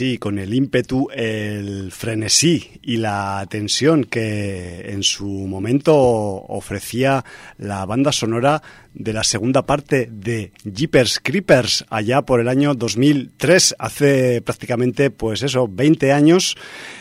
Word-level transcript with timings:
y 0.00 0.04
así 0.04 0.18
con 0.18 0.38
el 0.38 0.54
ímpetu, 0.54 1.08
el 1.12 1.90
frenesí 1.90 2.78
y 2.82 2.98
la 2.98 3.44
tensión 3.50 4.04
que 4.04 4.92
en 4.92 5.02
su 5.02 5.26
momento 5.26 5.96
ofrecía 5.96 7.24
la 7.56 7.84
banda 7.84 8.12
sonora 8.12 8.62
de 9.08 9.14
la 9.14 9.24
segunda 9.24 9.64
parte 9.64 10.10
de 10.12 10.52
Jeepers 10.64 11.18
Creepers 11.22 11.86
allá 11.88 12.20
por 12.20 12.40
el 12.40 12.48
año 12.48 12.74
2003, 12.74 13.76
hace 13.78 14.42
prácticamente 14.42 15.10
pues 15.10 15.42
eso, 15.42 15.66
20 15.66 16.12
años, 16.12 16.58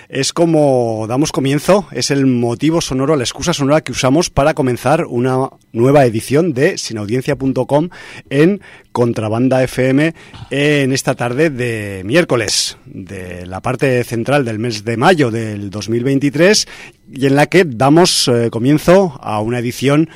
es 0.07 0.31
como 0.31 1.05
damos 1.09 1.33
comienzo, 1.33 1.85
es 1.91 2.09
el 2.09 2.25
motivo 2.25 2.79
sonoro, 2.79 3.17
la 3.17 3.25
excusa 3.25 3.51
sonora 3.53 3.81
que 3.81 3.91
usamos 3.91 4.29
para 4.29 4.53
comenzar 4.53 5.05
una 5.05 5.49
nueva 5.73 6.05
edición 6.05 6.53
de 6.53 6.77
sinaudiencia.com 6.77 7.89
en 8.29 8.61
Contrabanda 8.93 9.61
FM 9.61 10.13
en 10.49 10.93
esta 10.93 11.13
tarde 11.15 11.49
de 11.49 12.03
miércoles, 12.05 12.77
de 12.85 13.45
la 13.45 13.61
parte 13.61 14.01
central 14.05 14.45
del 14.45 14.59
mes 14.59 14.85
de 14.85 14.95
mayo 14.95 15.29
del 15.29 15.69
2023 15.69 16.69
y 17.11 17.25
en 17.25 17.35
la 17.35 17.47
que 17.47 17.65
damos 17.65 18.29
eh, 18.29 18.49
comienzo 18.49 19.19
a 19.21 19.41
una 19.41 19.59
edición 19.59 20.09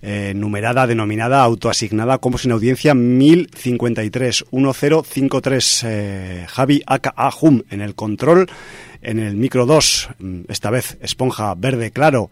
eh, 0.00 0.32
numerada, 0.34 0.86
denominada, 0.86 1.42
autoasignada 1.42 2.18
como 2.18 2.38
sin 2.38 2.52
audiencia 2.52 2.94
1053 2.94 4.44
1053 4.52 5.84
eh, 5.84 6.46
Javi 6.48 6.82
Aka 6.86 7.14
Hum 7.40 7.62
en 7.70 7.80
el 7.80 7.94
control, 7.94 8.48
en 9.02 9.18
el 9.18 9.36
micro 9.36 9.66
2, 9.66 10.08
mm, 10.18 10.40
esta 10.48 10.70
vez 10.70 10.98
esponja 11.00 11.54
verde 11.54 11.90
claro. 11.90 12.30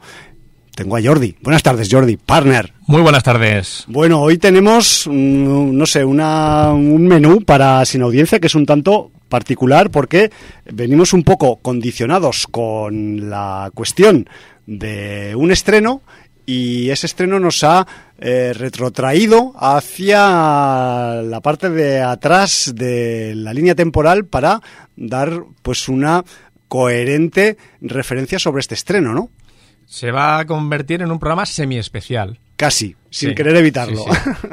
Tengo 0.77 0.99
a 0.99 1.03
Jordi. 1.03 1.35
Buenas 1.41 1.63
tardes, 1.63 1.89
Jordi, 1.91 2.19
partner. 2.19 2.75
Muy 2.87 3.01
buenas 3.01 3.23
tardes. 3.23 3.85
Bueno, 3.89 4.21
hoy 4.21 4.37
tenemos, 4.37 5.07
mm, 5.07 5.75
no 5.75 5.87
sé, 5.87 6.05
una, 6.05 6.71
un 6.73 7.09
menú 7.09 7.41
para 7.41 7.83
sin 7.87 8.03
audiencia 8.03 8.39
que 8.39 8.49
es 8.49 8.55
un 8.55 8.67
tanto 8.67 9.11
particular 9.29 9.91
porque 9.91 10.31
venimos 10.67 11.13
un 11.13 11.25
poco 11.25 11.57
condicionados 11.57 12.47
con 12.47 13.31
la 13.31 13.71
cuestión 13.75 14.29
de 14.67 15.35
un 15.37 15.51
estreno 15.51 16.03
y 16.47 16.91
ese 16.91 17.07
estreno 17.07 17.41
nos 17.41 17.65
ha 17.65 17.87
eh, 18.19 18.53
retrotraído 18.55 19.53
hacia 19.59 21.21
la 21.23 21.41
parte 21.43 21.69
de 21.69 22.01
atrás 22.01 22.73
de 22.75 23.35
la 23.35 23.53
línea 23.53 23.75
temporal 23.75 24.25
para 24.25 24.63
dar 24.97 25.43
pues 25.63 25.89
una 25.89 26.25
coherente 26.69 27.57
referencia 27.81 28.39
sobre 28.39 28.61
este 28.61 28.75
estreno, 28.75 29.13
¿no? 29.13 29.31
Se 29.87 30.11
va 30.11 30.39
a 30.39 30.47
convertir 30.47 31.03
en 31.03 31.11
un 31.11 31.19
programa 31.19 31.47
semi-especial. 31.47 32.41
Casi, 32.57 32.97
sin 33.11 33.35
querer 33.35 33.55
evitarlo. 33.57 34.03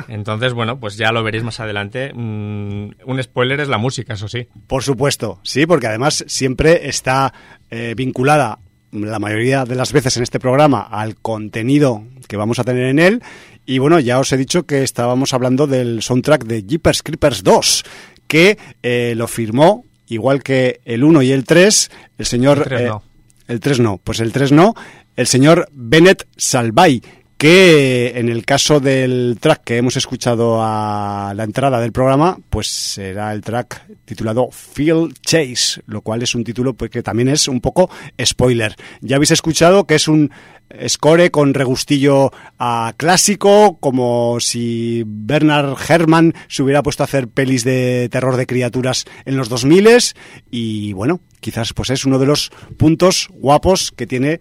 Entonces, 0.09 0.53
bueno, 0.53 0.77
pues 0.77 0.97
ya 0.97 1.13
lo 1.13 1.23
veréis 1.23 1.43
más 1.43 1.61
adelante. 1.61 2.11
Mm, 2.13 2.89
un 3.05 3.23
spoiler 3.23 3.61
es 3.61 3.69
la 3.69 3.77
música, 3.77 4.13
eso 4.13 4.27
sí. 4.27 4.47
Por 4.67 4.83
supuesto, 4.83 5.39
sí, 5.41 5.65
porque 5.65 5.87
además 5.87 6.25
siempre 6.27 6.89
está 6.89 7.33
eh, 7.71 7.93
vinculada 7.95 8.59
la 8.93 9.19
mayoría 9.19 9.65
de 9.65 9.75
las 9.75 9.91
veces 9.91 10.17
en 10.17 10.23
este 10.23 10.39
programa 10.39 10.81
al 10.81 11.15
contenido 11.15 12.03
que 12.27 12.37
vamos 12.37 12.59
a 12.59 12.63
tener 12.63 12.85
en 12.85 12.99
él. 12.99 13.23
Y 13.65 13.79
bueno, 13.79 13.99
ya 13.99 14.19
os 14.19 14.31
he 14.31 14.37
dicho 14.37 14.63
que 14.63 14.83
estábamos 14.83 15.33
hablando 15.33 15.67
del 15.67 16.01
soundtrack 16.01 16.45
de 16.45 16.63
Jeepers 16.63 17.01
Creepers 17.01 17.43
2, 17.43 17.83
que 18.27 18.57
eh, 18.81 19.13
lo 19.15 19.27
firmó, 19.27 19.85
igual 20.07 20.43
que 20.43 20.81
el 20.85 21.03
1 21.03 21.21
y 21.23 21.31
el 21.31 21.45
3, 21.45 21.91
el 22.17 22.25
señor... 22.25 22.59
El 22.59 22.63
3 22.65 22.81
eh, 22.81 22.87
no. 22.87 23.03
el 23.47 23.59
3 23.59 23.79
no, 23.79 23.97
pues 24.03 24.19
el 24.19 24.31
3 24.31 24.51
no, 24.51 24.75
el 25.15 25.27
señor 25.27 25.69
Bennett 25.71 26.27
Salvay, 26.35 27.01
que 27.43 28.13
en 28.15 28.29
el 28.29 28.45
caso 28.45 28.79
del 28.79 29.35
track 29.37 29.65
que 29.65 29.75
hemos 29.75 29.97
escuchado 29.97 30.59
a 30.61 31.33
la 31.35 31.43
entrada 31.43 31.81
del 31.81 31.91
programa, 31.91 32.39
pues 32.49 32.67
será 32.67 33.33
el 33.33 33.41
track 33.41 33.85
titulado 34.05 34.47
Field 34.49 35.19
Chase, 35.19 35.81
lo 35.85 35.99
cual 35.99 36.23
es 36.23 36.35
un 36.35 36.45
título 36.45 36.73
pues, 36.73 36.89
que 36.89 37.03
también 37.03 37.27
es 37.27 37.49
un 37.49 37.59
poco 37.59 37.89
spoiler. 38.23 38.77
Ya 39.01 39.17
habéis 39.17 39.31
escuchado 39.31 39.85
que 39.85 39.95
es 39.95 40.07
un 40.07 40.31
score 40.87 41.31
con 41.31 41.53
regustillo 41.53 42.31
a 42.59 42.93
clásico, 42.95 43.77
como 43.81 44.39
si 44.39 45.03
Bernard 45.05 45.75
Herrmann 45.85 46.33
se 46.47 46.63
hubiera 46.63 46.81
puesto 46.81 47.03
a 47.03 47.07
hacer 47.07 47.27
pelis 47.27 47.65
de 47.65 48.07
terror 48.09 48.37
de 48.37 48.47
criaturas 48.47 49.03
en 49.25 49.35
los 49.35 49.49
2000 49.49 49.89
y 50.49 50.93
bueno, 50.93 51.19
quizás 51.41 51.73
pues 51.73 51.89
es 51.89 52.05
uno 52.05 52.19
de 52.19 52.25
los 52.25 52.53
puntos 52.77 53.27
guapos 53.33 53.91
que 53.91 54.07
tiene 54.07 54.39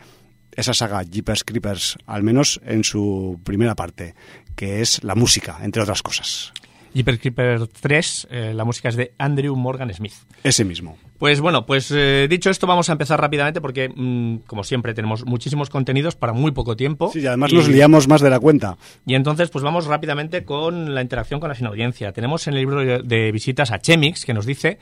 esa 0.57 0.75
saga 0.75 1.03
Jeepers 1.03 1.45
Creepers, 1.45 1.99
al 2.07 2.23
menos 2.23 2.61
en 2.65 2.85
su 2.85 3.41
primera 3.45 3.75
parte, 3.75 4.15
que 4.55 4.81
es 4.81 5.03
la 5.05 5.15
música, 5.15 5.59
entre 5.63 5.83
otras 5.83 6.03
cosas. 6.03 6.53
Jeepers 6.95 7.19
Creepers 7.19 7.69
3, 7.81 8.29
eh, 8.31 8.53
la 8.55 8.65
música 8.65 8.89
es 8.89 8.97
de 8.97 9.13
Andrew 9.19 9.57
Morgan 9.57 9.93
Smith. 9.95 10.13
Ese 10.45 10.65
mismo. 10.65 10.99
Pues 11.19 11.41
bueno, 11.41 11.65
pues 11.65 11.91
eh, 11.95 12.27
dicho 12.29 12.51
esto, 12.51 12.67
vamos 12.67 12.89
a 12.89 12.93
empezar 12.93 13.21
rápidamente 13.21 13.61
porque, 13.61 13.89
mm, 13.89 14.39
como 14.47 14.65
siempre, 14.65 14.93
tenemos 14.93 15.25
muchísimos 15.25 15.71
contenidos 15.71 16.17
para 16.17 16.33
muy 16.33 16.51
poco 16.51 16.77
tiempo. 16.77 17.11
Sí, 17.13 17.21
y 17.21 17.27
además 17.27 17.53
y, 17.53 17.57
nos 17.57 17.69
liamos 17.69 18.09
más 18.09 18.21
de 18.21 18.29
la 18.29 18.41
cuenta. 18.41 18.77
Y 19.07 19.15
entonces, 19.15 19.49
pues 19.49 19.65
vamos 19.65 19.87
rápidamente 19.87 20.45
con 20.45 20.95
la 20.95 21.01
interacción 21.01 21.41
con 21.41 21.49
la 21.49 21.55
sin 21.55 21.67
audiencia. 21.67 22.13
Tenemos 22.13 22.47
en 22.47 22.55
el 22.55 22.61
libro 22.61 22.81
de, 22.81 23.03
de 23.03 23.33
visitas 23.33 23.71
a 23.71 23.79
Chemix, 23.79 24.25
que 24.25 24.35
nos 24.35 24.47
dice, 24.47 24.79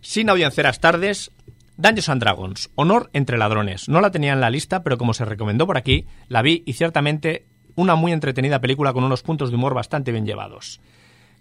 sin 0.00 0.28
audienceras 0.28 0.80
tardes, 0.80 1.30
Dungeons 1.76 2.08
and 2.08 2.22
Dragons, 2.22 2.70
Honor 2.76 3.10
entre 3.12 3.38
ladrones. 3.38 3.88
No 3.88 4.00
la 4.00 4.10
tenía 4.10 4.32
en 4.32 4.40
la 4.40 4.50
lista, 4.50 4.82
pero 4.82 4.96
como 4.96 5.14
se 5.14 5.24
recomendó 5.24 5.66
por 5.66 5.76
aquí, 5.76 6.06
la 6.28 6.42
vi 6.42 6.62
y 6.66 6.74
ciertamente 6.74 7.46
una 7.74 7.96
muy 7.96 8.12
entretenida 8.12 8.60
película 8.60 8.92
con 8.92 9.04
unos 9.04 9.22
puntos 9.22 9.50
de 9.50 9.56
humor 9.56 9.74
bastante 9.74 10.12
bien 10.12 10.26
llevados. 10.26 10.80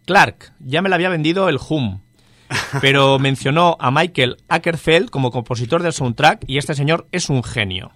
Clark, 0.05 0.53
ya 0.59 0.81
me 0.81 0.89
la 0.89 0.95
había 0.95 1.09
vendido 1.09 1.49
el 1.49 1.59
Hum, 1.69 2.01
pero 2.81 3.19
mencionó 3.19 3.77
a 3.79 3.91
Michael 3.91 4.37
Ackerfeld 4.49 5.09
como 5.09 5.31
compositor 5.31 5.83
del 5.83 5.93
soundtrack 5.93 6.43
y 6.47 6.57
este 6.57 6.73
señor 6.73 7.07
es 7.11 7.29
un 7.29 7.43
genio. 7.43 7.91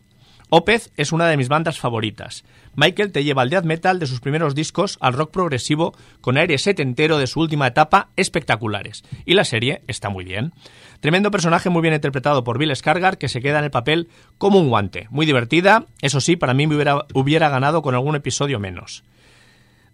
Opeth 0.50 0.94
es 0.95 1.12
una 1.12 1.28
de 1.28 1.36
mis 1.36 1.50
bandas 1.50 1.78
favoritas. 1.78 2.45
Michael 2.74 3.12
te 3.12 3.25
lleva 3.25 3.42
al 3.42 3.50
death 3.50 3.66
metal 3.66 4.00
de 4.00 4.07
sus 4.07 4.22
primeros 4.22 4.56
discos 4.56 4.98
al 5.01 5.12
rock 5.12 5.31
progresivo 5.31 5.94
con 6.22 6.38
aire 6.38 6.57
setentero 6.57 7.18
de 7.18 7.28
su 7.28 7.42
última 7.42 7.68
etapa 7.68 8.12
espectaculares. 8.16 9.04
Y 9.25 9.34
la 9.34 9.44
serie 9.44 9.81
está 9.88 10.07
muy 10.07 10.24
bien. 10.24 10.54
Tremendo 11.00 11.32
personaje 11.32 11.70
muy 11.70 11.82
bien 11.82 11.94
interpretado 11.94 12.44
por 12.44 12.58
Bill 12.58 12.72
Skarsgård 12.72 13.18
que 13.18 13.30
se 13.30 13.42
queda 13.42 13.60
en 13.60 13.66
el 13.66 13.72
papel 13.72 14.10
como 14.38 14.60
un 14.60 14.70
guante. 14.70 15.08
Muy 15.10 15.26
divertida, 15.26 15.86
eso 16.02 16.22
sí, 16.22 16.36
para 16.36 16.54
mí 16.54 16.68
me 16.68 16.76
hubiera, 16.76 17.06
hubiera 17.14 17.50
ganado 17.50 17.82
con 17.82 17.94
algún 17.96 18.16
episodio 18.16 18.60
menos. 18.60 19.04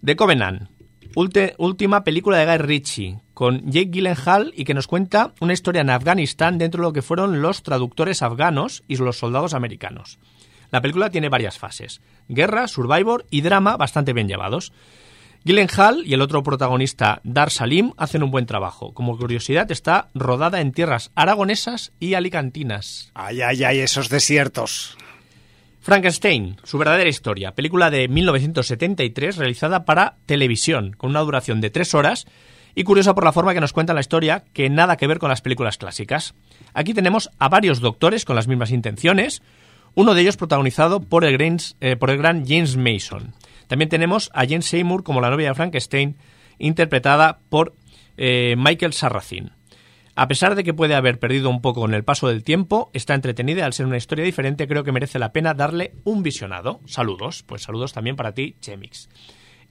The 0.03 0.15
Covenant, 0.15 0.69
última 1.15 2.03
película 2.03 2.37
de 2.37 2.45
Guy 2.45 2.57
Ritchie, 2.57 3.19
con 3.33 3.69
Jake 3.69 3.89
Gyllenhaal 3.91 4.53
y 4.55 4.65
que 4.65 4.73
nos 4.73 4.87
cuenta 4.87 5.33
una 5.39 5.53
historia 5.53 5.81
en 5.81 5.89
Afganistán 5.89 6.57
dentro 6.57 6.81
de 6.81 6.87
lo 6.87 6.93
que 6.93 7.01
fueron 7.01 7.41
los 7.41 7.63
traductores 7.63 8.21
afganos 8.21 8.83
y 8.87 8.97
los 8.97 9.17
soldados 9.17 9.53
americanos. 9.53 10.19
La 10.71 10.81
película 10.81 11.09
tiene 11.09 11.29
varias 11.29 11.59
fases, 11.59 12.01
guerra, 12.27 12.67
survivor 12.67 13.25
y 13.29 13.41
drama 13.41 13.77
bastante 13.77 14.13
bien 14.13 14.27
llevados. 14.27 14.73
Gyllenhaal 15.45 16.03
y 16.05 16.13
el 16.13 16.21
otro 16.21 16.41
protagonista, 16.41 17.19
Dar 17.25 17.49
Salim, 17.49 17.91
hacen 17.97 18.23
un 18.23 18.31
buen 18.31 18.45
trabajo. 18.45 18.93
Como 18.93 19.17
curiosidad, 19.17 19.69
está 19.71 20.09
rodada 20.13 20.61
en 20.61 20.71
tierras 20.71 21.11
aragonesas 21.15 21.91
y 21.99 22.13
alicantinas. 22.13 23.11
Ay, 23.13 23.41
ay, 23.41 23.63
ay, 23.65 23.79
esos 23.79 24.07
desiertos. 24.07 24.97
Frankenstein, 25.81 26.55
su 26.63 26.77
verdadera 26.77 27.09
historia, 27.09 27.55
película 27.55 27.91
de 27.91 28.07
1973 28.07 29.35
realizada 29.35 29.83
para 29.83 30.15
televisión, 30.25 30.93
con 30.95 31.09
una 31.09 31.19
duración 31.19 31.59
de 31.59 31.69
tres 31.69 31.93
horas 31.93 32.25
y 32.73 32.85
curiosa 32.85 33.13
por 33.13 33.25
la 33.25 33.33
forma 33.33 33.53
que 33.53 33.59
nos 33.59 33.73
cuenta 33.73 33.93
la 33.93 33.99
historia, 33.99 34.45
que 34.53 34.69
nada 34.69 34.95
que 34.95 35.07
ver 35.07 35.19
con 35.19 35.27
las 35.27 35.41
películas 35.41 35.77
clásicas. 35.77 36.35
Aquí 36.73 36.93
tenemos 36.93 37.29
a 37.37 37.49
varios 37.49 37.81
doctores 37.81 38.23
con 38.23 38.37
las 38.37 38.47
mismas 38.47 38.71
intenciones, 38.71 39.41
uno 39.93 40.13
de 40.13 40.21
ellos 40.21 40.37
protagonizado 40.37 41.01
por 41.01 41.25
el, 41.25 41.33
gran, 41.33 41.57
eh, 41.81 41.97
por 41.97 42.11
el 42.11 42.17
gran 42.17 42.45
James 42.47 42.77
Mason. 42.77 43.33
También 43.73 43.89
tenemos 43.89 44.29
a 44.35 44.41
Jane 44.41 44.61
Seymour 44.61 45.01
como 45.01 45.19
la 45.19 45.31
novia 45.31 45.47
de 45.47 45.55
Frankenstein, 45.55 46.15
interpretada 46.59 47.39
por 47.49 47.73
eh, 48.17 48.53
Michael 48.55 48.93
Sarracin. 48.93 49.49
A 50.13 50.27
pesar 50.27 50.53
de 50.53 50.63
que 50.63 50.75
puede 50.75 50.93
haber 50.93 51.17
perdido 51.17 51.49
un 51.49 51.59
poco 51.59 51.81
con 51.81 51.95
el 51.95 52.03
paso 52.03 52.27
del 52.27 52.43
tiempo, 52.43 52.91
está 52.93 53.15
entretenida 53.15 53.65
al 53.65 53.73
ser 53.73 53.87
una 53.87 53.97
historia 53.97 54.25
diferente 54.25 54.67
creo 54.67 54.83
que 54.83 54.91
merece 54.91 55.17
la 55.17 55.31
pena 55.31 55.55
darle 55.55 55.95
un 56.03 56.21
visionado. 56.21 56.81
Saludos, 56.85 57.41
pues 57.41 57.63
saludos 57.63 57.93
también 57.93 58.15
para 58.15 58.35
ti, 58.35 58.57
Chemix. 58.61 59.09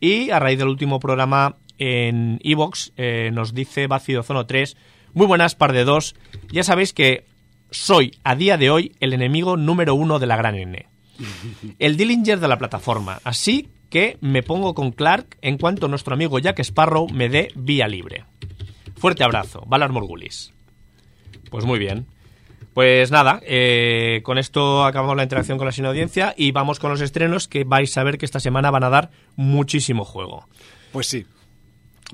Y 0.01 0.31
a 0.31 0.41
raíz 0.41 0.59
del 0.59 0.67
último 0.67 0.99
programa 0.99 1.55
en 1.79 2.41
Evox 2.43 2.93
eh, 2.97 3.31
nos 3.33 3.55
dice 3.55 3.87
Bácido 3.87 4.25
Zono 4.25 4.47
3, 4.47 4.77
muy 5.15 5.29
buenas, 5.29 5.55
par 5.55 5.73
de 5.73 5.85
dos. 5.85 6.17
Ya 6.51 6.65
sabéis 6.65 6.93
que 6.93 7.25
soy 7.71 8.19
a 8.25 8.35
día 8.35 8.57
de 8.57 8.69
hoy 8.69 8.97
el 8.99 9.13
enemigo 9.13 9.57
número 9.57 9.95
uno 9.95 10.19
de 10.19 10.27
la 10.27 10.37
gran 10.37 10.57
N. 10.57 10.89
El 11.79 11.97
Dillinger 11.97 12.41
de 12.41 12.49
la 12.49 12.59
plataforma. 12.59 13.21
Así 13.23 13.69
que 13.93 14.17
me 14.23 14.43
pongo 14.43 14.75
con 14.75 14.91
Clark 14.91 15.37
en 15.43 15.59
cuanto 15.59 15.87
nuestro 15.87 16.15
amigo 16.15 16.39
Jack 16.39 16.61
Sparrow 16.61 17.09
me 17.11 17.29
dé 17.29 17.53
vía 17.55 17.87
libre. 17.87 18.25
Fuerte 18.97 19.23
abrazo, 19.23 19.65
Valar 19.67 19.93
Morgulis. 19.93 20.51
Pues 21.51 21.67
muy 21.67 21.79
bien. 21.79 22.07
Pues 22.73 23.11
nada, 23.11 23.41
eh, 23.45 24.21
con 24.23 24.39
esto 24.39 24.87
acabamos 24.87 25.15
la 25.15 25.25
interacción 25.25 25.59
con 25.59 25.67
la 25.67 25.73
sin 25.73 25.85
audiencia 25.85 26.33
y 26.39 26.53
vamos 26.53 26.81
con 26.81 26.91
los 26.91 27.03
estrenos 27.03 27.49
que 27.49 27.65
vais 27.65 27.95
a 27.99 28.03
ver 28.03 28.17
que 28.17 28.25
esta 28.25 28.41
semana 28.41 28.71
van 28.71 28.85
a 28.85 28.89
dar 28.89 29.11
muchísimo 29.37 30.07
juego. 30.07 30.49
Pues 30.91 31.07
sí. 31.07 31.27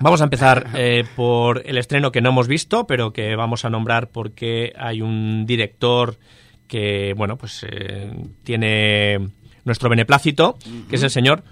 Vamos 0.01 0.21
a 0.21 0.25
empezar 0.25 0.71
eh, 0.75 1.05
por 1.15 1.63
el 1.65 1.79
estreno 1.79 2.11
que 2.11 2.21
no 2.21 2.31
hemos 2.31 2.49
visto, 2.49 2.89
pero 2.89 3.13
que 3.13 3.37
vamos 3.37 3.65
a 3.65 3.71
nombrar 3.71 4.09
porque 4.09 4.73
hay 4.77 5.01
un 5.01 5.47
director 5.47 6.19
que, 6.67 7.15
bueno, 7.17 7.37
pues 7.37 7.65
eh, 7.71 8.11
tiene 8.43 9.29
nuestro 9.65 9.89
beneplácito, 9.89 10.59
que 10.89 10.97
es 10.97 11.03
el 11.05 11.11
señor 11.11 11.45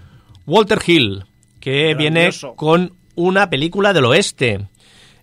Walter 0.47 0.79
Hill, 0.87 1.25
que 1.59 1.93
viene 1.93 2.29
con 2.55 2.93
una 3.15 3.49
película 3.49 3.91
del 3.91 4.05
oeste. 4.05 4.69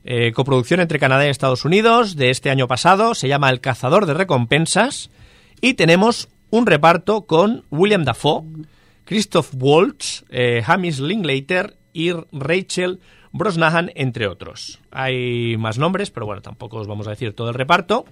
Eh, 0.05 0.33
coproducción 0.33 0.81
entre 0.81 0.99
Canadá 0.99 1.27
y 1.27 1.31
Estados 1.31 1.65
Unidos 1.65 2.15
de 2.15 2.29
este 2.29 2.51
año 2.51 2.69
pasado, 2.69 3.15
se 3.15 3.27
llama 3.27 3.49
El 3.49 3.63
cazador 3.63 4.05
de 4.05 4.13
recompensas 4.13 5.11
y 5.63 5.75
tenemos 5.75 6.29
un 6.51 6.67
reparto 6.67 7.23
con 7.23 7.65
William 7.71 8.05
Dafoe, 8.05 8.45
Christoph 9.07 9.55
Waltz, 9.59 10.25
eh, 10.29 10.63
Hamish 10.67 11.01
Linklater 11.01 11.79
y 11.95 12.13
Rachel 12.31 13.01
Brosnahan, 13.33 13.93
entre 13.95 14.29
otros. 14.29 14.79
Hay 14.91 15.57
más 15.57 15.79
nombres, 15.79 16.11
pero 16.11 16.27
bueno, 16.27 16.43
tampoco 16.43 16.77
os 16.77 16.87
vamos 16.87 17.07
a 17.07 17.11
decir 17.11 17.33
todo 17.33 17.49
el 17.49 17.55
reparto. 17.55 18.05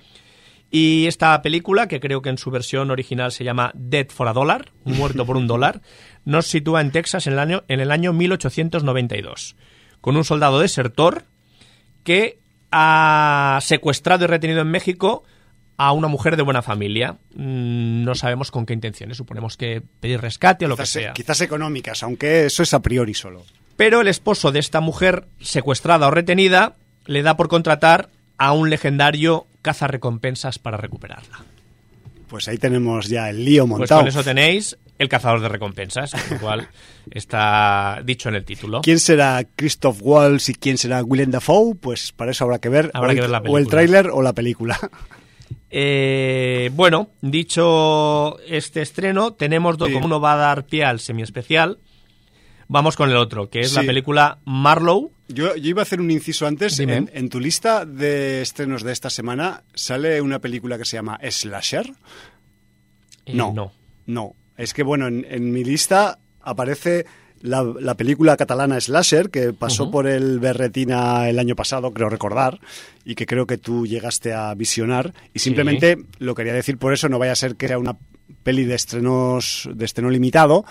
Y 0.74 1.06
esta 1.06 1.40
película, 1.42 1.86
que 1.86 2.00
creo 2.00 2.22
que 2.22 2.30
en 2.30 2.38
su 2.38 2.50
versión 2.50 2.90
original 2.90 3.30
se 3.30 3.44
llama 3.44 3.72
Dead 3.74 4.08
for 4.08 4.26
a 4.26 4.32
Dollar, 4.32 4.72
muerto 4.84 5.26
por 5.26 5.36
un 5.36 5.46
dólar, 5.46 5.82
nos 6.24 6.46
sitúa 6.46 6.80
en 6.80 6.90
Texas 6.90 7.26
en 7.26 7.34
el 7.34 7.38
año, 7.38 7.62
en 7.68 7.80
el 7.80 7.90
año 7.90 8.14
1892, 8.14 9.54
con 10.00 10.16
un 10.16 10.24
soldado 10.24 10.58
desertor 10.58 11.24
que 12.04 12.38
ha 12.70 13.58
secuestrado 13.60 14.24
y 14.24 14.28
retenido 14.28 14.62
en 14.62 14.70
México 14.70 15.24
a 15.76 15.92
una 15.92 16.08
mujer 16.08 16.38
de 16.38 16.42
buena 16.42 16.62
familia. 16.62 17.18
Mm, 17.34 18.04
no 18.04 18.14
sabemos 18.14 18.50
con 18.50 18.64
qué 18.64 18.72
intenciones. 18.72 19.18
Suponemos 19.18 19.58
que 19.58 19.82
pedir 20.00 20.22
rescate 20.22 20.64
o 20.64 20.68
lo 20.68 20.76
que 20.78 20.86
sea. 20.86 21.12
Quizás 21.12 21.42
económicas, 21.42 22.02
aunque 22.02 22.46
eso 22.46 22.62
es 22.62 22.72
a 22.72 22.80
priori 22.80 23.12
solo. 23.12 23.44
Pero 23.76 24.00
el 24.00 24.08
esposo 24.08 24.52
de 24.52 24.60
esta 24.60 24.80
mujer 24.80 25.26
secuestrada 25.38 26.06
o 26.06 26.10
retenida 26.10 26.76
le 27.04 27.22
da 27.22 27.36
por 27.36 27.48
contratar 27.48 28.08
a 28.42 28.50
un 28.50 28.70
legendario 28.70 29.46
cazarrecompensas 29.62 30.58
para 30.58 30.76
recuperarla. 30.76 31.44
Pues 32.26 32.48
ahí 32.48 32.58
tenemos 32.58 33.06
ya 33.06 33.30
el 33.30 33.44
lío 33.44 33.68
pues 33.68 33.78
montado. 33.78 34.00
Pues 34.00 34.14
con 34.14 34.20
eso 34.20 34.28
tenéis 34.28 34.76
el 34.98 35.08
cazador 35.08 35.40
de 35.40 35.48
recompensas, 35.48 36.12
lo 36.28 36.40
cual 36.40 36.68
está 37.12 38.02
dicho 38.04 38.30
en 38.30 38.34
el 38.34 38.44
título. 38.44 38.80
¿Quién 38.80 38.98
será 38.98 39.44
Christoph 39.54 39.98
Waltz 40.00 40.48
y 40.48 40.54
quién 40.54 40.76
será 40.76 41.04
Willem 41.04 41.30
Dafoe? 41.30 41.76
Pues 41.76 42.10
para 42.10 42.32
eso 42.32 42.42
habrá 42.42 42.58
que 42.58 42.68
ver, 42.68 42.90
habrá 42.94 43.12
o, 43.12 43.14
que 43.14 43.20
ver 43.20 43.30
la 43.30 43.38
o 43.38 43.58
el 43.58 43.68
tráiler 43.68 44.08
o 44.08 44.22
la 44.22 44.32
película. 44.32 44.78
Eh, 45.74 46.70
bueno, 46.74 47.08
dicho 47.22 48.38
este 48.46 48.82
estreno, 48.82 49.32
tenemos 49.32 49.78
dos, 49.78 49.88
como 49.88 50.04
uno 50.04 50.20
va 50.20 50.34
a 50.34 50.36
dar 50.36 50.66
pie 50.66 50.84
al 50.84 51.00
semiespecial, 51.00 51.78
vamos 52.72 52.96
con 52.96 53.10
el 53.10 53.16
otro, 53.16 53.48
que 53.48 53.60
es 53.60 53.74
la 53.74 53.82
película 53.82 54.38
Marlowe. 54.44 55.10
Yo, 55.28 55.54
iba 55.56 55.82
a 55.82 55.84
hacer 55.84 56.00
un 56.00 56.10
inciso 56.10 56.46
antes. 56.46 56.78
En, 56.80 57.28
tu 57.28 57.38
lista 57.38 57.84
de 57.84 58.42
estrenos 58.42 58.82
de 58.82 58.92
esta 58.92 59.10
semana 59.10 59.62
sale 59.74 60.20
una 60.20 60.40
película 60.40 60.78
que 60.78 60.84
se 60.84 60.96
llama 60.96 61.20
Slasher. 61.22 61.92
Eh, 63.26 63.34
no. 63.34 63.52
No. 63.52 63.72
No. 64.06 64.34
Es 64.56 64.74
que, 64.74 64.82
bueno, 64.82 65.06
en, 65.06 65.52
mi 65.52 65.64
lista 65.64 66.18
aparece 66.40 67.06
la, 67.40 67.94
película 67.94 68.36
catalana 68.36 68.80
Slasher, 68.80 69.30
que 69.30 69.52
pasó 69.52 69.90
por 69.90 70.06
el 70.06 70.38
Berretina 70.40 71.28
el 71.28 71.38
año 71.38 71.54
pasado, 71.54 71.92
creo 71.92 72.08
recordar, 72.08 72.60
y 73.04 73.14
que 73.14 73.26
creo 73.26 73.46
que 73.46 73.58
tú 73.58 73.86
llegaste 73.86 74.32
a 74.32 74.54
visionar. 74.54 75.14
Y 75.34 75.38
simplemente 75.38 75.98
lo 76.18 76.34
quería 76.34 76.52
decir 76.52 76.78
por 76.78 76.92
eso, 76.92 77.08
no 77.08 77.18
vaya 77.18 77.32
a 77.32 77.36
ser 77.36 77.56
que 77.56 77.68
sea 77.68 77.78
una 77.78 77.96
peli 78.42 78.64
de 78.64 78.74
estrenos 78.74 79.68
de 79.72 79.84
estreno 79.84 80.10
limitado 80.10 80.64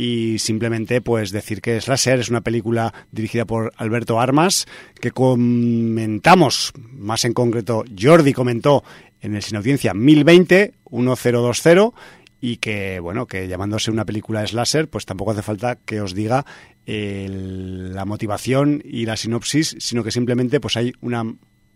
y 0.00 0.38
simplemente 0.38 1.00
pues 1.00 1.32
decir 1.32 1.60
que 1.60 1.80
Slasher 1.80 2.20
es 2.20 2.28
una 2.28 2.42
película 2.42 2.94
dirigida 3.10 3.44
por 3.46 3.72
Alberto 3.76 4.20
Armas 4.20 4.68
que 5.00 5.10
comentamos, 5.10 6.72
más 6.92 7.24
en 7.24 7.34
concreto 7.34 7.82
Jordi 8.00 8.32
comentó 8.32 8.84
en 9.20 9.34
el 9.34 9.42
Sin 9.42 9.56
Audiencia 9.56 9.94
1020 9.94 10.74
1020 10.88 11.92
y 12.40 12.58
que 12.58 13.00
bueno 13.00 13.26
que 13.26 13.48
llamándose 13.48 13.90
una 13.90 14.04
película 14.04 14.46
slasher 14.46 14.88
pues 14.88 15.04
tampoco 15.04 15.32
hace 15.32 15.42
falta 15.42 15.74
que 15.74 16.00
os 16.00 16.14
diga 16.14 16.46
la 16.86 18.04
motivación 18.04 18.80
y 18.84 19.04
la 19.04 19.16
sinopsis 19.16 19.74
sino 19.80 20.04
que 20.04 20.12
simplemente 20.12 20.60
pues 20.60 20.76
hay 20.76 20.92
una 21.00 21.24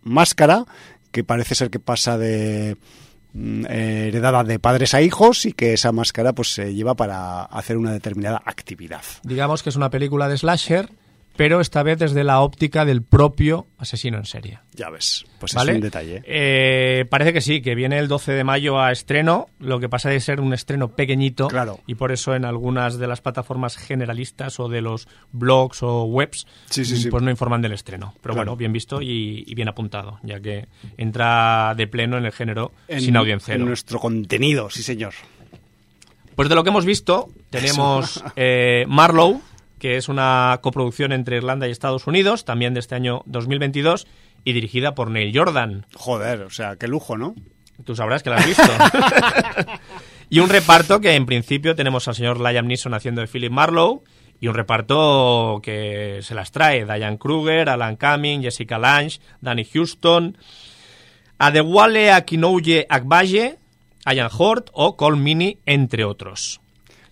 máscara 0.03 0.65
que 1.11 1.25
parece 1.25 1.57
ser 1.57 1.71
que 1.71 1.81
pasa 1.81 2.19
de 2.19 2.77
mm, 3.33 3.67
heredada 3.67 4.45
de 4.45 4.59
padres 4.59 4.95
a 4.95 5.03
hijos 5.03 5.47
y 5.47 5.53
que 5.53 5.75
esa 5.75 5.93
máscara 5.93 6.33
pues 6.33 6.53
se 6.53 6.75
lleva 6.75 6.95
para 6.95 7.43
hacer 7.45 7.77
una 7.77 7.93
determinada 7.93 8.43
actividad. 8.45 9.03
Digamos 9.23 9.63
que 9.63 9.71
es 9.71 9.77
una 9.77 9.91
película 9.91 10.29
de 10.29 10.39
slasher 10.39 10.91
pero 11.37 11.61
esta 11.61 11.83
vez 11.83 11.99
desde 11.99 12.25
la 12.25 12.41
óptica 12.41 12.85
del 12.85 13.03
propio 13.03 13.67
asesino 13.79 14.19
en 14.19 14.25
serie. 14.25 14.61
Ya 14.75 14.91
ves, 14.91 15.25
pues 15.39 15.55
es 15.55 15.69
un 15.69 15.81
detalle. 15.81 16.23
Eh, 16.25 17.05
parece 17.11 17.33
que 17.33 17.41
sí, 17.41 17.63
que 17.63 17.75
viene 17.75 17.99
el 17.99 18.09
12 18.09 18.33
de 18.33 18.45
mayo 18.45 18.81
a 18.81 18.93
estreno, 18.93 19.49
lo 19.59 19.81
que 19.81 19.89
pasa 19.89 20.09
de 20.09 20.21
ser 20.21 20.41
un 20.41 20.55
estreno 20.55 20.95
pequeñito 20.95 21.49
claro. 21.49 21.81
y 21.87 21.95
por 21.95 22.13
eso 22.13 22.35
en 22.35 22.45
algunas 22.45 22.99
de 22.99 23.07
las 23.07 23.21
plataformas 23.21 23.77
generalistas 23.77 24.61
o 24.61 24.69
de 24.69 24.81
los 24.81 25.09
blogs 25.33 25.83
o 25.83 26.05
webs 26.05 26.47
pues 27.11 27.23
no 27.23 27.31
informan 27.31 27.63
del 27.63 27.73
estreno. 27.73 28.15
Pero 28.23 28.35
bueno, 28.35 28.57
bien 28.57 28.73
visto 28.73 29.01
y, 29.03 29.53
bien 29.55 29.69
apuntado, 29.69 30.19
ya 30.23 30.41
que 30.41 30.69
entra 30.97 31.75
de 31.77 31.87
pleno 31.87 32.19
en 32.19 32.25
el 32.25 32.33
género 32.33 32.73
sin 32.89 33.17
audiencia. 33.17 33.55
En 33.55 33.65
nuestro 33.65 33.99
contenido, 33.99 34.71
sí 34.71 34.83
señor. 34.83 35.15
Pues 36.35 36.49
de 36.49 36.55
lo 36.55 36.65
que 36.65 36.71
hemos 36.71 36.87
visto, 36.87 37.29
tenemos 37.51 38.25
eh, 38.37 38.85
Marlowe, 38.89 39.41
que 39.83 39.97
es 39.97 40.09
una 40.09 40.61
coproducción 40.63 41.11
entre 41.11 41.39
Irlanda 41.39 41.67
y 41.67 41.73
Estados 41.73 42.07
Unidos, 42.07 42.45
también 42.45 42.73
de 42.73 42.79
este 42.79 42.95
año 42.95 43.25
2022, 43.27 44.07
y 44.45 44.53
dirigida 44.53 44.95
por 44.95 45.11
Neil 45.11 45.37
Jordan. 45.37 45.87
Joder, 45.97 46.43
o 46.43 46.51
sea, 46.51 46.77
qué 46.77 46.87
lujo, 46.87 47.19
¿no? 47.19 47.35
Tú 47.85 47.97
sabrás 47.97 48.23
que 48.23 48.31
la 48.31 48.37
has 48.37 48.47
visto. 48.47 48.63
y 50.31 50.39
un 50.39 50.49
reparto 50.49 51.01
que 51.01 51.17
en 51.17 51.27
principio 51.27 51.75
tenemos 51.75 52.07
al 52.07 52.15
señor 52.15 52.39
Liam 52.39 52.69
Neeson 52.69 52.95
haciendo 52.95 53.23
de 53.23 53.27
Philip 53.27 53.51
Marlowe, 53.51 54.05
y 54.39 54.47
un 54.47 54.55
reparto 54.55 55.59
que 55.61 56.21
se 56.23 56.37
las 56.37 56.53
trae 56.53 56.85
Diane 56.85 57.19
Kruger, 57.19 57.69
Alan 57.69 57.97
Cumming, 57.97 58.41
Jessica 58.41 58.79
Lange, 58.79 59.19
Danny 59.41 59.65
Houston, 59.65 60.39
Adewale 61.39 62.13
Akinouye 62.13 62.87
Agbaye, 62.89 63.59
Ian 64.07 64.31
Hort 64.33 64.71
o 64.75 64.97
Cole 64.97 65.17
Mini, 65.17 65.59
entre 65.67 66.05
otros. 66.05 66.62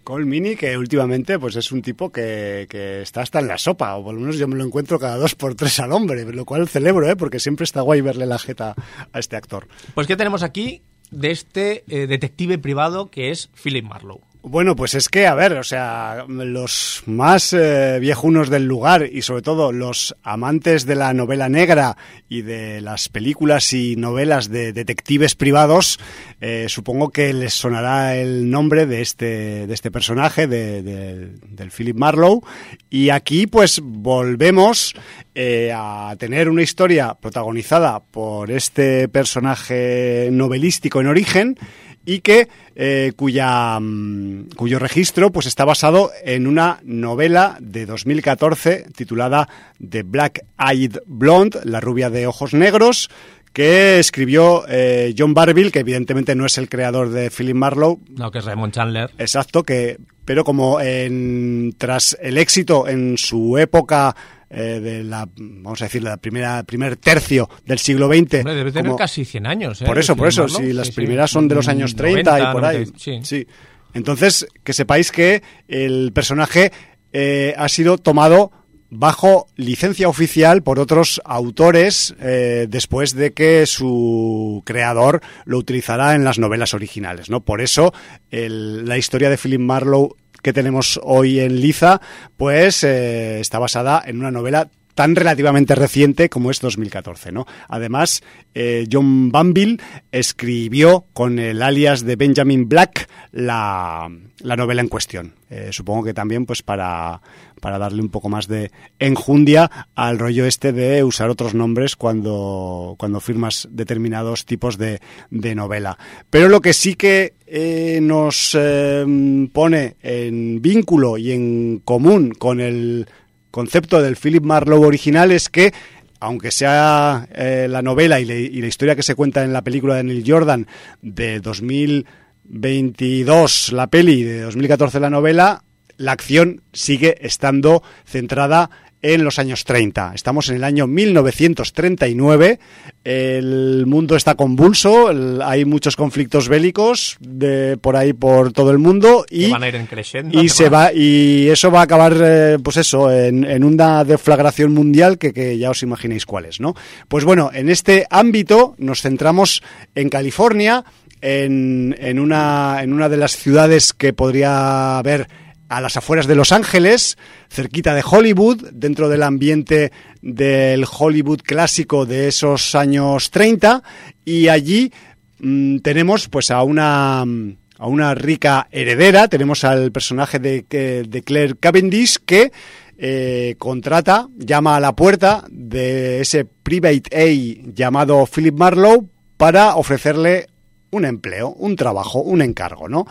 Cole 0.05 0.25
Mini, 0.25 0.57
que 0.57 0.77
últimamente 0.77 1.39
pues 1.39 1.57
es 1.57 1.73
un 1.73 1.83
tipo 1.83 2.11
que, 2.11 2.67
que, 2.69 3.03
está 3.03 3.23
hasta 3.23 3.41
en 3.41 3.49
la 3.49 3.59
sopa, 3.59 3.97
o 3.97 4.05
por 4.05 4.15
lo 4.15 4.21
menos 4.21 4.39
yo 4.39 4.49
me 4.49 4.57
lo 4.57 4.65
encuentro 4.65 4.99
cada 4.99 5.17
dos 5.17 5.35
por 5.35 5.55
tres 5.55 5.79
al 5.81 5.93
hombre, 5.93 6.25
lo 6.33 6.45
cual 6.45 6.69
celebro, 6.69 7.09
¿eh? 7.09 7.17
porque 7.17 7.39
siempre 7.39 7.65
está 7.65 7.81
guay 7.81 8.01
verle 8.01 8.27
la 8.27 8.39
jeta 8.39 8.75
a 9.13 9.19
este 9.19 9.37
actor. 9.37 9.69
Pues 9.95 10.07
¿qué 10.07 10.17
tenemos 10.17 10.43
aquí 10.43 10.83
de 11.11 11.31
este 11.31 11.85
eh, 11.89 12.07
detective 12.07 12.59
privado 12.59 13.11
que 13.11 13.31
es 13.31 13.51
Philip 13.55 13.85
Marlowe? 13.85 14.30
Bueno, 14.43 14.75
pues 14.75 14.95
es 14.95 15.11
que, 15.11 15.27
a 15.27 15.35
ver, 15.35 15.53
o 15.53 15.63
sea, 15.63 16.25
los 16.27 17.03
más 17.05 17.53
eh, 17.53 17.99
viejunos 18.01 18.49
del 18.49 18.65
lugar 18.65 19.05
y 19.05 19.21
sobre 19.21 19.43
todo 19.43 19.71
los 19.71 20.17
amantes 20.23 20.87
de 20.87 20.95
la 20.95 21.13
novela 21.13 21.51
negra 21.51 21.99
y 22.27 22.41
de 22.41 22.81
las 22.81 23.11
películas 23.11 23.75
y 23.75 23.97
novelas 23.97 24.49
de 24.49 24.73
detectives 24.73 25.35
privados, 25.35 26.01
eh, 26.41 26.67
supongo 26.71 27.11
que 27.11 27.35
les 27.35 27.53
sonará 27.53 28.17
el 28.17 28.51
nombre 28.51 28.87
de 28.87 29.03
este, 29.03 29.67
de 29.67 29.75
este 29.75 29.91
personaje, 29.91 30.47
de, 30.47 30.83
del 30.83 31.71
Philip 31.71 31.97
Marlowe. 31.97 32.41
Y 32.89 33.11
aquí 33.11 33.47
pues 33.47 33.81
volvemos 33.83 34.95
eh, 35.35 35.71
a 35.75 36.17
tener 36.19 36.49
una 36.49 36.63
historia 36.63 37.13
protagonizada 37.13 38.01
por 38.01 38.51
este 38.51 39.07
personaje 39.09 40.31
novelístico 40.33 41.03
en 41.03 41.09
origen 41.09 41.59
y 42.05 42.21
que 42.21 42.49
eh, 42.75 43.13
cuya, 43.17 43.79
mm, 43.79 44.51
cuyo 44.57 44.79
registro 44.79 45.31
pues 45.31 45.47
está 45.47 45.65
basado 45.65 46.11
en 46.25 46.47
una 46.47 46.81
novela 46.83 47.57
de 47.61 47.87
2014 47.87 48.87
titulada 48.95 49.49
The 49.87 50.03
Black 50.03 50.45
Eyed 50.59 50.99
Blonde, 51.07 51.61
la 51.65 51.81
rubia 51.81 52.11
de 52.11 52.27
ojos 52.27 52.55
negros, 52.55 53.11
que 53.53 53.99
escribió 53.99 54.65
eh, 54.69 55.15
John 55.17 55.35
Barville, 55.35 55.73
que 55.73 55.81
evidentemente 55.81 56.35
no 56.35 56.47
es 56.47 56.57
el 56.59 56.69
creador 56.69 57.11
de 57.11 57.31
Philip 57.31 57.57
Marlowe. 57.57 57.99
No, 58.11 58.31
que 58.31 58.39
es 58.39 58.45
Raymond 58.45 58.73
Chandler. 58.73 59.11
Exacto, 59.19 59.65
que 59.65 59.99
pero 60.25 60.45
como 60.45 60.81
en, 60.81 61.75
tras 61.77 62.17
el 62.23 62.39
éxito 62.39 62.87
en 62.87 63.19
su 63.19 63.59
época 63.59 64.15
eh, 64.53 64.81
de 64.81 65.05
la, 65.05 65.29
vamos 65.37 65.81
a 65.81 65.85
decir, 65.85 66.03
la 66.03 66.17
primera, 66.17 66.65
primer 66.65 66.97
tercio 66.97 67.49
del 67.65 67.79
siglo 67.79 68.09
XX. 68.09 68.45
debe 68.45 68.73
tener 68.73 68.97
casi 68.97 69.25
100 69.25 69.47
años. 69.47 69.81
¿eh? 69.81 69.85
Por 69.85 69.97
eso, 69.97 70.17
por 70.17 70.27
eso, 70.27 70.49
si 70.49 70.73
las 70.73 70.91
primeras 70.91 71.31
son 71.31 71.47
de 71.47 71.55
los 71.55 71.69
años 71.69 71.95
30 71.95 72.41
y 72.41 72.53
por 72.53 72.65
ahí. 72.65 72.85
sí. 72.97 73.47
Entonces, 73.93 74.47
que 74.63 74.73
sepáis 74.73 75.13
que 75.13 75.43
el 75.69 76.13
personaje 76.13 76.73
eh, 77.13 77.55
ha 77.57 77.69
sido 77.69 77.99
tomado 77.99 78.51
bajo 78.89 79.47
licencia 79.55 80.09
oficial 80.09 80.63
por 80.63 80.81
otros 80.81 81.21
autores 81.25 82.13
después 82.19 83.15
de 83.15 83.33
que 83.33 83.67
su 83.67 84.65
creador 84.67 85.21
lo 85.45 85.59
utilizara 85.59 86.17
en 86.17 86.25
las 86.25 86.41
novelas 86.41 86.75
originales, 86.75 87.31
¿no? 87.31 87.41
Por 87.41 87.61
eso 87.61 87.95
la 88.33 88.99
historia 88.99 89.31
de 89.31 89.39
Philip 89.39 89.61
Marlowe 89.61 90.17
que 90.43 90.53
tenemos 90.53 91.01
hoy 91.03 91.41
en 91.41 91.61
Liza, 91.61 92.01
pues 92.37 92.85
eh, 92.85 93.41
está 93.41 93.59
basada 93.59 94.03
en 94.05 94.19
una 94.19 94.31
novela 94.31 94.69
tan 94.95 95.17
relativamente 95.17 95.75
reciente 95.75 96.29
como 96.29 96.51
es 96.51 96.61
2014. 96.61 97.33
¿no? 97.33 97.47
Además, 97.69 98.23
eh, 98.55 98.87
John 98.91 99.31
Banville 99.31 99.79
escribió 100.13 101.07
con 101.13 101.39
el 101.39 101.63
alias 101.63 102.05
de 102.05 102.17
Benjamin 102.17 102.69
Black 102.69 103.09
la, 103.33 104.11
la 104.41 104.57
novela 104.57 104.83
en 104.83 104.89
cuestión. 104.89 105.35
Eh, 105.49 105.71
supongo 105.73 106.05
que 106.05 106.15
también 106.15 106.47
pues 106.47 106.63
para, 106.63 107.21
para 107.61 107.79
darle 107.79 108.03
un 108.03 108.09
poco 108.09 108.29
más 108.29 108.49
de 108.49 108.71
enjundia 108.99 109.71
al 109.95 110.19
rollo 110.19 110.47
este 110.47 110.73
de 110.73 111.05
usar 111.05 111.31
otros 111.31 111.55
nombres 111.55 111.97
cuando, 111.97 112.95
cuando 112.99 113.21
firmas 113.21 113.69
determinados 113.71 114.47
tipos 114.47 114.79
de, 114.79 115.01
de 115.31 115.55
novela. 115.55 115.99
Pero 116.31 116.49
lo 116.49 116.61
que 116.61 116.73
sí 116.73 116.95
que 116.95 117.35
eh, 117.47 117.99
nos 118.01 118.57
eh, 118.59 119.05
pone 119.53 119.97
en 120.03 120.63
vínculo 120.63 121.19
y 121.19 121.33
en 121.33 121.83
común 121.85 122.31
con 122.31 122.61
el 122.61 123.07
concepto 123.51 124.01
del 124.01 124.17
Philip 124.17 124.45
Marlowe 124.45 124.87
original 124.87 125.33
es 125.33 125.49
que 125.49 125.73
aunque 126.21 126.51
sea 126.51 127.27
eh, 127.35 127.67
la 127.69 127.83
novela 127.83 128.21
y, 128.21 128.27
le, 128.27 128.41
y, 128.41 128.61
la 128.61 128.69
historia 128.69 128.95
que 128.95 129.03
se 129.03 129.15
cuenta 129.15 129.43
en 129.43 129.53
la 129.53 129.63
película 129.63 129.97
de 129.97 130.05
Neil 130.05 130.25
Jordan 130.27 130.67
de 131.01 131.41
2022 131.41 133.73
la 133.73 133.89
peli, 133.89 134.23
de 134.23 134.43
2014 134.43 135.01
la 135.01 135.11
novela, 135.11 135.65
la 136.01 136.13
acción 136.13 136.63
sigue 136.73 137.19
estando 137.21 137.83
centrada 138.07 138.71
en 139.03 139.25
los 139.25 139.39
años 139.39 139.65
30. 139.65 140.13
Estamos 140.15 140.49
en 140.49 140.57
el 140.57 140.65
año 140.65 140.87
1939, 140.87 142.59
el 143.05 143.85
mundo 143.87 144.17
está 144.17 144.35
convulso, 144.35 145.11
hay 145.43 145.65
muchos 145.65 145.97
conflictos 145.97 146.49
bélicos 146.49 147.17
de 147.21 147.77
por 147.79 147.97
ahí 147.97 148.13
por 148.13 148.53
todo 148.53 148.71
el 148.71 148.79
mundo 148.79 149.25
y, 149.31 149.51
van 149.51 149.63
a 149.63 149.69
ir 149.69 149.87
y 150.33 150.49
se 150.49 150.69
va 150.69 150.93
y 150.93 151.49
eso 151.49 151.71
va 151.71 151.81
a 151.81 151.85
acabar 151.85 152.15
eh, 152.21 152.59
pues 152.63 152.77
eso 152.77 153.11
en, 153.11 153.45
en, 153.45 153.65
una 153.65 154.05
deflagración 154.05 154.73
mundial 154.73 155.17
que, 155.19 155.33
que 155.33 155.57
ya 155.57 155.71
os 155.71 155.83
imaginéis 155.83 156.27
cuál 156.27 156.47
es, 156.47 156.61
¿no? 156.61 156.75
Pues 157.09 157.25
bueno, 157.25 157.51
en 157.55 157.71
este 157.71 158.07
ámbito 158.11 158.75
nos 158.79 159.01
centramos 159.01 159.63
en 159.95 160.11
California, 160.11 160.85
en, 161.23 161.97
en, 161.99 162.19
una, 162.19 162.83
en 162.83 162.93
una 162.93 163.09
de 163.09 163.17
las 163.17 163.37
ciudades 163.37 163.93
que 163.93 164.13
podría 164.13 164.99
haber 164.99 165.29
a 165.71 165.81
las 165.81 165.97
afueras 165.97 166.27
de 166.27 166.35
Los 166.35 166.51
Ángeles, 166.51 167.17
cerquita 167.49 167.95
de 167.95 168.03
Hollywood, 168.05 168.71
dentro 168.73 169.09
del 169.09 169.23
ambiente 169.23 169.93
del 170.21 170.85
Hollywood 170.85 171.43
clásico 171.43 172.07
de 172.07 172.27
esos 172.27 172.75
años 172.75 173.31
30, 173.31 173.83
y 174.25 174.49
allí 174.49 174.93
mmm, 175.39 175.79
tenemos 175.79 176.29
pues 176.29 176.51
a 176.51 176.65
una 176.65 177.23
a 177.23 177.87
una 177.87 178.15
rica 178.15 178.69
heredera, 178.73 179.29
tenemos 179.29 179.65
al 179.65 179.93
personaje 179.93 180.39
de, 180.39 180.65
de 181.09 181.23
Claire 181.23 181.55
Cavendish 181.59 182.19
que 182.27 182.53
eh, 182.99 183.55
contrata, 183.57 184.29
llama 184.37 184.77
a 184.77 184.81
la 184.81 184.95
puerta 184.95 185.45
de 185.51 186.21
ese 186.21 186.45
private 186.45 187.17
A 187.17 187.73
llamado 187.75 188.27
Philip 188.27 188.55
Marlowe 188.59 189.07
para 189.39 189.77
ofrecerle 189.77 190.49
un 190.91 191.07
empleo, 191.07 191.51
un 191.51 191.77
trabajo, 191.77 192.21
un 192.21 192.43
encargo, 192.43 192.89
¿no? 192.89 193.07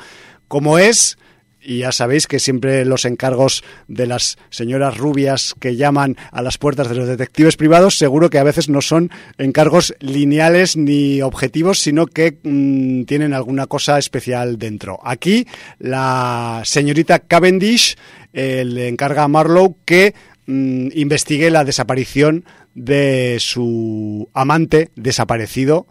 Como 0.47 0.77
es 0.77 1.17
y 1.61 1.79
ya 1.79 1.91
sabéis 1.91 2.27
que 2.27 2.39
siempre 2.39 2.85
los 2.85 3.05
encargos 3.05 3.63
de 3.87 4.07
las 4.07 4.37
señoras 4.49 4.97
rubias 4.97 5.55
que 5.59 5.75
llaman 5.75 6.17
a 6.31 6.41
las 6.41 6.57
puertas 6.57 6.89
de 6.89 6.95
los 6.95 7.07
detectives 7.07 7.57
privados, 7.57 7.97
seguro 7.97 8.29
que 8.29 8.39
a 8.39 8.43
veces 8.43 8.69
no 8.69 8.81
son 8.81 9.11
encargos 9.37 9.93
lineales 9.99 10.77
ni 10.77 11.21
objetivos, 11.21 11.79
sino 11.79 12.05
que 12.07 12.37
mmm, 12.43 13.03
tienen 13.03 13.33
alguna 13.33 13.67
cosa 13.67 13.97
especial 13.97 14.57
dentro. 14.57 14.99
Aquí 15.03 15.45
la 15.79 16.61
señorita 16.65 17.19
Cavendish 17.19 17.97
eh, 18.33 18.63
le 18.65 18.87
encarga 18.87 19.23
a 19.23 19.27
Marlowe 19.27 19.75
que 19.85 20.13
mmm, 20.45 20.87
investigue 20.93 21.49
la 21.49 21.65
desaparición 21.65 22.45
de 22.73 23.37
su 23.39 24.29
amante 24.33 24.91
desaparecido, 24.95 25.87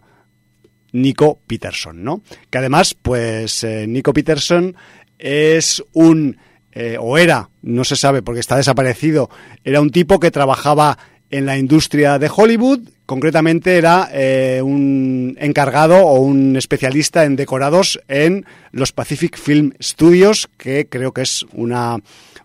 Nico 0.91 1.39
Peterson, 1.45 2.03
¿no? 2.03 2.21
Que 2.49 2.57
además, 2.57 2.95
pues 2.99 3.63
eh, 3.63 3.85
Nico 3.87 4.13
Peterson 4.13 4.75
es 5.19 5.83
un, 5.93 6.37
eh, 6.71 6.97
o 6.99 7.17
era, 7.17 7.49
no 7.61 7.83
se 7.83 7.95
sabe 7.95 8.21
porque 8.21 8.39
está 8.39 8.57
desaparecido, 8.57 9.29
era 9.63 9.81
un 9.81 9.91
tipo 9.91 10.19
que 10.19 10.31
trabajaba 10.31 10.97
en 11.29 11.45
la 11.45 11.57
industria 11.57 12.17
de 12.17 12.31
Hollywood, 12.35 12.79
concretamente 13.05 13.77
era 13.77 14.09
eh, 14.11 14.61
un 14.63 15.35
encargado 15.39 15.97
o 15.97 16.19
un 16.19 16.55
especialista 16.55 17.25
en 17.25 17.35
decorados 17.35 17.99
en 18.07 18.45
los 18.71 18.91
Pacific 18.91 19.37
Film 19.37 19.73
Studios, 19.81 20.49
que 20.57 20.87
creo 20.87 21.11
que 21.11 21.21
es 21.21 21.45
una 21.53 21.97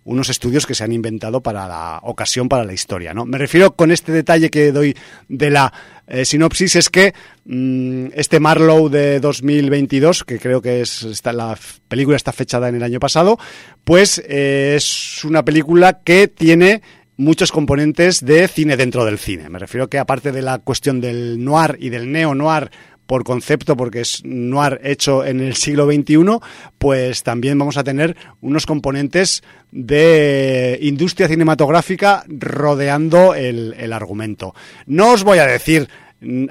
unos 0.05 0.29
estudios 0.29 0.67
que 0.67 0.75
se 0.75 0.85
han 0.85 0.93
inventado 0.93 1.43
para 1.43 1.67
la 1.67 2.01
ocasión, 2.03 2.49
para 2.49 2.65
la 2.65 2.73
historia. 2.73 3.15
¿no? 3.15 3.25
Me 3.25 3.39
refiero 3.39 3.75
con 3.75 3.91
este 3.91 4.13
detalle 4.13 4.51
que 4.51 4.71
doy 4.71 4.97
de 5.29 5.51
la 5.51 5.73
eh, 6.07 6.25
sinopsis, 6.25 6.77
es 6.77 6.91
que 6.91 7.15
mmm, 7.45 8.07
este 8.15 8.41
Marlowe 8.41 8.91
de 8.91 9.21
2022, 9.21 10.25
que 10.25 10.39
creo 10.39 10.61
que 10.61 10.81
es 10.81 11.03
está, 11.03 11.33
la 11.33 11.59
película 11.89 12.17
está 12.17 12.33
fechada 12.33 12.69
en 12.69 12.77
el 12.77 12.83
año 12.83 13.01
pasado, 13.01 13.39
pues 13.85 14.23
eh, 14.29 14.75
es 14.77 15.25
una 15.25 15.45
película 15.45 16.01
que 16.05 16.29
tiene 16.29 16.83
muchos 17.17 17.53
componentes 17.53 18.25
de 18.25 18.49
cine 18.49 18.77
dentro 18.77 19.05
del 19.05 19.19
cine. 19.19 19.49
Me 19.49 19.59
refiero 19.59 19.89
que 19.89 19.99
aparte 19.99 20.33
de 20.33 20.43
la 20.43 20.59
cuestión 20.59 21.01
del 21.01 21.43
noir 21.43 21.77
y 21.81 21.91
del 21.91 22.11
neo-noir 22.11 22.71
por 23.07 23.25
concepto, 23.25 23.77
porque 23.77 24.01
es 24.01 24.23
noir 24.25 24.81
hecho 24.83 25.25
en 25.25 25.41
el 25.41 25.55
siglo 25.57 25.87
XXI, 25.87 26.39
pues 26.79 27.23
también 27.23 27.59
vamos 27.59 27.77
a 27.77 27.85
tener 27.85 28.17
unos 28.41 28.67
componentes 28.67 29.43
de 29.71 30.79
industria 30.83 31.29
cinematográfica 31.29 32.25
rodeando 32.29 33.35
el, 33.35 33.75
el 33.79 33.93
argumento. 33.93 34.55
No 34.87 35.13
os 35.13 35.25
voy 35.25 35.39
a 35.39 35.47
decir 35.47 35.89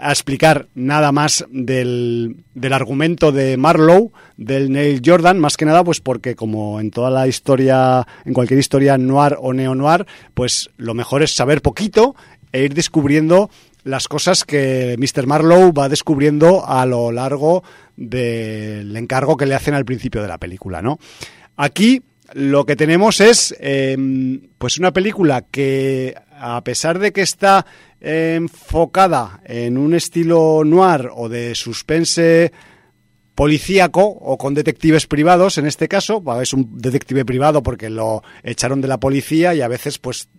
a 0.02 0.12
explicar 0.12 0.68
nada 0.76 1.12
más 1.12 1.46
del, 1.50 2.38
del, 2.54 2.74
argumento 2.74 3.32
de 3.32 3.58
Marlowe, 3.58 4.12
del 4.38 4.72
Neil 4.72 5.02
Jordan, 5.04 5.40
más 5.40 5.58
que 5.58 5.66
nada 5.66 5.84
pues 5.84 6.00
porque 6.00 6.36
como 6.36 6.80
en 6.80 6.92
toda 6.92 7.10
la 7.10 7.28
historia, 7.28 8.06
en 8.26 8.34
cualquier 8.34 8.60
historia 8.60 8.98
noir 8.98 9.36
o 9.40 9.54
neo-noir, 9.54 10.06
pues 10.34 10.70
lo 10.78 10.94
mejor 10.94 11.24
es 11.24 11.32
saber 11.32 11.62
poquito 11.62 12.16
e 12.52 12.64
ir 12.64 12.74
descubriendo 12.74 13.50
las 13.84 14.08
cosas 14.08 14.44
que 14.44 14.96
Mr. 14.98 15.28
Marlowe 15.28 15.72
va 15.72 15.90
descubriendo 15.90 16.66
a 16.66 16.86
lo 16.86 17.12
largo 17.12 17.64
del 17.96 18.96
encargo 18.96 19.38
que 19.38 19.46
le 19.46 19.56
hacen 19.56 19.74
al 19.74 19.86
principio 19.86 20.22
de 20.22 20.28
la 20.28 20.38
película, 20.38 20.82
¿no? 20.82 21.00
Aquí 21.58 22.02
lo 22.34 22.66
que 22.66 22.76
tenemos 22.76 23.20
es 23.20 23.56
eh, 23.60 23.98
pues 24.58 24.80
una 24.80 24.92
película 24.92 25.42
que 25.42 26.16
a 26.32 26.64
pesar 26.64 27.00
de 27.00 27.12
que 27.12 27.22
está 27.22 27.66
enfocada 28.00 29.42
en 29.46 29.78
un 29.78 29.94
estilo 29.94 30.64
noir 30.66 31.10
o 31.14 31.30
de 31.30 31.56
suspense 31.56 32.52
policíaco 33.36 34.04
o 34.04 34.38
con 34.38 34.54
detectives 34.54 35.08
privados 35.08 35.58
en 35.58 35.66
este 35.66 35.88
caso, 35.88 36.24
es 36.42 36.54
un 36.54 36.78
detective 36.78 37.26
privado 37.26 37.64
porque 37.64 37.90
lo 37.90 38.24
echaron 38.44 38.82
de 38.82 38.88
la 38.88 39.00
policía 39.00 39.56
y 39.56 39.62
a 39.62 39.68
veces 39.68 40.00
pues 40.00 40.30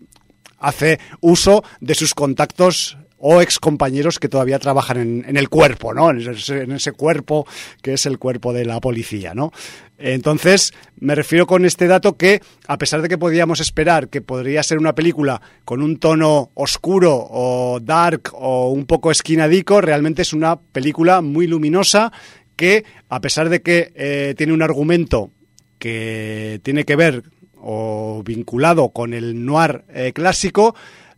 hace 0.58 0.98
uso 1.20 1.64
de 1.80 1.94
sus 1.94 2.14
contactos 2.14 2.98
o 3.26 3.40
ex 3.40 3.58
compañeros 3.58 4.18
que 4.18 4.28
todavía 4.28 4.58
trabajan 4.58 4.98
en, 4.98 5.24
en 5.26 5.38
el 5.38 5.48
cuerpo, 5.48 5.94
¿no? 5.94 6.10
En 6.10 6.20
ese, 6.20 6.64
en 6.64 6.72
ese, 6.72 6.92
cuerpo 6.92 7.46
que 7.80 7.94
es 7.94 8.04
el 8.04 8.18
cuerpo 8.18 8.52
de 8.52 8.66
la 8.66 8.80
policía, 8.80 9.32
¿no? 9.32 9.50
Entonces, 9.96 10.74
me 11.00 11.14
refiero 11.14 11.46
con 11.46 11.64
este 11.64 11.86
dato 11.86 12.18
que, 12.18 12.42
a 12.68 12.76
pesar 12.76 13.00
de 13.00 13.08
que 13.08 13.16
podíamos 13.16 13.60
esperar 13.60 14.10
que 14.10 14.20
podría 14.20 14.62
ser 14.62 14.76
una 14.76 14.94
película 14.94 15.40
con 15.64 15.80
un 15.80 15.96
tono 15.96 16.50
oscuro 16.52 17.16
o 17.16 17.80
dark 17.80 18.28
o 18.34 18.68
un 18.68 18.84
poco 18.84 19.10
esquinadico, 19.10 19.80
realmente 19.80 20.20
es 20.20 20.34
una 20.34 20.56
película 20.60 21.22
muy 21.22 21.46
luminosa 21.46 22.12
que, 22.56 22.84
a 23.08 23.22
pesar 23.22 23.48
de 23.48 23.62
que 23.62 23.90
eh, 23.94 24.34
tiene 24.36 24.52
un 24.52 24.60
argumento 24.60 25.30
que 25.78 26.60
tiene 26.62 26.84
que 26.84 26.96
ver 26.96 27.22
o 27.56 28.22
vinculado 28.22 28.90
con 28.90 29.14
el 29.14 29.46
noir 29.46 29.84
eh, 29.88 30.12
clásico, 30.12 30.74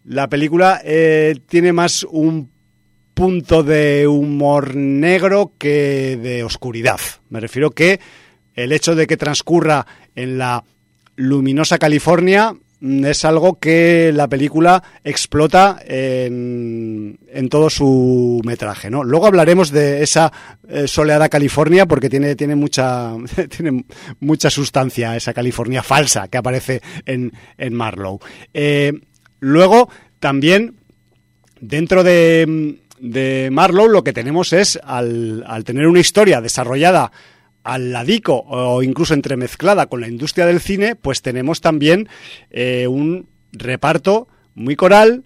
la 0.07 0.29
película 0.29 0.81
eh, 0.85 1.37
tiene 1.49 1.73
más 1.73 2.05
un 2.05 2.51
punto 3.13 3.63
de 3.63 4.07
humor 4.07 4.77
negro 4.77 5.53
que 5.59 6.17
de 6.17 6.45
oscuridad. 6.45 7.01
Me 7.29 7.41
refiero 7.41 7.71
que 7.71 7.99
el 8.55 8.73
hecho 8.73 8.95
de 8.95 9.07
que 9.07 9.17
transcurra 9.17 9.87
en 10.15 10.39
la 10.39 10.65
luminosa 11.17 11.79
California 11.79 12.55
es 12.81 13.25
algo 13.25 13.59
que 13.59 14.13
la 14.15 14.29
película 14.29 14.83
explota 15.03 15.81
en, 15.85 17.19
en 17.29 17.49
todo 17.49 17.71
su 17.71 18.41
metraje, 18.45 18.91
¿no? 18.91 19.03
Luego 19.03 19.27
hablaremos 19.27 19.71
de 19.71 20.03
esa 20.03 20.31
eh, 20.69 20.87
soleada 20.87 21.29
California 21.29 21.87
porque 21.87 22.11
tiene, 22.11 22.37
tiene, 22.37 22.55
mucha, 22.55 23.13
tiene 23.49 23.85
mucha 24.21 24.51
sustancia 24.51 25.17
esa 25.17 25.35
California 25.35 25.83
falsa 25.83 26.29
que 26.29 26.39
aparece 26.39 26.83
en, 27.07 27.33
en 27.57 27.75
Marlowe. 27.75 28.21
Eh, 28.53 28.93
Luego, 29.47 29.89
también, 30.19 30.75
dentro 31.61 32.03
de, 32.03 32.81
de 32.99 33.49
Marlowe, 33.53 33.89
lo 33.89 34.03
que 34.03 34.13
tenemos 34.13 34.53
es, 34.53 34.77
al, 34.83 35.45
al, 35.47 35.63
tener 35.63 35.87
una 35.87 36.01
historia 36.01 36.41
desarrollada 36.41 37.13
al 37.63 37.93
ladico 37.93 38.45
o 38.49 38.83
incluso 38.83 39.15
entremezclada 39.15 39.87
con 39.87 40.01
la 40.01 40.09
industria 40.09 40.47
del 40.47 40.61
cine, 40.61 40.97
pues 40.97 41.23
tenemos 41.23 41.61
también 41.61 42.09
eh, 42.51 42.89
un 42.89 43.29
reparto 43.53 44.27
muy 44.57 44.75
coral, 44.75 45.23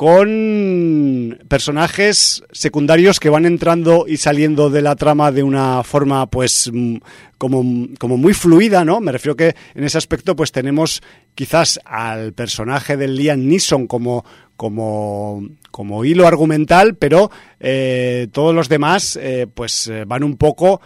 con 0.00 1.38
personajes 1.46 2.42
secundarios 2.52 3.20
que 3.20 3.28
van 3.28 3.44
entrando 3.44 4.06
y 4.08 4.16
saliendo 4.16 4.70
de 4.70 4.80
la 4.80 4.96
trama 4.96 5.30
de 5.30 5.42
una 5.42 5.82
forma 5.82 6.24
pues 6.30 6.70
mm, 6.72 6.96
como, 7.36 7.86
como 7.98 8.16
muy 8.16 8.32
fluida, 8.32 8.82
¿no? 8.82 9.00
Me 9.00 9.12
refiero 9.12 9.36
que 9.36 9.54
en 9.74 9.84
ese 9.84 9.98
aspecto 9.98 10.34
pues 10.34 10.52
tenemos 10.52 11.02
quizás 11.34 11.78
al 11.84 12.32
personaje 12.32 12.96
de 12.96 13.08
Liam 13.08 13.46
Neeson 13.46 13.86
como, 13.86 14.24
como, 14.56 15.46
como 15.70 16.02
hilo 16.02 16.26
argumental, 16.26 16.94
pero 16.94 17.30
eh, 17.58 18.28
todos 18.32 18.54
los 18.54 18.70
demás 18.70 19.18
eh, 19.20 19.48
pues 19.52 19.86
eh, 19.88 20.06
van 20.06 20.24
un 20.24 20.38
poco 20.38 20.80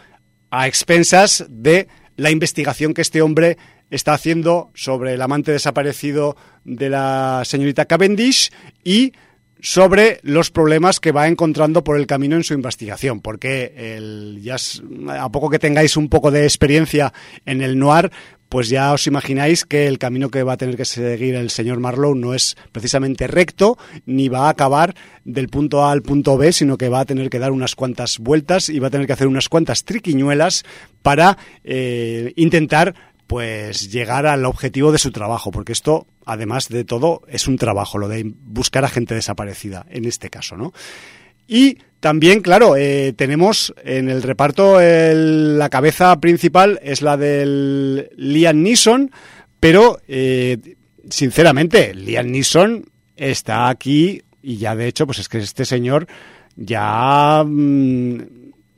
a 0.50 0.66
expensas 0.66 1.46
de 1.48 1.86
la 2.16 2.32
investigación 2.32 2.94
que 2.94 3.02
este 3.02 3.22
hombre 3.22 3.58
está 3.90 4.14
haciendo 4.14 4.70
sobre 4.74 5.14
el 5.14 5.22
amante 5.22 5.52
desaparecido 5.52 6.36
de 6.64 6.90
la 6.90 7.42
señorita 7.44 7.84
Cavendish 7.84 8.50
y 8.82 9.12
sobre 9.60 10.20
los 10.22 10.50
problemas 10.50 11.00
que 11.00 11.10
va 11.10 11.26
encontrando 11.26 11.82
por 11.84 11.96
el 11.98 12.06
camino 12.06 12.36
en 12.36 12.44
su 12.44 12.52
investigación, 12.52 13.20
porque 13.20 13.72
el, 13.96 14.40
ya 14.42 14.56
a 15.08 15.30
poco 15.30 15.48
que 15.48 15.58
tengáis 15.58 15.96
un 15.96 16.10
poco 16.10 16.30
de 16.30 16.44
experiencia 16.44 17.14
en 17.46 17.62
el 17.62 17.78
noir, 17.78 18.10
pues 18.50 18.68
ya 18.68 18.92
os 18.92 19.06
imagináis 19.06 19.64
que 19.64 19.86
el 19.86 19.98
camino 19.98 20.28
que 20.28 20.42
va 20.42 20.52
a 20.52 20.56
tener 20.58 20.76
que 20.76 20.84
seguir 20.84 21.34
el 21.34 21.48
señor 21.48 21.80
Marlowe 21.80 22.14
no 22.14 22.34
es 22.34 22.56
precisamente 22.72 23.26
recto, 23.26 23.78
ni 24.04 24.28
va 24.28 24.46
a 24.46 24.50
acabar 24.50 24.94
del 25.24 25.48
punto 25.48 25.82
A 25.82 25.92
al 25.92 26.02
punto 26.02 26.36
B, 26.36 26.52
sino 26.52 26.76
que 26.76 26.90
va 26.90 27.00
a 27.00 27.04
tener 27.06 27.30
que 27.30 27.38
dar 27.38 27.50
unas 27.50 27.74
cuantas 27.74 28.18
vueltas 28.18 28.68
y 28.68 28.80
va 28.80 28.88
a 28.88 28.90
tener 28.90 29.06
que 29.06 29.14
hacer 29.14 29.28
unas 29.28 29.48
cuantas 29.48 29.84
triquiñuelas 29.84 30.62
para 31.02 31.38
eh, 31.64 32.34
intentar 32.36 32.94
pues 33.34 33.90
llegar 33.90 34.28
al 34.28 34.44
objetivo 34.44 34.92
de 34.92 34.98
su 34.98 35.10
trabajo, 35.10 35.50
porque 35.50 35.72
esto, 35.72 36.06
además 36.24 36.68
de 36.68 36.84
todo, 36.84 37.22
es 37.26 37.48
un 37.48 37.58
trabajo, 37.58 37.98
lo 37.98 38.06
de 38.06 38.32
buscar 38.32 38.84
a 38.84 38.88
gente 38.88 39.12
desaparecida, 39.16 39.86
en 39.90 40.04
este 40.04 40.30
caso, 40.30 40.56
¿no? 40.56 40.72
Y 41.48 41.78
también, 41.98 42.42
claro, 42.42 42.76
eh, 42.76 43.12
tenemos 43.16 43.74
en 43.82 44.08
el 44.08 44.22
reparto 44.22 44.78
la 44.80 45.68
cabeza 45.68 46.20
principal 46.20 46.78
es 46.80 47.02
la 47.02 47.16
del 47.16 48.08
Liam 48.16 48.62
Neeson, 48.62 49.10
pero 49.58 49.98
eh, 50.06 50.76
sinceramente, 51.10 51.92
Liam 51.92 52.30
Neeson 52.30 52.84
está 53.16 53.68
aquí 53.68 54.22
y 54.42 54.58
ya 54.58 54.76
de 54.76 54.86
hecho, 54.86 55.06
pues 55.06 55.18
es 55.18 55.28
que 55.28 55.38
este 55.38 55.64
señor 55.64 56.06
ya 56.54 57.42
mm, 57.44 58.18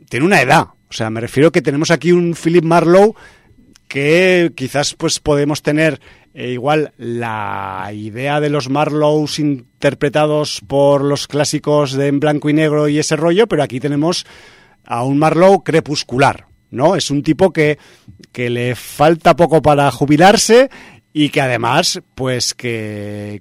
tiene 0.09 0.25
una 0.25 0.41
edad. 0.41 0.69
O 0.89 0.95
sea, 0.95 1.11
me 1.11 1.21
refiero 1.21 1.53
que 1.53 1.61
tenemos 1.61 1.91
aquí 1.91 2.11
un 2.11 2.35
Philip 2.35 2.65
Marlowe 2.65 3.15
que 3.89 4.53
quizás 4.55 4.95
pues 4.95 5.21
podemos 5.21 5.63
tener 5.63 6.01
eh, 6.35 6.51
igual 6.51 6.93
la 6.99 7.91
idea 7.95 8.41
de 8.41 8.51
los 8.51 8.69
Marlows 8.69 9.39
interpretados 9.39 10.61
por 10.67 11.03
los 11.03 11.27
clásicos 11.27 11.93
de 11.93 12.09
en 12.09 12.21
blanco 12.21 12.51
y 12.51 12.53
negro 12.53 12.89
y 12.89 12.99
ese 12.99 13.17
rollo, 13.17 13.47
pero 13.47 13.63
aquí 13.63 13.81
tenemos 13.81 14.27
a 14.85 15.03
un 15.05 15.19
Marlowe 15.19 15.63
crepuscular, 15.65 16.47
¿no? 16.71 16.95
Es 16.95 17.11
un 17.11 17.23
tipo 17.23 17.53
que, 17.53 17.79
que 18.33 18.51
le 18.51 18.75
falta 18.75 19.35
poco 19.35 19.63
para 19.63 19.91
jubilarse 19.91 20.71
y 21.19 21.31
que 21.31 21.41
además, 21.41 22.03
pues 22.15 22.53
que, 22.53 23.41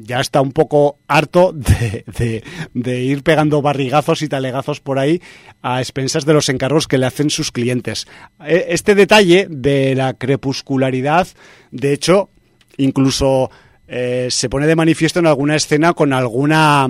ya 0.00 0.18
está 0.18 0.40
un 0.40 0.52
poco 0.52 0.96
harto 1.08 1.52
de, 1.52 2.42
de, 2.72 3.00
ir 3.02 3.22
pegando 3.22 3.60
barrigazos 3.60 4.22
y 4.22 4.28
talegazos 4.28 4.80
por 4.80 4.98
ahí 4.98 5.20
a 5.60 5.80
expensas 5.82 6.24
de 6.24 6.32
los 6.32 6.48
encargos 6.48 6.88
que 6.88 6.96
le 6.96 7.04
hacen 7.04 7.28
sus 7.28 7.52
clientes. 7.52 8.06
E, 8.42 8.68
este 8.70 8.94
detalle 8.94 9.46
de 9.50 9.94
la 9.94 10.14
crepuscularidad, 10.14 11.28
de 11.70 11.92
hecho, 11.92 12.30
incluso 12.78 13.50
eh, 13.86 14.28
se 14.30 14.48
pone 14.48 14.66
de 14.66 14.74
manifiesto 14.74 15.18
en 15.18 15.26
alguna 15.26 15.56
escena 15.56 15.92
con 15.92 16.14
alguna 16.14 16.88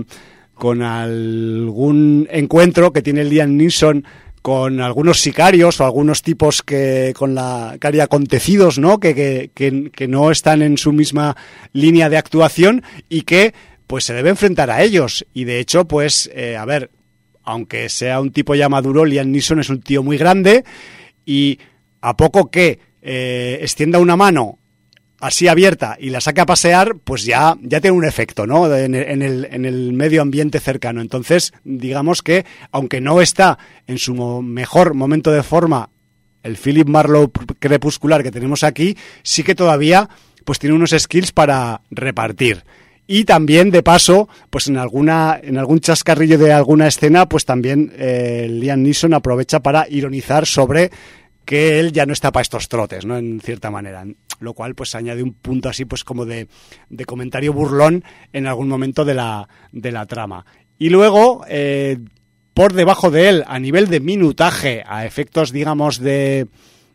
con 0.54 0.82
algún 0.82 2.28
encuentro 2.30 2.92
que 2.92 3.02
tiene 3.02 3.24
Liam 3.24 3.56
Neeson 3.56 4.04
con 4.42 4.80
algunos 4.80 5.20
sicarios 5.20 5.80
o 5.80 5.84
algunos 5.84 6.22
tipos 6.22 6.62
que 6.62 7.12
con 7.16 7.34
la 7.34 7.76
cari 7.78 8.00
acontecidos, 8.00 8.78
¿no? 8.78 8.98
Que, 8.98 9.50
que, 9.54 9.90
que, 9.90 10.08
no 10.08 10.30
están 10.30 10.62
en 10.62 10.78
su 10.78 10.92
misma 10.92 11.36
línea 11.72 12.08
de 12.08 12.16
actuación 12.16 12.82
y 13.08 13.22
que 13.22 13.52
pues 13.86 14.04
se 14.04 14.14
debe 14.14 14.30
enfrentar 14.30 14.70
a 14.70 14.82
ellos. 14.82 15.26
Y 15.34 15.44
de 15.44 15.58
hecho, 15.58 15.84
pues, 15.86 16.30
eh, 16.32 16.56
a 16.56 16.64
ver, 16.64 16.90
aunque 17.42 17.88
sea 17.88 18.20
un 18.20 18.30
tipo 18.30 18.54
ya 18.54 18.68
maduro, 18.68 19.04
Liam 19.04 19.30
Neeson 19.30 19.60
es 19.60 19.68
un 19.68 19.80
tío 19.80 20.02
muy 20.02 20.16
grande 20.16 20.64
y 21.26 21.58
a 22.00 22.16
poco 22.16 22.50
que 22.50 22.78
eh, 23.02 23.58
extienda 23.60 23.98
una 23.98 24.16
mano 24.16 24.59
así 25.20 25.48
abierta 25.48 25.96
y 26.00 26.10
la 26.10 26.20
saque 26.20 26.40
a 26.40 26.46
pasear, 26.46 26.96
pues 27.04 27.24
ya, 27.24 27.56
ya 27.62 27.80
tiene 27.80 27.96
un 27.96 28.04
efecto, 28.04 28.46
¿no? 28.46 28.74
En, 28.74 28.94
el, 28.94 29.44
en 29.50 29.64
el 29.64 29.92
medio 29.92 30.22
ambiente 30.22 30.60
cercano. 30.60 31.00
Entonces, 31.00 31.52
digamos 31.64 32.22
que, 32.22 32.44
aunque 32.72 33.00
no 33.00 33.20
está 33.20 33.58
en 33.86 33.98
su 33.98 34.14
mejor 34.42 34.94
momento 34.94 35.30
de 35.30 35.42
forma 35.42 35.90
el 36.42 36.56
Philip 36.56 36.88
Marlowe 36.88 37.30
crepuscular 37.58 38.22
que 38.22 38.30
tenemos 38.30 38.64
aquí, 38.64 38.96
sí 39.22 39.42
que 39.42 39.54
todavía 39.54 40.08
pues 40.44 40.58
tiene 40.58 40.74
unos 40.74 40.94
skills 40.96 41.32
para 41.32 41.82
repartir. 41.90 42.64
Y 43.06 43.24
también, 43.24 43.72
de 43.72 43.82
paso, 43.82 44.28
pues 44.50 44.68
en 44.68 44.76
alguna, 44.76 45.38
en 45.42 45.58
algún 45.58 45.80
chascarrillo 45.80 46.38
de 46.38 46.52
alguna 46.52 46.86
escena, 46.86 47.28
pues 47.28 47.44
también 47.44 47.92
eh, 47.96 48.46
Liam 48.48 48.82
Neeson 48.82 49.14
aprovecha 49.14 49.58
para 49.58 49.86
ironizar 49.90 50.46
sobre 50.46 50.92
que 51.50 51.80
él 51.80 51.90
ya 51.90 52.06
no 52.06 52.12
está 52.12 52.30
para 52.30 52.42
estos 52.42 52.68
trotes, 52.68 53.04
¿no? 53.04 53.18
En 53.18 53.40
cierta 53.40 53.72
manera. 53.72 54.04
Lo 54.38 54.54
cual, 54.54 54.76
pues, 54.76 54.94
añade 54.94 55.20
un 55.24 55.32
punto 55.32 55.68
así, 55.68 55.84
pues, 55.84 56.04
como 56.04 56.24
de, 56.24 56.46
de 56.90 57.04
comentario 57.06 57.52
burlón 57.52 58.04
en 58.32 58.46
algún 58.46 58.68
momento 58.68 59.04
de 59.04 59.14
la, 59.14 59.48
de 59.72 59.90
la 59.90 60.06
trama. 60.06 60.46
Y 60.78 60.90
luego, 60.90 61.44
eh, 61.48 61.98
por 62.54 62.72
debajo 62.72 63.10
de 63.10 63.28
él, 63.28 63.44
a 63.48 63.58
nivel 63.58 63.88
de 63.88 63.98
minutaje, 63.98 64.84
a 64.86 65.04
efectos, 65.04 65.50
digamos, 65.50 65.98
de, 65.98 66.46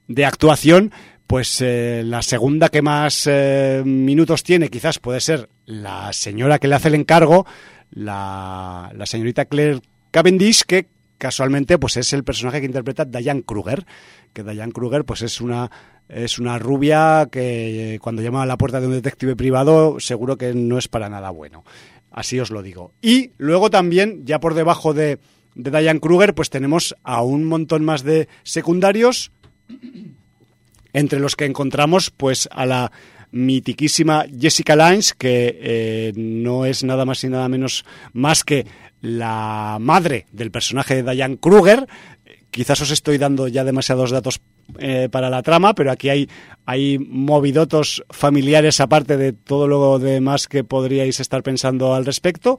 de 0.08 0.26
actuación, 0.26 0.94
pues 1.28 1.60
eh, 1.60 2.04
la 2.06 2.22
segunda 2.22 2.70
que 2.70 2.82
más 2.82 3.28
eh, 3.30 3.84
minutos 3.86 4.42
tiene 4.44 4.70
quizás 4.70 5.00
puede 5.00 5.20
ser 5.20 5.50
la 5.66 6.14
señora 6.14 6.60
que 6.60 6.70
le 6.70 6.76
hace 6.76 6.88
el 6.88 6.96
encargo, 6.96 7.46
la, 7.92 8.90
la 8.96 9.06
señorita 9.06 9.44
Claire 9.44 9.82
Cavendish, 10.12 10.64
que 10.64 10.88
casualmente 11.18 11.78
pues 11.78 11.98
es 11.98 12.14
el 12.14 12.24
personaje 12.24 12.60
que 12.60 12.68
interpreta 12.68 13.06
Diane 13.06 13.44
Kruger, 13.44 13.86
que 14.36 14.44
Diane 14.44 14.74
Kruger 14.74 15.06
pues 15.06 15.24
es 15.24 15.42
una 15.42 15.72
es 16.08 16.38
una 16.38 16.60
rubia 16.60 17.28
que 17.32 17.96
eh, 17.96 18.00
cuando 18.00 18.22
llama 18.22 18.44
a 18.44 18.46
la 18.46 18.58
puerta 18.58 18.80
de 18.80 18.86
un 18.86 18.94
detective 18.94 19.36
privado 19.36 20.00
seguro 20.00 20.38
que 20.38 20.54
no 20.54 20.78
es 20.78 20.88
para 20.88 21.10
nada 21.10 21.32
bueno. 21.32 21.64
Así 22.12 22.40
os 22.40 22.52
lo 22.52 22.62
digo. 22.62 22.92
Y 23.02 23.32
luego 23.38 23.72
también, 23.72 24.24
ya 24.24 24.40
por 24.40 24.54
debajo 24.54 24.94
de, 24.94 25.18
de 25.56 25.72
Diane 25.72 26.00
Kruger, 26.00 26.36
pues 26.36 26.52
tenemos 26.52 26.96
a 27.04 27.24
un 27.24 27.46
montón 27.46 27.84
más 27.84 28.04
de 28.04 28.28
secundarios, 28.44 29.32
entre 30.94 31.20
los 31.20 31.36
que 31.36 31.46
encontramos 31.46 32.12
pues 32.12 32.48
a 32.52 32.66
la 32.66 32.92
mitiquísima 33.32 34.26
Jessica 34.40 34.76
Lange, 34.76 35.14
que 35.18 35.60
eh, 35.60 36.14
no 36.16 36.66
es 36.66 36.84
nada 36.84 37.04
más 37.04 37.24
y 37.24 37.30
nada 37.30 37.50
menos 37.50 37.84
más 38.14 38.44
que 38.44 38.66
la 39.02 39.78
madre 39.80 40.26
del 40.32 40.52
personaje 40.52 41.04
de 41.04 41.14
Diane 41.14 41.38
Kruger. 41.38 41.88
Quizás 42.56 42.80
os 42.80 42.92
estoy 42.92 43.18
dando 43.18 43.50
ya 43.50 43.68
demasiados 43.68 44.12
datos 44.12 44.40
eh, 44.80 45.10
para 45.12 45.30
la 45.30 45.44
trama, 45.44 45.76
pero 45.76 45.92
aquí 45.92 46.08
hay, 46.08 46.30
hay 46.66 46.98
movidotos 46.98 48.02
familiares 48.10 48.80
aparte 48.80 49.18
de 49.18 49.34
todo 49.34 49.68
lo 49.68 50.00
demás 50.00 50.48
que 50.48 50.64
podríais 50.64 51.20
estar 51.20 51.44
pensando 51.44 51.94
al 51.94 52.06
respecto. 52.06 52.58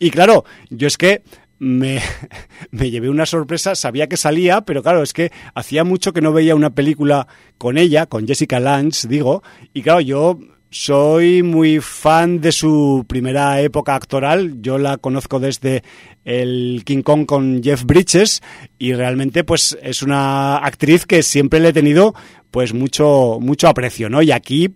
Y 0.00 0.10
claro, 0.10 0.44
yo 0.68 0.88
es 0.88 0.98
que 0.98 1.22
me, 1.60 2.02
me, 2.72 2.90
llevé 2.90 3.08
una 3.08 3.24
sorpresa, 3.24 3.76
sabía 3.76 4.08
que 4.08 4.16
salía, 4.16 4.62
pero 4.62 4.82
claro, 4.82 5.04
es 5.04 5.12
que 5.12 5.30
hacía 5.54 5.84
mucho 5.84 6.12
que 6.12 6.22
no 6.22 6.32
veía 6.32 6.56
una 6.56 6.70
película 6.70 7.28
con 7.56 7.78
ella, 7.78 8.06
con 8.06 8.26
Jessica 8.26 8.58
Lange, 8.58 9.06
digo, 9.06 9.44
y 9.72 9.82
claro, 9.82 10.00
yo 10.00 10.40
soy 10.76 11.42
muy 11.42 11.80
fan 11.80 12.40
de 12.42 12.52
su 12.52 13.06
primera 13.08 13.62
época 13.62 13.94
actoral. 13.94 14.60
Yo 14.60 14.76
la 14.76 14.98
conozco 14.98 15.40
desde 15.40 15.82
el 16.24 16.82
King 16.84 17.00
Kong 17.02 17.24
con 17.24 17.62
Jeff 17.62 17.84
Bridges 17.84 18.42
y 18.78 18.92
realmente 18.92 19.42
pues 19.42 19.76
es 19.82 20.02
una 20.02 20.58
actriz 20.58 21.06
que 21.06 21.22
siempre 21.22 21.60
le 21.60 21.70
he 21.70 21.72
tenido 21.72 22.14
pues 22.50 22.74
mucho 22.74 23.38
mucho 23.40 23.68
aprecio, 23.68 24.10
¿no? 24.10 24.20
Y 24.20 24.32
aquí 24.32 24.74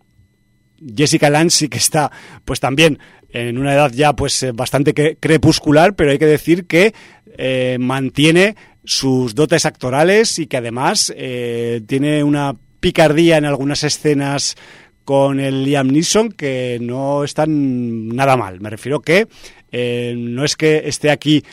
Jessica 0.97 1.29
Lange 1.29 1.51
sí 1.51 1.69
que 1.69 1.79
está 1.79 2.11
pues 2.47 2.61
también 2.61 2.99
en 3.29 3.59
una 3.59 3.75
edad 3.75 3.93
ya 3.93 4.15
pues 4.15 4.43
eh, 4.43 4.53
bastante 4.53 4.95
crepuscular, 5.19 5.95
pero 5.95 6.13
hay 6.13 6.19
que 6.19 6.27
decir 6.27 6.67
que 6.67 6.95
eh, 7.37 7.77
mantiene 7.79 8.57
sus 8.85 9.35
dotes 9.35 9.67
actorales 9.67 10.39
y 10.39 10.47
que 10.47 10.57
además 10.57 11.13
eh, 11.15 11.83
tiene 11.87 12.25
una 12.25 12.57
picardía 12.81 13.37
en 13.37 13.45
algunas 13.45 13.85
escenas 13.85 14.57
con 15.05 15.41
el 15.41 15.65
Liam 15.65 15.89
Neeson 15.89 16.31
que 16.31 16.79
no 16.81 17.25
están 17.25 18.09
nada 18.09 18.37
mal. 18.37 18.61
Me 18.61 18.71
refiero 18.71 19.01
que 19.01 19.27
eh, 19.73 20.15
no 20.17 20.45
es 20.45 20.57
que 20.57 20.83
esté 20.87 21.11
aquí, 21.11 21.45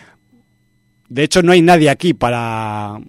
de 1.09 1.23
hecho 1.23 1.41
no 1.41 1.51
hay 1.51 1.61
nadie 1.61 1.89
aquí 1.89 2.13
para 2.13 2.99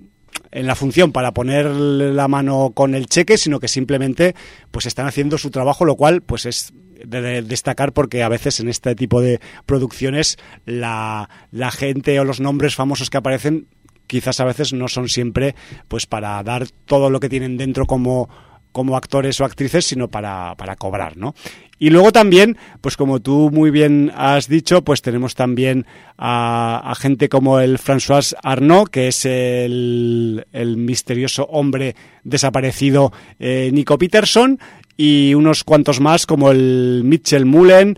en 0.50 0.66
la 0.66 0.74
función 0.74 1.12
para 1.12 1.32
poner 1.32 1.66
la 1.66 2.28
mano 2.28 2.72
con 2.74 2.94
el 2.94 3.06
cheque, 3.06 3.36
sino 3.36 3.60
que 3.60 3.68
simplemente 3.68 4.34
pues 4.70 4.86
están 4.86 5.06
haciendo 5.06 5.38
su 5.38 5.50
trabajo, 5.50 5.84
lo 5.84 5.96
cual 5.96 6.22
pues 6.22 6.46
es 6.46 6.72
de 7.04 7.42
destacar 7.42 7.92
porque 7.92 8.22
a 8.22 8.28
veces 8.28 8.60
en 8.60 8.68
este 8.68 8.94
tipo 8.94 9.20
de 9.20 9.40
producciones 9.66 10.36
la, 10.64 11.28
la 11.52 11.70
gente 11.70 12.18
o 12.18 12.24
los 12.24 12.40
nombres 12.40 12.74
famosos 12.74 13.10
que 13.10 13.18
aparecen 13.18 13.68
quizás 14.06 14.40
a 14.40 14.44
veces 14.44 14.72
no 14.72 14.88
son 14.88 15.08
siempre 15.08 15.54
pues 15.86 16.06
para 16.06 16.42
dar 16.42 16.66
todo 16.86 17.10
lo 17.10 17.20
que 17.20 17.28
tienen 17.28 17.56
dentro 17.56 17.86
como 17.86 18.28
como 18.72 18.96
actores 18.96 19.40
o 19.40 19.44
actrices, 19.44 19.86
sino 19.86 20.08
para, 20.08 20.54
para 20.56 20.76
cobrar, 20.76 21.16
¿no? 21.16 21.34
Y 21.78 21.90
luego 21.90 22.10
también, 22.10 22.56
pues 22.80 22.96
como 22.96 23.20
tú 23.20 23.50
muy 23.52 23.70
bien 23.70 24.10
has 24.16 24.48
dicho, 24.48 24.82
pues 24.82 25.00
tenemos 25.00 25.34
también 25.34 25.86
a, 26.16 26.92
gente 26.98 27.28
como 27.28 27.60
el 27.60 27.78
François 27.78 28.34
Arnaud, 28.42 28.88
que 28.88 29.08
es 29.08 29.24
el, 29.24 30.44
el 30.52 30.76
misterioso 30.76 31.44
hombre 31.44 31.94
desaparecido 32.24 33.12
eh, 33.38 33.70
Nico 33.72 33.96
Peterson, 33.96 34.58
y 34.96 35.34
unos 35.34 35.62
cuantos 35.62 36.00
más 36.00 36.26
como 36.26 36.50
el 36.50 37.02
Mitchell 37.04 37.46
Mullen 37.46 37.96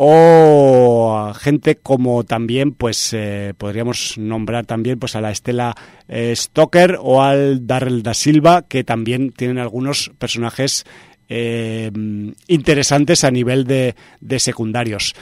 o 0.00 1.32
gente 1.34 1.74
como 1.74 2.22
también 2.22 2.70
pues 2.70 3.12
eh, 3.12 3.52
podríamos 3.58 4.16
nombrar 4.16 4.64
también 4.64 4.96
pues 5.00 5.16
a 5.16 5.20
la 5.20 5.32
Estela 5.32 5.74
eh, 6.06 6.32
Stoker 6.36 6.98
o 7.02 7.20
al 7.20 7.66
Darrell 7.66 8.04
da 8.04 8.14
Silva 8.14 8.62
que 8.62 8.84
también 8.84 9.32
tienen 9.32 9.58
algunos 9.58 10.12
personajes 10.16 10.86
eh, 11.28 11.90
interesantes 12.46 13.24
a 13.24 13.32
nivel 13.32 13.64
de, 13.64 13.96
de 14.20 14.38
secundarios. 14.38 15.16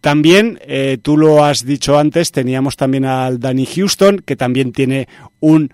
También, 0.00 0.60
tú 1.02 1.16
lo 1.16 1.44
has 1.44 1.66
dicho 1.66 1.98
antes, 1.98 2.30
teníamos 2.30 2.76
también 2.76 3.04
al 3.04 3.40
Danny 3.40 3.66
Houston, 3.66 4.20
que 4.24 4.36
también 4.36 4.70
tiene 4.70 5.08
un 5.40 5.72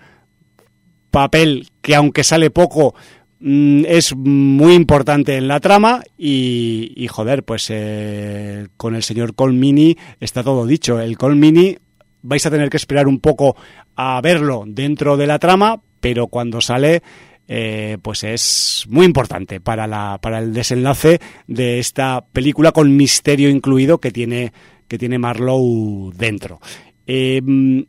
papel 1.11 1.69
que 1.83 1.95
aunque 1.95 2.25
sale 2.25 2.51
poco, 2.51 2.95
es 3.40 4.16
muy 4.16 4.75
importante 4.75 5.37
en 5.37 5.49
la 5.49 5.61
trama 5.61 6.03
y, 6.16 7.07
joder, 7.11 7.44
pues 7.44 7.66
eh, 7.70 8.68
con 8.77 8.94
el 8.94 9.03
señor 9.03 9.35
Colmini 9.35 9.96
está 10.20 10.42
todo 10.42 10.66
dicho. 10.66 11.01
El 11.01 11.18
Colmini 11.18 11.77
vais 12.22 12.44
a 12.46 12.51
tener 12.51 12.70
que 12.70 12.79
esperar 12.79 13.07
un 13.07 13.20
poco 13.20 13.57
a 13.94 14.20
verlo 14.20 14.64
dentro 14.66 15.16
de 15.16 15.27
la 15.27 15.38
trama, 15.38 15.81
pero 16.01 16.29
cuando 16.29 16.61
sale 16.61 17.03
eh, 17.49 17.99
pues 18.03 18.25
es 18.25 18.87
muy 18.88 19.07
importante 19.07 19.61
para, 19.61 19.87
la, 19.87 20.18
para 20.20 20.40
el 20.40 20.53
desenlace 20.53 21.20
de 21.46 21.79
esta 21.79 22.25
película 22.33 22.72
con 22.72 22.96
misterio 22.96 23.49
incluido 23.49 23.99
que 23.99 24.11
tiene, 24.11 24.53
que 24.88 24.99
tiene 24.99 25.18
Marlowe 25.18 26.12
dentro. 26.16 26.61
Eh, 27.07 27.40
mm, 27.42 27.83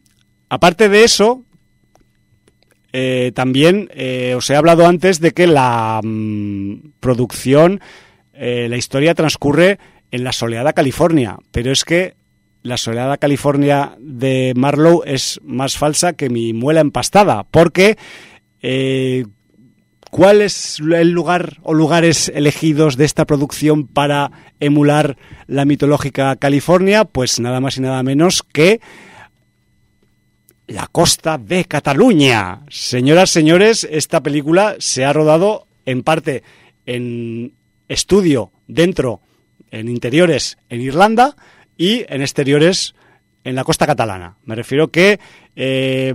aparte 0.49 0.89
de 0.89 1.03
eso, 1.03 1.43
eh, 2.99 3.31
también 3.31 3.91
eh, 3.93 4.33
os 4.35 4.49
he 4.49 4.55
hablado 4.55 4.87
antes 4.87 5.19
de 5.19 5.29
que 5.29 5.45
la 5.45 6.01
mm, 6.03 6.93
producción, 6.99 7.79
eh, 8.33 8.65
la 8.71 8.75
historia 8.75 9.13
transcurre 9.13 9.77
en 10.09 10.23
la 10.23 10.31
soleada 10.31 10.73
California, 10.73 11.37
pero 11.51 11.71
es 11.71 11.85
que 11.85 12.15
la 12.63 12.75
soleada 12.75 13.17
California 13.17 13.95
de 13.99 14.53
Marlowe 14.55 15.03
es 15.05 15.39
más 15.43 15.77
falsa 15.77 16.13
que 16.13 16.31
mi 16.31 16.53
muela 16.53 16.81
empastada, 16.81 17.43
porque 17.43 17.99
¿cuál 20.09 20.41
es 20.41 20.79
el 20.79 21.11
lugar 21.11 21.57
o 21.61 21.75
lugares 21.75 22.31
elegidos 22.33 22.97
de 22.97 23.05
esta 23.05 23.25
producción 23.25 23.85
para 23.85 24.31
emular 24.59 25.17
la 25.45 25.65
mitológica 25.65 26.35
California? 26.35 27.05
Pues 27.05 27.39
nada 27.39 27.59
más 27.59 27.77
y 27.77 27.81
nada 27.81 28.01
menos 28.01 28.41
que 28.41 28.81
la 30.67 30.87
costa 30.87 31.37
de 31.37 31.65
Cataluña. 31.65 32.61
Señoras, 32.69 33.29
señores, 33.29 33.87
esta 33.89 34.21
película 34.21 34.75
se 34.79 35.05
ha 35.05 35.13
rodado 35.13 35.67
en 35.85 36.03
parte 36.03 36.43
en 36.85 37.53
estudio 37.87 38.51
dentro, 38.67 39.21
en 39.71 39.87
interiores 39.87 40.57
en 40.69 40.81
Irlanda 40.81 41.35
y 41.77 42.05
en 42.09 42.21
exteriores 42.21 42.95
en 43.43 43.55
la 43.55 43.63
costa 43.63 43.87
catalana. 43.87 44.37
Me 44.43 44.55
refiero 44.55 44.89
que 44.89 45.19
eh, 45.55 46.13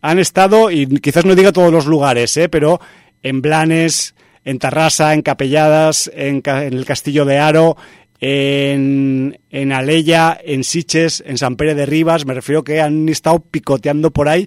han 0.00 0.18
estado, 0.18 0.70
y 0.70 0.86
quizás 0.98 1.24
no 1.24 1.36
diga 1.36 1.52
todos 1.52 1.72
los 1.72 1.86
lugares, 1.86 2.36
eh, 2.36 2.48
pero 2.48 2.80
en 3.22 3.40
Blanes, 3.40 4.16
en 4.44 4.58
Tarrasa, 4.58 5.14
en 5.14 5.22
Capelladas, 5.22 6.10
en, 6.12 6.42
en 6.44 6.72
el 6.72 6.84
Castillo 6.84 7.24
de 7.24 7.38
Aro, 7.38 7.76
en, 8.24 9.40
en 9.50 9.72
Aleya, 9.72 10.38
en 10.44 10.62
Siches, 10.62 11.24
en 11.26 11.38
San 11.38 11.56
Pere 11.56 11.74
de 11.74 11.86
Rivas, 11.86 12.24
me 12.24 12.34
refiero 12.34 12.62
que 12.62 12.80
han 12.80 13.08
estado 13.08 13.40
picoteando 13.40 14.12
por 14.12 14.28
ahí 14.28 14.46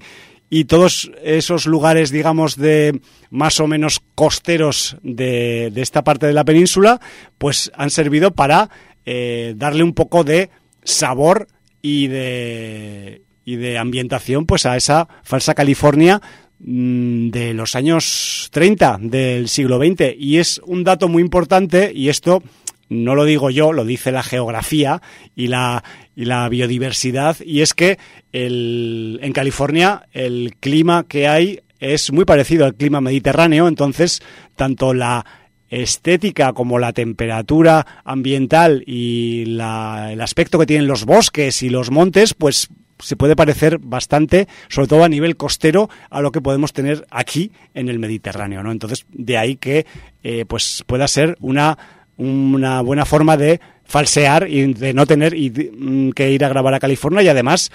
y 0.50 0.64
todos 0.64 1.12
esos 1.22 1.66
lugares, 1.66 2.10
digamos, 2.10 2.56
de 2.56 3.02
más 3.32 3.60
o 3.60 3.68
menos 3.68 4.02
costeros 4.16 4.96
de, 5.04 5.72
de 5.74 5.82
esta 5.82 6.06
parte 6.06 6.26
de 6.26 6.32
la 6.32 6.46
península, 6.46 7.02
pues 7.38 7.70
han 7.76 7.90
servido 7.90 8.32
para 8.32 8.70
eh, 9.06 9.56
darle 9.58 9.84
un 9.84 9.94
poco 9.94 10.24
de 10.24 10.52
sabor 10.86 11.50
y 11.82 12.08
de, 12.08 13.24
y 13.44 13.58
de 13.58 13.78
ambientación 13.78 14.46
pues 14.46 14.66
a 14.66 14.78
esa 14.78 15.10
falsa 15.24 15.54
California 15.54 16.22
mm, 16.60 17.30
de 17.30 17.54
los 17.54 17.76
años 17.76 18.48
30 18.54 19.00
del 19.02 19.50
siglo 19.50 19.80
XX. 19.80 20.16
Y 20.18 20.38
es 20.38 20.62
un 20.66 20.86
dato 20.86 21.10
muy 21.10 21.22
importante 21.22 21.92
y 21.94 22.08
esto 22.08 22.42
no 22.90 23.16
lo 23.16 23.26
digo 23.26 23.50
yo, 23.50 23.74
lo 23.74 23.86
dice 23.86 24.12
la 24.12 24.24
geografía 24.24 25.02
y 25.36 25.48
la, 25.48 25.84
y 26.16 26.26
la 26.26 26.48
biodiversidad, 26.50 27.38
y 27.44 27.62
es 27.62 27.74
que 27.74 27.98
el, 28.32 29.20
en 29.22 29.34
California 29.34 30.08
el 30.14 30.56
clima 30.60 31.06
que 31.08 31.28
hay 31.28 31.62
es 31.80 32.12
muy 32.12 32.26
parecido 32.26 32.66
al 32.66 32.76
clima 32.76 33.02
mediterráneo, 33.02 33.68
entonces 33.68 34.22
tanto 34.56 34.94
la 34.94 35.26
estética 35.70 36.54
como 36.54 36.80
la 36.80 36.94
temperatura 36.94 37.86
ambiental 38.04 38.84
y 38.86 39.46
la, 39.46 40.10
el 40.12 40.22
aspecto 40.22 40.60
que 40.60 40.66
tienen 40.66 40.88
los 40.88 41.06
bosques 41.06 41.64
y 41.64 41.70
los 41.70 41.92
montes, 41.92 42.34
pues 42.34 42.70
se 43.00 43.18
puede 43.18 43.36
parecer 43.36 43.80
bastante, 43.80 44.48
sobre 44.70 44.88
todo 44.88 45.04
a 45.04 45.10
nivel 45.10 45.36
costero, 45.36 45.90
a 46.10 46.22
lo 46.22 46.32
que 46.32 46.42
podemos 46.42 46.72
tener 46.72 47.06
aquí 47.10 47.52
en 47.74 47.90
el 47.90 48.00
Mediterráneo, 48.00 48.64
¿no? 48.64 48.72
Entonces, 48.72 49.06
de 49.12 49.38
ahí 49.38 49.58
que 49.58 49.86
eh, 50.24 50.46
pues 50.46 50.84
pueda 50.88 51.08
ser 51.08 51.36
una 51.42 51.78
una 52.18 52.82
buena 52.82 53.06
forma 53.06 53.38
de 53.38 53.60
falsear 53.84 54.50
y 54.50 54.74
de 54.74 54.94
no 54.94 55.06
tener 55.06 55.36
mm, 55.36 56.12
que 56.12 56.32
ir 56.32 56.46
a 56.46 56.50
grabar 56.50 56.74
a 56.74 56.80
California 56.80 57.22
y 57.22 57.28
además, 57.28 57.72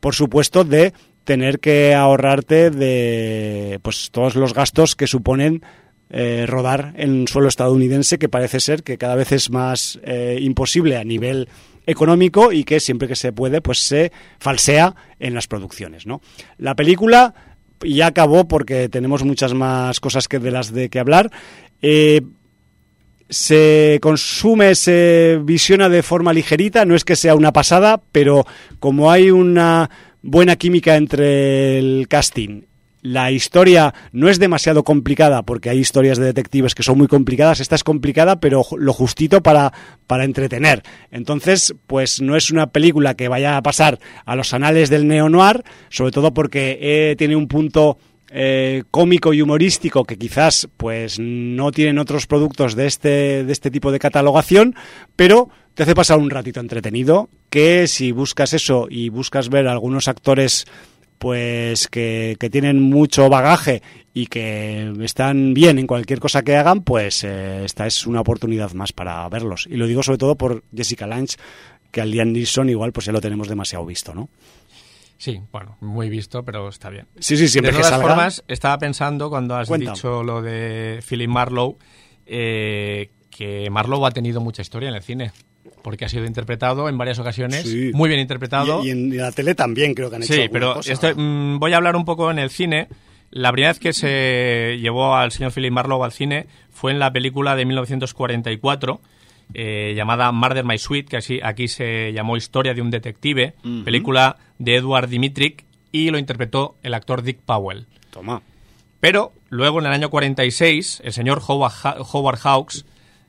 por 0.00 0.14
supuesto, 0.14 0.64
de 0.64 0.92
tener 1.24 1.58
que 1.58 1.94
ahorrarte 1.94 2.70
de 2.70 3.80
pues 3.82 4.10
todos 4.10 4.34
los 4.34 4.52
gastos 4.52 4.94
que 4.94 5.06
suponen 5.06 5.62
eh, 6.10 6.44
rodar 6.46 6.92
en 6.96 7.26
suelo 7.26 7.48
estadounidense, 7.48 8.18
que 8.18 8.28
parece 8.28 8.60
ser 8.60 8.82
que 8.82 8.98
cada 8.98 9.14
vez 9.14 9.32
es 9.32 9.50
más 9.50 9.98
eh, 10.04 10.38
imposible 10.40 10.96
a 10.98 11.04
nivel 11.04 11.48
económico 11.86 12.52
y 12.52 12.64
que 12.64 12.78
siempre 12.80 13.08
que 13.08 13.16
se 13.16 13.32
puede, 13.32 13.60
pues 13.60 13.78
se 13.78 14.12
falsea 14.38 14.94
en 15.18 15.34
las 15.34 15.48
producciones, 15.48 16.06
¿no? 16.06 16.20
La 16.58 16.74
película 16.74 17.34
ya 17.80 18.06
acabó 18.06 18.46
porque 18.46 18.88
tenemos 18.88 19.24
muchas 19.24 19.54
más 19.54 20.00
cosas 20.00 20.28
que 20.28 20.38
de 20.38 20.50
las 20.50 20.72
de 20.72 20.88
que 20.88 20.98
hablar. 20.98 21.30
Eh, 21.82 22.22
se 23.28 23.98
consume, 24.02 24.74
se 24.74 25.40
visiona 25.42 25.88
de 25.88 26.02
forma 26.02 26.32
ligerita, 26.32 26.84
no 26.84 26.94
es 26.94 27.04
que 27.04 27.16
sea 27.16 27.34
una 27.34 27.52
pasada, 27.52 28.00
pero 28.12 28.46
como 28.78 29.10
hay 29.10 29.30
una 29.30 29.90
buena 30.22 30.56
química 30.56 30.96
entre 30.96 31.78
el 31.78 32.06
casting 32.08 32.62
la 33.04 33.30
historia 33.30 33.92
no 34.12 34.30
es 34.30 34.38
demasiado 34.38 34.82
complicada, 34.82 35.42
porque 35.42 35.68
hay 35.68 35.78
historias 35.78 36.16
de 36.16 36.24
detectives 36.24 36.74
que 36.74 36.82
son 36.82 36.96
muy 36.96 37.06
complicadas, 37.06 37.60
esta 37.60 37.74
es 37.74 37.84
complicada, 37.84 38.40
pero 38.40 38.64
lo 38.78 38.94
justito 38.94 39.42
para, 39.42 39.74
para 40.06 40.24
entretener. 40.24 40.82
Entonces, 41.10 41.74
pues 41.86 42.22
no 42.22 42.34
es 42.34 42.50
una 42.50 42.68
película 42.68 43.14
que 43.14 43.28
vaya 43.28 43.58
a 43.58 43.62
pasar 43.62 44.00
a 44.24 44.34
los 44.34 44.54
anales 44.54 44.88
del 44.88 45.06
neo-noir, 45.06 45.64
sobre 45.90 46.12
todo 46.12 46.32
porque 46.32 46.78
eh, 46.80 47.14
tiene 47.18 47.36
un 47.36 47.46
punto 47.46 47.98
eh, 48.36 48.82
cómico 48.90 49.32
y 49.32 49.40
humorístico 49.40 50.04
que 50.04 50.18
quizás 50.18 50.68
pues 50.76 51.20
no 51.20 51.70
tienen 51.70 52.00
otros 52.00 52.26
productos 52.26 52.74
de 52.74 52.86
este, 52.86 53.44
de 53.44 53.52
este 53.52 53.70
tipo 53.70 53.92
de 53.92 54.00
catalogación, 54.00 54.74
pero 55.14 55.50
te 55.74 55.84
hace 55.84 55.94
pasar 55.94 56.18
un 56.18 56.30
ratito 56.30 56.58
entretenido 56.58 57.28
que 57.48 57.86
si 57.86 58.10
buscas 58.10 58.52
eso 58.52 58.88
y 58.90 59.08
buscas 59.08 59.50
ver 59.50 59.68
algunos 59.68 60.08
actores 60.08 60.66
pues 61.18 61.86
que, 61.86 62.36
tienen 62.50 62.82
mucho 62.82 63.28
bagaje 63.28 63.82
y 64.12 64.26
que 64.26 64.92
están 65.02 65.54
bien 65.54 65.78
en 65.78 65.86
cualquier 65.86 66.18
cosa 66.18 66.42
que 66.42 66.56
hagan, 66.56 66.82
pues 66.82 67.22
eh, 67.22 67.64
esta 67.64 67.86
es 67.86 68.04
una 68.04 68.20
oportunidad 68.20 68.72
más 68.72 68.92
para 68.92 69.28
verlos. 69.28 69.68
Y 69.70 69.76
lo 69.76 69.86
digo 69.86 70.02
sobre 70.02 70.18
todo 70.18 70.34
por 70.34 70.64
Jessica 70.74 71.06
Lange, 71.06 71.36
que 71.92 72.00
al 72.00 72.10
Liam 72.10 72.32
Neeson 72.32 72.68
igual 72.68 72.92
pues 72.92 73.06
ya 73.06 73.12
lo 73.12 73.20
tenemos 73.20 73.46
demasiado 73.46 73.86
visto, 73.86 74.12
¿no? 74.12 74.28
Sí, 75.16 75.40
bueno, 75.52 75.76
muy 75.80 76.08
visto, 76.10 76.44
pero 76.44 76.68
está 76.68 76.90
bien. 76.90 77.06
Sí, 77.18 77.36
sí, 77.36 77.48
siempre 77.48 77.72
de 77.72 77.78
todas 77.80 78.00
formas, 78.00 78.44
estaba 78.48 78.76
pensando 78.78 79.30
cuando 79.30 79.54
has 79.56 79.68
dicho 79.68 80.22
lo 80.22 80.42
de 80.42 81.02
Philip 81.08 81.28
Marlowe, 81.30 81.76
eh, 82.26 83.10
que 83.30 83.68
Marlowe 83.70 84.06
ha 84.06 84.10
tenido 84.10 84.40
mucha 84.40 84.62
historia 84.62 84.88
en 84.88 84.94
el 84.96 85.02
cine. 85.02 85.32
porque 85.82 86.06
ha 86.06 86.08
sido 86.08 86.24
interpretado 86.24 86.88
en 86.88 86.96
varias 86.96 87.18
ocasiones, 87.18 87.62
Sí. 87.62 87.90
muy 87.92 88.08
bien 88.08 88.20
interpretado. 88.20 88.82
Y, 88.82 88.88
y 88.88 88.90
en 88.90 89.16
la 89.18 89.32
tele 89.32 89.54
también 89.54 89.92
creo 89.94 90.08
que 90.08 90.16
han 90.16 90.22
hecho 90.22 90.32
Sí, 90.32 90.48
pero 90.50 90.74
cosa. 90.74 90.90
esto, 90.92 91.08
mm, 91.14 91.58
voy 91.58 91.72
a 91.74 91.76
hablar 91.76 91.94
un 91.96 92.06
poco 92.06 92.30
en 92.30 92.38
el 92.38 92.48
cine. 92.48 92.88
La 93.30 93.52
primera 93.52 93.70
vez 93.72 93.78
que 93.80 93.92
se 93.92 94.78
llevó 94.80 95.14
al 95.14 95.30
señor 95.30 95.52
Philip 95.52 95.72
Marlowe 95.72 96.02
al 96.04 96.12
cine 96.12 96.46
fue 96.70 96.90
en 96.92 96.98
la 96.98 97.12
película 97.12 97.54
de 97.54 97.66
1944 97.66 99.00
eh, 99.54 99.94
llamada 99.96 100.30
Murder 100.32 100.64
My 100.64 100.78
Sweet, 100.78 101.08
que 101.08 101.16
así, 101.16 101.40
aquí 101.42 101.68
se 101.68 102.12
llamó 102.12 102.36
Historia 102.36 102.74
de 102.74 102.82
un 102.82 102.90
detective, 102.90 103.54
película 103.84 104.36
de 104.58 104.76
Edward 104.76 105.08
Dimitrick 105.08 105.64
y 105.92 106.10
lo 106.10 106.18
interpretó 106.18 106.76
el 106.82 106.94
actor 106.94 107.22
Dick 107.22 107.38
Powell. 107.38 107.86
Toma. 108.10 108.42
Pero 109.00 109.32
luego, 109.48 109.80
en 109.80 109.86
el 109.86 109.92
año 109.92 110.10
46, 110.10 111.02
el 111.04 111.12
señor 111.12 111.40
Howard, 111.46 111.72
Howard 112.12 112.38
Hawks 112.38 112.84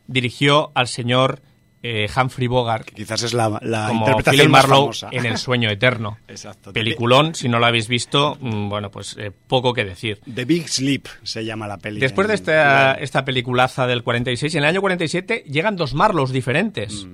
dirigió 0.07 0.71
al 0.73 0.87
señor 0.87 1.41
eh, 1.87 2.09
Humphrey 2.15 2.47
Bogart 2.47 2.89
Quizás 2.89 3.21
es 3.23 3.33
la, 3.33 3.59
la 3.61 3.87
como 3.89 3.99
interpretación 4.01 4.39
Philip 4.41 4.51
Marlowe 4.51 4.79
famosa. 4.93 5.09
en 5.11 5.25
El 5.25 5.37
sueño 5.37 5.69
eterno. 5.69 6.17
Exacto. 6.27 6.73
Peliculón, 6.73 7.35
si 7.35 7.47
no 7.49 7.59
lo 7.59 7.65
habéis 7.67 7.87
visto, 7.87 8.37
mm, 8.39 8.69
bueno, 8.69 8.89
pues 8.89 9.15
eh, 9.19 9.31
poco 9.47 9.73
que 9.73 9.85
decir. 9.85 10.19
The 10.33 10.45
Big 10.45 10.67
Sleep 10.69 11.07
se 11.23 11.45
llama 11.45 11.67
la 11.67 11.77
peli. 11.77 11.99
Después 11.99 12.27
de 12.27 12.33
esta, 12.33 12.93
esta 12.93 13.23
peliculaza 13.25 13.85
del 13.87 14.01
46, 14.03 14.55
en 14.55 14.63
el 14.63 14.69
año 14.69 14.81
47 14.81 15.43
llegan 15.47 15.75
dos 15.75 15.93
Marlows 15.93 16.31
diferentes. 16.31 17.05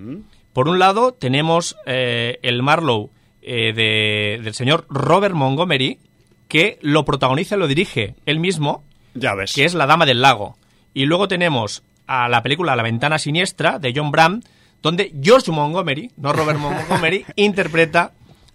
Por 0.53 0.67
un 0.67 0.79
lado, 0.79 1.13
tenemos 1.13 1.75
eh, 1.85 2.39
el 2.43 2.61
Marlowe 2.63 3.09
eh, 3.41 3.73
de- 3.73 4.39
del 4.43 4.53
señor 4.53 4.85
Robert 4.89 5.33
Montgomery, 5.35 5.99
que 6.47 6.77
lo 6.81 7.05
protagoniza 7.05 7.55
y 7.55 7.59
lo 7.59 7.67
dirige 7.67 8.15
él 8.25 8.39
mismo, 8.39 8.83
Ya 9.13 9.33
ves. 9.35 9.53
que 9.53 9.65
es 9.65 9.73
La 9.73 9.85
Dama 9.85 10.05
del 10.05 10.21
Lago. 10.21 10.57
Y 10.93 11.05
luego 11.05 11.27
tenemos 11.27 11.83
a 12.07 12.27
la 12.27 12.43
película 12.43 12.75
La 12.75 12.83
Ventana 12.83 13.17
Siniestra, 13.17 13.79
de 13.79 13.93
John 13.95 14.11
Bram, 14.11 14.41
donde 14.81 15.13
George 15.21 15.51
Montgomery, 15.51 16.11
no 16.17 16.33
Robert 16.33 16.59
Montgomery, 16.59 17.25
interpreta 17.35 18.11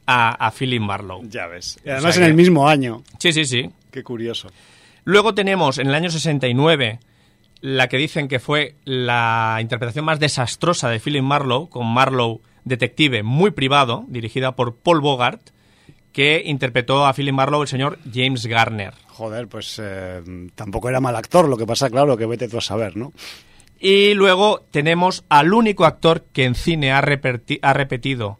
a, 0.07 0.47
a 0.47 0.51
Philip 0.51 0.81
Marlowe. 0.83 1.23
Ya 1.29 1.47
ves. 1.47 1.79
Y 1.85 1.91
además 1.91 2.15
sea 2.15 2.23
en 2.25 2.27
que- 2.27 2.31
el 2.31 2.37
mismo 2.37 2.69
año. 2.69 3.03
Sí, 3.19 3.33
sí, 3.33 3.45
sí. 3.45 3.71
Qué 3.91 4.03
curioso. 4.03 4.49
Luego 5.05 5.35
tenemos 5.35 5.79
en 5.79 5.87
el 5.89 5.95
año 5.95 6.11
69 6.11 7.01
la 7.61 7.89
que 7.89 7.97
dicen 7.97 8.29
que 8.29 8.39
fue 8.39 8.75
la 8.85 9.59
interpretación 9.61 10.05
más 10.05 10.21
desastrosa 10.21 10.91
de 10.91 11.01
Philip 11.01 11.23
Marlowe, 11.23 11.69
con 11.71 11.87
Marlowe 11.87 12.41
detective 12.65 13.23
muy 13.23 13.53
privado, 13.53 14.05
dirigida 14.09 14.53
por 14.57 14.77
Paul 14.77 15.01
Bogart, 15.01 15.41
que 16.13 16.43
interpretó 16.45 17.07
a 17.07 17.13
Philip 17.15 17.35
Marlowe 17.35 17.63
el 17.63 17.69
señor 17.69 17.99
James 18.13 18.47
Garner. 18.47 18.93
Joder, 19.09 19.49
pues 19.49 19.81
eh, 19.83 20.23
tampoco 20.55 20.89
era 20.89 21.01
mal 21.01 21.17
actor. 21.17 21.49
Lo 21.49 21.57
que 21.57 21.67
pasa, 21.67 21.89
claro, 21.89 22.17
que 22.17 22.27
vete 22.27 22.49
tú 22.49 22.59
a 22.59 22.61
saber, 22.61 22.97
¿no? 22.97 23.13
Y 23.79 24.15
luego 24.15 24.65
tenemos 24.71 25.25
al 25.29 25.53
único 25.53 25.85
actor 25.85 26.25
que 26.33 26.45
en 26.45 26.55
cine 26.55 26.93
ha, 26.93 26.99
ha 26.99 27.73
repetido 27.73 28.39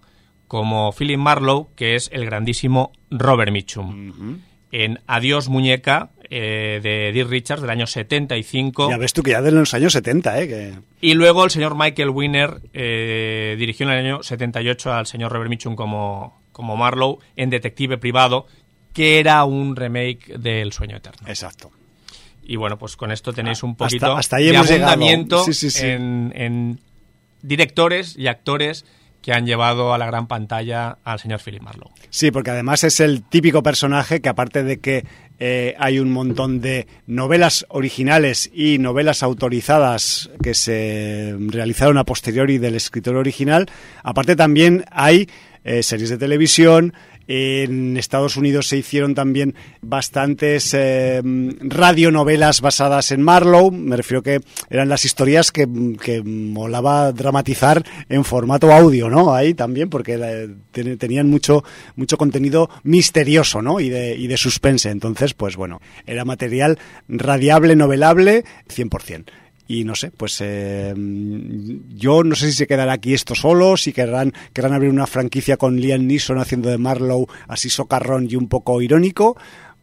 como 0.49 0.93
Philip 0.93 1.19
Marlowe, 1.19 1.69
que 1.75 1.95
es 1.95 2.09
el 2.13 2.25
grandísimo 2.25 2.93
Robert 3.11 3.53
Mitchum. 3.53 4.41
En 4.73 5.01
Adiós 5.07 5.49
Muñeca, 5.49 6.11
eh, 6.29 6.81
de 6.83 7.13
Dick 7.13 7.29
Richards, 7.29 7.63
del 7.63 7.71
año 7.71 7.87
75. 7.87 8.91
Ya 8.91 8.97
ves 8.99 9.13
tú 9.13 9.23
que 9.23 9.31
ya 9.31 9.43
de 9.43 9.53
los 9.53 9.75
años 9.75 9.93
70, 9.93 10.41
¿eh? 10.41 10.49
Que... 10.49 10.75
Y 11.01 11.15
luego 11.15 11.45
el 11.45 11.51
señor 11.51 11.77
Michael 11.77 12.11
Winner 12.11 12.61
eh, 12.73 13.57
dirigió 13.59 13.87
en 13.87 13.93
el 13.93 14.07
año 14.07 14.23
78 14.23 14.93
al 14.93 15.07
señor 15.07 15.33
Robert 15.33 15.51
Mitchum 15.51 15.77
como, 15.77 16.41
como 16.53 16.77
Marlowe 16.77 17.19
en 17.37 17.51
Detective 17.51 17.99
Privado, 17.99 18.47
que 18.93 19.19
era 19.19 19.45
un 19.45 19.77
remake 19.77 20.39
del 20.39 20.73
Sueño 20.73 20.97
Eterno. 20.97 21.29
Exacto. 21.29 21.71
Y 22.49 22.57
bueno, 22.57 22.79
pues 22.79 22.97
con 22.97 23.11
esto 23.11 23.33
tenéis 23.33 23.63
un 23.63 23.71
Hasta- 23.73 23.85
poquito 23.85 24.17
hasta 24.17 24.37
ahí 24.37 24.47
de 24.51 24.57
abundamiento 24.57 25.43
Sí, 25.45 25.53
sí, 25.55 25.71
sí. 25.71 25.87
En, 25.87 26.33
en 26.37 26.81
directores 27.43 28.17
y 28.17 28.27
actores 28.29 28.85
que 29.23 29.33
han 29.33 29.45
llevado 29.47 29.93
a 29.93 29.99
la 29.99 30.07
gran 30.07 30.29
pantalla 30.29 30.99
al 31.03 31.19
señor 31.19 31.41
Philip 31.45 31.61
Marlowe. 31.63 31.91
Sí, 32.11 32.31
porque 32.31 32.51
además 32.53 32.85
es 32.85 33.01
el 33.01 33.23
típico 33.25 33.63
personaje 33.63 34.21
que 34.21 34.29
aparte 34.29 34.63
de 34.63 34.79
que 34.79 35.05
eh, 35.41 35.75
hay 35.79 35.99
un 35.99 36.13
montón 36.13 36.61
de 36.61 36.87
novelas 37.07 37.67
originales 37.69 38.49
y 38.55 38.79
novelas 38.79 39.25
autorizadas 39.25 40.31
que 40.43 40.55
se 40.55 41.35
realizaron 41.39 41.99
a 41.99 42.05
posteriori 42.05 42.59
del 42.59 42.77
escritor 42.77 43.17
original, 43.17 43.67
aparte 44.05 44.37
también 44.37 44.85
hay 44.93 45.29
eh, 45.65 45.83
series 45.83 46.11
de 46.11 46.19
televisión, 46.19 46.95
en 47.29 47.97
Estados 47.97 48.37
Unidos 48.37 48.69
se 48.69 48.77
hicieron 48.79 49.15
también 49.15 49.55
bastantes 49.83 50.73
eh, 50.75 51.21
radionovelas 51.61 52.61
basadas 52.61 53.11
en 53.13 53.23
Marlowe. 53.23 53.71
Me 53.71 53.97
refiero 53.97 54.23
que 54.23 54.41
eran 54.71 54.89
las 54.89 55.05
historias 55.05 55.51
que, 55.53 55.67
que 56.03 56.23
molaba 56.23 57.13
dramatizar 57.13 57.85
en 58.09 58.25
formato 58.25 58.73
audio, 58.73 59.09
¿no? 59.11 59.35
Ahí 59.35 59.55
también, 59.55 59.91
porque 59.91 60.19
eh, 60.23 60.49
ten- 60.73 60.99
tenían 60.99 61.29
mucho, 61.29 61.65
mucho 61.97 62.17
contenido 62.17 62.71
misterioso, 62.83 63.63
¿no? 63.63 63.81
Y 63.81 63.89
de, 63.89 64.15
y 64.17 64.27
de 64.27 64.37
suspense. 64.37 64.91
Entonces, 64.91 65.35
pues 65.35 65.57
bueno, 65.57 65.81
era 66.07 66.25
material 66.25 66.79
radiable, 67.09 67.77
novelable, 67.77 68.45
100%. 68.69 69.25
Y 69.69 69.85
no 69.85 69.97
sé, 69.97 70.13
pues 70.13 70.39
eh, 70.41 70.95
yo 70.97 72.23
no 72.23 72.37
sé 72.37 72.47
si 72.47 72.53
se 72.53 72.67
quedará 72.69 72.93
aquí 72.93 73.15
esto 73.15 73.35
solo, 73.35 73.77
si 73.77 73.93
querrán, 73.93 74.33
querrán 74.53 74.75
abrir 74.75 74.91
una 74.91 75.09
franquicia 75.09 75.57
con 75.57 75.81
Liam 75.81 76.07
Neeson 76.07 76.39
haciendo 76.39 76.71
de 76.71 76.79
Marlowe 76.79 77.27
así 77.49 77.69
socarrón 77.69 78.29
y 78.31 78.37
un 78.37 78.49
poco 78.49 78.81
irónico, 78.81 79.37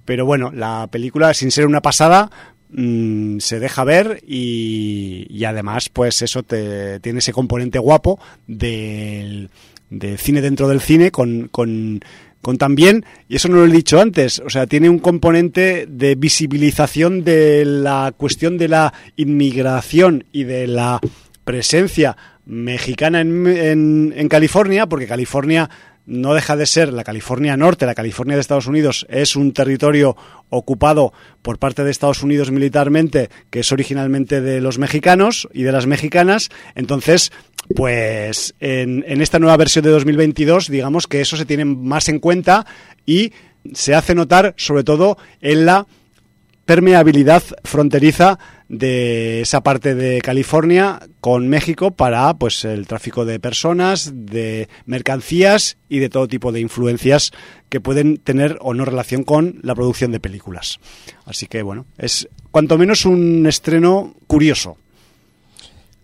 pero 0.06 0.26
bueno, 0.26 0.52
la 0.54 0.88
película, 0.90 1.34
sin 1.34 1.52
ser 1.52 1.68
una 1.68 1.82
pasada, 1.82 2.32
mm, 2.70 3.40
se 3.40 3.60
deja 3.60 3.84
ver 3.84 4.24
y, 4.26 5.28
y 5.30 5.44
además, 5.44 5.90
pues 5.90 6.22
eso 6.22 6.44
te, 6.44 7.02
tiene 7.02 7.20
ese 7.20 7.34
componente 7.34 7.78
guapo 7.78 8.20
del, 8.48 9.50
del 9.90 10.18
cine 10.18 10.42
dentro 10.42 10.68
del 10.68 10.82
cine 10.82 11.12
con, 11.12 11.50
con, 11.50 12.00
con 12.44 12.58
también, 12.58 13.06
y 13.30 13.38
eso 13.38 13.48
no 13.48 13.56
lo 13.56 13.66
he 13.66 13.72
dicho 13.72 14.02
antes, 14.02 14.40
o 14.46 14.50
sea, 14.50 14.68
tiene 14.68 14.90
un 14.90 15.00
componente 15.00 15.88
de 15.88 16.16
visibilización 16.16 17.24
de 17.24 17.64
la 17.64 18.14
cuestión 18.16 18.58
de 18.58 18.68
la 18.68 18.94
inmigración 19.16 20.26
y 20.34 20.44
de 20.44 20.68
la 20.68 21.00
presencia 21.46 22.18
mexicana 22.46 23.22
en, 23.22 23.48
en, 23.48 24.14
en 24.16 24.28
California, 24.28 24.88
porque 24.88 25.08
California 25.08 25.70
no 26.06 26.34
deja 26.34 26.56
de 26.56 26.66
ser 26.66 26.92
la 26.92 27.04
California 27.04 27.56
Norte, 27.56 27.86
la 27.86 27.96
California 27.96 28.36
de 28.36 28.42
Estados 28.42 28.68
Unidos, 28.68 29.06
es 29.10 29.36
un 29.36 29.54
territorio 29.54 30.16
ocupado 30.50 31.14
por 31.42 31.60
parte 31.60 31.84
de 31.84 31.92
Estados 31.92 32.24
Unidos 32.24 32.52
militarmente, 32.52 33.30
que 33.50 33.62
es 33.62 33.72
originalmente 33.72 34.42
de 34.42 34.62
los 34.62 34.80
mexicanos 34.80 35.48
y 35.54 35.64
de 35.64 35.72
las 35.72 35.88
mexicanas. 35.88 36.50
Entonces, 36.76 37.32
pues 37.76 38.54
en, 38.60 39.04
en 39.08 39.22
esta 39.22 39.40
nueva 39.40 39.58
versión 39.58 39.86
de 39.86 39.92
2022, 39.92 40.70
digamos 40.70 41.08
que 41.08 41.22
eso 41.22 41.38
se 41.38 41.46
tiene 41.46 41.66
más 41.66 42.10
en 42.10 42.20
cuenta 42.20 42.66
y 43.06 43.32
se 43.74 43.96
hace 43.96 44.14
notar 44.14 44.54
sobre 44.58 44.84
todo 44.84 45.18
en 45.42 45.66
la 45.66 45.88
permeabilidad 46.66 47.44
fronteriza 47.64 48.40
de 48.74 49.42
esa 49.42 49.62
parte 49.62 49.94
de 49.94 50.20
California 50.22 51.00
con 51.22 51.48
México 51.48 51.92
para 51.92 52.34
pues 52.34 52.66
el 52.66 52.88
tráfico 52.88 53.24
de 53.24 53.40
personas, 53.40 54.12
de 54.14 54.68
mercancías 54.86 55.78
y 55.90 56.00
de 56.00 56.10
todo 56.10 56.28
tipo 56.28 56.52
de 56.52 56.60
influencias 56.60 57.32
que 57.70 57.80
pueden 57.80 58.18
tener 58.18 58.58
o 58.62 58.74
no 58.74 58.84
relación 58.84 59.24
con 59.24 59.60
la 59.62 59.76
producción 59.76 60.12
de 60.12 60.20
películas. 60.20 60.80
Así 61.26 61.46
que 61.46 61.62
bueno, 61.62 61.86
es 62.00 62.28
cuanto 62.50 62.80
menos 62.80 63.06
un 63.06 63.46
estreno 63.46 64.16
curioso. 64.26 64.78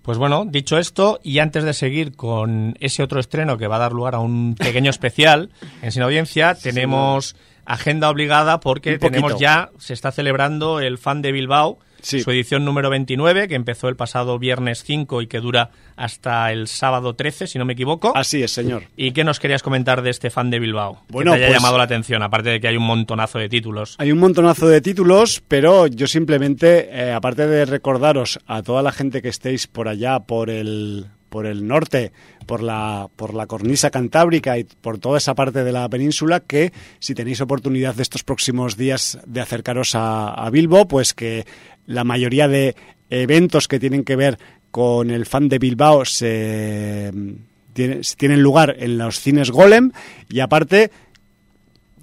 Pues 0.04 0.20
bueno, 0.20 0.46
dicho 0.46 0.78
esto, 0.78 1.20
y 1.24 1.40
antes 1.40 1.64
de 1.64 1.74
seguir 1.74 2.16
con 2.16 2.76
ese 2.80 3.02
otro 3.02 3.20
estreno 3.20 3.58
que 3.58 3.68
va 3.68 3.78
a 3.78 3.80
dar 3.80 3.94
lugar 3.94 4.14
a 4.14 4.20
un 4.20 4.54
pequeño 4.54 4.92
especial 4.92 5.50
en 5.82 5.92
Sin 5.92 6.04
Audiencia, 6.04 6.54
tenemos 6.54 7.36
agenda 7.66 8.10
obligada 8.10 8.60
porque 8.60 9.00
tenemos 9.00 9.40
ya, 9.40 9.72
se 9.80 9.94
está 9.94 10.12
celebrando 10.12 10.80
el 10.80 11.00
Fan 11.00 11.24
de 11.24 11.32
Bilbao, 11.32 11.80
Sí. 12.02 12.22
su 12.22 12.32
edición 12.32 12.66
número 12.66 12.90
29, 12.90 13.48
que 13.48 13.56
empezó 13.56 13.90
el 13.90 13.96
pasado 13.96 14.40
viernes 14.40 14.84
5 14.84 15.22
y 15.22 15.28
que 15.28 15.40
dura 15.40 15.72
hasta 15.96 16.52
el 16.52 16.68
sábado 16.68 17.16
13, 17.16 17.48
si 17.48 17.58
no 17.60 17.66
me 17.66 17.74
equivoco. 17.74 18.14
Así 18.16 18.42
es, 18.42 18.52
señor. 18.52 18.84
¿Y 18.96 19.12
qué 19.12 19.24
nos 19.24 19.40
querías 19.40 19.64
comentar 19.64 20.02
de 20.02 20.10
este 20.10 20.30
Fan 20.30 20.50
de 20.50 20.60
Bilbao? 20.60 21.04
Bueno, 21.10 21.32
que 21.34 21.38
te 21.40 21.44
haya 21.46 21.54
pues- 21.54 21.62
llamado 21.62 21.78
la 21.78 21.84
atención, 21.84 22.24
aparte 22.24 22.50
de 22.50 22.60
que 22.60 22.68
hay 22.68 22.78
un 22.78 22.84
montonazo 22.86 23.40
de 23.40 23.50
títulos. 23.50 23.96
Hay 23.98 24.12
un 24.12 24.20
montonazo 24.20 24.68
de 24.68 24.82
títulos, 24.82 25.42
pero 25.48 25.88
yo 25.88 26.08
simplemente, 26.08 26.90
eh, 26.92 27.12
aparte 27.12 27.48
de 27.48 27.66
recordaros 27.66 28.40
a 28.48 28.64
toda 28.64 28.82
la 28.82 28.92
gente 28.92 29.22
que 29.22 29.30
estéis 29.30 29.68
por 29.68 29.88
allá, 29.88 30.20
por 30.20 30.50
el, 30.50 31.08
por 31.30 31.46
el 31.46 31.68
norte, 31.68 32.12
por 32.46 32.62
la, 32.62 33.08
por 33.16 33.34
la 33.34 33.46
cornisa 33.48 33.90
cantábrica 33.92 34.58
y 34.58 34.64
por 34.64 34.98
toda 34.98 35.18
esa 35.20 35.36
parte 35.36 35.64
de 35.64 35.72
la 35.72 35.88
península, 35.88 36.40
que 36.40 36.74
si 37.00 37.14
tenéis 37.16 37.40
oportunidad 37.42 37.96
de 37.96 38.04
estos 38.04 38.24
próximos 38.24 38.76
días 38.78 39.20
de 39.26 39.42
acercaros 39.42 39.92
a, 39.94 40.50
Bilbo, 40.52 40.88
pues 40.88 41.14
que 41.14 41.46
la 41.86 42.04
mayoría 42.04 42.48
de 42.48 42.76
eventos 43.10 43.68
que 43.68 43.80
tienen 43.80 44.04
que 44.04 44.16
ver 44.16 44.38
con 44.72 45.10
el 45.12 45.26
fan 45.26 45.50
de 45.50 45.60
Bilbao 45.60 46.06
se, 46.06 47.12
tiene- 47.74 48.02
tienen 48.18 48.42
lugar 48.42 48.76
en 48.80 48.98
los 48.98 49.20
cines 49.20 49.52
Golem. 49.52 49.92
Y 50.30 50.40
aparte 50.42 50.92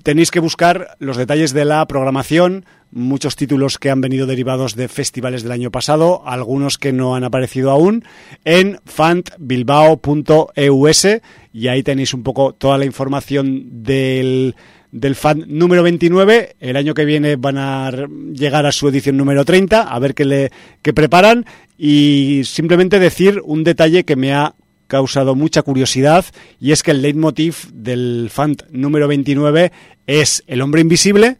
tenéis 0.06 0.30
que 0.30 0.38
buscar 0.38 0.94
los 1.00 1.16
detalles 1.16 1.52
de 1.52 1.64
la 1.64 1.84
programación, 1.88 2.64
muchos 2.92 3.34
títulos 3.34 3.76
que 3.76 3.90
han 3.90 4.00
venido 4.00 4.28
derivados 4.28 4.76
de 4.76 4.86
festivales 4.86 5.42
del 5.42 5.50
año 5.50 5.72
pasado, 5.72 6.22
algunos 6.24 6.78
que 6.78 6.92
no 6.92 7.16
han 7.16 7.24
aparecido 7.24 7.72
aún, 7.72 8.04
en 8.44 8.78
fantbilbao.eus 8.84 11.06
y 11.52 11.66
ahí 11.66 11.82
tenéis 11.82 12.14
un 12.14 12.22
poco 12.22 12.54
toda 12.54 12.78
la 12.78 12.84
información 12.84 13.82
del, 13.82 14.54
del 14.92 15.16
fan 15.16 15.44
número 15.48 15.82
29. 15.82 16.54
El 16.60 16.76
año 16.76 16.94
que 16.94 17.04
viene 17.04 17.34
van 17.34 17.58
a 17.58 17.90
llegar 18.32 18.64
a 18.64 18.70
su 18.70 18.86
edición 18.86 19.16
número 19.16 19.44
30, 19.44 19.92
a 19.92 19.98
ver 19.98 20.14
qué, 20.14 20.24
le, 20.24 20.52
qué 20.82 20.92
preparan 20.92 21.46
y 21.76 22.42
simplemente 22.44 23.00
decir 23.00 23.42
un 23.44 23.64
detalle 23.64 24.04
que 24.04 24.14
me 24.14 24.32
ha 24.32 24.54
causado 24.86 25.34
mucha 25.34 25.62
curiosidad 25.62 26.24
y 26.60 26.72
es 26.72 26.82
que 26.82 26.92
el 26.92 27.02
leitmotiv 27.02 27.70
del 27.72 28.28
fan 28.32 28.56
número 28.70 29.08
29 29.08 29.72
es 30.06 30.44
el 30.46 30.62
hombre 30.62 30.80
invisible 30.80 31.38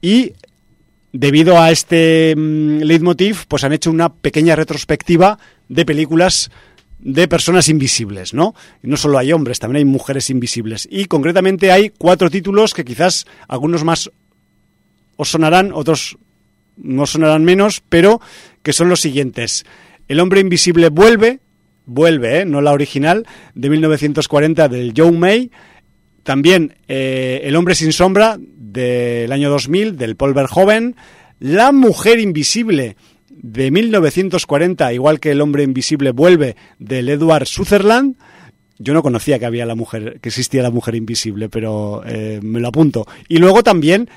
y 0.00 0.32
debido 1.12 1.60
a 1.60 1.70
este 1.70 2.34
mm, 2.36 2.82
leitmotiv, 2.82 3.46
pues 3.48 3.64
han 3.64 3.72
hecho 3.72 3.90
una 3.90 4.12
pequeña 4.12 4.56
retrospectiva 4.56 5.38
de 5.68 5.84
películas 5.84 6.50
de 6.98 7.28
personas 7.28 7.68
invisibles, 7.68 8.34
¿no? 8.34 8.54
No 8.82 8.96
solo 8.96 9.18
hay 9.18 9.32
hombres, 9.32 9.58
también 9.58 9.78
hay 9.78 9.84
mujeres 9.84 10.30
invisibles. 10.30 10.88
Y 10.90 11.06
concretamente 11.06 11.70
hay 11.70 11.90
cuatro 11.90 12.30
títulos 12.30 12.74
que 12.74 12.84
quizás 12.84 13.26
algunos 13.48 13.84
más 13.84 14.10
os 15.16 15.28
sonarán, 15.28 15.72
otros 15.72 16.18
no 16.76 17.06
sonarán 17.06 17.44
menos, 17.44 17.82
pero 17.88 18.20
que 18.62 18.72
son 18.72 18.88
los 18.88 19.00
siguientes. 19.00 19.64
El 20.08 20.20
hombre 20.20 20.40
invisible 20.40 20.88
vuelve, 20.88 21.40
vuelve, 21.86 22.40
¿eh? 22.40 22.44
no 22.44 22.60
la 22.60 22.72
original, 22.72 23.26
de 23.54 23.70
1940 23.70 24.68
del 24.68 24.92
Joe 24.94 25.12
May. 25.12 25.50
También 26.22 26.74
eh, 26.88 27.42
El 27.44 27.56
hombre 27.56 27.74
sin 27.74 27.92
sombra 27.92 28.36
del 28.38 29.30
año 29.32 29.48
2000 29.48 29.96
del 29.96 30.16
Paul 30.16 30.34
Verhoeven. 30.34 30.96
La 31.38 31.72
mujer 31.72 32.18
invisible 32.18 32.96
de 33.30 33.70
1940, 33.70 34.92
igual 34.92 35.20
que 35.20 35.30
El 35.30 35.40
hombre 35.40 35.62
invisible 35.62 36.10
vuelve 36.10 36.56
del 36.78 37.08
Edward 37.08 37.46
Sutherland. 37.46 38.16
Yo 38.78 38.92
no 38.92 39.02
conocía 39.02 39.38
que 39.38 39.46
había 39.46 39.64
la 39.64 39.74
mujer, 39.74 40.18
que 40.20 40.28
existía 40.28 40.62
la 40.62 40.70
mujer 40.70 40.96
invisible, 40.96 41.48
pero 41.48 42.02
eh, 42.04 42.40
me 42.42 42.60
lo 42.60 42.68
apunto. 42.68 43.06
Y 43.28 43.38
luego 43.38 43.62
también 43.62 44.10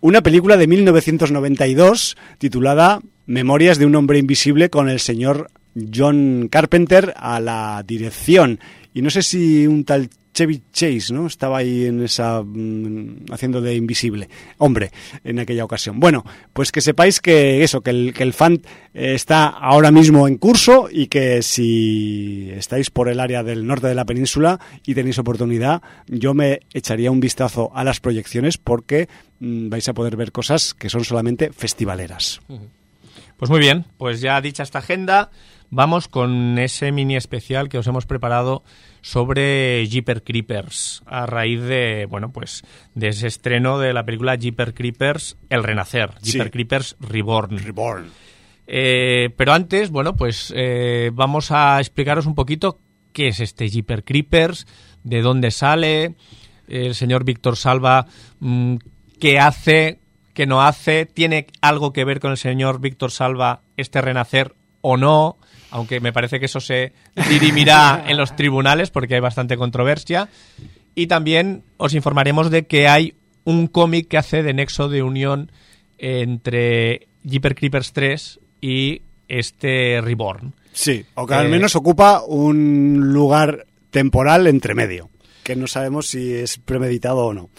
una 0.00 0.22
película 0.22 0.56
de 0.56 0.66
1992 0.66 2.16
titulada 2.38 3.00
Memorias 3.26 3.78
de 3.78 3.86
un 3.86 3.94
hombre 3.94 4.18
invisible 4.18 4.68
con 4.68 4.90
el 4.90 5.00
señor 5.00 5.48
John 5.74 6.48
Carpenter 6.50 7.14
a 7.16 7.40
la 7.40 7.82
dirección. 7.86 8.60
Y 8.92 9.02
no 9.02 9.10
sé 9.10 9.22
si 9.22 9.66
un 9.66 9.84
tal 9.84 10.08
Chevy 10.34 10.62
Chase, 10.72 11.14
¿no? 11.14 11.26
Estaba 11.26 11.58
ahí 11.58 11.86
en 11.86 12.02
esa 12.02 12.42
mm, 12.42 13.26
haciendo 13.30 13.60
de 13.60 13.76
invisible, 13.76 14.28
hombre, 14.58 14.90
en 15.22 15.38
aquella 15.38 15.64
ocasión. 15.64 16.00
Bueno, 16.00 16.24
pues 16.52 16.72
que 16.72 16.80
sepáis 16.80 17.20
que 17.20 17.62
eso, 17.62 17.80
que 17.80 17.90
el, 17.90 18.12
que 18.12 18.24
el 18.24 18.32
fan 18.32 18.60
eh, 18.92 19.14
está 19.14 19.46
ahora 19.46 19.92
mismo 19.92 20.26
en 20.28 20.36
curso 20.36 20.88
y 20.90 21.06
que 21.06 21.40
si 21.42 22.50
estáis 22.52 22.90
por 22.90 23.08
el 23.08 23.20
área 23.20 23.44
del 23.44 23.66
norte 23.66 23.86
de 23.86 23.94
la 23.94 24.04
península 24.04 24.58
y 24.84 24.94
tenéis 24.94 25.18
oportunidad, 25.18 25.82
yo 26.08 26.34
me 26.34 26.60
echaría 26.74 27.12
un 27.12 27.20
vistazo 27.20 27.70
a 27.72 27.84
las 27.84 28.00
proyecciones 28.00 28.58
porque 28.58 29.08
mm, 29.38 29.68
vais 29.68 29.88
a 29.88 29.94
poder 29.94 30.16
ver 30.16 30.32
cosas 30.32 30.74
que 30.74 30.90
son 30.90 31.04
solamente 31.04 31.52
festivaleras. 31.52 32.40
Pues 33.36 33.50
muy 33.50 33.60
bien, 33.60 33.84
pues 33.98 34.20
ya 34.20 34.40
dicha 34.40 34.62
esta 34.64 34.80
agenda, 34.80 35.30
vamos 35.70 36.08
con 36.08 36.58
ese 36.58 36.92
mini 36.92 37.16
especial 37.16 37.68
que 37.68 37.78
os 37.78 37.86
hemos 37.86 38.06
preparado 38.06 38.62
sobre 39.00 39.86
Jeeper 39.86 40.22
Creepers 40.22 41.02
a 41.06 41.26
raíz 41.26 41.60
de, 41.62 42.06
bueno, 42.08 42.32
pues 42.32 42.64
de 42.94 43.08
ese 43.08 43.26
estreno 43.26 43.78
de 43.78 43.92
la 43.92 44.04
película 44.04 44.36
Jeeper 44.36 44.74
Creepers 44.74 45.36
El 45.50 45.62
Renacer, 45.62 46.12
Jeeper 46.22 46.50
Creepers 46.50 46.96
Reborn. 47.00 47.58
Reborn. 47.58 48.10
Eh, 48.66 49.30
pero 49.36 49.52
antes, 49.52 49.90
bueno, 49.90 50.16
pues 50.16 50.52
eh, 50.56 51.10
vamos 51.12 51.50
a 51.50 51.78
explicaros 51.78 52.26
un 52.26 52.34
poquito 52.34 52.80
qué 53.12 53.28
es 53.28 53.40
este 53.40 53.68
Jeeper 53.68 54.04
Creepers, 54.04 54.66
de 55.02 55.22
dónde 55.22 55.50
sale, 55.50 56.14
el 56.68 56.94
señor 56.94 57.24
Víctor 57.24 57.56
Salva, 57.56 58.06
mm, 58.40 58.76
qué 59.20 59.38
hace, 59.38 60.00
qué 60.32 60.46
no 60.46 60.62
hace, 60.62 61.06
tiene 61.06 61.46
algo 61.60 61.92
que 61.92 62.04
ver 62.04 62.20
con 62.20 62.30
el 62.30 62.36
señor 62.36 62.80
Víctor 62.80 63.10
Salva 63.10 63.62
este 63.76 64.00
renacer 64.00 64.54
o 64.80 64.96
no, 64.96 65.38
aunque 65.74 65.98
me 65.98 66.12
parece 66.12 66.38
que 66.38 66.46
eso 66.46 66.60
se 66.60 66.92
dirimirá 67.28 68.04
en 68.08 68.16
los 68.16 68.36
tribunales 68.36 68.90
porque 68.90 69.16
hay 69.16 69.20
bastante 69.20 69.56
controversia. 69.56 70.28
Y 70.94 71.08
también 71.08 71.64
os 71.78 71.94
informaremos 71.94 72.48
de 72.48 72.68
que 72.68 72.86
hay 72.86 73.14
un 73.42 73.66
cómic 73.66 74.06
que 74.06 74.16
hace 74.16 74.44
de 74.44 74.54
nexo 74.54 74.88
de 74.88 75.02
unión 75.02 75.50
entre 75.98 77.08
Jeeper 77.28 77.56
Creepers 77.56 77.92
3 77.92 78.38
y 78.60 79.02
este 79.26 80.00
Reborn. 80.00 80.54
Sí, 80.72 81.04
o 81.14 81.26
que 81.26 81.34
al 81.34 81.48
menos 81.48 81.74
ocupa 81.74 82.22
un 82.24 83.12
lugar 83.12 83.66
temporal 83.90 84.46
entre 84.46 84.76
medio 84.76 85.10
que 85.44 85.54
no 85.54 85.66
sabemos 85.68 86.08
si 86.08 86.34
es 86.34 86.58
premeditado 86.58 87.18
o 87.18 87.34
no. 87.34 87.50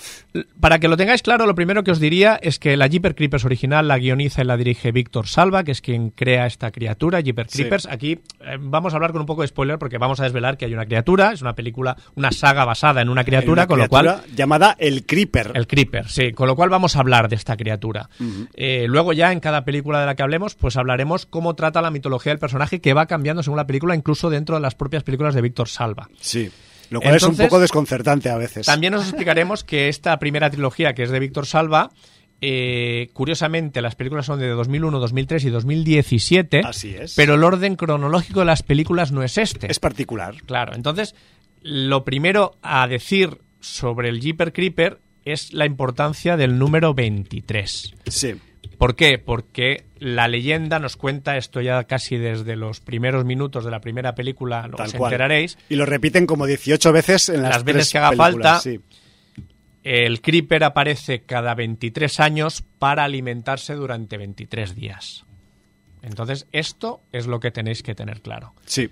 Para 0.60 0.80
que 0.80 0.88
lo 0.88 0.98
tengáis 0.98 1.22
claro, 1.22 1.46
lo 1.46 1.56
primero 1.56 1.84
que 1.84 1.92
os 1.92 2.00
diría 2.00 2.38
es 2.42 2.60
que 2.60 2.76
la 2.76 2.88
Jeeper 2.88 3.16
Creepers 3.16 3.46
original 3.46 3.88
la 3.88 3.98
guioniza 3.98 4.42
y 4.42 4.46
la 4.46 4.58
dirige 4.58 4.92
Víctor 4.92 5.28
Salva, 5.28 5.64
que 5.64 5.72
es 5.72 5.82
quien 5.82 6.10
crea 6.10 6.46
esta 6.48 6.72
criatura, 6.72 7.22
Jeeper 7.22 7.48
Creepers. 7.48 7.86
Aquí 7.86 8.20
eh, 8.42 8.58
vamos 8.60 8.94
a 8.94 8.98
hablar 8.98 9.12
con 9.12 9.22
un 9.22 9.28
poco 9.28 9.44
de 9.44 9.48
spoiler 9.48 9.78
porque 9.78 9.98
vamos 9.98 10.20
a 10.20 10.24
desvelar 10.24 10.58
que 10.58 10.66
hay 10.66 10.74
una 10.74 10.86
criatura, 10.86 11.32
es 11.32 11.42
una 11.42 11.54
película, 11.54 11.96
una 12.16 12.32
saga 12.32 12.66
basada 12.66 13.02
en 13.02 13.10
una 13.10 13.24
criatura, 13.24 13.68
con 13.68 13.80
lo 13.80 13.88
cual... 13.88 14.24
Llamada 14.36 14.76
el 14.80 15.06
Creeper. 15.06 15.52
El 15.54 15.68
Creeper, 15.68 16.10
sí, 16.10 16.34
con 16.34 16.48
lo 16.48 16.56
cual 16.56 16.70
vamos 16.70 16.96
a 16.96 17.00
hablar 17.00 17.30
de 17.30 17.36
esta 17.36 17.56
criatura. 17.56 18.10
Eh, 18.56 18.86
luego 18.90 19.14
ya 19.14 19.32
en 19.32 19.40
cada 19.40 19.64
película 19.64 20.00
de 20.00 20.08
la 20.08 20.16
que 20.16 20.24
hablemos, 20.24 20.56
pues 20.56 20.76
hablaremos 20.76 21.26
cómo 21.26 21.56
trata 21.56 21.82
la 21.82 21.92
mitología 21.92 22.32
del 22.32 22.40
personaje 22.40 22.82
que 22.82 22.94
va 22.94 23.06
cambiando 23.06 23.44
según 23.44 23.58
la 23.58 23.68
película, 23.68 23.96
incluso 23.96 24.30
dentro 24.30 24.56
de 24.56 24.62
las 24.62 24.76
propias 24.76 25.04
películas 25.04 25.36
de 25.36 25.42
Víctor 25.42 25.70
Salva. 25.70 26.10
Sí. 26.20 26.52
Lo 26.90 27.02
cual 27.02 27.16
es 27.16 27.24
un 27.24 27.36
poco 27.36 27.60
desconcertante 27.60 28.30
a 28.30 28.38
veces. 28.38 28.66
También 28.66 28.94
nos 28.94 29.04
explicaremos 29.04 29.64
que 29.64 29.90
esta 29.90 30.18
primera 30.20 30.50
trilogía, 30.50 30.94
que 30.94 31.04
es 31.04 31.10
de 31.10 31.20
Víctor 31.20 31.46
Salva, 31.46 31.92
eh, 32.42 33.10
curiosamente, 33.14 33.82
las 33.82 33.96
películas 33.96 34.26
son 34.26 34.40
de 34.40 34.50
2001, 34.50 35.00
2003 35.00 35.46
y 35.46 35.50
2017. 35.50 36.62
Así 36.66 36.96
es. 36.96 37.16
Pero 37.16 37.36
el 37.36 37.44
orden 37.44 37.76
cronológico 37.76 38.42
de 38.42 38.46
las 38.46 38.64
películas 38.64 39.12
no 39.12 39.24
es 39.24 39.38
este. 39.38 39.72
Es 39.72 39.80
particular. 39.80 40.36
Claro. 40.46 40.74
Entonces, 40.76 41.16
lo 41.62 42.04
primero 42.04 42.58
a 42.62 42.88
decir 42.88 43.40
sobre 43.60 44.10
el 44.10 44.22
Jeeper 44.22 44.54
Creeper 44.54 45.00
es 45.24 45.54
la 45.54 45.66
importancia 45.66 46.38
del 46.38 46.60
número 46.60 46.94
23. 46.94 47.94
Sí. 48.08 48.36
¿Por 48.78 48.96
qué? 48.96 49.18
Porque 49.18 49.86
la 50.00 50.28
leyenda 50.28 50.80
nos 50.80 50.98
cuenta, 50.98 51.38
esto 51.38 51.62
ya 51.62 51.84
casi 51.86 52.18
desde 52.18 52.56
los 52.56 52.80
primeros 52.80 53.26
minutos 53.26 53.64
de 53.66 53.72
la 53.72 53.82
primera 53.82 54.16
película, 54.16 54.68
lo 54.68 54.78
os 54.78 54.94
enteraréis. 54.94 55.58
Y 55.70 55.76
lo 55.76 55.86
repiten 55.86 56.26
como 56.26 56.46
18 56.46 56.92
veces 56.92 57.30
en 57.30 57.44
las, 57.44 57.64
veces 57.64 57.92
que 57.92 57.98
haga 57.98 58.16
falta. 58.16 58.62
El 59.84 60.22
creeper 60.22 60.64
aparece 60.64 61.24
cada 61.24 61.54
23 61.54 62.20
años 62.20 62.64
para 62.80 63.04
alimentarse 63.04 63.76
durante 63.76 64.18
23 64.18 64.76
días. 64.76 65.26
Entonces, 66.02 66.48
esto 66.52 67.02
es 67.12 67.28
lo 67.28 67.40
que 67.40 67.52
tenéis 67.52 67.84
que 67.84 67.94
tener 67.94 68.22
claro. 68.22 68.54
Sí. 68.66 68.90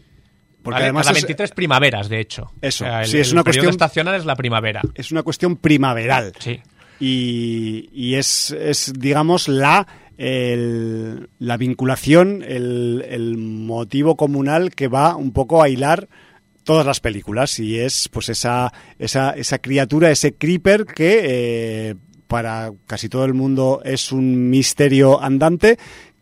Porque 0.61 0.83
además 0.83 1.07
cada 1.07 1.13
23 1.13 1.51
primaveras, 1.51 2.09
de 2.09 2.19
hecho. 2.19 2.53
Eso. 2.61 2.85
el, 2.85 3.07
sí, 3.07 3.19
es 3.19 3.33
una 3.33 3.43
cuestión 3.43 3.69
estacional 3.69 4.15
es 4.15 4.25
la 4.25 4.35
primavera. 4.35 4.81
Es 4.95 5.11
una 5.11 5.23
cuestión 5.23 5.57
primaveral. 5.57 6.33
Sí 6.39 6.61
y, 7.05 8.15
es, 8.15 8.93
digamos, 8.97 9.47
la, 9.47 9.87
la 10.17 11.57
vinculación, 11.57 12.43
el, 12.43 13.37
motivo 13.37 14.15
comunal 14.15 14.73
que 14.73 14.87
va 14.87 15.15
un 15.15 15.31
poco 15.31 15.61
a 15.61 15.69
hilar 15.69 16.07
todas 16.63 16.85
las 16.85 16.99
películas. 16.99 17.59
Y 17.59 17.77
es 17.77 18.09
pues 18.09 18.29
esa, 18.29 18.71
esa, 18.99 19.31
esa 19.31 19.59
criatura, 19.59 20.11
ese 20.11 20.33
creeper 20.35 20.85
que 20.85 21.21
eh, 21.23 21.95
para 22.27 22.71
casi 22.87 23.09
todo 23.09 23.25
el 23.25 23.33
mundo 23.33 23.81
es 23.83 24.11
un 24.11 24.49
misterio 24.49 25.21
andante 25.21 25.77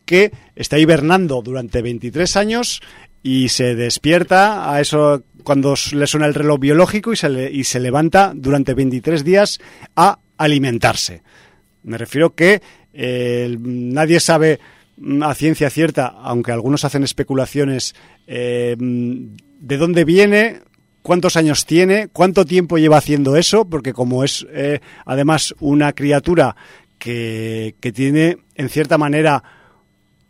que 0.05 0.31
está 0.55 0.79
hibernando 0.79 1.41
durante 1.41 1.81
23 1.81 2.35
años 2.37 2.81
y 3.23 3.49
se 3.49 3.75
despierta 3.75 4.73
a 4.73 4.81
eso 4.81 5.23
cuando 5.43 5.75
le 5.93 6.07
suena 6.07 6.25
el 6.25 6.33
reloj 6.33 6.59
biológico 6.59 7.13
y 7.13 7.15
se, 7.15 7.51
y 7.51 7.63
se 7.63 7.79
levanta 7.79 8.33
durante 8.35 8.73
23 8.73 9.23
días 9.23 9.59
a 9.95 10.19
alimentarse. 10.43 11.21
Me 11.83 11.97
refiero 11.97 12.35
que 12.35 12.61
eh, 12.93 13.57
nadie 13.59 14.19
sabe 14.19 14.59
mm, 14.97 15.23
a 15.23 15.33
ciencia 15.35 15.69
cierta, 15.69 16.07
aunque 16.07 16.51
algunos 16.51 16.85
hacen 16.85 17.03
especulaciones, 17.03 17.95
eh, 18.27 18.75
de 18.77 19.77
dónde 19.77 20.05
viene, 20.05 20.61
cuántos 21.01 21.37
años 21.37 21.65
tiene, 21.65 22.07
cuánto 22.11 22.45
tiempo 22.45 22.77
lleva 22.77 22.97
haciendo 22.97 23.35
eso, 23.35 23.65
porque 23.65 23.93
como 23.93 24.23
es 24.23 24.45
eh, 24.51 24.79
además 25.05 25.55
una 25.59 25.93
criatura 25.93 26.55
que, 26.97 27.75
que, 27.79 27.91
tiene, 27.91 28.37
en 28.55 28.69
cierta 28.69 28.97
manera, 28.97 29.43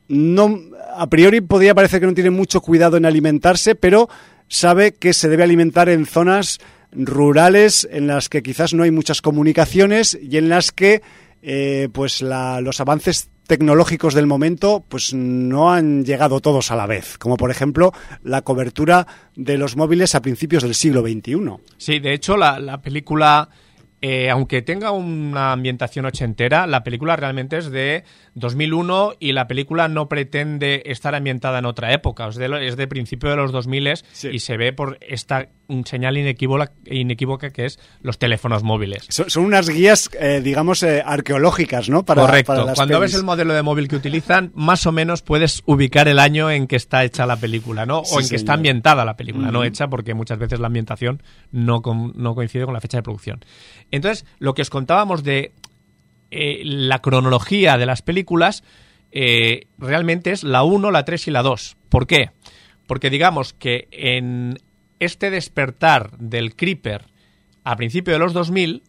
no 0.07 0.59
a 0.95 1.07
priori 1.07 1.41
podría 1.41 1.75
parecer 1.75 1.99
que 1.99 2.05
no 2.05 2.13
tiene 2.13 2.29
mucho 2.29 2.61
cuidado 2.61 2.97
en 2.97 3.05
alimentarse, 3.05 3.75
pero 3.75 4.09
sabe 4.47 4.93
que 4.93 5.13
se 5.13 5.29
debe 5.29 5.43
alimentar 5.43 5.89
en 5.89 6.05
zonas 6.05 6.59
rurales 6.91 7.87
en 7.91 8.07
las 8.07 8.29
que 8.29 8.43
quizás 8.43 8.73
no 8.73 8.83
hay 8.83 8.91
muchas 8.91 9.21
comunicaciones 9.21 10.17
y 10.21 10.37
en 10.37 10.49
las 10.49 10.71
que 10.71 11.01
eh, 11.41 11.89
pues 11.91 12.21
la- 12.21 12.61
los 12.61 12.79
avances 12.81 13.29
tecnológicos 13.47 14.13
del 14.13 14.27
momento 14.27 14.85
pues 14.87 15.13
no 15.13 15.73
han 15.73 16.05
llegado 16.05 16.39
todos 16.39 16.71
a 16.71 16.75
la 16.75 16.85
vez, 16.85 17.17
como 17.17 17.35
por 17.37 17.49
ejemplo 17.51 17.91
la 18.23 18.43
cobertura 18.43 19.07
de 19.35 19.57
los 19.57 19.75
móviles 19.75 20.15
a 20.15 20.21
principios 20.21 20.63
del 20.63 20.75
siglo 20.75 21.01
XXI. 21.01 21.35
Sí, 21.77 21.99
de 21.99 22.13
hecho, 22.13 22.37
la, 22.37 22.59
la 22.59 22.81
película, 22.81 23.49
eh, 24.01 24.29
aunque 24.29 24.61
tenga 24.61 24.91
una 24.91 25.51
ambientación 25.51 26.05
ochentera, 26.05 26.65
la 26.67 26.83
película 26.83 27.15
realmente 27.15 27.57
es 27.57 27.71
de 27.71 28.03
2001 28.35 29.13
y 29.19 29.33
la 29.33 29.47
película 29.47 29.87
no 29.87 30.07
pretende 30.09 30.83
estar 30.85 31.15
ambientada 31.15 31.59
en 31.59 31.65
otra 31.65 31.93
época. 31.93 32.27
Es 32.27 32.35
de, 32.35 32.67
es 32.67 32.77
de 32.77 32.87
principio 32.87 33.29
de 33.29 33.35
los 33.35 33.51
2000 33.51 33.81
Sí. 34.11 34.29
y 34.31 34.39
se 34.39 34.57
ve 34.57 34.73
por 34.73 34.97
esta 35.01 35.47
señal 35.85 36.17
inequívoca, 36.17 36.71
inequívoca 36.85 37.49
que 37.51 37.65
es 37.65 37.79
los 38.01 38.17
teléfonos 38.19 38.61
móviles. 38.63 39.05
Son, 39.09 39.29
son 39.29 39.45
unas 39.45 39.69
guías, 39.69 40.09
eh, 40.19 40.41
digamos, 40.43 40.83
eh, 40.83 41.01
arqueológicas, 41.05 41.87
¿no? 41.89 42.03
Para, 42.03 42.21
Correcto. 42.23 42.51
para 42.53 42.65
las 42.65 42.75
Cuando 42.75 42.99
pelis. 42.99 43.13
ves 43.13 43.19
el 43.19 43.25
modelo 43.25 43.53
de 43.53 43.61
móvil 43.61 43.87
que 43.87 43.95
utilizan, 43.95 44.51
más 44.53 44.85
o 44.85 44.91
menos 44.91 45.21
puedes 45.21 45.61
ubicar 45.65 46.07
el 46.09 46.19
año 46.19 46.51
en 46.51 46.67
que 46.67 46.75
está 46.75 47.03
hecha 47.05 47.25
la 47.25 47.37
película, 47.37 47.85
¿no? 47.85 48.03
Sí, 48.03 48.15
o 48.15 48.19
en 48.21 48.27
que 48.29 48.35
está 48.35 48.53
ambientada 48.53 49.05
la 49.05 49.15
película, 49.15 49.51
no 49.51 49.63
hecha 49.63 49.87
porque 49.87 50.13
muchas 50.13 50.39
veces 50.39 50.59
la 50.59 50.67
ambientación 50.67 51.23
no, 51.51 51.81
con- 51.81 52.11
no 52.15 52.35
coincide 52.35 52.65
con 52.65 52.73
la 52.73 52.81
fecha 52.81 52.97
de 52.97 53.03
producción. 53.03 53.39
Entonces, 53.91 54.25
lo 54.39 54.53
que 54.53 54.61
os 54.63 54.69
contábamos 54.69 55.23
de 55.23 55.53
eh, 56.31 56.61
la 56.63 56.99
cronología 56.99 57.77
de 57.77 57.85
las 57.85 58.01
películas 58.01 58.63
eh, 59.11 59.67
realmente 59.77 60.31
es 60.31 60.43
la 60.43 60.63
1, 60.63 60.89
la 60.91 61.05
3 61.05 61.27
y 61.27 61.31
la 61.31 61.43
2. 61.43 61.77
¿Por 61.89 62.07
qué? 62.07 62.31
Porque 62.87 63.09
digamos 63.09 63.53
que 63.53 63.87
en 63.91 64.59
este 64.99 65.29
despertar 65.29 66.17
del 66.17 66.55
Creeper 66.55 67.05
a 67.63 67.75
principio 67.75 68.13
de 68.13 68.19
los 68.19 68.33
2000 68.33 68.83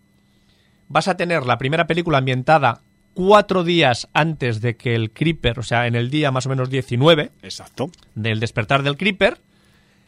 vas 0.88 1.08
a 1.08 1.16
tener 1.16 1.44
la 1.44 1.58
primera 1.58 1.86
película 1.86 2.18
ambientada 2.18 2.82
cuatro 3.14 3.64
días 3.64 4.08
antes 4.12 4.60
de 4.60 4.76
que 4.76 4.94
el 4.94 5.10
Creeper, 5.10 5.58
o 5.58 5.62
sea, 5.62 5.86
en 5.86 5.94
el 5.94 6.10
día 6.10 6.30
más 6.30 6.46
o 6.46 6.48
menos 6.48 6.70
19 6.70 7.30
Exacto. 7.42 7.90
del 8.14 8.40
despertar 8.40 8.82
del 8.82 8.96
Creeper, 8.96 9.40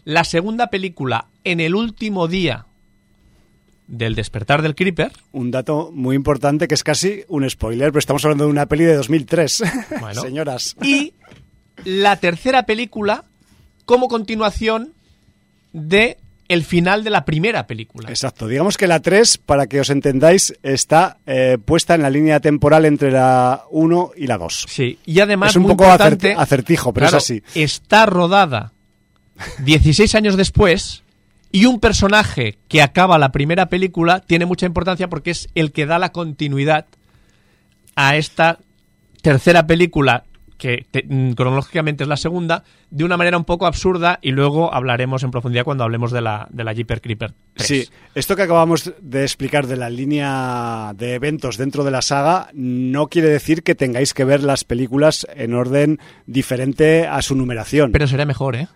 la 0.04 0.24
segunda 0.24 0.68
película 0.68 1.28
en 1.44 1.60
el 1.60 1.74
último 1.74 2.28
día 2.28 2.66
del 3.86 4.14
despertar 4.14 4.62
del 4.62 4.74
Creeper, 4.74 5.12
Un 5.32 5.50
dato 5.50 5.90
muy 5.92 6.16
importante 6.16 6.68
que 6.68 6.74
es 6.74 6.82
casi 6.82 7.24
un 7.28 7.48
spoiler, 7.48 7.90
pero 7.90 7.98
estamos 7.98 8.24
hablando 8.24 8.44
de 8.44 8.50
una 8.50 8.66
peli 8.66 8.84
de 8.84 8.94
2003. 8.96 9.62
Bueno. 10.00 10.22
Señoras. 10.22 10.76
y 10.82 11.14
la 11.84 12.16
tercera 12.16 12.64
película 12.64 13.24
como 13.84 14.08
continuación 14.08 14.92
de 15.72 16.18
el 16.48 16.64
final 16.64 17.04
de 17.04 17.10
la 17.10 17.24
primera 17.24 17.66
película. 17.66 18.08
Exacto. 18.10 18.46
Digamos 18.46 18.76
que 18.76 18.86
la 18.86 19.00
3, 19.00 19.38
para 19.38 19.66
que 19.66 19.80
os 19.80 19.90
entendáis, 19.90 20.54
está 20.62 21.18
eh, 21.26 21.58
puesta 21.64 21.94
en 21.94 22.02
la 22.02 22.10
línea 22.10 22.40
temporal 22.40 22.84
entre 22.84 23.10
la 23.10 23.64
1 23.70 24.10
y 24.16 24.26
la 24.26 24.38
2. 24.38 24.66
Sí, 24.68 24.98
y 25.06 25.20
además 25.20 25.50
Es 25.50 25.56
un 25.56 25.62
muy 25.62 25.70
poco 25.72 25.86
acertijo, 25.86 26.92
pero 26.92 27.04
claro, 27.04 27.18
es 27.18 27.24
así. 27.24 27.42
Está 27.54 28.06
rodada 28.06 28.72
16 29.64 30.14
años 30.14 30.36
después 30.36 31.03
y 31.54 31.66
un 31.66 31.78
personaje 31.78 32.58
que 32.66 32.82
acaba 32.82 33.16
la 33.16 33.30
primera 33.30 33.66
película 33.68 34.18
tiene 34.18 34.44
mucha 34.44 34.66
importancia 34.66 35.08
porque 35.08 35.30
es 35.30 35.48
el 35.54 35.70
que 35.70 35.86
da 35.86 36.00
la 36.00 36.10
continuidad 36.10 36.86
a 37.94 38.16
esta 38.16 38.58
tercera 39.22 39.64
película 39.64 40.24
que 40.58 40.84
te- 40.90 41.04
mm, 41.08 41.32
cronológicamente 41.34 42.02
es 42.02 42.08
la 42.08 42.16
segunda, 42.16 42.64
de 42.90 43.04
una 43.04 43.16
manera 43.16 43.36
un 43.36 43.44
poco 43.44 43.66
absurda 43.66 44.18
y 44.20 44.30
luego 44.32 44.74
hablaremos 44.74 45.22
en 45.22 45.30
profundidad 45.30 45.64
cuando 45.64 45.84
hablemos 45.84 46.10
de 46.10 46.22
la, 46.22 46.48
de 46.50 46.64
la 46.64 46.72
Jeeper 46.74 47.00
Creeper 47.00 47.34
3. 47.54 47.68
Sí, 47.68 47.88
esto 48.16 48.34
que 48.34 48.42
acabamos 48.42 48.92
de 49.00 49.22
explicar 49.22 49.68
de 49.68 49.76
la 49.76 49.90
línea 49.90 50.92
de 50.96 51.14
eventos 51.14 51.56
dentro 51.56 51.84
de 51.84 51.90
la 51.92 52.02
saga 52.02 52.48
no 52.52 53.06
quiere 53.08 53.28
decir 53.28 53.62
que 53.62 53.74
tengáis 53.76 54.12
que 54.12 54.24
ver 54.24 54.42
las 54.42 54.64
películas 54.64 55.24
en 55.36 55.54
orden 55.54 56.00
diferente 56.26 57.06
a 57.06 57.22
su 57.22 57.34
numeración. 57.36 57.92
Pero 57.92 58.06
sería 58.08 58.26
mejor, 58.26 58.56
¿eh? 58.56 58.66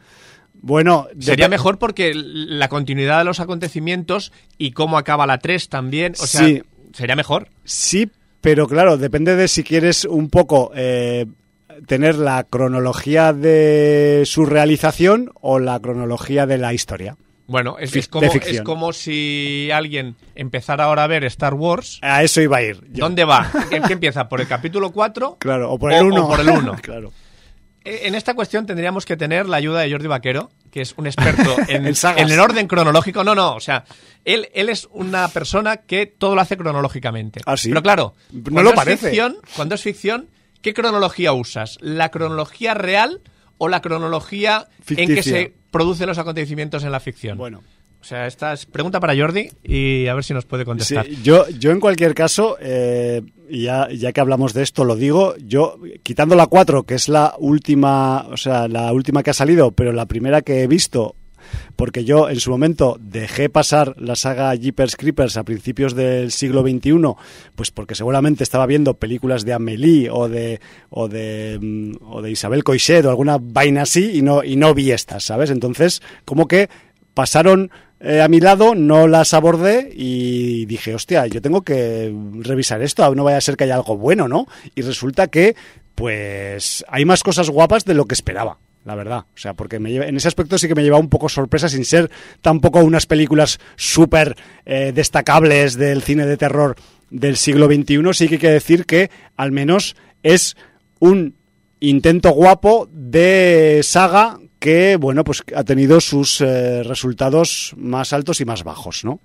Bueno, 0.61 1.07
Sería 1.19 1.49
mejor 1.49 1.79
porque 1.79 2.13
la 2.15 2.69
continuidad 2.69 3.19
de 3.19 3.25
los 3.25 3.41
acontecimientos 3.41 4.33
y 4.59 4.73
cómo 4.73 4.99
acaba 4.99 5.27
la 5.27 5.39
3 5.39 5.69
también, 5.69 6.15
o 6.21 6.27
sea, 6.27 6.45
Sí. 6.47 6.63
sería 6.93 7.17
mejor. 7.17 7.49
Sí, 7.65 8.11
pero 8.41 8.67
claro, 8.67 8.97
depende 8.97 9.37
de 9.37 9.49
si 9.49 9.63
quieres 9.65 10.05
un 10.05 10.29
poco 10.31 10.71
eh, 10.75 11.27
tener 11.87 12.17
la 12.17 12.45
cronología 12.45 13.33
de 13.33 14.23
su 14.27 14.47
realización 14.47 15.31
o 15.41 15.59
la 15.59 15.79
cronología 15.81 16.47
de 16.47 16.59
la 16.59 16.73
historia. 16.75 17.17
Bueno, 17.47 17.77
es, 17.79 18.09
como, 18.09 18.27
es 18.31 18.61
como 18.61 18.93
si 18.93 19.71
alguien 19.73 20.17
empezara 20.35 20.85
ahora 20.85 21.05
a 21.05 21.07
ver 21.07 21.25
Star 21.25 21.55
Wars. 21.55 21.99
A 22.03 22.23
eso 22.23 22.43
iba 22.43 22.59
a 22.59 22.63
ir. 22.63 22.81
yo. 22.93 23.05
¿Dónde 23.05 23.25
va? 23.25 23.51
¿En 23.71 23.83
qué 23.85 23.95
empieza? 23.95 24.29
¿Por 24.29 24.43
el 24.43 24.47
capítulo 24.47 24.91
4? 24.93 25.39
Claro, 25.41 25.73
o 25.73 25.79
por 25.79 25.91
O- 25.93 25.97
el 25.97 26.03
o 26.03 26.07
1. 26.15 26.29
por 26.29 26.41
el 26.41 26.49
uno. 26.51 26.77
claro. 26.83 27.11
Eh, 27.89 28.01
En 28.09 28.15
esta 28.15 28.35
cuestión 28.35 28.67
tendríamos 28.67 29.05
que 29.07 29.17
tener 29.17 29.49
la 29.49 29.57
ayuda 29.57 29.81
de 29.81 29.91
Jordi 29.91 30.07
Vaquero, 30.07 30.51
que 30.71 30.83
es 30.83 30.95
un 30.97 31.07
experto 31.07 31.57
en, 31.69 31.87
En 31.87 31.95
sagas. 31.95 32.23
en 32.23 32.31
el 32.31 32.39
orden 32.41 32.67
cronológico. 32.69 33.25
No, 33.25 33.35
no, 33.35 33.55
o 33.55 33.61
sea, 33.61 33.85
él, 34.25 34.49
él 34.55 34.69
es 34.69 34.89
una 34.93 35.29
persona 35.29 35.79
que 35.79 36.07
todo 36.07 36.35
lo 36.35 36.41
hace 36.41 36.57
cronológicamente. 36.57 37.41
Ah, 37.47 37.57
¿sí? 37.57 37.69
Pero 37.71 37.83
claro, 37.83 38.15
No 38.33 38.43
cuando 38.45 38.63
lo 38.63 38.69
es 38.71 38.77
parece. 38.77 39.07
Ficción, 39.09 39.37
cuando 39.57 39.75
es 39.75 39.83
ficción, 39.83 40.29
¿qué 40.63 40.75
cronología 40.75 41.33
usas? 41.33 41.79
¿La 41.81 42.11
cronología 42.11 42.75
real 42.75 43.21
o 43.59 43.69
la 43.69 43.81
cronología 43.81 44.69
en 44.89 45.15
que 45.15 45.23
se 45.23 45.55
producen 45.71 46.07
los 46.09 46.19
acontecimientos 46.19 46.85
en 46.85 46.93
la 46.93 47.01
ficción? 47.01 47.39
Bueno. 47.39 47.63
O 48.09 48.11
sea, 48.11 48.27
esta 48.27 48.55
es 48.55 48.65
pregunta 48.65 49.01
para 49.01 49.15
Jordi 49.15 49.51
y 49.63 50.07
a 50.07 50.15
ver 50.15 50.25
si 50.25 50.33
nos 50.33 50.47
puede 50.47 50.63
Sí, 50.63 50.67
contestar. 50.67 51.07
yo, 51.23 51.47
yo 51.51 51.73
en 51.73 51.79
cualquier 51.79 52.15
caso, 52.15 52.57
eh, 52.59 53.21
ya, 53.51 53.87
ya 53.91 54.15
que 54.15 54.21
hablamos 54.23 54.55
de 54.55 54.63
esto, 54.63 54.87
lo 54.87 54.97
digo, 54.97 55.35
yo 55.45 55.77
quitando 56.03 56.35
la 56.35 56.47
4, 56.47 56.85
que 56.85 56.95
es 56.95 57.11
la 57.11 57.35
última, 57.39 58.27
o 58.31 58.39
sea, 58.39 58.67
la 58.67 58.91
última 58.95 59.23
que 59.23 59.29
ha 59.29 59.35
salido, 59.35 59.73
pero 59.73 59.93
la 59.93 60.07
primera 60.07 60.41
que 60.41 60.63
he 60.63 60.67
visto, 60.67 61.17
porque 61.77 62.05
yo 62.07 62.31
en 62.31 62.41
su 62.41 62.51
momento 62.51 62.97
dejé 62.99 63.51
pasar 63.51 63.95
la 63.99 64.17
saga 64.17 64.55
Jeepers 64.55 64.97
Creepers 64.97 65.37
a 65.37 65.45
principios 65.45 65.95
del 65.95 66.33
siglo 66.33 66.63
XXI, 66.63 66.93
pues 67.57 67.71
porque 67.71 67.95
seguramente 67.95 68.43
estaba 68.43 68.65
viendo 68.65 68.95
películas 68.95 69.45
de 69.45 69.53
Amélie 69.53 70.09
o 70.11 70.31
de, 70.31 70.61
o 70.89 71.09
de, 71.09 71.59
mm, 71.61 71.93
o 72.07 72.23
de 72.23 72.31
Isabel 72.31 72.65
Coixet 72.65 73.05
o 73.05 73.11
alguna 73.11 73.37
vaina 73.39 73.83
así 73.83 74.13
y 74.15 74.23
no, 74.23 74.43
y 74.43 74.57
no 74.57 74.73
vi 74.73 74.93
estas, 74.93 75.25
¿sabes? 75.25 75.51
Entonces, 75.51 76.01
como 76.25 76.49
que 76.49 76.71
pasaron 77.19 77.73
eh, 77.99 78.21
a 78.21 78.29
mi 78.29 78.39
lado, 78.39 78.77
no 78.77 79.09
las 79.09 79.35
abordé 79.35 79.91
y 79.93 80.67
dije, 80.67 80.95
hostia, 80.95 81.27
yo 81.27 81.43
tengo 81.43 81.63
que 81.63 82.15
revisar 82.43 82.81
esto, 82.81 83.13
no 83.17 83.25
vaya 83.25 83.39
a 83.39 83.41
ser 83.41 83.57
que 83.57 83.65
haya 83.65 83.75
algo 83.75 83.97
bueno, 83.97 84.29
¿no? 84.29 84.47
Y 84.77 84.83
resulta 84.83 85.27
que, 85.27 85.57
pues, 85.97 86.85
hay 86.87 87.05
más 87.05 87.25
cosas 87.25 87.51
guapas 87.51 87.85
de 87.85 87.95
lo 87.95 88.05
que 88.05 88.15
esperaba. 88.15 88.59
La 88.85 88.95
verdad, 88.95 89.25
o 89.35 89.37
sea, 89.37 89.55
porque 89.55 89.81
me 89.81 89.91
lleva- 89.91 90.07
en 90.07 90.17
ese 90.17 90.29
aspecto 90.29 90.59
sí 90.59 90.69
que 90.69 90.77
me 90.77 90.85
lleva 90.85 90.97
un 90.99 91.09
poco 91.09 91.29
sorpresa 91.29 91.69
sin 91.69 91.85
ser 91.85 92.09
tampoco 92.41 92.79
unas 92.85 93.07
películas 93.07 93.59
súper 93.75 94.37
eh, 94.65 94.93
destacables 94.95 95.75
del 95.77 96.01
cine 96.03 96.25
de 96.25 96.37
terror 96.37 96.77
del 97.11 97.37
siglo 97.37 97.67
XXI. 97.67 98.15
Sí 98.15 98.29
que 98.29 98.35
hay 98.37 98.41
que 98.41 98.51
decir 98.51 98.87
que 98.87 99.11
al 99.37 99.51
menos 99.51 99.97
es 100.23 100.57
un 101.01 101.35
intento 101.81 102.31
guapo 102.31 102.89
de 102.93 103.81
saga 103.83 104.39
que, 104.59 104.97
bueno, 104.97 105.25
pues 105.25 105.43
ha 105.55 105.65
tenido 105.65 106.01
sus 106.01 106.41
eh, 106.41 106.83
resultados 106.83 107.75
más 107.77 108.13
altos 108.13 108.41
y 108.41 108.45
más 108.45 108.65
bajos, 108.65 109.05
¿no? 109.05 109.21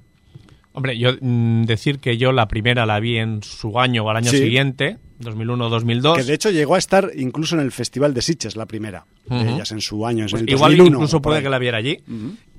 Hombre, 0.74 0.98
yo 0.98 1.12
mm, 1.22 1.64
decir 1.66 2.00
que 2.00 2.18
yo 2.18 2.32
la 2.32 2.48
primera 2.48 2.86
la 2.86 3.00
vi 3.00 3.18
en 3.18 3.44
su 3.44 3.80
año 3.80 4.04
o 4.04 4.10
al 4.10 4.18
año 4.18 4.32
Sí. 4.32 4.38
siguiente, 4.40 4.98
2001-2002. 5.20 6.16
Que 6.18 6.24
de 6.24 6.34
hecho 6.34 6.50
llegó 6.50 6.76
a 6.76 6.80
estar 6.80 7.12
incluso 7.16 7.56
en 7.56 7.62
el 7.62 7.72
Festival 7.72 8.14
de 8.14 8.22
Sitges, 8.24 8.56
la 8.56 8.66
primera 8.66 9.06
de 9.30 9.52
ellas 9.54 9.72
en 9.72 9.82
su 9.82 10.06
año, 10.06 10.26
Pues 10.30 10.42
en 10.42 10.48
el 10.50 10.54
igual 10.56 10.72
2001, 10.72 10.98
incluso 10.98 11.22
puede 11.22 11.42
que 11.44 11.50
la 11.50 11.60
viera 11.60 11.78
allí. 11.78 12.00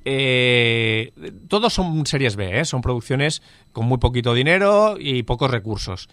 Eh, 0.05 1.11
todos 1.47 1.73
son 1.73 2.05
series 2.05 2.35
B, 2.35 2.59
¿eh? 2.59 2.65
son 2.65 2.81
producciones 2.81 3.41
con 3.73 3.85
muy 3.87 3.97
poquito 3.97 4.33
dinero 4.33 4.95
y 4.99 5.23
pocos 5.23 5.49
recursos. 5.51 6.07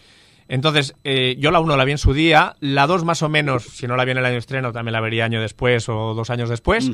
Entonces, 0.55 0.94
eh, 1.03 1.36
yo 1.38 1.50
la 1.50 1.61
1 1.61 1.78
la 1.78 1.84
vi 1.86 1.92
en 1.92 1.98
su 1.98 2.12
día, 2.12 2.57
la 2.61 2.86
2 2.86 3.05
más 3.07 3.22
o 3.22 3.30
menos, 3.30 3.62
si 3.64 3.86
no 3.86 3.96
la 3.96 4.05
vi 4.05 4.11
en 4.11 4.18
el 4.18 4.24
año 4.26 4.34
de 4.34 4.38
estreno, 4.40 4.70
también 4.70 4.92
la 4.92 5.00
vería 5.00 5.24
año 5.24 5.40
después 5.40 5.88
o 5.88 6.12
dos 6.12 6.28
años 6.28 6.50
después. 6.50 6.90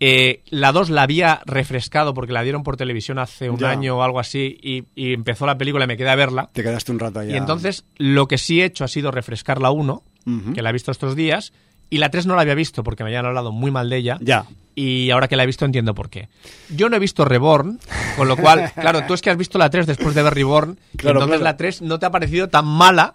Eh, 0.00 0.42
la 0.48 0.72
2 0.72 0.88
la 0.88 1.02
había 1.02 1.42
refrescado 1.44 2.14
porque 2.14 2.32
la 2.32 2.42
dieron 2.42 2.62
por 2.62 2.78
televisión 2.78 3.18
hace 3.18 3.50
un 3.50 3.58
Ya. 3.58 3.70
año 3.70 3.98
o 3.98 4.02
algo 4.02 4.18
así 4.18 4.58
y, 4.62 4.84
y 4.96 5.12
empezó 5.12 5.44
la 5.44 5.58
película 5.58 5.84
y 5.84 5.86
me 5.88 5.96
quedé 5.98 6.08
a 6.08 6.16
verla. 6.16 6.48
Te 6.54 6.62
quedaste 6.62 6.92
un 6.92 6.98
rato 6.98 7.20
allá. 7.20 7.34
Y 7.34 7.36
entonces 7.36 7.84
lo 7.98 8.26
que 8.26 8.38
sí 8.38 8.62
he 8.62 8.64
hecho 8.64 8.84
ha 8.84 8.88
sido 8.88 9.10
refrescar 9.10 9.60
la 9.60 9.70
1, 9.70 10.02
Ujú. 10.24 10.52
que 10.54 10.62
la 10.62 10.70
he 10.70 10.72
visto 10.72 10.90
estos 10.92 11.14
días, 11.14 11.52
y 11.92 11.98
la 11.98 12.10
3 12.10 12.26
no 12.26 12.34
la 12.34 12.40
había 12.42 12.54
visto 12.54 12.82
porque 12.82 13.04
me 13.04 13.10
habían 13.10 13.26
hablado 13.26 13.52
muy 13.52 13.70
mal 13.70 13.90
de 13.90 13.98
ella. 13.98 14.18
Ya. 14.22 14.46
Y 14.74 15.10
ahora 15.10 15.28
que 15.28 15.36
la 15.36 15.42
he 15.42 15.46
visto 15.46 15.66
entiendo 15.66 15.94
por 15.94 16.08
qué. 16.08 16.28
Yo 16.70 16.88
no 16.88 16.96
he 16.96 16.98
visto 16.98 17.26
Reborn, 17.26 17.78
con 18.16 18.28
lo 18.28 18.36
cual, 18.38 18.72
claro, 18.80 19.04
tú 19.06 19.12
es 19.12 19.20
que 19.20 19.28
has 19.28 19.36
visto 19.36 19.58
la 19.58 19.68
3 19.68 19.86
después 19.86 20.14
de 20.14 20.22
ver 20.22 20.32
Reborn, 20.32 20.78
Claro, 20.96 21.18
entonces 21.18 21.40
claro. 21.40 21.44
la 21.52 21.56
3 21.58 21.82
no 21.82 21.98
te 21.98 22.06
ha 22.06 22.10
parecido 22.10 22.48
tan 22.48 22.64
mala, 22.66 23.14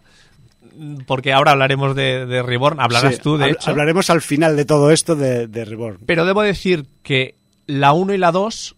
porque 1.08 1.34
ahora 1.34 1.54
hablaremos 1.54 1.96
de, 1.96 2.28
de 2.28 2.44
Reborn, 2.44 2.80
hablarás 2.80 3.16
Sí, 3.16 3.22
tú, 3.24 3.38
de 3.38 3.50
hecho. 3.50 3.72
Hablaremos 3.72 4.12
al 4.12 4.22
final 4.22 4.56
de 4.56 4.66
todo 4.66 4.92
esto 4.92 5.16
de, 5.16 5.48
de 5.48 5.66
Reborn. 5.66 5.98
Pero 6.06 6.24
debo 6.26 6.44
decir 6.44 6.86
que 7.02 7.34
la 7.66 7.94
1 7.94 8.14
y 8.14 8.18
la 8.20 8.32
2 8.32 8.76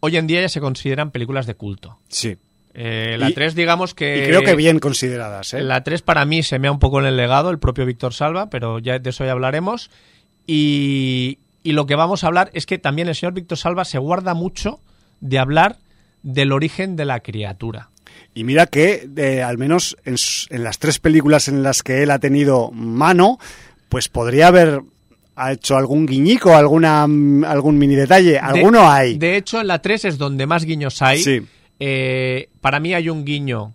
hoy 0.00 0.16
en 0.16 0.26
día 0.26 0.40
ya 0.40 0.48
se 0.48 0.60
consideran 0.62 1.10
películas 1.10 1.46
de 1.46 1.54
culto. 1.54 1.98
Sí. 2.08 2.38
Eh, 2.74 3.16
la 3.18 3.30
Y- 3.30 3.34
3, 3.34 3.54
digamos 3.54 3.94
que... 3.94 4.18
Y 4.24 4.26
creo 4.28 4.42
que 4.42 4.56
bien 4.56 4.80
consideradas, 4.80 5.54
¿eh? 5.54 5.62
La 5.62 5.84
3 5.84 6.02
para 6.02 6.24
mí 6.24 6.42
se 6.42 6.58
mea 6.58 6.72
un 6.72 6.80
poco 6.80 6.98
en 7.00 7.06
el 7.06 7.16
legado, 7.16 7.50
el 7.50 7.58
propio 7.58 7.86
Víctor 7.86 8.12
Salva, 8.14 8.50
pero 8.50 8.80
ya 8.80 8.98
de 8.98 9.10
eso 9.10 9.24
ya 9.24 9.32
hablaremos. 9.32 9.90
Y, 10.46 11.38
y 11.62 11.72
lo 11.72 11.86
que 11.86 11.94
vamos 11.94 12.24
a 12.24 12.26
hablar 12.26 12.50
es 12.52 12.66
que 12.66 12.78
también 12.78 13.08
el 13.08 13.14
señor 13.14 13.32
Víctor 13.32 13.58
Salva 13.58 13.84
se 13.84 13.98
guarda 13.98 14.34
mucho 14.34 14.80
de 15.20 15.38
hablar 15.38 15.76
del 16.22 16.52
origen 16.52 16.96
de 16.96 17.04
la 17.04 17.20
criatura. 17.20 17.90
Y 18.34 18.44
mira 18.44 18.66
que, 18.66 19.08
eh, 19.16 19.42
al 19.42 19.58
menos 19.58 19.96
en, 20.04 20.16
en 20.50 20.64
las 20.64 20.78
tres 20.78 20.98
películas 20.98 21.48
en 21.48 21.62
las 21.62 21.82
que 21.82 22.02
él 22.02 22.10
ha 22.10 22.18
tenido 22.18 22.70
mano, 22.72 23.38
pues 23.88 24.08
podría 24.08 24.48
haber 24.48 24.82
ha 25.36 25.52
hecho 25.52 25.76
algún 25.76 26.06
guiñico, 26.06 26.54
alguna, 26.54 27.06
mm, 27.06 27.44
algún 27.44 27.78
mini 27.78 27.94
detalle. 27.94 28.38
Alguno 28.38 28.82
de, 28.82 28.86
hay. 28.86 29.18
De 29.18 29.36
hecho, 29.36 29.60
en 29.60 29.66
la 29.66 29.80
3 29.80 30.04
es 30.06 30.18
donde 30.18 30.46
más 30.46 30.64
guiños 30.64 31.00
hay. 31.02 31.22
Sí. 31.22 31.42
Eh, 31.86 32.48
para 32.62 32.80
mí 32.80 32.94
hay 32.94 33.10
un 33.10 33.24
guiño. 33.26 33.74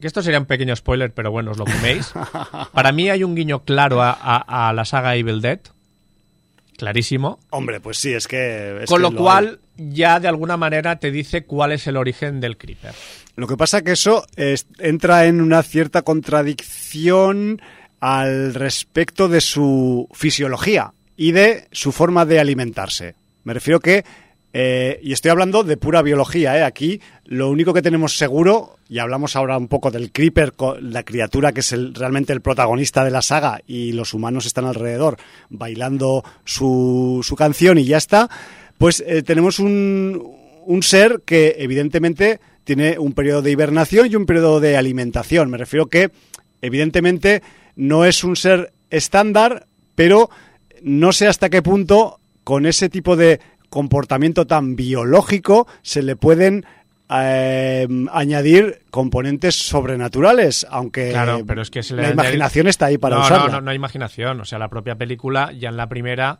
Que 0.00 0.06
esto 0.06 0.22
sería 0.22 0.38
un 0.40 0.46
pequeño 0.46 0.74
spoiler, 0.74 1.12
pero 1.12 1.30
bueno, 1.30 1.50
os 1.50 1.58
lo 1.58 1.64
coméis. 1.66 2.12
para 2.72 2.92
mí 2.92 3.10
hay 3.10 3.24
un 3.24 3.34
guiño 3.34 3.62
claro 3.64 4.00
a, 4.02 4.10
a- 4.12 4.68
a 4.68 4.72
la 4.72 4.84
saga 4.86 5.14
Evil 5.16 5.40
Dead. 5.42 5.60
Clarísimo. 6.76 7.38
Hombre, 7.50 7.80
pues 7.80 7.98
sí, 7.98 8.12
es 8.12 8.26
que... 8.26 8.82
es 8.82 8.88
Con 8.90 8.98
que 8.98 9.02
lo 9.02 9.14
cual, 9.14 9.60
ya 9.76 10.18
de 10.18 10.28
alguna 10.28 10.56
manera 10.56 10.96
te 10.98 11.10
dice 11.10 11.44
cuál 11.44 11.72
es 11.72 11.86
el 11.86 11.96
origen 11.96 12.40
del 12.40 12.56
Creeper. 12.56 12.92
Lo 13.36 13.46
que 13.46 13.56
pasa 13.56 13.82
que 13.82 13.92
eso 13.92 14.24
es- 14.36 14.66
entra 14.78 15.26
en 15.26 15.40
una 15.40 15.62
cierta 15.62 16.02
contradicción 16.02 17.60
al 18.00 18.54
respecto 18.54 19.28
de 19.28 19.40
su 19.40 20.08
fisiología 20.12 20.92
y 21.16 21.32
de 21.32 21.68
su 21.70 21.92
forma 21.92 22.26
de 22.26 22.40
alimentarse. 22.40 23.14
Me 23.44 23.54
refiero 23.54 23.78
que, 23.80 24.04
eh, 24.56 25.00
y 25.02 25.12
estoy 25.12 25.30
hablando 25.32 25.64
de 25.64 25.76
pura 25.76 26.00
biología, 26.00 26.56
¿eh? 26.56 26.62
aquí 26.62 27.00
lo 27.26 27.50
único 27.50 27.74
que 27.74 27.82
tenemos 27.82 28.16
seguro, 28.16 28.76
y 28.88 29.00
hablamos 29.00 29.34
ahora 29.34 29.58
un 29.58 29.66
poco 29.68 29.90
del 29.90 30.12
Creeper, 30.12 30.52
la 30.80 31.02
criatura 31.02 31.52
que 31.52 31.60
es 31.60 31.72
el- 31.72 31.92
realmente 31.94 32.32
el 32.32 32.40
protagonista 32.40 33.04
de 33.04 33.10
la 33.10 33.20
saga 33.20 33.60
y 33.66 33.92
los 33.92 34.14
humanos 34.14 34.46
están 34.46 34.64
alrededor 34.64 35.16
bailando 35.50 36.22
su, 36.44 37.20
su 37.22 37.34
canción 37.36 37.78
y 37.78 37.84
ya 37.84 37.96
está, 37.96 38.30
pues 38.78 39.02
eh, 39.06 39.22
tenemos 39.22 39.58
un, 39.58 40.22
un 40.64 40.82
ser 40.82 41.22
que 41.26 41.56
evidentemente 41.58 42.38
tiene 42.62 42.98
un 42.98 43.12
periodo 43.12 43.42
de 43.42 43.50
hibernación 43.50 44.08
y 44.10 44.16
un 44.16 44.24
periodo 44.26 44.60
de 44.60 44.76
alimentación. 44.76 45.50
Me 45.50 45.58
refiero 45.58 45.86
que 45.86 46.10
evidentemente 46.62 47.42
no 47.76 48.04
es 48.04 48.22
un 48.24 48.36
ser 48.36 48.72
estándar, 48.90 49.66
pero 49.94 50.30
no 50.82 51.12
sé 51.12 51.26
hasta 51.26 51.50
qué 51.50 51.60
punto 51.62 52.20
con 52.44 52.66
ese 52.66 52.88
tipo 52.88 53.16
de 53.16 53.40
comportamiento 53.74 54.46
tan 54.46 54.76
biológico 54.76 55.66
se 55.82 56.04
le 56.04 56.14
pueden 56.14 56.64
eh, 57.10 57.88
añadir 58.12 58.82
componentes 58.92 59.56
sobrenaturales, 59.56 60.64
aunque 60.70 61.10
Claro, 61.10 61.42
pero 61.44 61.60
es 61.60 61.70
que 61.70 61.82
se 61.82 61.96
le 61.96 62.02
la 62.02 62.10
imaginación 62.12 62.68
está 62.68 62.86
ahí 62.86 62.98
para 62.98 63.16
no, 63.16 63.22
usarla. 63.22 63.46
No, 63.46 63.52
no, 63.54 63.60
no 63.62 63.70
hay 63.72 63.76
imaginación. 63.76 64.40
O 64.40 64.44
sea, 64.44 64.60
la 64.60 64.68
propia 64.68 64.94
película, 64.94 65.50
ya 65.50 65.70
en 65.70 65.76
la 65.76 65.88
primera, 65.88 66.38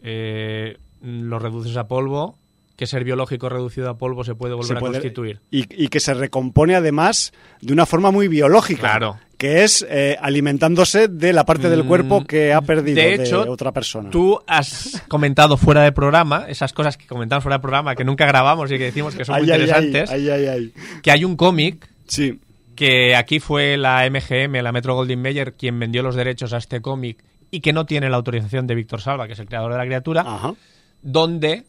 eh, 0.00 0.78
lo 1.02 1.40
reduces 1.40 1.76
a 1.76 1.88
polvo. 1.88 2.38
Que 2.76 2.86
ser 2.86 3.02
biológico 3.02 3.48
reducido 3.48 3.90
a 3.90 3.98
polvo 3.98 4.22
se 4.22 4.36
puede 4.36 4.54
volver 4.54 4.68
Se 4.68 4.76
a 4.76 4.80
constituir. 4.80 5.40
Y, 5.50 5.66
y 5.70 5.88
que 5.88 5.98
se 5.98 6.14
recompone 6.14 6.76
además 6.76 7.32
de 7.60 7.72
una 7.72 7.84
forma 7.84 8.12
muy 8.12 8.28
biológica. 8.28 8.80
Claro. 8.82 9.18
Que 9.40 9.64
es 9.64 9.86
eh, 9.88 10.18
alimentándose 10.20 11.08
de 11.08 11.32
la 11.32 11.46
parte 11.46 11.70
del 11.70 11.84
Mm, 11.84 11.88
cuerpo 11.88 12.24
que 12.26 12.52
ha 12.52 12.60
perdido 12.60 12.96
de 13.02 13.16
de, 13.16 13.24
hecho, 13.24 13.50
otra 13.50 13.72
persona. 13.72 14.10
Tú 14.10 14.38
has 14.46 15.02
comentado 15.08 15.56
fuera 15.56 15.82
de 15.82 15.92
programa, 15.92 16.44
esas 16.46 16.74
cosas 16.74 16.98
que 16.98 17.06
comentamos 17.06 17.42
fuera 17.42 17.56
de 17.56 17.62
programa, 17.62 17.94
que 17.96 18.04
nunca 18.04 18.26
grabamos 18.26 18.70
y 18.70 18.76
que 18.76 18.84
decimos 18.84 19.14
que 19.14 19.24
son 19.24 19.36
muy 19.40 19.50
Ay, 19.50 19.62
ay, 19.62 19.70
ay, 19.72 19.84
interesantes, 19.86 20.10
ay. 20.10 20.72
que 21.02 21.10
hay 21.10 21.24
un 21.24 21.36
cómic 21.36 21.88
Sí. 22.06 22.38
que 22.76 23.16
aquí 23.16 23.40
fue 23.40 23.78
la 23.78 24.04
MGM, 24.10 24.60
la 24.62 24.72
Metro 24.72 24.94
Goldwyn 24.94 25.22
Mayer, 25.22 25.54
quien 25.54 25.78
vendió 25.80 26.02
los 26.02 26.16
derechos 26.16 26.52
a 26.52 26.58
este 26.58 26.82
cómic 26.82 27.24
y 27.50 27.60
que 27.60 27.72
no 27.72 27.86
tiene 27.86 28.10
la 28.10 28.16
autorización 28.18 28.66
de 28.66 28.74
Víctor 28.74 29.00
Salva, 29.00 29.26
que 29.26 29.32
es 29.32 29.38
el 29.38 29.46
creador 29.46 29.72
de 29.72 29.78
la 29.78 29.86
criatura, 29.86 30.20
Ajá. 30.20 30.52
donde 31.00 31.64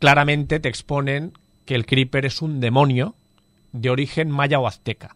claramente 0.00 0.58
te 0.58 0.68
exponen 0.68 1.32
que 1.64 1.76
el 1.76 1.86
Creeper 1.86 2.26
es 2.26 2.42
un 2.42 2.58
demonio 2.58 3.14
de 3.72 3.90
origen 3.90 4.30
maya 4.30 4.58
o 4.58 4.66
azteca. 4.66 5.14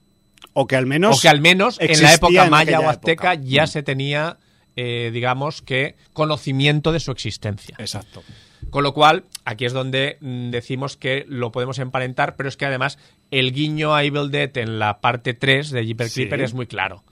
O 0.52 0.66
que 0.66 0.76
al 0.76 0.86
menos. 0.86 1.18
o 1.18 1.20
que 1.20 1.28
al 1.28 1.40
menos 1.40 1.78
en 1.80 2.02
la 2.02 2.14
época 2.14 2.44
en 2.44 2.50
maya 2.50 2.80
o 2.80 2.88
azteca 2.88 3.34
época. 3.34 3.48
ya 3.48 3.64
Mm. 3.64 3.66
se 3.68 3.82
tenía, 3.82 4.36
eh, 4.76 5.10
digamos 5.12 5.62
que, 5.62 5.96
conocimiento 6.12 6.92
de 6.92 7.00
su 7.00 7.10
existencia. 7.12 7.76
Exacto. 7.78 8.22
Con 8.70 8.84
lo 8.84 8.92
cual, 8.94 9.24
aquí 9.44 9.64
es 9.64 9.72
donde 9.72 10.16
mm, 10.20 10.50
decimos 10.50 10.96
que 10.96 11.24
lo 11.28 11.50
podemos 11.50 11.78
emparentar, 11.78 12.36
pero 12.36 12.48
es 12.48 12.56
que 12.56 12.66
además 12.66 12.98
el 13.30 13.52
guiño 13.52 13.94
a 13.94 14.04
Evil 14.04 14.30
Dead 14.30 14.56
en 14.58 14.78
la 14.78 15.00
parte 15.00 15.34
3 15.34 15.70
de 15.70 15.86
Jeeper 15.86 16.08
Sí. 16.08 16.14
Creeper 16.20 16.40
es 16.42 16.54
muy 16.54 16.66
claro. 16.66 17.02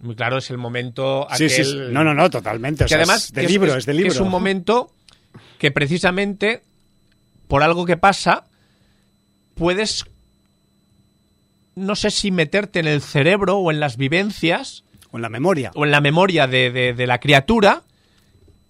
Muy 0.00 0.14
claro, 0.16 0.36
es 0.36 0.50
el 0.50 0.58
momento 0.58 1.26
Sí, 1.36 1.48
sí. 1.48 1.62
No, 1.90 2.04
no, 2.04 2.12
no, 2.12 2.28
totalmente. 2.28 2.84
O 2.84 2.86
que 2.86 2.90
sea, 2.90 2.98
además 2.98 3.24
es 3.26 3.32
de 3.32 3.42
que 3.42 3.48
libro, 3.48 3.74
es, 3.76 3.86
de 3.86 3.92
que 3.92 3.96
libro. 3.96 4.12
es 4.12 4.20
un 4.20 4.28
momento 4.28 4.90
que 5.58 5.70
precisamente 5.70 6.62
por 7.48 7.62
algo 7.62 7.86
que 7.86 7.96
pasa 7.96 8.44
puedes 9.54 10.04
no 11.76 11.96
sé 11.96 12.10
si 12.10 12.30
meterte 12.30 12.80
en 12.80 12.86
el 12.86 13.00
cerebro 13.00 13.58
o 13.58 13.70
en 13.70 13.80
las 13.80 13.96
vivencias 13.96 14.84
O 15.10 15.16
en 15.16 15.22
la 15.22 15.28
memoria. 15.28 15.70
o 15.74 15.84
en 15.84 15.90
la 15.90 16.00
memoria 16.00 16.46
de, 16.46 16.70
de- 16.70 16.92
de 16.94 17.06
la 17.06 17.18
criatura 17.20 17.82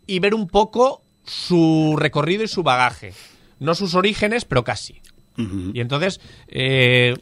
y 0.07 0.18
ver 0.18 0.34
un 0.34 0.48
poco 0.48 1.02
su 1.24 1.96
recorrido 1.98 2.44
y 2.44 2.48
su 2.48 2.62
bagaje. 2.62 3.14
No 3.61 3.74
sus 3.74 3.94
orígenes, 3.94 4.44
pero 4.44 4.62
casi. 4.64 5.00
Y 5.36 5.80
entonces 5.80 6.20
eh, 6.48 7.14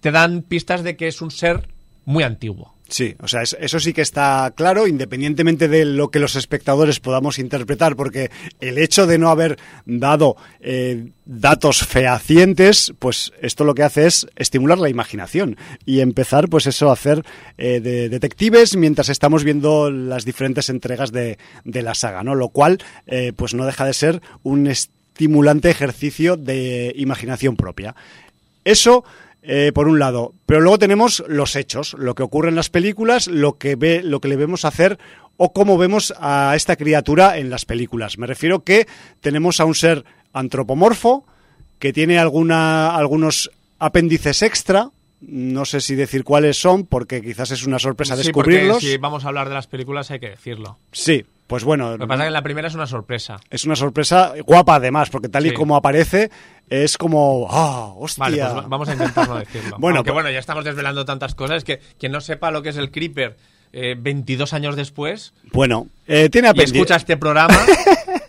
te 0.00 0.10
dan 0.10 0.42
pistas 0.42 0.82
de 0.82 0.96
que 0.96 1.06
es 1.08 1.20
un 1.22 1.30
ser 1.30 1.68
muy 2.04 2.24
antiguo. 2.24 2.74
Sí, 2.92 3.14
o 3.22 3.28
sea, 3.28 3.42
es- 3.42 3.56
eso 3.60 3.78
sí 3.78 3.92
que 3.92 4.02
está 4.02 4.52
claro, 4.56 4.88
independientemente 4.88 5.68
de 5.68 5.84
lo 5.84 6.10
que 6.10 6.18
los 6.18 6.34
espectadores 6.34 6.98
podamos 6.98 7.38
interpretar, 7.38 7.94
porque 7.94 8.32
el 8.60 8.78
hecho 8.78 9.06
de 9.06 9.16
no 9.16 9.30
haber 9.30 9.58
dado 9.86 10.36
eh, 10.60 11.06
datos 11.24 11.86
fehacientes, 11.86 12.92
pues 12.98 13.32
esto 13.40 13.62
lo 13.62 13.74
que 13.76 13.84
hace 13.84 14.06
es 14.08 14.26
estimular 14.34 14.78
la 14.78 14.88
imaginación 14.88 15.56
y 15.86 16.00
empezar, 16.00 16.48
pues 16.48 16.66
eso, 16.66 16.90
a 16.90 16.94
hacer 16.94 17.24
eh, 17.58 17.78
de 17.78 18.08
detectives 18.08 18.76
mientras 18.76 19.08
estamos 19.08 19.44
viendo 19.44 19.92
las 19.92 20.24
diferentes 20.24 20.68
entregas 20.68 21.12
de, 21.12 21.38
de 21.64 21.82
la 21.82 21.94
saga, 21.94 22.24
¿no? 22.24 22.34
Lo 22.34 22.48
cual, 22.48 22.78
eh, 23.06 23.32
pues 23.36 23.54
no 23.54 23.66
deja 23.66 23.84
de 23.84 23.94
ser 23.94 24.20
un 24.42 24.66
estimulante 24.66 25.70
ejercicio 25.70 26.36
de 26.36 26.92
imaginación 26.96 27.56
propia. 27.56 27.94
Eso, 28.64 29.04
eh, 29.42 29.72
por 29.74 29.88
un 29.88 29.98
lado. 29.98 30.34
Pero 30.46 30.60
luego 30.60 30.78
tenemos 30.78 31.24
los 31.28 31.56
hechos, 31.56 31.94
lo 31.98 32.14
que 32.14 32.22
ocurre 32.22 32.48
en 32.50 32.56
las 32.56 32.70
películas, 32.70 33.26
lo 33.26 33.58
que, 33.58 33.76
ve, 33.76 34.02
lo 34.02 34.20
que 34.20 34.28
le 34.28 34.36
vemos 34.36 34.64
hacer 34.64 34.98
o 35.36 35.52
cómo 35.52 35.78
vemos 35.78 36.12
a 36.18 36.52
esta 36.54 36.76
criatura 36.76 37.38
en 37.38 37.48
las 37.50 37.64
películas. 37.64 38.18
Me 38.18 38.26
refiero 38.26 38.62
que 38.64 38.86
tenemos 39.20 39.60
a 39.60 39.64
un 39.64 39.74
ser 39.74 40.04
antropomorfo 40.32 41.24
que 41.78 41.92
tiene 41.92 42.18
alguna, 42.18 42.94
algunos 42.94 43.50
apéndices 43.78 44.42
extra. 44.42 44.90
No 45.22 45.64
sé 45.64 45.80
si 45.80 45.94
decir 45.94 46.24
cuáles 46.24 46.58
son, 46.58 46.84
porque 46.86 47.22
quizás 47.22 47.50
es 47.50 47.66
una 47.66 47.78
sorpresa 47.78 48.16
Sí, 48.16 48.30
porque 48.32 48.50
descubrirlos. 48.52 48.82
si 48.82 48.96
vamos 48.96 49.24
a 49.24 49.28
hablar 49.28 49.48
de 49.48 49.54
las 49.54 49.66
películas 49.66 50.10
hay 50.10 50.20
que 50.20 50.30
decirlo. 50.30 50.78
Sí, 50.92 51.24
pues 51.50 51.64
bueno. 51.64 51.90
Lo 51.90 51.98
que 51.98 52.06
pasa 52.06 52.22
es 52.22 52.28
que 52.28 52.32
la 52.32 52.42
primera 52.42 52.68
es 52.68 52.74
una 52.74 52.86
sorpresa. 52.86 53.36
Es 53.50 53.66
una 53.66 53.76
sorpresa 53.76 54.32
guapa 54.46 54.76
además, 54.76 55.10
porque 55.10 55.28
tal 55.28 55.44
y 55.44 55.50
Sí. 55.50 55.54
como 55.54 55.76
aparece 55.76 56.30
es 56.70 56.96
como, 56.96 57.46
ah, 57.50 57.92
hostia. 57.98 58.24
Vale, 58.24 58.42
pues 58.54 58.68
vamos 58.68 58.88
a 58.88 58.92
intentar 58.94 59.28
no 59.28 59.36
decirlo. 59.38 59.76
Bueno, 59.80 59.98
Aunque 59.98 60.12
pues- 60.12 60.22
bueno, 60.22 60.30
ya 60.30 60.38
estamos 60.38 60.64
desvelando 60.64 61.04
tantas 61.04 61.34
cosas 61.34 61.62
que 61.64 61.80
quien 61.98 62.12
no 62.12 62.20
sepa 62.22 62.50
lo 62.50 62.62
que 62.62 62.70
es 62.70 62.76
el 62.78 62.90
Creeper 62.90 63.36
eh, 63.72 63.94
22 63.98 64.52
años 64.52 64.74
después 64.76 65.32
Bueno, 65.52 65.88
eh, 66.08 66.28
tiene 66.30 66.48
y 66.48 66.50
apéndices. 66.50 66.76
escucha 66.76 66.96
este 66.96 67.16
programa, 67.16 67.54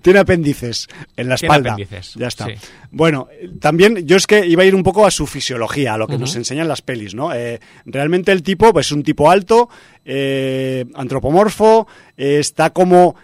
Tiene 0.00 0.18
apéndices 0.20 0.88
en 1.16 1.28
la 1.28 1.36
Tiene 1.36 1.52
espalda. 1.54 1.72
apéndices, 1.74 2.14
Ya 2.14 2.26
está. 2.28 2.46
sí. 2.46 2.52
Bueno, 2.90 3.28
también 3.60 4.06
yo 4.06 4.16
es 4.16 4.26
que 4.26 4.46
iba 4.46 4.62
a 4.62 4.66
ir 4.66 4.74
un 4.74 4.82
poco 4.82 5.04
a 5.06 5.10
su 5.10 5.26
fisiología, 5.26 5.94
a 5.94 5.98
lo 5.98 6.06
que 6.06 6.18
nos 6.18 6.36
enseñan 6.36 6.68
las 6.68 6.80
pelis, 6.82 7.14
¿no? 7.14 7.32
Eh, 7.34 7.60
realmente 7.86 8.30
el 8.32 8.42
tipo 8.42 8.72
pues, 8.72 8.86
es 8.86 8.92
un 8.92 9.02
tipo 9.02 9.30
alto, 9.30 9.68
eh, 10.04 10.84
antropomorfo, 10.94 11.86
eh, 12.16 12.38
está 12.38 12.70
como, 12.70 13.16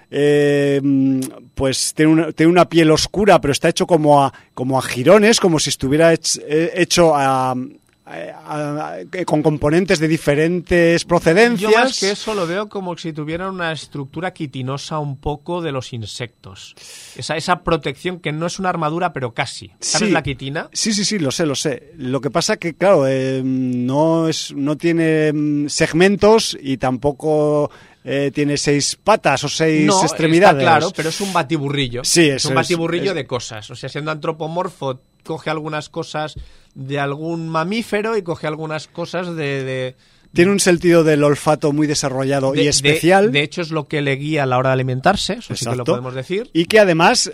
pues 1.55 1.95
tiene 1.95 2.12
una, 2.12 2.33
tiene 2.33 2.51
una 2.53 2.68
piel 2.68 2.91
oscura, 2.91 3.41
pero 3.41 3.53
está 3.53 3.68
hecho 3.68 3.87
como 3.87 4.25
a, 4.25 4.33
como 4.55 4.79
a 4.79 4.83
jirones, 4.83 5.41
como 5.41 5.59
si 5.59 5.71
estuviera 5.71 6.12
hech- 6.12 6.41
hecho 6.75 7.14
a- 7.14 7.53
a- 7.53 7.55
con 9.27 9.43
componentes 9.43 9.99
de 9.99 10.09
diferentes 10.09 11.05
procedencias. 11.05 11.71
Yo 11.73 11.79
más 11.79 11.99
que 11.99 12.11
eso 12.11 12.35
lo 12.35 12.47
veo 12.47 12.69
como 12.69 12.97
si 12.97 13.13
tuvieran 13.13 13.51
una 13.55 13.73
estructura 13.73 14.33
quitinosa 14.33 14.99
un 14.99 15.17
poco 15.19 15.61
de 15.63 15.73
los 15.73 15.93
insectos. 15.93 16.75
Esa, 17.17 17.37
esa 17.37 17.63
protección 17.63 18.21
que 18.21 18.33
no 18.33 18.47
es 18.47 18.59
una 18.59 18.69
armadura, 18.69 19.13
pero 19.13 19.33
casi. 19.33 19.71
¿Sabes 19.81 20.09
Sí. 20.09 20.13
la 20.15 20.23
quitina? 20.23 20.69
Sí, 20.73 20.93
sí, 20.93 21.05
sí, 21.05 21.19
lo 21.19 21.31
sé, 21.31 21.47
lo 21.47 21.55
sé. 21.55 21.93
Lo 21.97 22.21
que 22.21 22.31
pasa 22.31 22.57
que, 22.57 22.75
claro, 22.75 23.07
eh, 23.07 23.43
no, 23.45 24.29
es, 24.29 24.53
no 24.55 24.77
tiene 24.77 25.33
mm, 25.33 25.69
segmentos 25.69 26.57
y 26.61 26.77
tampoco 26.79 27.71
eh, 28.05 28.31
tiene 28.35 28.57
seis 28.57 28.97
patas 29.03 29.45
o 29.45 29.49
seis 29.49 29.87
no, 29.87 30.03
extremidades. 30.03 30.59
está 30.63 30.71
claro, 30.79 30.91
pero 30.97 31.11
es 31.11 31.21
un 31.21 31.33
batiburrillo. 31.33 32.03
Sí, 32.05 32.29
es 32.29 32.45
un 32.47 32.53
es- 32.53 32.57
batiburrillo 32.57 33.11
es- 33.11 33.15
de 33.15 33.27
cosas. 33.27 33.71
O 33.71 33.77
sea, 33.77 33.89
siendo 33.89 34.11
antropomorfo, 34.11 35.01
coge 35.25 35.51
algunas 35.51 35.91
cosas 35.91 36.35
de 36.75 36.99
algún 37.01 37.49
mamífero 37.49 38.16
y 38.16 38.23
coge 38.23 38.47
algunas 38.47 38.89
cosas 38.89 39.35
de... 39.37 39.64
de- 39.64 39.97
Tiene 40.33 40.53
un 40.53 40.61
sentido 40.61 41.03
del 41.03 41.24
olfato 41.24 41.72
muy 41.72 41.87
desarrollado 41.89 42.53
de- 42.53 42.62
y 42.64 42.68
especial. 42.68 43.33
De, 43.33 43.43
hecho, 43.43 43.62
es 43.62 43.70
lo 43.72 43.89
que 43.89 44.01
le 44.01 44.14
guía 44.16 44.45
a 44.45 44.47
la 44.47 44.59
hora 44.59 44.70
de 44.70 44.74
alimentarse, 44.74 45.33
eso 45.35 45.55
sí 45.57 45.64
que 45.64 45.70
lo 45.76 45.85
podemos 45.85 46.14
decir. 46.14 46.49
Y 46.53 46.66
que 46.66 46.78
además 46.78 47.33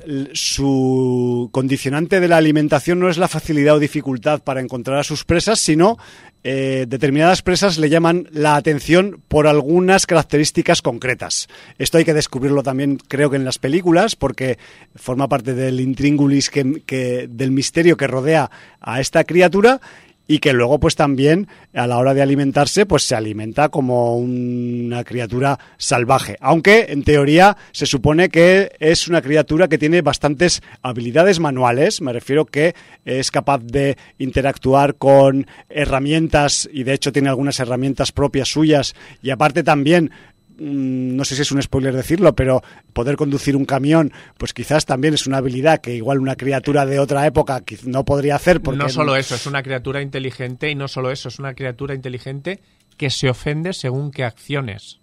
su 0.56 1.48
condicionante 1.52 2.20
de 2.20 2.28
la 2.28 2.36
alimentación 2.36 2.98
no 2.98 3.08
es 3.10 3.18
la 3.18 3.28
facilidad 3.28 3.76
o 3.76 3.78
dificultad 3.78 4.42
para 4.42 4.60
encontrar 4.60 4.98
a 4.98 5.04
sus 5.04 5.24
presas, 5.24 5.60
sino 5.60 5.98
eh, 6.44 6.86
determinadas 6.88 7.42
presas 7.42 7.76
le 7.76 7.88
llaman 7.90 8.28
la 8.32 8.54
atención 8.56 9.20
por 9.28 9.46
algunas 9.46 10.06
características 10.06 10.80
concretas. 10.80 11.48
Esto 11.78 11.98
hay 11.98 12.04
que 12.04 12.14
descubrirlo 12.14 12.62
también, 12.62 12.96
creo 13.08 13.30
que 13.30 13.36
en 13.36 13.44
las 13.44 13.58
películas, 13.58 14.14
porque 14.16 14.56
forma 14.94 15.28
parte 15.28 15.54
del 15.54 15.80
intríngulis 15.80 16.48
que, 16.50 16.82
que- 16.86 17.26
del 17.28 17.50
misterio 17.50 17.96
que 17.96 18.06
rodea 18.06 18.50
a 18.80 19.00
esta 19.00 19.24
criatura 19.24 19.80
y 20.28 20.38
que 20.38 20.52
luego 20.52 20.80
pues 20.80 20.96
también 20.96 21.48
a 21.74 21.86
la 21.86 21.98
hora 21.98 22.14
de 22.14 22.22
alimentarse 22.22 22.86
pues 22.86 23.04
se 23.04 23.14
alimenta 23.14 23.68
como 23.68 24.16
una 24.16 25.04
criatura 25.04 25.58
salvaje. 25.76 26.36
Aunque 26.40 26.86
en 26.88 27.04
teoría 27.04 27.56
se 27.72 27.86
supone 27.86 28.28
que 28.28 28.72
es 28.80 29.08
una 29.08 29.22
criatura 29.22 29.68
que 29.68 29.78
tiene 29.78 30.02
bastantes 30.02 30.62
habilidades 30.82 31.40
manuales. 31.40 32.00
Me 32.00 32.12
refiero 32.12 32.44
que 32.44 32.74
es 33.04 33.30
capaz 33.30 33.62
de 33.62 33.96
interactuar 34.18 34.96
con 34.96 35.46
herramientas 35.68 36.68
y 36.72 36.84
de 36.84 36.94
hecho 36.94 37.12
tiene 37.12 37.28
algunas 37.28 37.60
herramientas 37.60 38.12
propias 38.12 38.48
suyas. 38.48 38.94
Y 39.22 39.30
aparte 39.30 39.62
también 39.62 40.10
no 40.58 41.24
sé 41.24 41.36
si 41.36 41.42
es 41.42 41.52
un 41.52 41.62
spoiler 41.62 41.94
decirlo, 41.94 42.34
pero 42.34 42.62
poder 42.92 43.16
conducir 43.16 43.56
un 43.56 43.64
camión, 43.64 44.12
pues 44.38 44.52
quizás 44.52 44.86
también 44.86 45.14
es 45.14 45.26
una 45.26 45.38
habilidad 45.38 45.80
que 45.80 45.94
igual 45.94 46.18
una 46.18 46.36
criatura 46.36 46.86
de 46.86 46.98
otra 46.98 47.26
época 47.26 47.62
no 47.84 48.04
podría 48.04 48.36
hacer. 48.36 48.60
Porque 48.60 48.78
No 48.78 48.88
solo 48.88 49.16
eso, 49.16 49.34
es 49.34 49.46
una 49.46 49.62
criatura 49.62 50.02
inteligente 50.02 50.70
y 50.70 50.74
no 50.74 50.88
solo 50.88 51.10
eso, 51.10 51.28
es 51.28 51.38
una 51.38 51.54
criatura 51.54 51.94
inteligente 51.94 52.60
que 52.96 53.10
se 53.10 53.28
ofende 53.28 53.72
según 53.72 54.10
qué 54.10 54.24
acciones. 54.24 54.98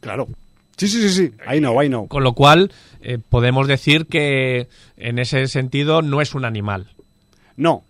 Claro. 0.00 0.28
Sí, 0.76 0.86
sí, 0.86 1.02
sí, 1.02 1.10
sí. 1.10 1.32
I 1.52 1.58
know, 1.58 1.82
I 1.82 1.88
know. 1.88 2.06
Con 2.06 2.22
lo 2.22 2.34
cual, 2.34 2.70
eh, 3.02 3.18
podemos 3.18 3.66
decir 3.66 4.06
que 4.06 4.68
en 4.96 5.18
ese 5.18 5.48
sentido 5.48 6.02
no 6.02 6.20
es 6.20 6.36
un 6.36 6.44
animal. 6.44 6.92
No, 7.56 7.82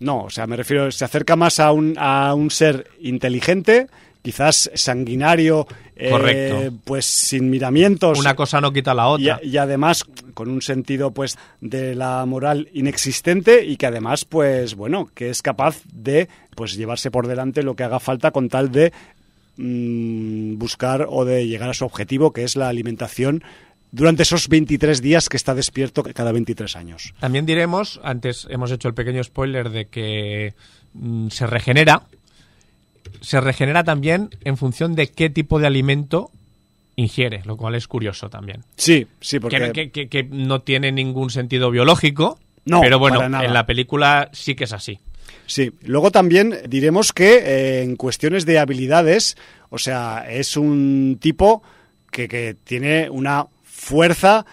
no, 0.00 0.24
o 0.24 0.30
sea, 0.30 0.46
me 0.46 0.56
refiero, 0.56 0.90
se 0.90 1.06
acerca 1.06 1.36
más 1.36 1.60
a 1.60 1.72
un, 1.72 1.94
a 1.98 2.34
un 2.34 2.50
ser 2.50 2.88
inteligente, 3.00 3.86
quizás 4.24 4.70
sanguinario, 4.72 5.66
eh, 5.94 6.70
pues 6.84 7.04
sin 7.04 7.50
miramientos. 7.50 8.18
Una 8.18 8.34
cosa 8.34 8.58
no 8.58 8.72
quita 8.72 8.94
la 8.94 9.08
otra. 9.08 9.38
y 9.42 9.58
además 9.58 10.06
con 10.32 10.48
un 10.48 10.62
sentido 10.62 11.10
pues 11.10 11.36
de 11.60 11.94
la 11.94 12.24
moral 12.24 12.70
inexistente 12.72 13.66
y 13.66 13.76
que 13.76 13.86
además 13.86 14.24
pues 14.24 14.76
bueno 14.76 15.10
que 15.14 15.28
es 15.28 15.42
capaz 15.42 15.82
de 15.92 16.28
pues 16.56 16.74
llevarse 16.74 17.10
por 17.10 17.26
delante 17.26 17.62
lo 17.62 17.76
que 17.76 17.84
haga 17.84 18.00
falta 18.00 18.30
con 18.30 18.48
tal 18.48 18.72
de 18.72 18.94
mm, 19.58 20.56
buscar 20.56 21.06
o 21.10 21.26
de 21.26 21.46
llegar 21.46 21.68
a 21.68 21.74
su 21.74 21.84
objetivo 21.84 22.32
que 22.32 22.44
es 22.44 22.56
la 22.56 22.68
alimentación 22.68 23.44
durante 23.92 24.22
esos 24.22 24.48
23 24.48 25.02
días 25.02 25.28
que 25.28 25.36
está 25.36 25.54
despierto 25.54 26.02
cada 26.02 26.32
23 26.32 26.74
años. 26.76 27.14
También 27.20 27.44
diremos, 27.44 28.00
antes 28.02 28.46
hemos 28.48 28.72
hecho 28.72 28.88
el 28.88 28.94
pequeño 28.94 29.22
spoiler 29.22 29.68
de 29.68 29.84
que 29.84 30.54
mm, 30.94 31.28
se 31.28 31.46
regenera. 31.46 32.02
Se 33.20 33.40
regenera 33.40 33.84
también 33.84 34.30
en 34.44 34.56
función 34.56 34.94
de 34.94 35.08
qué 35.08 35.30
tipo 35.30 35.58
de 35.58 35.66
alimento 35.66 36.30
ingiere, 36.96 37.42
lo 37.44 37.56
cual 37.56 37.74
es 37.74 37.88
curioso 37.88 38.30
también. 38.30 38.62
Sí, 38.76 39.06
sí, 39.20 39.40
porque 39.40 39.90
Que, 39.92 40.08
que- 40.08 40.22
no 40.24 40.62
tiene 40.62 40.92
ningún 40.92 41.30
sentido 41.30 41.70
biológico, 41.70 42.38
No, 42.64 42.80
pero 42.80 42.98
bueno, 42.98 43.22
en 43.22 43.52
la 43.52 43.66
película 43.66 44.30
sí 44.32 44.54
que 44.54 44.64
es 44.64 44.72
así. 44.72 45.00
Sí, 45.46 45.72
luego 45.82 46.10
también 46.10 46.56
diremos 46.68 47.12
que 47.12 47.34
eh, 47.36 47.82
en 47.82 47.96
cuestiones 47.96 48.46
de 48.46 48.58
habilidades, 48.58 49.36
o 49.70 49.78
sea, 49.78 50.24
es 50.30 50.56
un 50.56 51.18
tipo 51.20 51.62
que, 52.10 52.28
que 52.28 52.56
tiene 52.64 53.10
una 53.10 53.46
fuerza 53.64 54.46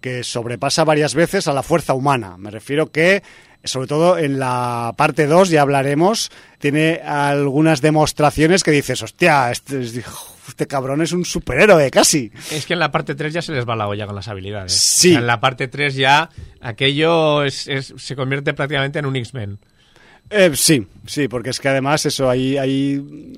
que 0.00 0.22
sobrepasa 0.22 0.84
varias 0.84 1.14
veces 1.14 1.48
a 1.48 1.52
la 1.54 1.62
fuerza 1.64 1.94
humana. 1.94 2.36
Me 2.36 2.50
refiero 2.50 2.92
que, 2.92 3.22
sobre 3.66 3.86
todo 3.88 4.18
en 4.18 4.38
la 4.38 4.94
parte 4.96 5.26
2, 5.26 5.50
ya 5.50 5.62
hablaremos, 5.62 6.30
tiene 6.58 7.00
algunas 7.04 7.80
demostraciones 7.80 8.62
que 8.64 8.70
dices, 8.70 9.02
hostia, 9.02 9.50
este, 9.50 9.80
este 9.80 10.66
cabrón 10.66 11.02
es 11.02 11.12
un 11.12 11.24
superhéroe 11.24 11.90
casi. 11.90 12.30
Es 12.50 12.66
que 12.66 12.72
en 12.74 12.78
la 12.80 12.90
parte 12.92 13.14
3 13.14 13.32
ya 13.34 13.42
se 13.42 13.52
les 13.52 13.68
va 13.68 13.76
la 13.76 13.88
olla 13.88 14.06
con 14.06 14.14
las 14.14 14.28
habilidades. 14.28 14.72
Sí. 14.72 15.08
O 15.08 15.12
sea, 15.12 15.20
en 15.20 15.26
la 15.26 15.40
parte 15.40 15.68
3 15.68 15.94
ya 15.94 16.30
aquello 16.60 17.42
es- 17.44 17.66
es- 17.68 17.94
se 17.96 18.16
convierte 18.16 18.54
prácticamente 18.54 18.98
en 18.98 19.06
un 19.06 19.16
X-Men. 19.16 19.58
Eh, 20.30 20.50
sí, 20.54 20.86
sí, 21.06 21.28
porque 21.28 21.50
es 21.50 21.60
que 21.60 21.68
además 21.68 22.04
eso, 22.06 22.28
hay, 22.28 22.56
hay 22.58 22.94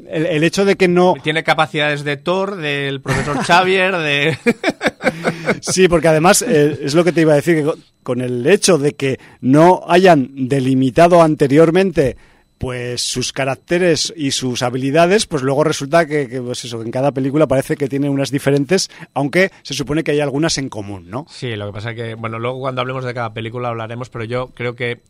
el, 0.09 0.27
el 0.27 0.45
hecho 0.45 0.65
de 0.65 0.77
que 0.77 0.89
no... 0.89 1.15
Tiene 1.23 1.45
capacidades 1.45 2.03
de 2.05 2.17
Thor, 2.17 2.57
del 2.57 3.01
profesor 3.01 3.39
Xavier, 3.45 3.97
de... 3.97 4.39
Sí, 5.61 5.89
porque 5.89 6.09
además 6.09 6.43
eh, 6.43 6.79
es 6.83 6.95
lo 6.95 7.05
que 7.05 7.13
te 7.13 7.23
iba 7.23 7.33
a 7.33 7.37
decir, 7.37 7.57
que 7.57 7.65
co- 7.65 7.77
con 8.03 8.21
el 8.21 8.47
hecho 8.47 8.79
de 8.79 8.95
que 8.95 9.19
no 9.41 9.83
hayan 9.89 10.49
delimitado 10.49 11.23
anteriormente 11.23 12.17
pues 12.59 13.03
sus 13.03 13.33
caracteres 13.33 14.13
y 14.17 14.33
sus 14.33 14.63
habilidades, 14.63 15.27
pues 15.27 15.45
luego 15.45 15.63
resulta 15.63 16.07
que, 16.07 16.29
que, 16.29 16.41
pues 16.43 16.65
eso, 16.65 16.83
en 16.83 16.91
cada 16.91 17.13
película 17.13 17.47
parece 17.47 17.77
que 17.77 17.87
tiene 17.87 18.11
unas 18.11 18.33
diferentes, 18.33 18.91
aunque 19.15 19.53
se 19.63 19.75
supone 19.75 20.03
que 20.03 20.11
hay 20.11 20.19
algunas 20.21 20.59
en 20.59 20.69
común, 20.69 21.09
¿no? 21.09 21.25
Sí, 21.31 21.55
lo 21.55 21.67
que 21.69 21.73
pasa 21.75 21.91
es 21.91 21.97
que, 21.97 22.15
bueno, 22.17 22.41
luego 22.41 22.59
cuando 22.59 22.81
hablemos 22.81 23.05
de 23.05 23.15
cada 23.15 23.33
película 23.33 23.69
hablaremos, 23.69 24.09
pero 24.11 24.25
yo 24.25 24.49
creo 24.57 24.75
que 24.75 25.03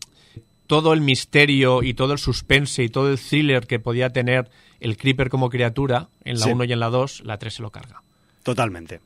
todo 0.68 0.92
el 0.92 1.00
misterio 1.00 1.82
y 1.82 1.94
todo 1.94 2.12
el 2.12 2.20
suspense 2.20 2.84
y 2.84 2.88
todo 2.88 3.10
el 3.10 3.18
thriller 3.18 3.66
que 3.66 3.80
podía 3.80 4.10
tener 4.10 4.48
el 4.78 4.96
Creeper 4.96 5.28
como 5.30 5.48
criatura 5.50 6.06
en 6.24 6.38
la 6.38 6.44
Sí. 6.44 6.52
1 6.52 6.62
y 6.64 6.72
en 6.72 6.78
la 6.78 6.90
2, 6.90 7.22
la 7.24 7.38
3 7.38 7.54
se 7.54 7.62
lo 7.62 7.70
carga. 7.70 8.02
Totalmente. 8.44 9.00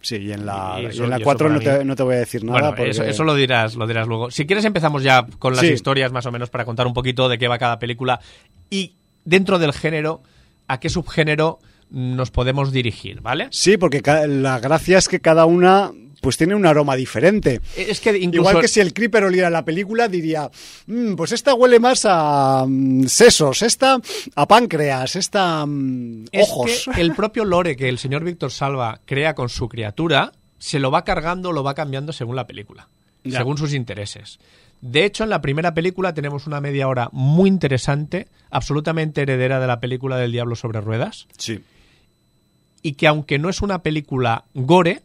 Sí, 0.00 0.16
y 0.16 0.32
en 0.32 0.46
la, 0.46 0.76
Y 0.78 0.82
y 0.84 0.86
eso- 0.86 1.04
en 1.04 1.10
la 1.10 1.16
y 1.18 1.20
eso 1.20 1.24
4 1.24 1.48
para 1.48 1.58
no 1.58 1.60
te, 1.78 1.84
no 1.84 1.94
te 1.96 2.02
voy 2.04 2.14
a 2.14 2.18
decir 2.20 2.42
nada. 2.42 2.58
Bueno, 2.58 2.74
porque- 2.74 2.90
eso, 2.92 3.02
eso 3.04 3.24
lo 3.24 3.34
dirás, 3.34 3.74
lo 3.74 3.86
dirás 3.86 4.08
luego. 4.08 4.30
Si 4.30 4.46
quieres 4.46 4.64
empezamos 4.64 5.02
ya 5.02 5.26
con 5.38 5.54
las 5.54 5.66
Sí. 5.66 5.72
historias 5.72 6.10
más 6.12 6.24
o 6.24 6.32
menos 6.32 6.48
para 6.48 6.64
contar 6.64 6.86
un 6.86 6.94
poquito 6.94 7.28
de 7.28 7.36
qué 7.36 7.48
va 7.48 7.58
cada 7.58 7.78
película 7.78 8.18
y 8.70 8.94
dentro 9.26 9.58
del 9.58 9.74
género 9.74 10.22
a 10.68 10.80
qué 10.80 10.88
subgénero 10.88 11.58
nos 11.90 12.30
podemos 12.30 12.72
dirigir, 12.72 13.20
¿vale? 13.20 13.48
Sí, 13.50 13.76
porque 13.76 14.00
la 14.28 14.58
gracia 14.60 14.96
es 14.96 15.08
que 15.08 15.18
cada 15.20 15.44
una 15.44 15.90
pues 16.20 16.36
tiene 16.36 16.54
un 16.54 16.66
aroma 16.66 16.96
diferente. 16.96 17.60
Es 17.76 18.00
que 18.00 18.16
incluso 18.18 18.50
Igual 18.50 18.62
que 18.62 18.68
si 18.68 18.80
el 18.80 18.92
Creeper 18.92 19.24
oliera 19.24 19.48
la 19.50 19.64
película, 19.64 20.08
diría, 20.08 20.50
"Mm, 20.86 21.14
pues 21.14 21.32
esta 21.32 21.54
huele 21.54 21.78
más 21.80 22.02
a 22.04 22.64
mm, 22.68 23.04
sesos, 23.06 23.62
esta 23.62 23.98
a 24.34 24.46
páncreas, 24.48 25.16
esta 25.16 25.64
mm, 25.66 26.24
es 26.32 26.48
ojos. 26.48 26.88
que 26.94 27.00
el 27.00 27.14
propio 27.14 27.44
lore 27.44 27.76
que 27.76 27.88
el 27.88 27.98
señor 27.98 28.24
Víctor 28.24 28.50
Salva 28.52 29.00
crea 29.04 29.34
con 29.34 29.48
su 29.48 29.68
criatura 29.68 30.32
se 30.58 30.78
lo 30.78 30.90
va 30.90 31.04
cargando, 31.04 31.52
lo 31.52 31.62
va 31.62 31.74
cambiando 31.74 32.12
según 32.12 32.36
la 32.36 32.46
película, 32.46 32.88
Ya. 33.24 33.38
según 33.38 33.56
sus 33.56 33.72
intereses. 33.72 34.38
De 34.82 35.04
hecho, 35.04 35.24
en 35.24 35.30
la 35.30 35.42
primera 35.42 35.74
película 35.74 36.14
tenemos 36.14 36.46
una 36.46 36.60
media 36.60 36.88
hora 36.88 37.08
muy 37.12 37.48
interesante, 37.48 38.28
absolutamente 38.50 39.22
heredera 39.22 39.60
de 39.60 39.66
la 39.66 39.78
película 39.80 40.16
del 40.16 40.32
Diablo 40.32 40.56
sobre 40.56 40.80
Ruedas, 40.80 41.26
Sí. 41.36 41.60
y 42.82 42.92
que 42.94 43.06
aunque 43.06 43.38
no 43.38 43.48
es 43.50 43.60
una 43.62 43.82
película 43.82 44.44
gore, 44.54 45.02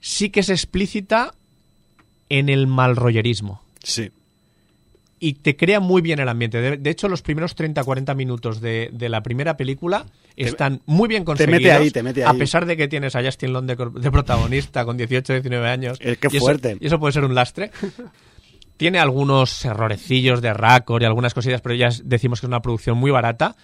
sí 0.00 0.30
que 0.30 0.40
es 0.40 0.48
explícita 0.50 1.32
en 2.28 2.48
el 2.48 2.66
malrollerismo. 2.66 3.62
Sí. 3.82 4.10
Y 5.20 5.34
te 5.34 5.56
crea 5.56 5.80
muy 5.80 6.00
bien 6.00 6.20
el 6.20 6.28
ambiente. 6.28 6.60
De, 6.60 6.76
de 6.76 6.90
hecho, 6.90 7.08
los 7.08 7.22
primeros 7.22 7.56
30-40 7.56 8.14
minutos 8.14 8.60
de, 8.60 8.90
de 8.92 9.08
la 9.08 9.22
primera 9.22 9.56
película 9.56 10.06
están 10.36 10.80
muy 10.86 11.08
bien 11.08 11.22
mete 11.22 11.26
conseguidos. 11.26 11.72
ahí, 11.80 11.90
te 11.90 12.02
mete 12.04 12.22
A 12.24 12.30
ahí. 12.30 12.38
pesar 12.38 12.66
de 12.66 12.76
que 12.76 12.86
tienes 12.86 13.16
a 13.16 13.24
Justin 13.24 13.52
Long 13.52 13.66
de, 13.66 14.10
protagonista 14.12 14.84
con 14.84 14.96
18-19 14.96 15.64
años. 15.66 15.98
Eh, 16.00 16.16
qué 16.20 16.28
y 16.30 16.36
eso- 16.36 16.44
fuerte. 16.44 16.76
y 16.80 16.86
eso 16.86 17.00
puede 17.00 17.12
ser 17.12 17.24
un 17.24 17.34
lastre. 17.34 17.72
Tiene 18.76 19.00
algunos 19.00 19.64
errorecillos 19.64 20.40
de 20.40 20.54
raccord 20.54 21.02
y 21.02 21.06
algunas 21.06 21.34
cosillas, 21.34 21.60
pero 21.62 21.74
ya 21.74 21.88
es- 21.88 22.08
decimos 22.08 22.40
que 22.40 22.46
es 22.46 22.48
una 22.48 22.62
producción 22.62 22.96
muy 22.96 23.10
barata. 23.10 23.56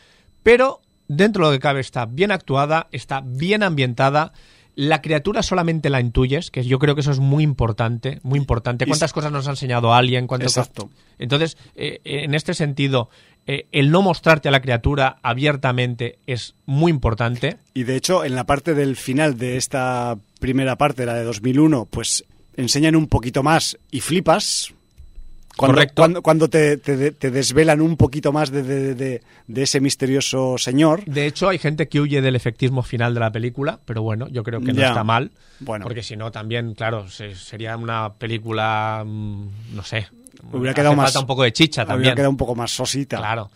Pero 0.43 0.81
dentro 1.07 1.45
de 1.47 1.53
lo 1.53 1.57
que 1.57 1.63
cabe 1.63 1.81
está 1.81 2.05
bien 2.07 2.33
actuada, 2.33 2.89
está 2.91 3.23
bien 3.25 3.63
ambientada. 3.63 4.33
La 4.77 5.03
criatura 5.03 5.43
solamente 5.43 5.91
la 5.91 6.01
intuyes, 6.01 6.51
que 6.51 6.65
yo 6.65 6.79
creo 6.79 6.95
que 6.95 7.03
eso 7.03 7.13
es 7.13 7.21
muy 7.21 7.45
importante, 7.45 8.19
muy 8.23 8.39
importante. 8.39 8.87
¿Cuántas 8.87 9.13
cosas 9.13 9.31
nos 9.31 9.47
ha 9.47 9.51
enseñado 9.51 9.95
alguien? 9.95 10.27
Exacto. 10.41 10.91
Entonces, 11.19 11.57
eh, 11.77 12.01
en 12.05 12.35
este 12.35 12.55
sentido, 12.55 13.09
eh, 13.47 13.67
el 13.73 13.91
no 13.91 14.03
mostrarte 14.03 14.49
a 14.49 14.53
la 14.53 14.61
criatura 14.61 15.19
abiertamente 15.23 16.19
es 16.27 16.55
muy 16.67 16.91
importante. 16.91 17.59
Y 17.75 17.85
de 17.85 17.97
hecho, 17.97 18.25
en 18.25 18.35
la 18.35 18.45
parte 18.45 18.75
del 18.75 18.97
final 18.97 19.37
de 19.37 19.57
esta 19.57 20.19
primera 20.41 20.77
parte, 20.77 21.07
la 21.07 21.15
de 21.15 21.25
2001, 21.25 21.87
pues 21.91 22.25
enseñan 22.57 22.97
un 22.97 23.07
poquito 23.07 23.43
más 23.43 23.79
y 23.91 24.01
flipas, 24.01 24.73
cuando, 25.57 25.75
Correcto. 25.77 26.23
Cuando, 26.23 26.49
te, 26.49 26.77
desvelan 26.77 27.81
un 27.81 27.97
poquito 27.97 28.33
más 28.33 28.51
de, 28.51 29.23
ese 29.55 29.81
misterioso 29.81 30.59
señor. 30.59 31.05
De 31.05 31.27
hecho, 31.27 31.49
hay 31.49 31.59
gente 31.59 31.89
que 31.89 32.01
huye 32.01 32.21
del 32.21 32.35
efectismo 32.35 32.83
final 32.83 33.15
de 33.15 33.21
la 33.21 33.31
película, 33.31 33.79
pero 33.85 34.03
bueno, 34.03 34.27
yo 34.29 34.43
creo 34.43 34.61
que 34.61 34.73
no 34.73 34.83
está 34.83 35.05
mal. 35.05 35.31
Bueno. 35.61 35.85
Porque 35.85 36.03
si 36.03 36.17
no, 36.17 36.33
también, 36.33 36.75
claro, 36.75 37.07
sería 37.09 37.77
una 37.77 38.15
película, 38.15 39.05
mm, 39.07 39.49
no 39.75 39.83
sé. 39.85 40.09
Hubiera 40.53 40.75
quedado 40.75 40.97
más. 40.97 41.15
un 41.15 41.27
poco 41.27 41.45
de 41.45 41.53
chicha 41.53 41.85
también. 41.85 42.01
Hubiera 42.01 42.17
quedado 42.17 42.31
un 42.31 42.37
poco 42.37 42.57
más 42.57 42.73
sosita. 42.73 43.19
Claro. 43.19 43.51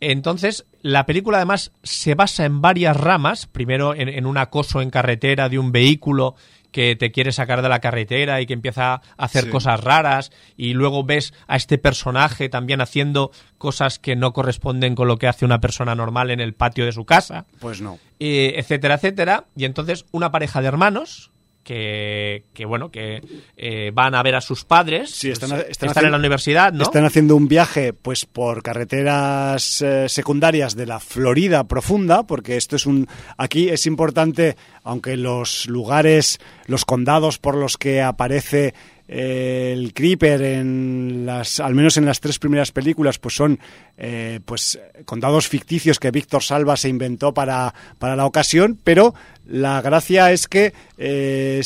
Entonces, 0.00 0.66
la 0.82 1.06
película 1.06 1.38
además 1.38 1.70
se 1.82 2.14
basa 2.14 2.44
en 2.44 2.60
varias 2.60 2.96
ramas. 2.96 3.46
Primero, 3.46 3.94
en 3.94 4.26
un 4.26 4.36
acoso 4.36 4.82
en 4.82 4.90
carretera 4.90 5.48
de 5.48 5.58
un 5.58 5.72
vehículo 5.72 6.34
que 6.76 6.94
te 6.94 7.10
quiere 7.10 7.32
sacar 7.32 7.62
de 7.62 7.70
la 7.70 7.80
carretera 7.80 8.42
y 8.42 8.44
que 8.44 8.52
empieza 8.52 8.92
a 8.92 9.02
hacer 9.16 9.48
cosas 9.48 9.82
raras 9.82 10.30
y 10.58 10.74
luego 10.74 11.04
ves 11.04 11.32
a 11.46 11.56
este 11.56 11.78
personaje 11.78 12.50
también 12.50 12.82
haciendo 12.82 13.30
cosas 13.56 13.98
que 13.98 14.14
no 14.14 14.34
corresponden 14.34 14.94
con 14.94 15.08
lo 15.08 15.16
que 15.16 15.26
hace 15.26 15.46
una 15.46 15.58
persona 15.58 15.94
normal 15.94 16.30
en 16.30 16.38
el 16.38 16.52
patio 16.52 16.84
de 16.84 16.92
su 16.92 17.06
casa. 17.06 17.46
Pues 17.60 17.80
no. 17.80 17.98
etcétera, 18.18 18.96
etcétera. 18.96 19.46
Y 19.56 19.64
entonces 19.64 20.04
una 20.12 20.30
pareja 20.30 20.60
de 20.60 20.68
hermanos 20.68 21.30
que, 21.66 22.64
bueno, 22.64 22.90
que 22.90 23.20
eh, 23.56 23.90
van 23.92 24.14
a 24.14 24.22
ver 24.22 24.36
a 24.36 24.40
sus 24.40 24.64
padres. 24.64 25.10
Sí, 25.10 25.30
están, 25.30 25.50
están, 25.68 26.04
en 26.04 26.12
la 26.12 26.16
universidad, 26.16 26.72
¿no? 26.72 26.84
Están 26.84 27.04
haciendo 27.04 27.34
un 27.34 27.48
viaje, 27.48 27.92
pues, 27.92 28.24
por 28.24 28.62
carreteras 28.62 29.82
eh, 29.82 30.08
secundarias 30.08 30.76
de 30.76 30.86
la 30.86 31.00
Florida 31.00 31.64
profunda, 31.64 32.22
porque 32.22 32.56
esto 32.56 32.76
es 32.76 32.86
un... 32.86 33.08
Aquí 33.36 33.68
es 33.68 33.86
importante, 33.86 34.56
aunque 34.84 35.16
los 35.16 35.66
lugares, 35.66 36.38
los 36.66 36.84
condados 36.84 37.38
por 37.38 37.56
los 37.56 37.76
que 37.76 38.00
aparece 38.00 38.72
el 39.08 39.92
Creeper 39.94 40.42
en 40.42 41.24
las 41.26 41.60
al 41.60 41.74
menos 41.74 41.96
en 41.96 42.06
las 42.06 42.20
tres 42.20 42.38
primeras 42.38 42.72
películas 42.72 43.18
pues 43.18 43.34
son 43.34 43.60
eh, 43.96 44.40
pues 44.44 44.78
condados 45.04 45.48
ficticios 45.48 46.00
que 46.00 46.10
Víctor 46.10 46.42
Salva 46.42 46.76
se 46.76 46.88
inventó 46.88 47.32
para, 47.32 47.72
para 47.98 48.16
la 48.16 48.26
ocasión 48.26 48.78
pero 48.82 49.14
la 49.46 49.80
gracia 49.80 50.32
es 50.32 50.48
que 50.48 50.74
eh, 50.98 51.62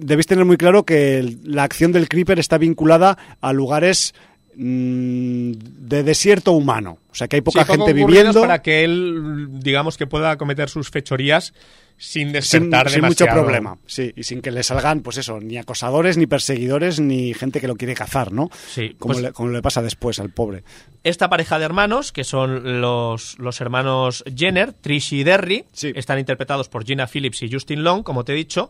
debéis 0.00 0.26
tener 0.26 0.44
muy 0.44 0.56
claro 0.56 0.84
que 0.84 1.36
la 1.44 1.62
acción 1.62 1.92
del 1.92 2.08
Creeper 2.08 2.38
está 2.38 2.58
vinculada 2.58 3.18
a 3.40 3.52
lugares 3.52 4.14
de 4.56 6.02
desierto 6.02 6.52
humano. 6.52 6.98
O 7.10 7.14
sea, 7.14 7.28
que 7.28 7.36
hay 7.36 7.42
poca 7.42 7.64
gente 7.64 7.92
viviendo. 7.92 8.40
Para 8.40 8.62
que 8.62 8.84
él, 8.84 9.48
digamos, 9.50 9.96
que 9.96 10.06
pueda 10.06 10.36
cometer 10.36 10.68
sus 10.68 10.90
fechorías 10.90 11.52
sin 11.96 12.32
desertar 12.32 12.90
sin, 12.90 13.04
mucho 13.04 13.26
problema, 13.26 13.78
sí, 13.86 14.12
y 14.16 14.24
sin 14.24 14.42
que 14.42 14.50
le 14.50 14.62
salgan, 14.62 15.00
pues 15.00 15.16
eso, 15.18 15.38
ni 15.40 15.58
acosadores, 15.58 16.16
ni 16.16 16.26
perseguidores, 16.26 16.98
ni 16.98 17.34
gente 17.34 17.60
que 17.60 17.68
lo 17.68 17.76
quiere 17.76 17.94
cazar, 17.94 18.32
¿no? 18.32 18.50
Sí. 18.68 18.96
Como, 18.98 19.14
pues 19.14 19.22
le, 19.22 19.32
como 19.32 19.50
le, 19.50 19.62
pasa 19.62 19.80
después 19.80 20.18
al 20.18 20.30
pobre. 20.30 20.64
Esta 21.04 21.28
pareja 21.28 21.58
de 21.58 21.64
hermanos, 21.64 22.10
que 22.10 22.24
son 22.24 22.80
los, 22.80 23.38
los 23.38 23.60
hermanos 23.60 24.24
Jenner, 24.34 24.72
Trish 24.72 25.12
y 25.12 25.24
Derry, 25.24 25.66
están 25.72 26.18
interpretados 26.18 26.68
por 26.68 26.84
Gina 26.84 27.06
Phillips 27.06 27.42
y 27.42 27.52
Justin 27.52 27.84
Long, 27.84 28.02
como 28.02 28.24
te 28.24 28.32
he 28.32 28.36
dicho, 28.36 28.68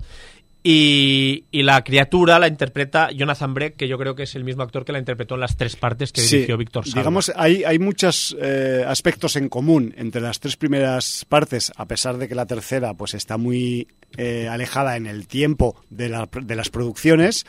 y, 0.67 1.45
la 1.53 1.85
criatura 1.85 2.39
la 2.39 2.49
interpreta 2.49 3.11
Jonathan 3.11 3.53
Breck, 3.53 3.77
que 3.77 3.87
yo 3.87 3.99
creo 3.99 4.15
que 4.15 4.23
es 4.23 4.35
el 4.35 4.45
mismo 4.45 4.63
actor 4.63 4.85
que 4.87 4.93
la 4.93 4.99
interpretó 4.99 5.35
en 5.35 5.43
las 5.43 5.59
tres 5.59 5.77
partes 5.77 6.11
que 6.11 6.23
dirigió 6.23 6.57
Víctor 6.57 6.87
Salva. 6.87 7.03
Digamos, 7.03 7.33
hay, 7.37 7.65
hay 7.65 7.79
muchos 7.79 8.35
eh, 8.41 8.83
aspectos 8.87 9.37
en 9.37 9.51
común 9.51 9.95
entre 9.99 10.23
las 10.23 10.41
tres 10.41 10.57
primeras 10.57 11.27
partes, 11.29 11.71
a 11.77 11.85
pesar 11.85 12.17
de 12.17 12.29
que 12.29 12.35
la 12.35 12.47
tercera 12.47 12.95
pues 12.95 13.13
está 13.13 13.37
muy 13.37 13.89
eh, 14.17 14.49
alejada 14.49 14.97
en 14.97 15.07
el 15.07 15.27
tiempo 15.27 15.77
de, 15.91 16.09
la, 16.09 16.29
de 16.33 16.57
las 16.57 16.71
producciones, 16.71 17.45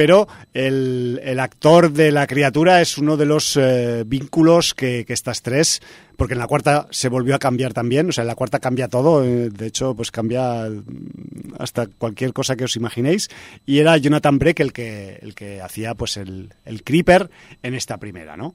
pero 0.00 0.28
el, 0.54 1.20
el, 1.22 1.38
actor 1.40 1.92
de 1.92 2.10
la 2.10 2.26
criatura 2.26 2.80
es 2.80 2.96
uno 2.96 3.18
de 3.18 3.26
los 3.26 3.58
eh, 3.58 4.02
vínculos 4.06 4.72
que, 4.72 5.04
que, 5.04 5.12
estas 5.12 5.42
tres, 5.42 5.82
porque 6.16 6.32
en 6.32 6.38
la 6.38 6.46
cuarta 6.46 6.86
se 6.88 7.10
volvió 7.10 7.34
a 7.34 7.38
cambiar 7.38 7.74
también, 7.74 8.08
o 8.08 8.12
sea, 8.12 8.22
en 8.22 8.28
la 8.28 8.34
cuarta 8.34 8.60
cambia 8.60 8.88
todo, 8.88 9.22
eh, 9.22 9.50
de 9.50 9.66
hecho, 9.66 9.94
pues 9.94 10.10
cambia 10.10 10.70
mm, 10.70 11.56
hasta 11.58 11.86
cualquier 11.86 12.32
cosa 12.32 12.56
que 12.56 12.64
os 12.64 12.76
imaginéis, 12.76 13.28
y 13.66 13.80
era 13.80 13.94
Jonathan 13.98 14.38
Breck 14.38 14.60
el 14.60 14.72
que, 14.72 15.18
el 15.20 15.34
que 15.34 15.60
hacía 15.60 15.94
pues 15.94 16.16
el, 16.16 16.54
el 16.64 16.82
Creeper 16.82 17.28
en 17.62 17.74
esta 17.74 17.98
primera, 17.98 18.38
¿no? 18.38 18.54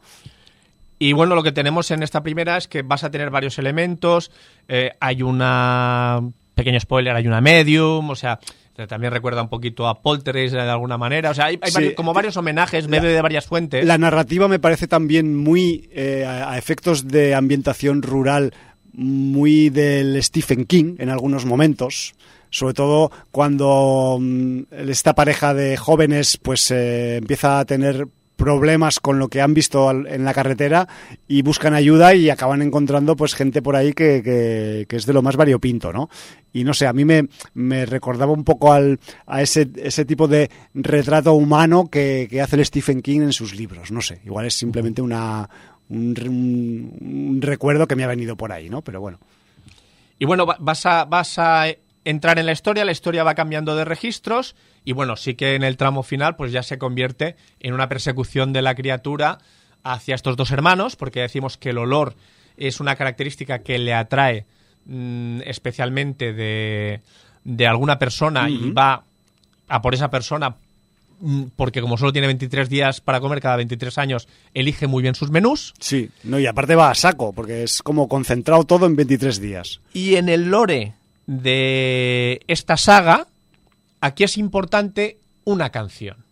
Y 0.97 1.13
bueno, 1.13 1.35
lo 1.35 1.43
que 1.43 1.51
tenemos 1.51 1.91
en 1.91 2.01
esta 2.01 2.23
primera 2.23 2.57
es 2.57 2.67
que 2.67 2.81
vas 2.81 3.03
a 3.03 3.11
tener 3.11 3.29
varios 3.29 3.59
elementos, 3.59 4.31
eh, 4.67 4.93
hay 4.99 5.21
una 5.21 6.23
pequeño 6.55 6.79
spoiler, 6.79 7.15
hay 7.15 7.27
una 7.27 7.41
medium, 7.41 8.09
o 8.09 8.15
sea, 8.15 8.39
también 8.87 9.13
recuerda 9.13 9.41
un 9.41 9.49
poquito 9.49 9.87
a 9.87 10.01
Poltergeist 10.01 10.53
de 10.53 10.61
alguna 10.61 10.97
manera. 10.97 11.31
O 11.31 11.33
sea, 11.33 11.45
hay, 11.45 11.59
como 11.95 12.13
varios 12.13 12.35
homenajes, 12.37 12.87
bebe 12.87 13.09
de 13.09 13.21
varias 13.21 13.45
fuentes. 13.45 13.85
La 13.85 13.97
narrativa 13.97 14.47
me 14.47 14.59
parece 14.59 14.87
también 14.87 15.35
muy, 15.35 15.89
eh, 15.93 16.25
a 16.25 16.57
efectos 16.57 17.07
de 17.07 17.35
ambientación 17.35 18.01
rural, 18.01 18.53
muy 18.93 19.69
del 19.69 20.21
Stephen 20.23 20.65
King 20.65 20.95
en 20.99 21.09
algunos 21.09 21.45
momentos 21.45 22.15
sobre 22.49 22.73
todo 22.73 23.11
cuando 23.31 24.17
mm, 24.19 24.61
esta 24.87 25.13
pareja 25.13 25.53
de 25.53 25.75
jóvenes 25.75 26.37
pues 26.37 26.71
eh, 26.71 27.17
empieza 27.17 27.59
a 27.59 27.65
tener 27.65 28.07
problemas 28.35 28.99
con 28.99 29.19
lo 29.19 29.27
que 29.27 29.41
han 29.41 29.53
visto 29.53 29.89
en 29.91 30.25
la 30.25 30.33
carretera 30.33 30.87
y 31.27 31.41
buscan 31.41 31.73
ayuda 31.73 32.13
y 32.15 32.29
acaban 32.29 32.61
encontrando 32.61 33.15
pues 33.15 33.33
gente 33.33 33.61
por 33.61 33.75
ahí 33.75 33.93
que, 33.93 34.85
que, 34.87 34.95
es 34.95 35.05
de 35.05 35.13
lo 35.13 35.21
más 35.21 35.35
variopinto, 35.35 35.91
¿no? 35.93 36.09
Y 36.53 36.63
no 36.63 36.73
sé, 36.73 36.87
a 36.87 36.93
mí 36.93 37.05
me, 37.05 37.27
me 37.53 37.85
recordaba 37.85 38.31
un 38.31 38.43
poco 38.43 38.73
al, 38.73 38.99
a 39.25 39.41
ese, 39.41 39.69
ese 39.77 40.05
tipo 40.05 40.27
de 40.27 40.49
retrato 40.73 41.33
humano 41.33 41.89
que, 41.89 42.27
que 42.29 42.41
hace 42.41 42.55
el 42.55 42.65
Stephen 42.65 43.01
King 43.01 43.21
en 43.21 43.33
sus 43.33 43.55
libros, 43.55 43.91
no 43.91 44.01
sé, 44.01 44.21
igual 44.25 44.45
es 44.45 44.53
simplemente 44.53 45.01
una, 45.01 45.49
un, 45.89 47.39
recuerdo 47.41 47.87
que 47.87 47.95
me 47.95 48.03
ha 48.03 48.07
venido 48.07 48.35
por 48.35 48.51
ahí, 48.51 48.69
¿no? 48.69 48.81
Pero 48.81 49.01
bueno. 49.01 49.19
Y 50.17 50.25
bueno, 50.25 50.45
vas 50.45 50.85
a, 50.85 51.05
vas 51.05 51.37
a 51.37 51.65
entrar 52.03 52.39
en 52.39 52.45
la 52.45 52.51
historia, 52.51 52.85
la 52.85 52.91
historia 52.91 53.23
va 53.23 53.35
cambiando 53.35 53.75
de 53.75 53.85
registros 53.85 54.55
y 54.85 54.93
bueno, 54.93 55.17
sí 55.17 55.33
que 55.33 55.55
en 55.55 55.63
el 55.63 55.77
tramo 55.77 56.03
final 56.03 56.35
pues 56.35 56.51
ya 56.51 56.63
se 56.63 56.77
convierte 56.77 57.35
en 57.59 57.73
una 57.73 57.89
persecución 57.89 58.53
de 58.53 58.61
la 58.61 58.75
criatura 58.75 59.39
hacia 59.83 60.15
estos 60.15 60.37
dos 60.37 60.51
hermanos, 60.51 60.95
porque 60.95 61.21
decimos 61.21 61.57
que 61.57 61.71
el 61.71 61.79
olor 61.79 62.15
es 62.55 62.79
una 62.79 62.95
característica 62.95 63.59
que 63.59 63.79
le 63.79 63.93
atrae 63.93 64.45
mm, 64.85 65.41
especialmente 65.45 66.33
de, 66.33 67.01
de, 67.43 67.67
alguna 67.67 67.99
persona 67.99 68.49
y 68.49 68.71
va 68.71 69.03
a 69.67 69.81
por 69.81 69.93
esa 69.93 70.09
persona 70.09 70.55
mm, 71.19 71.43
porque 71.55 71.81
como 71.81 71.97
solo 71.97 72.13
tiene 72.13 72.27
23 72.27 72.69
días 72.69 73.01
para 73.01 73.19
comer 73.19 73.41
cada 73.41 73.57
23 73.57 73.97
años, 73.97 74.27
elige 74.53 74.87
muy 74.87 75.01
bien 75.01 75.15
sus 75.15 75.31
menús. 75.31 75.73
Sí, 75.79 76.09
no, 76.23 76.39
y 76.39 76.45
aparte 76.45 76.75
va 76.75 76.91
a 76.91 76.95
saco, 76.95 77.33
porque 77.33 77.63
es 77.63 77.81
como 77.81 78.07
concentrado 78.07 78.63
todo 78.65 78.85
en 78.85 78.95
23 78.95 79.41
días. 79.41 79.81
Y 79.93 80.15
en 80.15 80.29
el 80.29 80.49
lore 80.49 80.93
de 81.25 82.41
esta 82.47 82.77
saga, 82.77 83.27
aquí 84.01 84.23
es 84.23 84.37
importante 84.37 85.19
una 85.43 85.69
canción. 85.69 86.25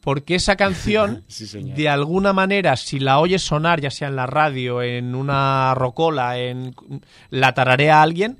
Porque 0.00 0.36
esa 0.36 0.56
canción, 0.56 1.24
de 1.52 1.88
alguna 1.88 2.32
manera, 2.32 2.76
si 2.76 2.98
la 2.98 3.18
oyes 3.18 3.42
sonar, 3.42 3.80
ya 3.80 3.90
sea 3.90 4.08
en 4.08 4.16
la 4.16 4.26
radio, 4.26 4.82
en 4.82 5.14
una 5.14 5.74
rocola, 5.74 6.38
en 6.38 6.74
la 7.30 7.54
tararea 7.54 7.98
a 7.98 8.02
alguien, 8.02 8.38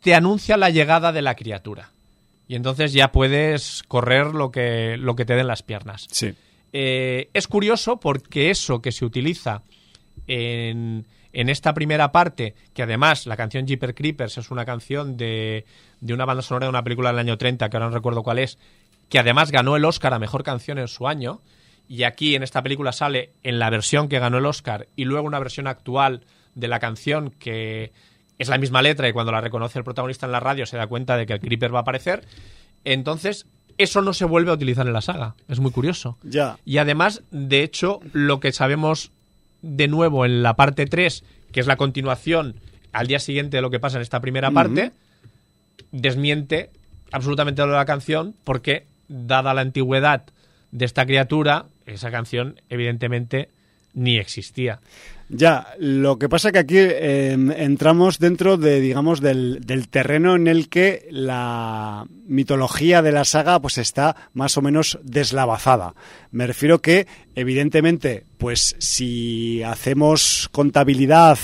te 0.00 0.14
anuncia 0.14 0.56
la 0.56 0.70
llegada 0.70 1.12
de 1.12 1.22
la 1.22 1.34
criatura. 1.34 1.90
Y 2.48 2.54
entonces 2.54 2.92
ya 2.92 3.10
puedes 3.10 3.82
correr 3.88 4.28
lo 4.28 4.50
que, 4.50 4.96
lo 4.96 5.16
que 5.16 5.24
te 5.24 5.34
den 5.34 5.48
las 5.48 5.62
piernas. 5.62 6.06
Sí. 6.10 6.32
Eh, 6.72 7.30
es 7.32 7.48
curioso 7.48 7.98
porque 7.98 8.50
eso 8.50 8.80
que 8.80 8.92
se 8.92 9.04
utiliza 9.04 9.62
en, 10.26 11.06
en 11.36 11.50
esta 11.50 11.74
primera 11.74 12.12
parte, 12.12 12.54
que 12.72 12.82
además 12.82 13.26
la 13.26 13.36
canción 13.36 13.66
Jeeper 13.66 13.94
Creepers 13.94 14.38
es 14.38 14.50
una 14.50 14.64
canción 14.64 15.18
de, 15.18 15.66
de 16.00 16.14
una 16.14 16.24
banda 16.24 16.40
sonora 16.40 16.64
de 16.64 16.70
una 16.70 16.82
película 16.82 17.10
del 17.10 17.18
año 17.18 17.36
30, 17.36 17.68
que 17.68 17.76
ahora 17.76 17.90
no 17.90 17.94
recuerdo 17.94 18.22
cuál 18.22 18.38
es, 18.38 18.58
que 19.10 19.18
además 19.18 19.50
ganó 19.50 19.76
el 19.76 19.84
Oscar 19.84 20.14
a 20.14 20.18
Mejor 20.18 20.42
Canción 20.42 20.78
en 20.78 20.88
su 20.88 21.06
año, 21.06 21.42
y 21.86 22.04
aquí 22.04 22.36
en 22.36 22.42
esta 22.42 22.62
película 22.62 22.90
sale 22.90 23.34
en 23.42 23.58
la 23.58 23.68
versión 23.68 24.08
que 24.08 24.18
ganó 24.18 24.38
el 24.38 24.46
Oscar 24.46 24.88
y 24.96 25.04
luego 25.04 25.26
una 25.26 25.38
versión 25.38 25.66
actual 25.66 26.24
de 26.54 26.68
la 26.68 26.80
canción 26.80 27.30
que 27.32 27.92
es 28.38 28.48
la 28.48 28.56
misma 28.56 28.80
letra 28.80 29.06
y 29.06 29.12
cuando 29.12 29.30
la 29.30 29.42
reconoce 29.42 29.78
el 29.78 29.84
protagonista 29.84 30.24
en 30.24 30.32
la 30.32 30.40
radio 30.40 30.64
se 30.64 30.78
da 30.78 30.86
cuenta 30.86 31.18
de 31.18 31.26
que 31.26 31.34
el 31.34 31.40
Creeper 31.40 31.72
va 31.72 31.80
a 31.80 31.82
aparecer. 31.82 32.24
Entonces, 32.82 33.46
eso 33.76 34.00
no 34.00 34.14
se 34.14 34.24
vuelve 34.24 34.52
a 34.52 34.54
utilizar 34.54 34.86
en 34.86 34.94
la 34.94 35.02
saga. 35.02 35.34
Es 35.48 35.60
muy 35.60 35.70
curioso. 35.70 36.16
Ya. 36.22 36.58
Y 36.64 36.78
además, 36.78 37.22
de 37.30 37.62
hecho, 37.62 38.00
lo 38.14 38.40
que 38.40 38.52
sabemos 38.52 39.12
de 39.62 39.88
nuevo 39.88 40.24
en 40.24 40.42
la 40.42 40.54
parte 40.54 40.86
3, 40.86 41.24
que 41.52 41.60
es 41.60 41.66
la 41.66 41.76
continuación 41.76 42.56
al 42.92 43.06
día 43.06 43.18
siguiente 43.18 43.58
de 43.58 43.60
lo 43.60 43.70
que 43.70 43.80
pasa 43.80 43.96
en 43.96 44.02
esta 44.02 44.20
primera 44.20 44.50
parte, 44.50 44.92
desmiente 45.92 46.70
absolutamente 47.12 47.62
lo 47.62 47.68
de 47.68 47.74
la 47.74 47.84
canción 47.84 48.34
porque, 48.44 48.86
dada 49.08 49.54
la 49.54 49.60
antigüedad 49.60 50.24
de 50.70 50.84
esta 50.84 51.06
criatura, 51.06 51.66
esa 51.86 52.10
canción 52.10 52.60
evidentemente 52.68 53.50
ni 53.94 54.18
existía. 54.18 54.80
Ya, 55.28 55.74
lo 55.78 56.18
que 56.18 56.28
pasa 56.28 56.52
que 56.52 56.60
aquí 56.60 56.78
eh, 56.78 57.32
entramos 57.32 58.20
dentro 58.20 58.56
de, 58.56 58.80
digamos, 58.80 59.20
del, 59.20 59.60
del, 59.60 59.88
terreno 59.88 60.36
en 60.36 60.46
el 60.46 60.68
que 60.68 61.08
la 61.10 62.06
mitología 62.26 63.02
de 63.02 63.10
la 63.10 63.24
saga 63.24 63.60
pues 63.60 63.78
está 63.78 64.14
más 64.34 64.56
o 64.56 64.62
menos 64.62 65.00
deslavazada. 65.02 65.94
Me 66.30 66.46
refiero 66.46 66.80
que, 66.80 67.08
evidentemente, 67.34 68.24
pues 68.38 68.76
si 68.78 69.64
hacemos 69.64 70.48
contabilidad 70.52 71.38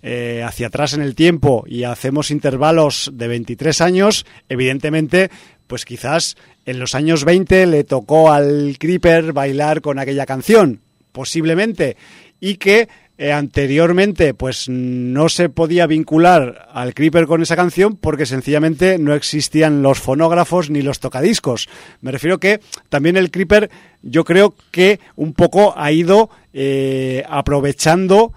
eh, 0.00 0.44
hacia 0.46 0.68
atrás 0.68 0.94
en 0.94 1.02
el 1.02 1.16
tiempo 1.16 1.64
y 1.66 1.82
hacemos 1.82 2.30
intervalos 2.30 3.10
de 3.12 3.26
23 3.26 3.80
años, 3.80 4.26
evidentemente, 4.48 5.28
pues 5.66 5.84
quizás 5.84 6.36
en 6.66 6.78
los 6.78 6.94
años 6.94 7.24
20 7.24 7.66
le 7.66 7.82
tocó 7.82 8.32
al 8.32 8.76
Creeper 8.78 9.32
bailar 9.32 9.80
con 9.80 9.98
aquella 9.98 10.24
canción, 10.24 10.80
posiblemente, 11.10 11.96
y 12.38 12.58
que 12.58 12.88
eh, 13.20 13.32
anteriormente 13.32 14.32
pues 14.32 14.68
no 14.68 15.28
se 15.28 15.48
podía 15.48 15.88
vincular 15.88 16.68
al 16.72 16.94
Creeper 16.94 17.26
con 17.26 17.42
esa 17.42 17.56
canción 17.56 17.96
porque 17.96 18.26
sencillamente 18.26 18.96
no 18.96 19.12
existían 19.12 19.82
los 19.82 19.98
fonógrafos 19.98 20.70
ni 20.70 20.82
los 20.82 21.00
tocadiscos. 21.00 21.68
Me 22.00 22.12
refiero 22.12 22.38
que 22.38 22.60
también 22.88 23.16
el 23.16 23.32
Creeper 23.32 23.70
yo 24.02 24.24
creo 24.24 24.54
que 24.70 25.00
un 25.16 25.32
poco 25.32 25.74
ha 25.76 25.90
ido 25.90 26.30
eh, 26.52 27.24
aprovechando 27.28 28.32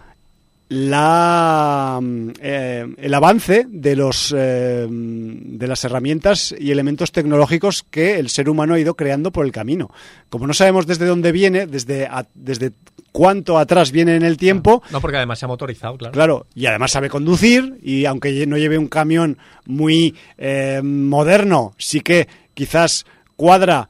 la, 0.72 2.00
eh, 2.40 2.88
el 2.98 3.14
avance 3.14 3.66
de, 3.68 3.94
los, 3.94 4.34
eh, 4.38 4.88
de 4.90 5.68
las 5.68 5.84
herramientas 5.84 6.56
y 6.58 6.72
elementos 6.72 7.12
tecnológicos 7.12 7.84
que 7.84 8.18
el 8.18 8.30
ser 8.30 8.48
humano 8.48 8.76
ha 8.76 8.80
ido 8.80 8.96
creando 8.96 9.32
por 9.32 9.46
el 9.46 9.52
camino. 9.52 9.92
Como 10.30 10.48
no 10.48 10.54
sabemos 10.54 10.88
desde 10.88 11.06
dónde 11.06 11.34
viene, 11.34 11.68
desde, 11.68 12.06
a, 12.06 12.26
desde 12.36 12.72
cuánto 13.12 13.58
atrás 13.58 13.92
viene 13.92 14.16
en 14.16 14.24
el 14.24 14.38
tiempo. 14.38 14.82
No, 14.92 15.02
porque 15.02 15.18
además 15.18 15.40
se 15.40 15.46
ha 15.46 15.50
motorizado, 15.50 15.98
claro. 15.98 16.14
Claro, 16.14 16.46
y 16.56 16.66
además 16.68 16.92
sabe 16.92 17.10
conducir, 17.10 17.78
y 17.84 18.06
aunque 18.06 18.48
no 18.48 18.58
lleve 18.58 18.78
un 18.78 18.88
camión 18.88 19.40
muy 19.66 20.16
eh, 20.38 20.80
moderno, 20.82 21.74
sí 21.78 22.00
que 22.00 22.30
quizás 22.54 23.06
cuadra 23.36 23.90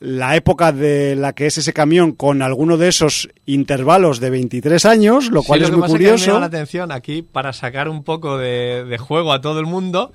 la 0.00 0.36
época 0.36 0.72
de 0.72 1.16
la 1.16 1.32
que 1.32 1.46
es 1.46 1.58
ese 1.58 1.72
camión 1.72 2.12
con 2.12 2.42
alguno 2.42 2.76
de 2.76 2.88
esos 2.88 3.28
intervalos 3.46 4.20
de 4.20 4.30
23 4.30 4.84
años, 4.86 5.30
lo 5.30 5.42
cual 5.42 5.60
sí, 5.60 5.64
es 5.64 5.70
lo 5.70 5.78
muy 5.78 5.82
que 5.82 5.86
pasa 5.86 5.92
curioso. 5.92 6.14
Que 6.16 6.20
me 6.20 6.26
llama 6.34 6.40
la 6.40 6.46
atención 6.46 6.92
aquí 6.92 7.22
para 7.22 7.52
sacar 7.52 7.88
un 7.88 8.04
poco 8.04 8.38
de, 8.38 8.84
de, 8.84 8.98
juego 8.98 9.32
a 9.32 9.40
todo 9.40 9.60
el 9.60 9.66
mundo. 9.66 10.12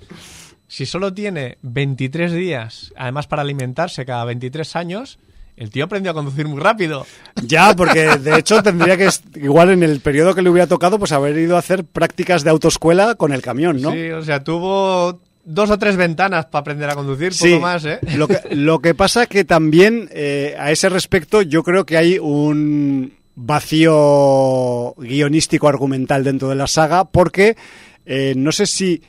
Si 0.67 0.86
solo 0.86 1.13
tiene 1.13 1.57
23 1.61 2.31
días, 2.31 2.93
además 2.95 3.27
para 3.27 3.41
alimentarse 3.41 4.05
cada 4.05 4.25
23 4.25 4.75
años, 4.75 5.19
el 5.55 5.69
tío 5.69 5.86
aprendió 5.86 6.11
a 6.11 6.13
conducir 6.15 6.47
muy 6.47 6.59
rápido. 6.59 7.05
Ya, 7.45 7.75
porque 7.75 8.17
de 8.17 8.39
hecho 8.39 8.63
tendría 8.63 8.97
que, 8.97 9.09
igual 9.36 9.69
en 9.69 9.84
el 9.84 9.99
periodo 9.99 10.34
que 10.34 10.41
le 10.41 10.49
hubiera 10.49 10.67
tocado, 10.67 10.97
pues 10.97 11.11
haber 11.11 11.38
ido 11.38 11.55
a 11.55 11.59
hacer 11.59 11.84
prácticas 11.84 12.43
de 12.43 12.49
autoescuela 12.49 13.15
con 13.15 13.34
el 13.34 13.41
camión, 13.41 13.81
¿no? 13.81 13.91
Sí, 13.91 14.09
o 14.11 14.23
sea, 14.23 14.43
tuvo 14.43 15.19
dos 15.43 15.69
o 15.69 15.77
tres 15.77 15.95
ventanas 15.95 16.45
para 16.45 16.61
aprender 16.61 16.89
a 16.89 16.95
conducir, 16.95 17.33
sí, 17.33 17.51
poco 17.51 17.61
más, 17.61 17.85
¿eh? 17.85 17.99
Lo 18.15 18.27
que, 18.27 18.39
lo 18.55 18.79
que 18.79 18.93
pasa 18.95 19.25
que 19.25 19.43
también 19.43 20.09
eh, 20.11 20.55
a 20.57 20.71
ese 20.71 20.89
respecto 20.89 21.41
yo 21.41 21.63
creo 21.63 21.85
que 21.85 21.97
hay 21.97 22.17
un 22.19 23.13
vacío 23.35 24.93
guionístico 24.97 25.67
argumental 25.67 26.23
dentro 26.23 26.49
de 26.49 26.55
la 26.55 26.67
saga 26.67 27.05
porque 27.05 27.57
eh, 28.05 28.33
no 28.37 28.51
sé 28.51 28.67
si 28.67 29.01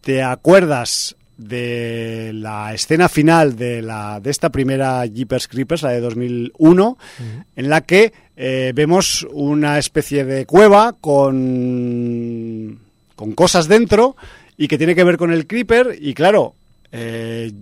te 0.00 0.22
acuerdas 0.22 1.16
de 1.36 2.32
la 2.34 2.74
escena 2.74 3.08
final 3.08 3.54
de 3.56 3.80
la 3.80 4.18
de 4.20 4.30
esta 4.30 4.50
primera 4.50 5.06
Jeepers 5.06 5.46
Creepers, 5.46 5.82
la 5.82 5.90
de 5.90 6.00
2001, 6.00 6.88
uh 6.88 6.96
-huh. 6.96 7.44
en 7.54 7.68
la 7.68 7.82
que 7.82 8.12
eh, 8.36 8.72
vemos 8.74 9.26
una 9.30 9.78
especie 9.78 10.24
de 10.24 10.46
cueva 10.46 10.94
con 11.00 12.80
con 13.14 13.32
cosas 13.32 13.68
dentro 13.68 14.16
y 14.58 14.68
que 14.68 14.76
tiene 14.76 14.94
que 14.94 15.04
ver 15.04 15.16
con 15.16 15.32
el 15.32 15.46
Creeper 15.46 15.96
y 15.98 16.12
claro, 16.12 16.54
eh, 16.90 17.52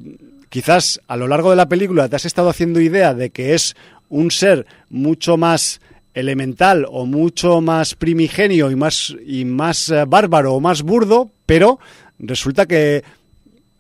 quizás 0.49 1.01
a 1.07 1.17
lo 1.17 1.29
largo 1.29 1.51
de 1.51 1.57
la 1.57 1.69
película 1.69 2.09
te 2.09 2.17
has 2.17 2.25
estado 2.25 2.49
haciendo 2.49 2.81
idea 2.81 3.15
de 3.15 3.31
que 3.31 3.55
es 3.55 3.77
un 4.09 4.31
ser 4.31 4.67
mucho 4.89 5.37
más 5.37 5.81
elemental 6.15 6.87
o 6.89 7.05
mucho 7.05 7.61
más 7.61 7.95
primigenio 7.95 8.71
y 8.71 8.77
más 8.77 9.15
y 9.27 9.45
más 9.45 9.91
uh, 9.91 10.07
bárbaro 10.09 10.55
o 10.55 10.61
más 10.61 10.83
burdo, 10.83 11.31
pero 11.45 11.79
resulta 12.19 12.65
que 12.65 13.05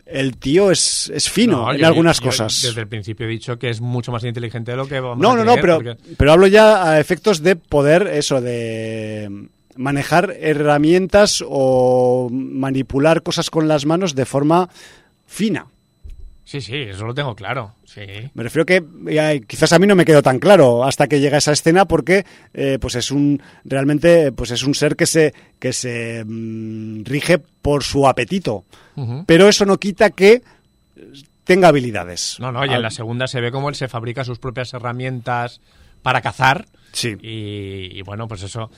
el 0.04 0.36
tío 0.36 0.70
es, 0.70 1.10
es 1.14 1.30
fino 1.30 1.62
no, 1.62 1.72
en 1.72 1.78
yo, 1.78 1.86
algunas 1.86 2.20
yo 2.20 2.26
cosas. 2.26 2.60
Desde 2.62 2.82
el 2.82 2.88
principio 2.88 3.26
he 3.26 3.30
dicho 3.30 3.58
que 3.58 3.70
es 3.70 3.80
mucho 3.80 4.12
más 4.12 4.22
inteligente 4.24 4.72
de 4.72 4.76
lo 4.76 4.86
que 4.86 5.00
vamos 5.00 5.18
no, 5.18 5.30
a 5.30 5.36
No, 5.36 5.42
creer, 5.42 5.56
no, 5.56 5.60
pero, 5.62 5.74
porque... 5.76 6.14
pero 6.18 6.32
hablo 6.32 6.46
ya 6.46 6.90
a 6.90 7.00
efectos 7.00 7.42
de 7.42 7.56
poder, 7.56 8.06
eso, 8.08 8.42
de 8.42 9.48
manejar 9.76 10.34
herramientas 10.40 11.44
o 11.46 12.28
manipular 12.30 13.22
cosas 13.22 13.50
con 13.50 13.68
las 13.68 13.86
manos 13.86 14.14
de 14.14 14.24
forma 14.24 14.68
fina. 15.26 15.66
Sí, 16.44 16.60
sí, 16.60 16.76
eso 16.76 17.04
lo 17.04 17.12
tengo 17.12 17.34
claro. 17.34 17.74
Sí. 17.84 18.02
Me 18.34 18.44
refiero 18.44 18.64
que 18.64 18.80
quizás 19.48 19.72
a 19.72 19.80
mí 19.80 19.86
no 19.88 19.96
me 19.96 20.04
quedó 20.04 20.22
tan 20.22 20.38
claro 20.38 20.84
hasta 20.84 21.08
que 21.08 21.18
llega 21.18 21.38
esa 21.38 21.50
escena 21.50 21.86
porque 21.86 22.24
eh, 22.54 22.78
pues 22.80 22.94
es 22.94 23.10
un 23.10 23.42
realmente 23.64 24.30
pues 24.30 24.52
es 24.52 24.62
un 24.62 24.74
ser 24.76 24.94
que 24.94 25.06
se 25.06 25.34
que 25.58 25.72
se 25.72 26.22
mmm, 26.24 27.02
rige 27.04 27.38
por 27.38 27.82
su 27.82 28.06
apetito. 28.06 28.64
Uh 28.94 29.02
-huh. 29.02 29.24
Pero 29.26 29.48
eso 29.48 29.64
no 29.64 29.78
quita 29.78 30.10
que 30.10 30.42
tenga 31.42 31.66
habilidades. 31.68 32.36
No, 32.38 32.52
no, 32.52 32.64
y 32.64 32.72
en 32.72 32.82
la 32.82 32.90
segunda 32.90 33.26
se 33.26 33.40
ve 33.40 33.50
como 33.50 33.68
él 33.68 33.74
se 33.74 33.88
fabrica 33.88 34.22
sus 34.22 34.38
propias 34.38 34.72
herramientas 34.72 35.60
para 36.02 36.20
cazar. 36.20 36.66
Sí. 36.92 37.16
Y, 37.22 37.98
y 37.98 38.02
bueno, 38.02 38.28
pues 38.28 38.44
eso. 38.44 38.70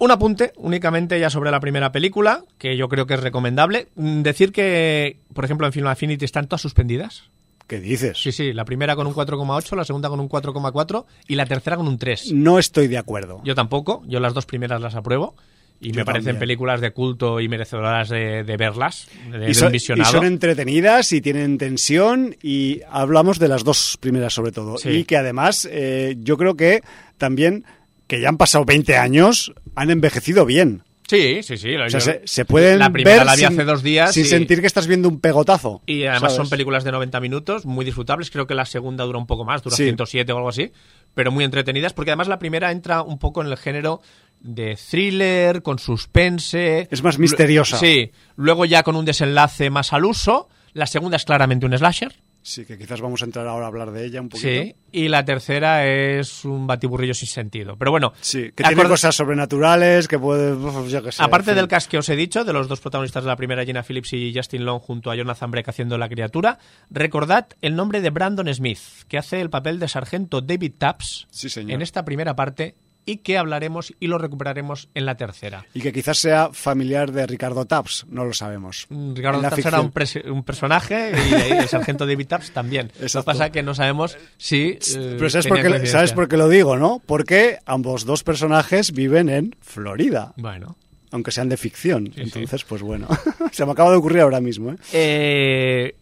Un 0.00 0.10
apunte 0.10 0.54
únicamente 0.56 1.20
ya 1.20 1.28
sobre 1.28 1.50
la 1.50 1.60
primera 1.60 1.92
película, 1.92 2.42
que 2.56 2.74
yo 2.74 2.88
creo 2.88 3.06
que 3.06 3.12
es 3.14 3.20
recomendable. 3.20 3.88
Decir 3.96 4.50
que, 4.50 5.18
por 5.34 5.44
ejemplo, 5.44 5.66
en 5.66 5.74
Film 5.74 5.88
Affinity 5.88 6.24
están 6.24 6.48
todas 6.48 6.62
suspendidas. 6.62 7.24
¿Qué 7.66 7.80
dices? 7.80 8.16
Sí, 8.18 8.32
sí, 8.32 8.54
la 8.54 8.64
primera 8.64 8.96
con 8.96 9.06
un 9.06 9.12
4,8, 9.12 9.76
la 9.76 9.84
segunda 9.84 10.08
con 10.08 10.18
un 10.18 10.28
4,4 10.30 11.04
y 11.28 11.34
la 11.34 11.44
tercera 11.44 11.76
con 11.76 11.86
un 11.86 11.98
3. 11.98 12.32
No 12.32 12.58
estoy 12.58 12.88
de 12.88 12.96
acuerdo. 12.96 13.42
Yo 13.44 13.54
tampoco, 13.54 14.02
yo 14.06 14.20
las 14.20 14.32
dos 14.32 14.46
primeras 14.46 14.80
las 14.80 14.94
apruebo. 14.94 15.36
Y 15.82 15.92
Yo 15.92 15.96
me 16.00 16.04
parecen 16.06 16.24
también. 16.24 16.40
películas 16.40 16.80
de 16.80 16.92
culto 16.92 17.38
y 17.40 17.48
merecedoras 17.48 18.08
de, 18.08 18.42
de 18.44 18.56
verlas, 18.58 19.06
de, 19.30 19.50
y, 19.50 19.54
son, 19.54 19.72
de 19.72 19.78
y 19.78 20.04
son 20.04 20.24
entretenidas 20.26 21.12
y 21.12 21.22
tienen 21.22 21.56
tensión 21.56 22.36
y 22.42 22.80
hablamos 22.90 23.38
de 23.38 23.48
las 23.48 23.64
dos 23.64 23.96
primeras 23.98 24.34
sobre 24.34 24.52
todo. 24.52 24.76
Sí. 24.76 24.90
Y 24.90 25.04
que 25.04 25.16
además 25.16 25.66
eh, 25.70 26.16
yo 26.20 26.36
creo 26.36 26.54
que 26.54 26.82
también, 27.16 27.64
que 28.10 28.20
ya 28.20 28.28
han 28.28 28.38
pasado 28.38 28.64
20 28.64 28.96
años, 28.96 29.52
han 29.76 29.88
envejecido 29.88 30.44
bien. 30.44 30.82
Sí, 31.06 31.44
sí, 31.44 31.56
sí. 31.56 31.76
O 31.76 31.88
sea, 31.88 32.00
se, 32.00 32.22
se, 32.24 32.44
pueden 32.44 32.80
la 32.80 32.90
primera 32.90 33.18
ver 33.18 33.26
la 33.26 33.32
vi 33.34 33.38
sin, 33.38 33.46
hace 33.46 33.64
dos 33.64 33.84
días 33.84 34.12
sin 34.12 34.24
y, 34.24 34.28
sentir 34.28 34.60
que 34.60 34.66
estás 34.66 34.88
viendo 34.88 35.08
un 35.08 35.20
pegotazo. 35.20 35.80
Y 35.86 36.02
además 36.02 36.32
¿sabes? 36.32 36.36
son 36.36 36.48
películas 36.48 36.82
de 36.82 36.90
90 36.90 37.20
minutos, 37.20 37.66
muy 37.66 37.84
disfrutables. 37.84 38.32
Creo 38.32 38.48
que 38.48 38.56
la 38.56 38.64
segunda 38.64 39.04
dura 39.04 39.18
un 39.18 39.28
poco 39.28 39.44
más, 39.44 39.62
dura 39.62 39.76
Sí. 39.76 39.84
107 39.84 40.32
o 40.32 40.36
algo 40.38 40.48
así, 40.48 40.72
pero 41.14 41.30
muy 41.30 41.44
entretenidas, 41.44 41.92
porque 41.92 42.10
además 42.10 42.26
la 42.26 42.40
primera 42.40 42.72
entra 42.72 43.02
un 43.02 43.20
poco 43.20 43.42
en 43.42 43.46
el 43.46 43.56
género 43.56 44.02
de 44.40 44.76
thriller, 44.76 45.62
con 45.62 45.78
suspense. 45.78 46.88
Es 46.90 47.04
más 47.04 47.16
misteriosa. 47.16 47.78
Sí, 47.78 48.10
luego 48.34 48.64
ya 48.64 48.82
con 48.82 48.96
un 48.96 49.04
desenlace 49.04 49.70
más 49.70 49.92
al 49.92 50.04
uso. 50.04 50.48
La 50.72 50.88
segunda 50.88 51.16
es 51.16 51.24
claramente 51.24 51.64
un 51.64 51.78
slasher. 51.78 52.12
Sí, 52.42 52.64
que 52.64 52.78
quizás 52.78 53.00
vamos 53.02 53.20
a 53.20 53.26
entrar 53.26 53.46
ahora 53.46 53.66
a 53.66 53.68
hablar 53.68 53.90
de 53.90 54.04
ella 54.06 54.20
un 54.20 54.28
poquito. 54.30 54.48
Sí, 54.48 54.74
y 54.92 55.08
la 55.08 55.24
tercera 55.24 55.86
es 55.86 56.44
un 56.44 56.66
batiburrillo 56.66 57.12
sin 57.12 57.28
sentido. 57.28 57.76
Pero 57.76 57.90
bueno, 57.90 58.12
Sí, 58.20 58.50
que 58.56 58.64
tiene 58.64 58.84
cosas 58.84 59.14
sobrenaturales, 59.14 60.08
que 60.08 60.18
puede... 60.18 60.56
yo 60.88 61.10
sé, 61.12 61.22
Aparte 61.22 61.54
del 61.54 61.68
cast 61.68 61.90
que 61.90 61.98
os 61.98 62.08
he 62.08 62.16
dicho, 62.16 62.44
de 62.44 62.52
los 62.54 62.66
dos 62.66 62.80
protagonistas 62.80 63.24
de 63.24 63.28
la 63.28 63.36
primera, 63.36 63.64
Gina 63.64 63.82
Phillips 63.82 64.12
y 64.14 64.32
Justin 64.34 64.64
Long, 64.64 64.80
junto 64.80 65.10
a 65.10 65.16
Jonathan 65.16 65.50
Breck 65.50 65.68
haciendo 65.68 65.98
la 65.98 66.08
criatura, 66.08 66.58
recordad 66.88 67.46
el 67.60 67.76
nombre 67.76 68.00
de 68.00 68.10
Brandon 68.10 68.52
Smith, 68.54 68.80
que 69.08 69.18
hace 69.18 69.40
el 69.40 69.50
papel 69.50 69.78
de 69.78 69.88
sargento 69.88 70.40
David 70.40 70.72
Taps 70.78 71.26
Sí, 71.30 71.48
señor. 71.50 71.72
en 71.72 71.82
esta 71.82 72.04
primera 72.04 72.34
parte 72.36 72.74
y 73.06 73.18
que 73.18 73.38
hablaremos 73.38 73.92
y 73.98 74.06
lo 74.06 74.18
recuperaremos 74.18 74.88
en 74.94 75.06
la 75.06 75.16
tercera. 75.16 75.64
Y 75.74 75.80
que 75.80 75.92
quizás 75.92 76.18
sea 76.18 76.50
familiar 76.52 77.12
de 77.12 77.26
Ricardo 77.26 77.64
Taps, 77.64 78.06
no 78.08 78.24
lo 78.24 78.32
sabemos. 78.32 78.86
Mm, 78.88 79.14
Ricardo 79.14 79.40
Taps 79.40 79.66
era 79.66 79.80
un, 79.80 80.42
personaje 80.44 81.12
y 81.30 81.52
el 81.52 81.68
sargento 81.68 82.06
David 82.06 82.26
Taps 82.28 82.52
también. 82.52 82.86
Lo 82.88 82.92
que 82.92 83.02
Exacto. 83.04 83.24
pasa 83.26 83.46
es 83.46 83.52
que 83.52 83.62
no 83.62 83.74
sabemos 83.74 84.16
si... 84.36 84.78
eh, 84.96 85.14
Pero 85.18 85.30
¿sabes 85.30 85.46
por, 85.46 85.60
qué. 85.62 85.86
¿sabes 85.86 86.12
por 86.12 86.28
qué 86.28 86.36
lo 86.36 86.48
digo, 86.48 86.76
no? 86.76 87.02
Porque 87.04 87.58
ambos 87.66 88.04
dos 88.04 88.22
personajes 88.22 88.92
viven 88.92 89.28
en 89.28 89.56
Florida, 89.60 90.32
Bueno. 90.36 90.76
aunque 91.10 91.30
sean 91.32 91.48
de 91.48 91.56
ficción. 91.56 92.12
Sí, 92.14 92.20
Entonces, 92.22 92.64
pues 92.64 92.82
bueno. 92.82 93.08
Se 93.52 93.64
me 93.66 93.72
acaba 93.72 93.90
de 93.90 93.96
ocurrir 93.96 94.20
ahora 94.20 94.40
mismo, 94.40 94.72
¿eh? 94.72 94.76
Eh, 94.92 95.94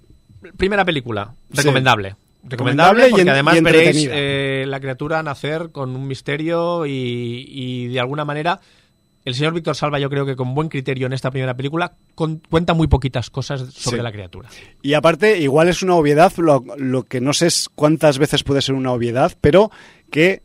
primera 0.57 0.85
película, 0.85 1.33
Sí. 1.55 1.69
Recomendable. 2.45 3.11
Y 3.17 3.21
en- 3.21 3.29
además 3.29 3.57
y 3.57 3.61
veréis 3.61 4.09
eh, 4.11 4.65
la 4.67 4.81
criatura 4.81 5.23
nacer 5.23 5.71
con 5.71 5.95
un 5.97 6.07
misterio 6.07 6.87
y, 6.87 7.45
y 7.49 7.87
de 7.89 8.01
alguna 8.01 8.25
manera 8.25 8.61
el 9.25 9.35
señor 9.35 9.53
Víctor 9.53 9.75
Salva 9.77 9.99
yo 9.99 10.09
creo 10.09 10.25
que 10.25 10.37
con 10.37 10.55
buen 10.55 10.69
criterio 10.71 11.07
en 11.07 11.13
esta 11.13 11.31
primera 11.31 11.55
película 11.55 11.93
cuenta 12.49 12.73
muy 12.73 12.87
poquitas 12.87 13.29
cosas 13.29 13.75
sobre 13.75 14.03
la 14.03 14.11
criatura. 14.11 14.49
Y 14.81 14.95
aparte, 14.95 15.39
igual 15.39 15.69
es 15.69 15.83
una 15.83 15.97
obviedad, 15.97 16.33
lo, 16.39 16.65
lo, 16.79 17.03
que 17.03 17.21
no 17.21 17.35
sé 17.35 17.49
es 17.49 17.69
cuántas 17.75 18.19
veces 18.19 18.43
puede 18.43 18.63
ser 18.63 18.75
una 18.75 18.91
obviedad, 18.93 19.33
pero 19.43 19.71
que 20.11 20.41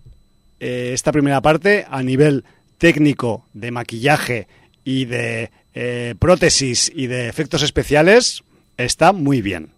eh, 0.60 0.91
esta 0.94 1.14
primera 1.14 1.39
parte 1.41 1.86
a 1.89 2.04
nivel 2.04 2.44
técnico 2.78 3.46
de 3.54 3.72
maquillaje 3.72 4.48
y 4.84 5.06
de 5.06 5.50
eh, 5.74 6.16
prótesis 6.20 6.91
y 6.94 7.08
de 7.08 7.30
efectos 7.30 7.62
especiales 7.62 8.44
está 8.76 9.14
muy 9.14 9.41
bien 9.41 9.70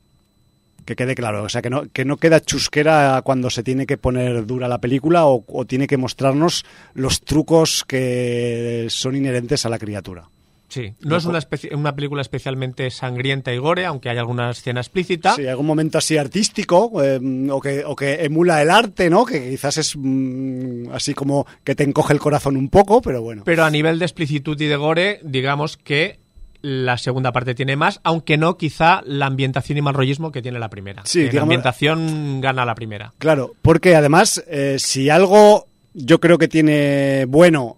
que 0.86 0.96
quede 0.96 1.16
claro, 1.16 1.44
o 1.44 1.50
sea, 1.50 1.62
que 1.62 1.70
no, 1.70 1.90
que 1.92 2.06
no 2.06 2.18
queda 2.18 2.40
chusquera 2.40 3.22
cuando 3.24 3.50
se 3.50 3.64
tiene 3.64 3.86
que 3.86 3.98
poner 3.98 4.46
dura 4.46 4.68
la 4.68 4.80
película 4.80 5.26
o, 5.26 5.44
tiene 5.66 5.88
que 5.88 5.98
mostrarnos 5.98 6.64
los 6.94 7.22
trucos 7.22 7.84
que 7.86 8.86
son 8.90 9.16
inherentes 9.16 9.66
a 9.66 9.70
la 9.70 9.80
criatura. 9.80 10.30
Sí, 10.68 10.94
no 11.02 11.16
es 11.16 11.26
una, 11.26 11.40
una, 11.74 11.96
película 11.96 12.22
especialmente 12.22 12.90
sangrienta 12.90 13.54
y 13.54 13.58
gore, 13.58 13.86
aunque 13.86 14.10
hay 14.10 14.18
alguna 14.18 14.50
escena 14.50 14.82
explícita. 14.82 15.36
Sí, 15.36 15.48
algún 15.48 15.68
momento 15.68 16.00
así 16.00 16.18
artístico 16.18 16.92
eh, 17.02 17.20
o, 17.50 17.62
que, 17.62 17.86
o 17.86 17.96
que 17.96 18.26
emula 18.26 18.62
el 18.62 18.70
arte, 18.70 19.10
¿no? 19.10 19.26
Que 19.26 19.52
quizás 19.52 19.78
es 19.78 19.96
mm, 19.96 20.92
así 20.92 21.14
como 21.14 21.46
que 21.64 21.76
te 21.76 21.84
encoge 21.84 22.14
el 22.14 22.20
corazón 22.20 22.58
un 22.58 22.70
poco, 22.70 23.02
pero 23.02 23.22
bueno. 23.22 23.44
Pero 23.46 23.64
a 23.64 23.70
nivel 23.70 24.00
de 24.00 24.06
explicitud 24.06 24.60
y 24.60 24.66
de 24.66 24.76
gore, 24.76 25.20
digamos 25.24 25.78
que 25.78 26.20
la 26.66 26.98
segunda 26.98 27.32
parte 27.32 27.54
tiene 27.54 27.76
más, 27.76 28.00
aunque 28.04 28.38
no 28.38 28.58
quizá 28.58 29.04
la 29.06 29.28
ambientación 29.28 29.78
y 29.78 29.84
mal 29.84 29.94
rollismo 29.94 30.32
que 30.32 30.42
tiene 30.42 30.58
la 30.58 30.70
primera. 30.70 31.04
Sí, 31.06 31.30
la 31.30 31.44
ambientación 31.44 32.42
gana 32.42 32.66
la 32.66 32.74
primera. 32.74 33.14
Claro, 33.20 33.54
porque 33.62 33.96
además, 33.96 34.44
eh, 34.48 34.78
si 34.80 35.12
algo 35.12 35.68
yo 35.94 36.20
creo 36.20 36.40
que 36.40 36.48
tiene 36.48 37.26
bueno, 37.28 37.78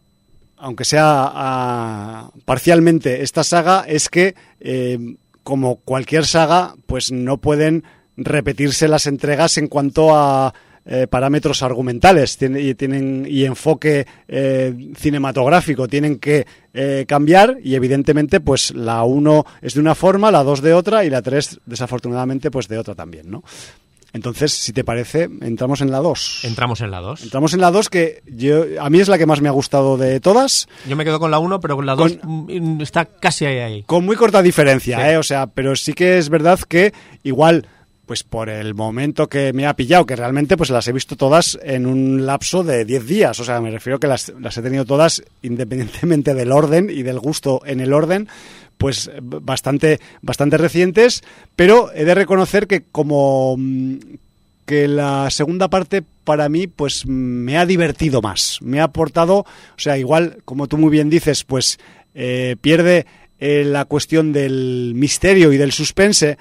aunque 0.56 0.86
sea 0.86 1.04
ah, 1.06 2.32
parcialmente 2.46 3.24
esta 3.24 3.44
saga, 3.44 3.84
es 3.86 4.08
que 4.08 4.36
eh, 4.62 4.98
como 5.44 5.82
cualquier 5.82 6.26
saga, 6.26 6.76
pues 6.86 7.12
no 7.12 7.40
pueden 7.40 7.84
repetirse 8.16 8.88
las 8.88 9.06
entregas 9.06 9.58
en 9.58 9.68
cuanto 9.68 10.16
a 10.16 10.54
eh, 10.90 11.06
parámetros 11.06 11.64
argumentales 11.64 12.38
y, 12.42 12.74
tienen, 12.76 13.28
y 13.30 13.44
enfoque 13.44 14.08
eh, 14.28 14.74
cinematográfico 14.96 15.86
tienen 15.86 16.18
que 16.18 16.48
eh, 16.74 17.04
cambiar 17.06 17.58
y 17.62 17.76
evidentemente 17.76 18.40
pues 18.40 18.74
la 18.74 19.04
1 19.04 19.46
es 19.62 19.74
de 19.74 19.82
una 19.82 19.96
forma, 19.96 20.32
la 20.32 20.44
2 20.44 20.62
de 20.62 20.74
otra 20.74 21.04
y 21.04 21.10
la 21.10 21.22
3 21.22 21.60
desafortunadamente 21.66 22.50
pues 22.52 22.70
de 22.70 22.78
otra 22.78 22.96
también, 22.96 23.30
¿no? 23.30 23.44
Entonces, 24.14 24.54
si 24.54 24.72
te 24.72 24.86
parece, 24.86 25.30
entramos 25.42 25.82
en 25.82 25.92
la 25.92 26.00
2. 26.00 26.46
Entramos 26.46 26.80
en 26.80 26.90
la 26.90 27.02
2. 27.02 27.24
Entramos 27.24 27.54
en 27.54 27.60
la 27.60 27.70
2 27.70 27.90
que 27.90 28.24
yo, 28.26 28.64
a 28.80 28.90
mí 28.90 29.00
es 29.00 29.10
la 29.10 29.18
que 29.18 29.26
más 29.26 29.42
me 29.42 29.50
ha 29.50 29.52
gustado 29.52 29.98
de 29.98 30.20
todas. 30.22 30.68
Yo 30.88 30.96
me 30.96 31.04
quedo 31.04 31.20
con 31.20 31.30
la 31.30 31.40
1, 31.40 31.60
pero 31.60 31.76
con 31.76 31.86
la 31.86 31.96
2 31.96 32.20
mm, 32.24 32.82
está 32.82 33.06
casi 33.06 33.46
ahí, 33.46 33.60
ahí. 33.60 33.84
Con 33.84 34.06
muy 34.06 34.16
corta 34.16 34.42
diferencia, 34.42 35.12
¿eh? 35.12 35.18
O 35.18 35.24
sea, 35.24 35.48
pero 35.48 35.76
sí 35.76 35.94
que 35.94 36.18
es 36.18 36.30
verdad 36.30 36.60
que 36.62 36.94
igual 37.24 37.68
pues 38.08 38.24
por 38.24 38.50
el 38.50 38.74
momento 38.74 39.28
que 39.28 39.52
me 39.54 39.68
ha 39.68 39.76
pillado, 39.76 40.06
que 40.06 40.16
realmente 40.16 40.56
pues 40.56 40.70
las 40.70 40.88
he 40.88 40.94
visto 40.94 41.18
todas 41.18 41.60
en 41.62 41.86
un 41.86 42.26
lapso 42.26 42.64
de 42.64 42.86
10 42.86 43.06
días, 43.06 43.40
o 43.40 43.44
sea, 43.44 43.60
me 43.62 43.70
refiero 43.70 44.00
que 44.00 44.08
las, 44.08 44.34
las 44.40 44.58
he 44.58 44.62
tenido 44.62 44.86
todas 44.86 45.22
independientemente 45.44 46.34
del 46.34 46.54
orden 46.54 46.90
y 46.90 47.04
del 47.04 47.20
gusto 47.20 47.62
en 47.66 47.82
el 47.82 47.94
orden, 47.94 48.30
pues 48.78 49.12
bastante, 49.22 50.00
bastante 50.22 50.58
recientes, 50.58 51.22
pero 51.56 51.92
he 51.94 52.06
de 52.06 52.16
reconocer 52.16 52.66
que 52.68 52.84
como 52.84 53.56
mm, 53.58 53.98
que 54.66 54.88
la 54.88 55.30
segunda 55.30 55.70
parte 55.70 56.04
para 56.24 56.48
mí 56.48 56.68
pues 56.68 57.06
me 57.06 57.58
ha 57.58 57.66
divertido 57.66 58.22
más, 58.22 58.60
me 58.62 58.80
ha 58.80 58.86
aportado, 58.86 59.40
o 59.40 59.46
sea, 59.80 59.98
igual 59.98 60.38
como 60.46 60.68
tú 60.68 60.78
muy 60.78 60.92
bien 60.92 61.10
dices, 61.10 61.44
pues 61.44 61.78
eh, 62.16 62.56
pierde 62.62 63.06
eh, 63.40 63.64
la 63.66 63.86
cuestión 63.86 64.34
del 64.34 64.94
misterio 64.96 65.52
y 65.54 65.58
del 65.58 65.72
suspense, 65.72 66.38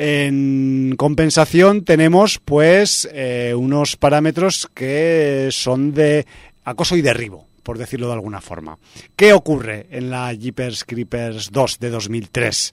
en 0.00 0.94
compensación 0.96 1.82
tenemos 1.82 2.38
pues 2.38 3.08
eh, 3.12 3.52
unos 3.56 3.96
parámetros 3.96 4.68
que 4.72 5.48
son 5.50 5.92
de 5.92 6.24
acoso 6.62 6.96
y 6.96 7.02
derribo, 7.02 7.48
por 7.64 7.78
decirlo 7.78 8.06
de 8.06 8.12
alguna 8.12 8.40
forma. 8.40 8.78
¿Qué 9.16 9.32
ocurre 9.32 9.88
en 9.90 10.08
la 10.08 10.32
Jeepers 10.32 10.84
Creepers 10.84 11.50
2 11.50 11.80
de 11.80 11.90
2003? 11.90 12.72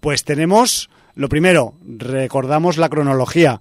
Pues 0.00 0.24
tenemos, 0.24 0.90
lo 1.14 1.28
primero, 1.28 1.74
recordamos 1.86 2.78
la 2.78 2.88
cronología. 2.88 3.60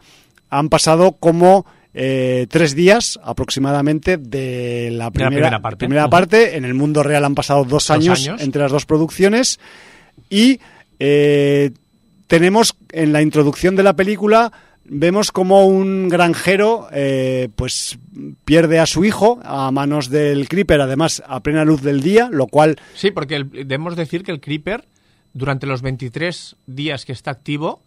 Han 0.49 0.69
pasado 0.69 1.11
como 1.11 1.67
eh, 1.93 2.47
tres 2.49 2.73
días 2.73 3.19
aproximadamente 3.21 4.17
de 4.17 4.89
la 4.91 5.11
primera, 5.11 5.61
primera 5.77 6.09
parte. 6.09 6.57
En 6.57 6.65
el 6.65 6.73
mundo 6.73 7.03
real 7.03 7.23
han 7.23 7.35
pasado 7.35 7.65
dos, 7.65 7.91
años, 7.91 8.27
entre 8.39 8.63
las 8.63 8.71
dos 8.71 8.87
producciones 8.87 9.59
y 10.27 10.59
eh, 10.97 11.69
tenemos 12.27 12.75
en 12.91 13.13
la 13.13 13.21
introducción 13.21 13.75
de 13.75 13.83
la 13.83 13.95
película 13.95 14.51
vemos 14.85 15.31
como 15.31 15.65
un 15.65 16.09
granjero 16.09 16.87
eh, 16.91 17.49
pues 17.55 17.97
pierde 18.45 18.79
a 18.79 18.85
su 18.85 19.03
hijo 19.03 19.39
a 19.43 19.71
manos 19.71 20.09
del 20.09 20.47
creeper 20.47 20.81
además 20.81 21.23
a 21.27 21.41
plena 21.41 21.65
luz 21.65 21.81
del 21.81 22.01
día 22.01 22.29
lo 22.31 22.47
cual 22.47 22.77
sí 22.93 23.11
porque 23.11 23.43
debemos 23.43 23.95
decir 23.95 24.23
que 24.23 24.31
el 24.31 24.41
creeper 24.41 24.85
durante 25.33 25.65
los 25.67 25.81
23 25.81 26.55
días 26.67 27.05
que 27.05 27.13
está 27.13 27.31
activo 27.31 27.81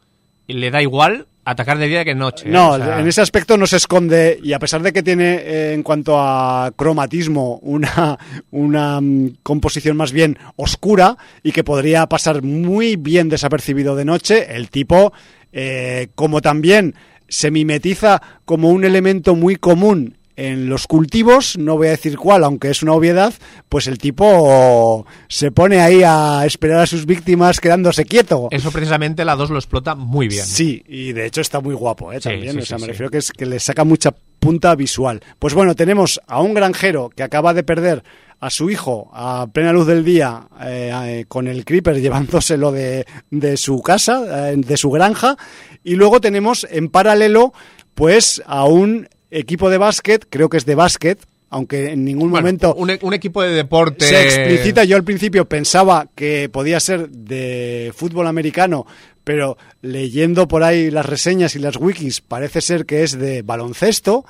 le 0.54 0.70
da 0.70 0.82
igual 0.82 1.26
atacar 1.50 1.78
de 1.78 1.88
día 1.88 2.04
que 2.04 2.10
de 2.10 2.20
noche. 2.20 2.46
¿eh? 2.46 2.50
No, 2.50 2.76
en 2.76 3.06
ese 3.06 3.22
aspecto 3.22 3.56
no 3.56 3.66
se 3.66 3.76
esconde 3.76 4.38
y 4.42 4.52
a 4.52 4.58
pesar 4.58 4.82
de 4.82 4.92
que 4.92 5.02
tiene 5.02 5.36
eh, 5.36 5.72
en 5.72 5.82
cuanto 5.82 6.18
a 6.20 6.72
cromatismo 6.76 7.58
una, 7.62 8.18
una 8.50 9.00
mm, 9.00 9.38
composición 9.42 9.96
más 9.96 10.12
bien 10.12 10.38
oscura 10.56 11.16
y 11.42 11.52
que 11.52 11.64
podría 11.64 12.06
pasar 12.06 12.42
muy 12.42 12.96
bien 12.96 13.30
desapercibido 13.30 13.96
de 13.96 14.04
noche, 14.04 14.54
el 14.56 14.68
tipo, 14.68 15.12
eh, 15.52 16.08
como 16.14 16.42
también 16.42 16.94
se 17.28 17.50
mimetiza 17.50 18.20
como 18.44 18.70
un 18.70 18.84
elemento 18.84 19.34
muy 19.34 19.56
común 19.56 20.17
en 20.38 20.68
los 20.68 20.86
cultivos, 20.86 21.58
no 21.58 21.76
voy 21.76 21.88
a 21.88 21.90
decir 21.90 22.16
cuál, 22.16 22.44
aunque 22.44 22.70
es 22.70 22.84
una 22.84 22.92
obviedad, 22.92 23.34
pues 23.68 23.88
el 23.88 23.98
tipo 23.98 25.04
se 25.26 25.50
pone 25.50 25.80
ahí 25.80 26.02
a 26.04 26.46
esperar 26.46 26.78
a 26.78 26.86
sus 26.86 27.06
víctimas 27.06 27.58
quedándose 27.58 28.04
quieto. 28.04 28.46
Eso 28.52 28.70
precisamente 28.70 29.24
la 29.24 29.34
2 29.34 29.50
lo 29.50 29.58
explota 29.58 29.96
muy 29.96 30.28
bien. 30.28 30.46
Sí, 30.46 30.84
y 30.86 31.12
de 31.12 31.26
hecho 31.26 31.40
está 31.40 31.60
muy 31.60 31.74
guapo, 31.74 32.12
¿eh? 32.12 32.20
También, 32.20 32.56
o 32.56 32.64
sea, 32.64 32.78
me 32.78 32.86
refiero 32.86 33.10
que, 33.10 33.18
es, 33.18 33.32
que 33.32 33.46
le 33.46 33.58
saca 33.58 33.82
mucha 33.82 34.12
punta 34.38 34.76
visual. 34.76 35.20
Pues 35.40 35.54
bueno, 35.54 35.74
tenemos 35.74 36.20
a 36.28 36.40
un 36.40 36.54
granjero 36.54 37.10
que 37.10 37.24
acaba 37.24 37.52
de 37.52 37.64
perder 37.64 38.04
a 38.38 38.48
su 38.48 38.70
hijo 38.70 39.10
a 39.12 39.48
plena 39.52 39.72
luz 39.72 39.88
del 39.88 40.04
día 40.04 40.46
eh, 40.62 40.92
eh, 40.94 41.24
con 41.26 41.48
el 41.48 41.64
creeper 41.64 42.00
llevándoselo 42.00 42.70
de, 42.70 43.06
de 43.32 43.56
su 43.56 43.82
casa, 43.82 44.50
eh, 44.50 44.54
de 44.56 44.76
su 44.76 44.92
granja, 44.92 45.36
y 45.82 45.96
luego 45.96 46.20
tenemos 46.20 46.64
en 46.70 46.90
paralelo 46.90 47.52
pues 47.96 48.40
a 48.46 48.66
un 48.66 49.08
equipo 49.30 49.70
de 49.70 49.78
básquet, 49.78 50.26
creo 50.28 50.48
que 50.48 50.56
es 50.56 50.66
de 50.66 50.74
básquet, 50.74 51.18
aunque 51.50 51.92
en 51.92 52.04
ningún 52.04 52.30
momento 52.30 52.74
un, 52.74 52.96
un, 53.00 53.14
equipo 53.14 53.42
de 53.42 53.50
deporte 53.50 54.06
se 54.06 54.22
explicita. 54.22 54.84
Yo 54.84 54.96
al 54.96 55.04
principio 55.04 55.46
pensaba 55.46 56.08
que 56.14 56.48
podía 56.48 56.78
ser 56.80 57.08
de 57.08 57.92
fútbol 57.96 58.26
americano, 58.26 58.86
pero 59.24 59.56
leyendo 59.82 60.48
por 60.48 60.62
ahí 60.62 60.90
las 60.90 61.06
reseñas 61.06 61.54
y 61.54 61.58
las 61.58 61.76
wikis 61.76 62.20
parece 62.20 62.60
ser 62.60 62.86
que 62.86 63.02
es 63.02 63.18
de 63.18 63.42
baloncesto. 63.42 64.24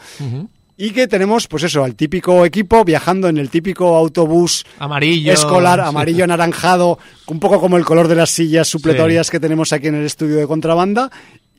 Y 0.81 0.91
que 0.91 1.09
tenemos, 1.09 1.49
pues 1.49 1.65
eso, 1.65 1.83
al 1.83 1.97
típico 1.97 2.45
equipo 2.45 2.85
viajando 2.85 3.29
en 3.29 3.39
el 3.39 3.51
típico 3.51 3.97
autobús 3.97 4.65
amarillo, 4.79 5.33
escolar, 5.33 5.81
amarillo 5.81 6.23
anaranjado, 6.23 7.01
un 7.27 7.41
poco 7.41 7.61
como 7.61 7.77
el 7.77 7.85
color 7.85 8.07
de 8.07 8.15
las 8.15 8.31
sillas 8.31 8.69
supletorias 8.69 9.29
que 9.29 9.41
tenemos 9.41 9.73
aquí 9.73 9.89
en 9.89 9.97
el 9.97 10.07
estudio 10.07 10.37
de 10.37 10.47
contrabanda, 10.47 11.11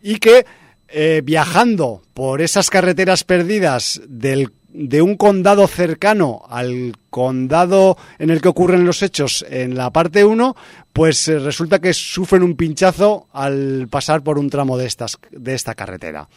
y 0.02 0.20
que 0.20 0.46
eh, 0.92 1.22
viajando 1.24 2.02
por 2.14 2.42
esas 2.42 2.70
carreteras 2.70 3.24
perdidas 3.24 4.02
del, 4.08 4.52
de 4.70 5.02
un 5.02 5.18
condado 5.18 5.68
cercano 5.68 6.44
al 6.50 6.94
condado 7.10 7.98
en 8.18 8.30
el 8.30 8.42
que 8.42 8.50
ocurren 8.50 8.86
los 8.86 9.02
hechos 9.02 9.46
en 9.50 9.76
la 9.76 9.92
parte 9.92 10.24
1, 10.24 10.56
pues 10.94 11.28
eh, 11.28 11.40
resulta 11.40 11.80
que 11.80 11.94
sufren 11.94 12.44
un 12.44 12.56
pinchazo 12.56 13.28
al 13.34 13.88
pasar 13.90 14.22
por 14.22 14.38
un 14.38 14.50
tramo 14.50 14.78
de, 14.78 14.86
estas, 14.86 15.18
de 15.32 15.54
esta 15.54 15.76
carretera. 15.76 16.28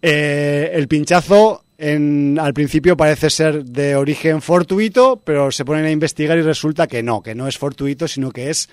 Eh, 0.00 0.70
el 0.74 0.88
pinchazo 0.88 1.64
en, 1.78 2.38
al 2.40 2.54
principio 2.54 2.96
parece 2.96 3.30
ser 3.30 3.64
de 3.64 3.96
origen 3.96 4.40
fortuito, 4.40 5.20
pero 5.24 5.50
se 5.50 5.64
ponen 5.64 5.84
a 5.84 5.90
investigar 5.90 6.38
y 6.38 6.42
resulta 6.42 6.86
que 6.86 7.02
no, 7.02 7.22
que 7.22 7.34
no 7.34 7.48
es 7.48 7.58
fortuito, 7.58 8.06
sino 8.06 8.30
que 8.30 8.50
es 8.50 8.68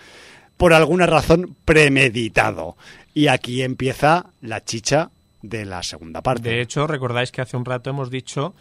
por 0.59 0.73
alguna 0.73 1.05
razón 1.05 1.55
premeditado. 1.63 2.75
Y 3.13 3.27
aquí 3.27 3.61
empieza 3.63 4.25
la 4.41 4.61
chicha 4.65 5.09
de 5.41 5.63
la 5.63 5.81
segunda 5.83 6.21
parte. 6.21 6.49
De 6.49 6.61
hecho, 6.61 6.85
recordáis 6.85 7.31
que 7.31 7.39
hace 7.39 7.55
un 7.55 7.63
rato 7.63 7.89
hemos 7.89 8.11
dicho 8.11 8.53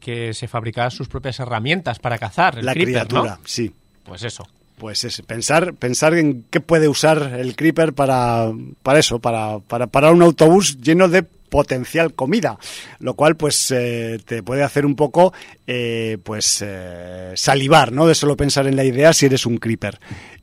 que 0.00 0.34
se 0.34 0.48
fabricaba 0.48 0.90
sus 0.90 1.06
propias 1.06 1.38
herramientas 1.38 2.00
para 2.00 2.18
cazar. 2.18 2.58
El 2.58 2.66
la 2.66 2.72
creeper, 2.72 2.94
criatura, 2.94 3.38
sí. 3.44 3.72
Pues 4.02 4.24
eso. 4.24 4.44
Pues 4.76 5.04
es 5.04 5.22
pensar, 5.22 5.74
pensar 5.74 6.14
en 6.14 6.44
qué 6.50 6.60
puede 6.60 6.88
usar 6.88 7.34
el 7.38 7.54
creeper 7.54 7.92
para, 7.92 8.50
para 8.82 8.98
eso, 8.98 9.20
para, 9.20 9.60
para, 9.60 9.86
para 9.86 10.10
un 10.10 10.22
autobús 10.22 10.80
lleno 10.80 11.08
de 11.08 11.22
potencial 11.22 12.12
comida, 12.14 12.58
lo 12.98 13.14
cual 13.14 13.36
pues 13.36 13.70
eh, 13.70 14.20
te 14.24 14.42
puede 14.42 14.62
hacer 14.62 14.84
un 14.84 14.96
poco 14.96 15.32
eh, 15.66 16.18
pues 16.22 16.62
eh, 16.66 17.32
salivar, 17.34 17.92
¿no? 17.92 18.06
De 18.06 18.14
solo 18.14 18.36
pensar 18.36 18.66
en 18.66 18.76
la 18.76 18.84
idea 18.84 19.12
si 19.12 19.26
eres 19.26 19.46
un 19.46 19.58
creeper. 19.58 19.98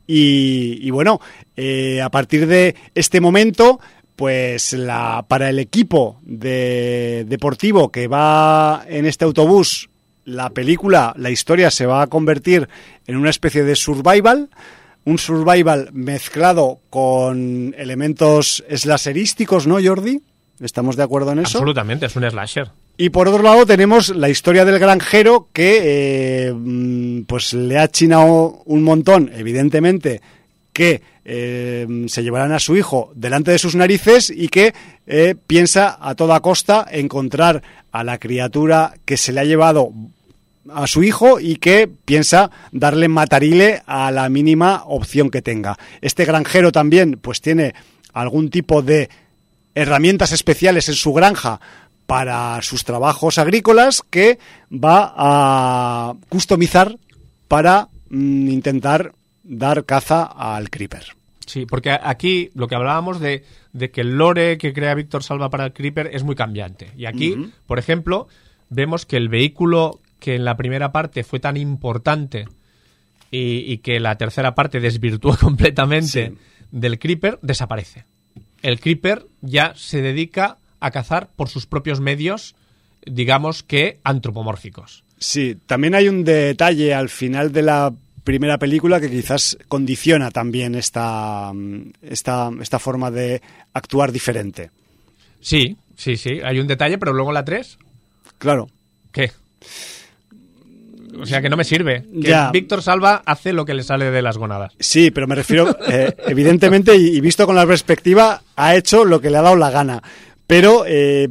Y, 0.06 0.90
bueno, 0.92 1.22
eh, 1.56 2.02
a 2.02 2.10
partir 2.10 2.48
de 2.48 2.76
este 2.94 3.22
momento 3.22 3.80
pues 4.16 4.74
la, 4.74 5.26
para 5.28 5.50
el 5.50 5.60
equipo 5.60 6.20
de, 6.22 7.26
deportivo 7.28 7.92
que 7.92 8.08
va 8.08 8.86
en 8.88 9.06
este 9.06 9.26
autobús, 9.26 9.90
la 10.26 10.50
película, 10.52 11.14
la 11.18 11.30
historia 11.32 11.72
se 11.72 11.86
va 11.86 12.04
a 12.04 12.08
convertir 12.08 12.70
en 13.08 13.18
una 13.18 13.30
especie 13.30 13.64
de 13.64 13.76
survival, 13.76 14.50
un 15.06 15.18
survival 15.18 15.90
mezclado 15.94 16.80
con 16.90 17.74
elementos 17.78 18.64
slasherísticos, 18.70 19.68
¿no, 19.68 19.78
Jordi? 19.84 20.22
¿Estamos 20.60 20.96
de 20.96 21.04
acuerdo 21.04 21.32
en 21.32 21.40
eso? 21.40 21.58
Absolutamente, 21.58 22.06
es 22.06 22.16
un 22.16 22.30
slasher. 22.30 22.70
Y 22.96 23.10
por 23.10 23.28
otro 23.28 23.42
lado 23.42 23.66
tenemos 23.66 24.16
la 24.16 24.30
historia 24.30 24.66
del 24.66 24.78
granjero 24.78 25.48
que 25.52 26.48
eh, 26.48 26.54
mm, 26.54 27.24
pues 27.24 27.54
le 27.54 27.80
ha 27.80 27.88
chinado 27.88 28.62
un 28.66 28.84
montón, 28.84 29.32
evidentemente, 29.34 30.22
que 30.74 31.02
eh, 31.26 32.06
se 32.08 32.24
llevarán 32.24 32.52
a 32.52 32.60
su 32.60 32.76
hijo 32.76 33.12
delante 33.16 33.52
de 33.52 33.58
sus 33.58 33.76
narices 33.76 34.30
y 34.30 34.50
que 34.50 34.74
eh, 35.08 35.36
piensa 35.48 35.98
a 36.00 36.14
toda 36.14 36.42
costa 36.42 36.86
encontrar 36.92 37.64
a 37.92 38.04
la 38.04 38.20
criatura 38.20 38.94
que 39.06 39.18
se 39.18 39.32
le 39.32 39.40
ha 39.40 39.46
llevado 39.46 39.92
a 40.72 40.86
su 40.88 41.04
hijo 41.04 41.40
y 41.40 41.56
que 41.58 41.90
piensa 42.06 42.52
darle 42.72 43.08
matarile 43.08 43.82
a 43.86 44.12
la 44.12 44.30
mínima 44.30 44.84
opción 44.86 45.30
que 45.30 45.42
tenga. 45.42 45.78
Este 46.02 46.26
granjero 46.26 46.72
también 46.72 47.20
pues 47.22 47.42
tiene 47.42 47.74
algún 48.14 48.50
tipo 48.50 48.82
de 48.82 49.10
herramientas 49.76 50.32
especiales 50.32 50.88
en 50.90 50.96
su 50.96 51.14
granja 51.14 51.60
para 52.06 52.62
sus 52.62 52.84
trabajos 52.84 53.38
agrícolas 53.38 54.02
que 54.10 54.40
va 54.72 55.14
a 55.16 56.14
customizar 56.30 56.98
para 57.48 57.90
mm, 58.10 58.50
intentar 58.50 59.14
dar 59.44 59.86
caza 59.86 60.24
al 60.24 60.70
creeper. 60.70 61.06
Sí, 61.46 61.66
porque 61.66 61.92
aquí 61.92 62.50
lo 62.56 62.68
que 62.68 62.76
hablábamos 62.76 63.20
de, 63.20 63.44
de 63.74 63.92
que 63.92 64.02
el 64.02 64.18
lore 64.18 64.58
que 64.58 64.74
crea 64.74 64.94
Víctor 64.96 65.24
Salva 65.24 65.50
para 65.50 65.66
el 65.66 65.74
creeper 65.74 66.10
es 66.14 66.24
muy 66.24 66.36
cambiante. 66.36 66.92
Y 66.98 67.06
aquí, 67.06 67.36
por 67.68 67.80
ejemplo, 67.80 68.28
vemos 68.70 69.06
que 69.06 69.18
el 69.18 69.28
vehículo 69.30 70.00
que 70.20 70.36
en 70.36 70.46
la 70.46 70.56
primera 70.56 70.94
parte 70.94 71.24
fue 71.26 71.40
tan 71.42 71.58
importante 71.58 72.48
y, 73.30 73.72
y 73.72 73.80
que 73.80 74.00
la 74.00 74.16
tercera 74.18 74.56
parte 74.56 74.80
desvirtuó 74.80 75.36
completamente 75.42 76.30
Sí. 76.30 76.38
del 76.72 76.98
creeper 76.98 77.40
desaparece. 77.42 78.06
El 78.62 78.80
creeper 78.80 79.26
ya 79.42 79.74
se 79.76 80.02
dedica 80.02 80.58
a 80.84 80.92
cazar 80.92 81.30
por 81.36 81.50
sus 81.50 81.66
propios 81.66 82.00
medios, 82.02 82.56
digamos 83.06 83.64
que 83.64 84.00
antropomórficos. 84.04 85.04
Sí, 85.18 85.58
también 85.66 85.96
hay 85.96 86.10
un 86.10 86.24
detalle 86.24 86.94
al 86.94 87.10
final 87.10 87.52
de 87.54 87.62
la 87.62 87.94
primera 88.24 88.58
película 88.58 89.00
que 89.00 89.10
quizás 89.10 89.58
condiciona 89.68 90.32
también 90.32 90.76
esta, 90.76 91.52
esta, 92.02 92.50
esta 92.62 92.80
forma 92.80 93.12
de 93.12 93.42
actuar 93.74 94.12
diferente. 94.12 94.72
Sí, 95.40 95.78
sí, 95.96 96.18
sí, 96.18 96.40
hay 96.44 96.60
un 96.60 96.68
detalle, 96.68 96.98
pero 96.98 97.14
luego 97.14 97.32
la 97.32 97.44
3, 97.46 97.78
Claro, 98.38 98.68
¿qué? 99.14 99.32
O 101.18 101.26
sea 101.26 101.42
que 101.42 101.50
no 101.50 101.56
me 101.56 101.64
sirve. 101.64 102.04
Que 102.22 102.30
Ya. 102.30 102.52
Víctor 102.52 102.82
Salva 102.82 103.22
hace 103.26 103.54
lo 103.54 103.66
que 103.66 103.74
le 103.74 103.84
sale 103.84 104.12
de 104.12 104.22
las 104.22 104.38
gonadas. 104.38 104.74
sí, 104.80 105.12
pero 105.12 105.28
me 105.28 105.36
refiero, 105.36 105.78
eh, 105.88 106.14
evidentemente, 106.28 106.96
y 106.96 107.22
visto 107.22 107.46
con 107.46 107.56
la 107.56 107.66
perspectiva, 107.68 108.42
ha 108.56 108.76
hecho 108.76 109.06
lo 109.06 109.22
que 109.22 109.30
le 109.30 109.38
ha 109.38 109.42
dado 109.42 109.56
la 109.56 109.70
gana. 109.70 110.02
Pero 110.48 110.84
eh, 110.88 111.30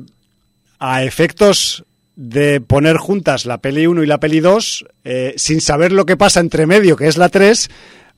a 0.78 1.02
efectos 1.04 1.84
de 2.16 2.60
poner 2.60 2.96
juntas 2.96 3.46
la 3.46 3.58
peli 3.58 3.86
1 3.86 4.02
y 4.02 4.06
la 4.06 4.18
peli 4.18 4.40
2, 4.40 4.84
eh, 5.04 5.34
sin 5.36 5.60
saber 5.60 5.92
lo 5.92 6.06
que 6.06 6.16
pasa 6.16 6.40
entre 6.40 6.66
medio, 6.66 6.96
que 6.96 7.06
es 7.08 7.16
la 7.16 7.28
3, 7.28 7.70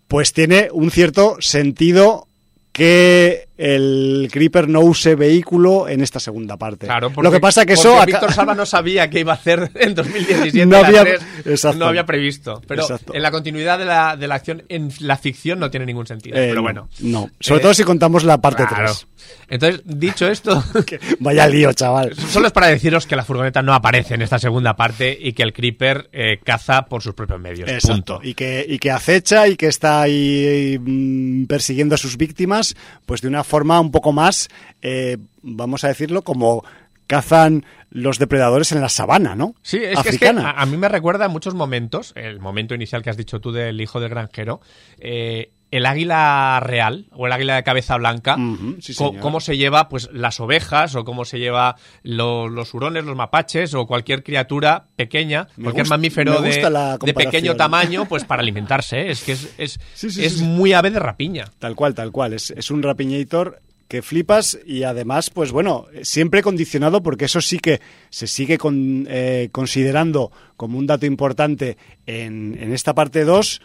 pues 0.09 0.33
tiene 0.33 0.69
un 0.73 0.91
cierto 0.91 1.37
sentido 1.41 2.27
que 2.73 3.47
el 3.57 4.29
Creeper 4.33 4.69
no 4.69 4.81
use 4.81 5.15
vehículo 5.15 5.89
en 5.89 6.01
esta 6.03 6.19
segunda 6.19 6.57
parte. 6.57 6.87
Claro, 6.87 7.11
porque, 7.11 7.25
lo 7.29 7.31
que 7.33 7.39
pasa 7.39 7.65
que 7.65 7.75
eso... 7.75 8.05
Víctor 8.05 8.33
Salva 8.33 8.53
no 8.57 8.67
sabía 8.67 9.09
qué 9.09 9.21
iba 9.21 9.31
a 9.33 9.37
hacer 9.37 9.71
en 9.77 9.95
2017. 9.95 10.67
No 10.67 10.79
había- 10.79 11.03
3, 11.05 11.21
exacto. 11.47 11.79
no 11.79 11.87
había 11.87 12.05
previsto. 12.05 12.61
Pero 12.67 12.83
Exacto. 12.83 13.15
en 13.15 13.23
la 13.23 13.31
continuidad 13.31 13.79
de 13.79 13.85
la, 13.85 14.17
de 14.17 14.27
la 14.27 14.35
acción, 14.35 14.65
en 14.69 14.91
la 14.99 15.17
ficción 15.17 15.61
no 15.61 15.71
tiene 15.71 15.87
ningún 15.87 16.09
sentido. 16.09 16.37
eh, 16.37 16.47
pero 16.49 16.63
bueno. 16.63 16.89
No, 16.99 17.31
sobre 17.39 17.61
Eh, 17.61 17.63
todo 17.63 17.75
si 17.75 17.85
contamos 17.85 18.25
la 18.25 18.39
parte 18.41 18.65
claro. 18.67 18.87
3. 18.87 19.07
Entonces, 19.49 19.83
dicho 19.85 20.27
esto, 20.27 20.63
Vaya 21.21 21.47
lío, 21.47 21.73
chaval. 21.73 22.15
solo 22.17 22.47
es 22.47 22.53
para 22.53 22.69
deciros 22.69 23.07
que 23.07 23.15
la 23.17 23.25
furgoneta 23.25 23.63
no 23.63 23.75
aparece 23.75 24.15
en 24.15 24.23
esta 24.23 24.39
segunda 24.39 24.75
parte 24.77 25.17
y 25.21 25.33
que 25.33 25.43
el 25.43 25.53
Creeper 25.53 26.09
eh, 26.13 26.39
caza 26.43 26.87
por 26.87 27.03
sus 27.03 27.15
propios 27.15 27.41
medios. 27.41 27.69
Exacto. 27.69 28.15
Punto. 28.17 28.21
Y 28.23 28.35
que, 28.35 28.65
y 28.69 28.79
que 28.79 28.91
acecha 28.91 29.47
y 29.49 29.57
que 29.57 29.67
está 29.67 30.03
ahí 30.03 30.79
mm, 30.81 31.45
persiguiendo 31.47 31.95
a 31.95 31.99
sus 31.99 32.17
víctimas, 32.17 32.75
pues 33.07 33.21
de 33.21 33.29
una 33.29 33.45
forma 33.45 33.79
un 33.81 33.91
poco 33.91 34.13
más, 34.13 34.49
eh, 34.83 35.19
vamos 35.43 35.85
a 35.85 35.89
decirlo, 35.89 36.23
como 36.23 36.65
cazan 37.07 37.67
los 37.91 38.19
depredadores 38.19 38.73
en 38.73 38.81
la 38.81 38.89
sabana, 38.89 39.35
¿no? 39.37 39.55
Sí, 39.63 39.77
es 39.77 39.83
que, 39.83 40.09
es 40.11 40.19
que 40.19 40.27
Africana. 40.27 40.51
a, 40.51 40.63
a 40.63 40.67
mí 40.67 40.77
me 40.79 40.89
recuerda 40.89 41.27
en 41.27 41.33
muchos 41.33 41.55
momentos, 41.55 42.13
el 42.17 42.41
momento 42.41 42.75
inicial 42.75 43.03
que 43.03 43.11
has 43.11 43.17
dicho 43.17 43.41
tú 43.41 43.53
del 43.53 43.81
hijo 43.81 44.01
del 44.01 44.09
granjero, 44.09 44.61
eh, 44.99 45.51
el 45.77 45.87
águila 45.87 46.61
real 46.63 47.07
o 47.13 47.27
el 47.27 47.33
águila 47.33 47.57
de 47.57 47.63
cabeza 47.65 47.97
blanca, 47.97 48.37
sí, 48.81 48.95
cómo 49.21 49.41
se 49.41 49.57
lleva 49.57 49.89
pues 49.89 50.09
las 50.13 50.39
ovejas 50.41 50.95
o 50.95 51.05
cómo 51.05 51.25
se 51.25 51.39
lleva 51.39 51.77
lo- 52.03 52.49
los 52.49 52.73
hurones, 52.75 53.05
los 53.05 53.17
mapaches 53.17 53.75
o 53.75 53.87
cualquier 53.87 54.23
criatura 54.23 54.87
pequeña, 54.97 55.49
Me 55.57 55.65
cualquier 55.65 55.85
gusta- 55.85 55.97
mamífero 55.97 56.41
de, 56.41 57.13
pequeño 57.15 57.57
tamaño, 57.57 58.07
pues 58.07 58.25
para 58.25 58.43
alimentarse. 58.43 59.01
¿eh? 59.03 59.11
Es 59.11 59.23
que 59.23 59.33
es, 59.33 59.55
es, 59.59 59.81
Sí, 59.95 60.11
sí, 60.11 60.25
es 60.25 60.41
muy 60.41 60.73
ave 60.73 60.91
de 60.91 60.99
rapiña. 61.01 61.47
Tal 61.59 61.75
cual, 61.75 61.95
tal 61.95 62.13
cual. 62.13 62.35
Es, 62.35 62.51
es 62.51 62.71
un 62.71 62.83
rapiñator 62.83 63.61
que 63.89 64.01
flipas 64.01 64.59
y 64.65 64.85
además, 64.85 65.31
pues 65.31 65.53
bueno, 65.53 65.87
siempre 66.03 66.43
condicionado 66.43 67.03
porque 67.03 67.27
eso 67.27 67.41
sí 67.41 67.59
que 67.59 67.81
se 68.11 68.27
sigue 68.27 68.59
con- 68.59 69.07
eh, 69.11 69.49
considerando 69.53 70.31
como 70.57 70.79
un 70.79 70.87
dato 70.87 71.05
importante 71.07 71.77
en, 72.07 72.57
en 72.61 72.73
esta 72.73 72.95
parte 72.95 73.25
2 73.25 73.61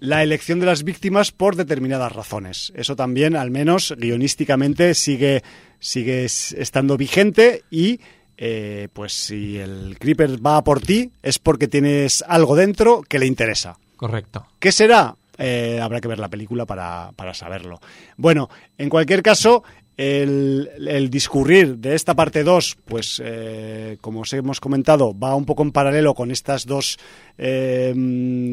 la 0.00 0.22
elección 0.22 0.60
de 0.60 0.66
las 0.66 0.84
víctimas 0.84 1.32
por 1.32 1.56
determinadas 1.56 2.12
razones. 2.12 2.72
Eso 2.74 2.96
también, 2.96 3.36
al 3.36 3.50
menos 3.50 3.94
guionísticamente, 3.96 4.94
sigue, 4.94 5.42
sigue 5.78 6.24
estando 6.24 6.96
vigente 6.96 7.64
y 7.70 8.00
eh, 8.36 8.88
pues 8.92 9.12
si 9.12 9.58
el 9.58 9.96
Creeper 9.98 10.44
va 10.44 10.58
a 10.58 10.64
por 10.64 10.80
ti 10.80 11.10
es 11.22 11.38
porque 11.38 11.66
tienes 11.66 12.24
algo 12.26 12.54
dentro 12.54 13.02
que 13.02 13.18
le 13.18 13.26
interesa. 13.26 13.78
Correcto. 13.96 14.46
¿Qué 14.60 14.70
será? 14.70 15.16
Eh, 15.38 15.80
habrá 15.82 16.00
que 16.00 16.08
ver 16.08 16.18
la 16.18 16.28
película 16.28 16.64
para, 16.64 17.10
para 17.16 17.34
saberlo. 17.34 17.80
Bueno, 18.16 18.48
en 18.76 18.88
cualquier 18.88 19.22
caso, 19.22 19.64
el, 19.98 20.70
el 20.86 21.10
discurrir 21.10 21.76
de 21.76 21.94
esta 21.96 22.14
parte 22.14 22.44
2, 22.44 22.78
pues 22.86 23.20
eh, 23.22 23.98
como 24.00 24.20
os 24.20 24.32
hemos 24.32 24.60
comentado, 24.60 25.12
va 25.18 25.34
un 25.34 25.44
poco 25.44 25.62
en 25.64 25.72
paralelo 25.72 26.14
con 26.14 26.30
estas 26.30 26.64
dos 26.66 26.98
eh, 27.36 27.92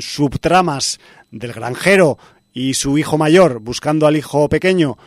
subtramas 0.01 0.99
del 1.31 1.53
granjero 1.53 2.17
y 2.51 2.73
su 2.73 2.97
hijo 2.97 3.17
mayor 3.17 3.59
buscando 3.59 4.07
al 4.07 4.17
hijo 4.17 4.49
pequeño 4.49 4.97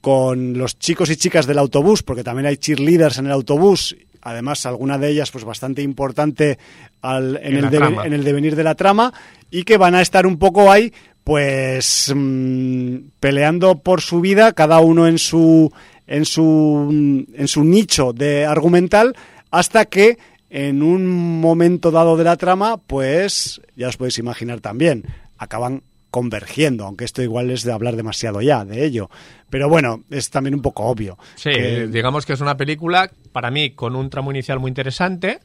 con 0.00 0.56
los 0.56 0.78
chicos 0.78 1.10
y 1.10 1.16
chicas 1.16 1.46
del 1.46 1.58
autobús, 1.58 2.02
porque 2.04 2.22
también 2.22 2.46
hay 2.46 2.58
cheerleaders 2.58 3.18
en 3.18 3.26
el 3.26 3.32
autobús, 3.32 3.96
además 4.22 4.64
alguna 4.66 4.98
de 4.98 5.08
ellas 5.10 5.32
pues 5.32 5.42
bastante 5.44 5.82
importante 5.82 6.58
al- 7.02 7.40
en, 7.42 7.56
En 7.56 7.64
el 7.64 7.70
trama. 7.70 8.06
en 8.06 8.12
el 8.12 8.22
devenir 8.22 8.54
de 8.54 8.62
la 8.62 8.76
trama, 8.76 9.12
y 9.50 9.64
que 9.64 9.78
van 9.78 9.96
a 9.96 10.02
estar 10.02 10.24
un 10.26 10.38
poco 10.38 10.70
ahí, 10.70 10.92
pues 11.26 12.12
mm, 12.14 12.98
peleando 13.18 13.78
por 13.78 14.00
su 14.00 14.20
vida, 14.20 14.52
cada 14.52 14.78
uno 14.78 15.08
en 15.08 15.18
su 15.18 15.72
en 16.06 16.24
su 16.24 17.26
en 17.34 17.48
su 17.48 17.64
nicho 17.64 18.12
de 18.12 18.46
argumental, 18.46 19.16
hasta 19.50 19.86
que 19.86 20.18
en 20.50 20.84
un 20.84 21.40
momento 21.40 21.90
dado 21.90 22.16
de 22.16 22.22
la 22.22 22.36
trama, 22.36 22.76
pues 22.76 23.60
ya 23.74 23.88
os 23.88 23.96
podéis 23.96 24.18
imaginar 24.18 24.60
también, 24.60 25.02
acaban 25.36 25.82
convergiendo, 26.12 26.84
aunque 26.86 27.04
esto 27.04 27.22
igual 27.24 27.50
es 27.50 27.64
de 27.64 27.72
hablar 27.72 27.96
demasiado 27.96 28.40
ya 28.40 28.64
de 28.64 28.84
ello. 28.86 29.10
Pero 29.50 29.68
bueno, 29.68 30.04
es 30.10 30.30
también 30.30 30.54
un 30.54 30.62
poco 30.62 30.84
obvio. 30.84 31.18
Sí, 31.34 31.50
que- 31.50 31.88
digamos 31.88 32.24
que 32.24 32.34
es 32.34 32.40
una 32.40 32.56
película, 32.56 33.10
para 33.32 33.50
mí, 33.50 33.70
con 33.70 33.96
un 33.96 34.10
tramo 34.10 34.30
inicial 34.30 34.60
muy 34.60 34.68
interesante, 34.68 35.40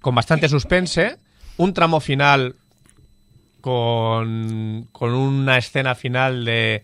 con 0.00 0.14
bastante 0.14 0.48
suspense, 0.48 1.18
un 1.58 1.74
tramo 1.74 2.00
final 2.00 2.56
con, 3.62 4.88
con 4.92 5.14
una 5.14 5.56
escena 5.56 5.94
final 5.94 6.44
de 6.44 6.82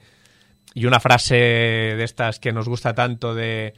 y 0.75 0.87
una 0.87 1.01
frase 1.01 1.35
de 1.35 2.05
estas 2.05 2.39
que 2.39 2.53
nos 2.53 2.69
gusta 2.69 2.95
tanto 2.95 3.35
de 3.35 3.75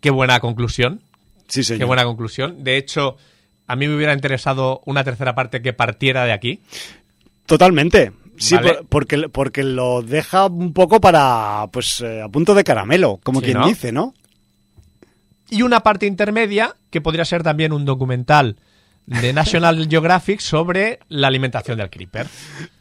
qué 0.00 0.10
buena 0.10 0.40
conclusión, 0.40 1.00
sí, 1.48 1.62
señor. 1.64 1.78
qué 1.78 1.84
buena 1.86 2.04
conclusión. 2.04 2.62
De 2.64 2.76
hecho, 2.76 3.16
a 3.66 3.76
mí 3.76 3.88
me 3.88 3.96
hubiera 3.96 4.12
interesado 4.12 4.82
una 4.84 5.04
tercera 5.04 5.34
parte 5.34 5.62
que 5.62 5.72
partiera 5.72 6.24
de 6.26 6.32
aquí. 6.32 6.60
Totalmente. 7.46 8.12
Sí, 8.38 8.54
Vale. 8.56 8.74
por- 8.74 8.86
porque, 8.88 9.28
porque 9.30 9.62
lo 9.62 10.02
deja 10.02 10.46
un 10.46 10.72
poco 10.74 11.00
para, 11.00 11.66
pues, 11.72 12.02
eh, 12.02 12.20
a 12.20 12.28
punto 12.28 12.54
de 12.54 12.64
caramelo, 12.64 13.18
como 13.22 13.40
Sí, 13.40 13.46
quien 13.46 13.58
¿no? 13.60 13.66
dice, 13.68 13.92
¿no? 13.92 14.12
y 15.48 15.62
una 15.62 15.78
parte 15.80 16.06
intermedia 16.06 16.74
que 16.90 17.00
podría 17.00 17.24
ser 17.24 17.44
también 17.44 17.72
un 17.72 17.84
documental 17.84 18.56
de 19.06 19.32
National 19.32 19.86
Geographic 19.88 20.40
sobre 20.40 20.98
la 21.08 21.28
alimentación 21.28 21.78
del 21.78 21.88
creeper. 21.90 22.26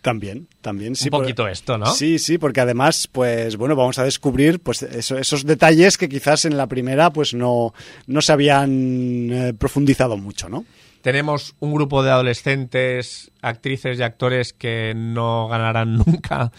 También, 0.01 0.47
también, 0.61 0.95
sí. 0.95 1.05
Un 1.05 1.11
poquito 1.19 1.47
esto, 1.47 1.77
¿no? 1.77 1.85
Sí, 1.87 2.19
sí, 2.19 2.37
porque 2.37 2.61
además, 2.61 3.07
pues 3.11 3.57
bueno, 3.57 3.75
vamos 3.75 3.97
a 3.99 4.03
descubrir 4.03 4.59
pues 4.59 4.81
eso- 4.83 5.17
esos 5.17 5.45
detalles 5.45 5.97
que 5.97 6.09
quizás 6.09 6.45
en 6.45 6.57
la 6.57 6.67
primera 6.67 7.11
pues 7.11 7.33
no, 7.33 7.73
no 8.07 8.21
se 8.21 8.31
habían 8.33 9.29
eh, 9.31 9.53
profundizado 9.57 10.17
mucho, 10.17 10.49
¿no? 10.49 10.65
Tenemos 11.05 11.53
un 11.59 11.71
grupo 11.71 12.01
de 12.01 12.09
adolescentes, 12.09 13.29
actrices 13.43 13.99
y 13.99 14.01
actores 14.01 14.53
que 14.53 14.93
no 14.95 15.47
ganarán 15.47 15.97
nunca 16.07 16.51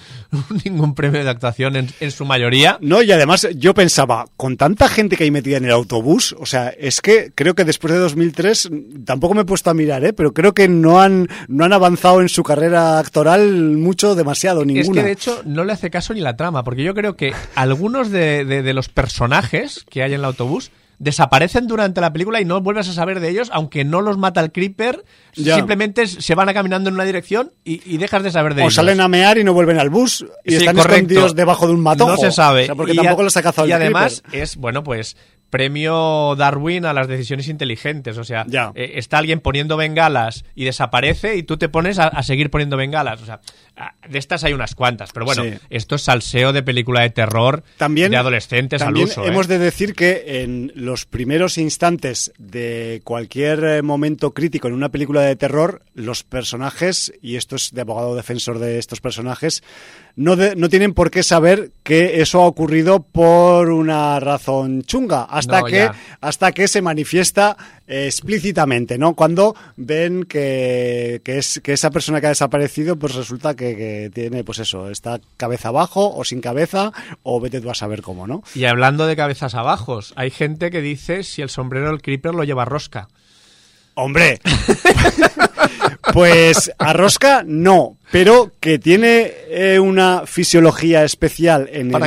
ningún 0.65 0.95
premio 0.95 1.25
de 1.25 1.29
actuación 1.29 1.75
en, 1.75 1.89
en 1.99 2.13
su 2.13 2.25
mayoría. 2.25 2.79
No, 2.81 3.03
y 3.03 3.11
además 3.11 3.49
yo 3.57 3.75
pensaba, 3.75 4.27
con 4.37 4.57
tanta 4.57 4.87
gente 4.89 5.17
que 5.17 5.25
hay 5.25 5.33
metida 5.33 5.57
en 5.57 5.65
el 5.65 5.73
autobús, 5.73 6.37
o 6.39 6.47
sea, 6.47 6.69
es 6.69 7.01
que 7.01 7.33
creo 7.35 7.57
que 7.57 7.65
después 7.65 7.93
de 7.93 7.99
2003, 7.99 8.71
tampoco 9.05 9.35
me 9.35 9.41
he 9.41 9.45
puesto 9.45 9.71
a 9.71 9.75
mirar, 9.75 10.05
¿eh? 10.05 10.13
pero 10.13 10.33
creo 10.33 10.55
que 10.55 10.69
no 10.69 11.01
han, 11.01 11.27
no 11.49 11.65
han 11.65 11.73
avanzado 11.73 12.21
en 12.21 12.29
su 12.29 12.45
carrera 12.45 13.01
actoral 13.01 13.51
mucho, 13.73 14.15
demasiado, 14.15 14.65
ninguna. 14.65 14.83
Es 14.83 14.91
que 14.91 15.03
de 15.03 15.11
hecho 15.13 15.43
no 15.45 15.65
le 15.65 15.73
hace 15.73 15.91
caso 15.91 16.15
ni 16.15 16.21
la 16.21 16.37
trama, 16.37 16.63
porque 16.63 16.85
yo 16.85 16.95
creo 16.95 17.17
que 17.17 17.33
algunos 17.57 18.13
de, 18.13 18.45
de- 18.45 18.63
de 18.63 18.75
los 18.75 18.89
personajes 18.91 19.85
que 19.91 20.05
hay 20.05 20.13
en 20.13 20.21
el 20.21 20.25
autobús 20.25 20.71
desaparecen 20.99 21.67
durante 21.67 22.01
la 22.01 22.13
película 22.13 22.41
y 22.41 22.45
no 22.45 22.61
vuelves 22.61 22.89
a 22.89 22.93
saber 22.93 23.21
de 23.21 23.29
ellos, 23.29 23.51
aunque 23.53 23.85
no 23.85 24.01
los 24.01 24.17
mata 24.19 24.41
el 24.41 24.51
creeper, 24.53 25.05
Ya. 25.35 25.57
simplemente 25.57 26.07
se 26.07 26.35
van 26.35 26.49
a 26.49 26.55
caminando 26.55 26.89
en 26.89 26.95
una 26.95 27.05
dirección 27.05 27.53
y, 27.65 27.83
y 27.85 27.99
dejas 27.99 28.23
de 28.23 28.31
saber 28.31 28.55
de 28.55 28.63
o 28.63 28.65
ellos. 28.65 28.75
salen 28.75 29.01
a 29.01 29.09
mear 29.09 29.37
y 29.39 29.45
no 29.45 29.53
vuelven 29.53 29.79
al 29.79 29.91
bus 29.91 30.25
y 30.45 30.53
Sí, 30.53 30.57
están 30.57 30.75
correcto. 30.77 30.95
escondidos 30.97 31.35
debajo 31.35 31.67
de 31.67 31.75
un 31.75 31.81
matojo. 31.81 32.13
No 32.13 32.17
se 32.17 32.33
sabe. 32.33 32.63
O 32.63 32.67
sea, 32.67 32.75
porque 32.75 32.93
Y 32.93 32.97
tampoco 32.97 33.21
a- 33.21 33.25
los 33.25 33.37
ha 33.37 33.43
cazado 33.43 33.69
Y 33.69 33.73
el 33.73 33.77
además 33.77 34.21
creeper. 34.23 34.43
es, 34.43 34.57
bueno, 34.57 34.83
pues 34.83 35.17
premio 35.51 36.35
Darwin 36.37 36.85
a 36.87 36.93
las 36.93 37.09
decisiones 37.09 37.49
inteligentes. 37.49 38.19
O 38.19 38.25
sea, 38.25 38.45
Ya. 38.49 38.73
eh, 38.75 38.93
está 38.97 39.19
alguien 39.19 39.41
poniendo 39.41 39.77
bengalas 39.77 40.45
y 40.55 40.65
desaparece 40.65 41.37
y 41.37 41.43
tú 41.43 41.57
te 41.57 41.69
pones 41.69 41.99
a, 41.99 42.09
a 42.09 42.23
seguir 42.23 42.51
poniendo 42.51 42.77
bengalas. 42.77 43.23
O 43.23 43.27
sea, 43.27 43.41
a- 43.77 43.95
de 44.09 44.19
estas 44.19 44.45
hay 44.45 44.53
unas 44.53 44.75
cuantas. 44.75 45.13
Pero 45.13 45.27
bueno, 45.27 45.45
Sí. 45.45 45.55
esto 45.71 45.95
es 45.97 46.03
salseo 46.03 46.53
de 46.53 46.63
película 46.63 47.03
de 47.03 47.11
terror 47.11 47.63
También, 47.77 48.11
de 48.11 48.17
adolescentes 48.17 48.81
también 48.81 49.07
al 49.07 49.11
uso. 49.11 49.25
hemos 49.27 49.47
¿eh? 49.47 49.49
de 49.51 49.59
decir 49.59 49.95
que 49.95 50.43
en 50.43 50.73
los 50.75 51.05
primeros 51.05 51.59
instantes 51.59 52.33
de 52.39 53.01
cualquier 53.05 53.65
eh, 53.65 53.83
momento 53.83 54.33
crítico 54.35 54.69
en 54.69 54.75
una 54.75 54.91
película 54.91 55.21
de 55.23 55.37
terror, 55.37 55.83
los 55.95 56.23
personajes, 56.25 57.13
y 57.23 57.37
esto 57.37 57.57
es 57.57 57.73
de 57.73 57.81
abogado 57.81 58.15
defensor 58.15 58.59
de 58.59 58.79
estos 58.79 59.01
personajes, 59.01 59.63
no, 60.17 60.35
de- 60.35 60.57
no 60.57 60.69
tienen 60.71 60.95
por 60.95 61.11
qué 61.11 61.23
saber 61.23 61.71
que 61.83 62.21
eso 62.23 62.43
ha 62.43 62.47
ocurrido 62.47 63.01
por 63.01 63.71
una 63.71 64.19
razón 64.19 64.83
chunga, 64.83 65.23
hasta, 65.25 65.61
No, 65.61 65.67
que, 65.67 65.77
ya. 65.77 65.95
hasta 66.21 66.53
que 66.53 66.67
se 66.69 66.81
manifiesta 66.83 67.57
eh, 67.87 68.07
explícitamente, 68.07 68.97
¿no? 68.99 69.15
Cuando 69.15 69.55
ven 69.77 70.25
que, 70.25 71.21
que, 71.23 71.39
es, 71.39 71.61
que 71.63 71.75
esa 71.75 71.91
persona 71.91 72.21
que 72.21 72.27
ha 72.27 72.31
desaparecido, 72.31 72.97
pues 72.97 73.15
resulta 73.15 73.55
que, 73.55 73.77
que 73.77 74.11
tiene, 74.13 74.43
pues 74.43 74.59
eso, 74.59 74.91
está 74.91 75.21
cabeza 75.37 75.69
abajo 75.69 76.15
o 76.17 76.25
sin 76.25 76.41
cabeza, 76.41 76.93
o 77.23 77.39
vete 77.41 77.61
tú 77.61 77.71
a 77.71 77.75
saber 77.75 78.01
cómo, 78.03 78.27
¿no? 78.27 78.43
Y 78.55 78.65
hablando 78.65 79.07
de 79.07 79.17
cabezas 79.17 79.55
abajos, 79.55 80.13
hay 80.17 80.31
gente 80.31 80.71
que 80.71 80.81
dice 80.81 81.23
si 81.25 81.43
el 81.43 81.51
sombrero 81.51 81.89
del 81.89 82.01
creeper 82.03 82.35
lo 82.35 82.43
lleva 82.45 82.65
rosca. 82.65 83.09
Hombre, 83.99 84.41
pues 86.13 86.71
a 86.79 86.93
rosca 86.93 87.43
no, 87.47 87.99
pero 88.11 88.53
que 88.61 88.79
tiene 88.79 89.33
eh, 89.49 89.79
una 89.79 90.23
fisiología 90.27 91.05
especial 91.05 91.69
en 91.73 91.91
el, 91.97 92.03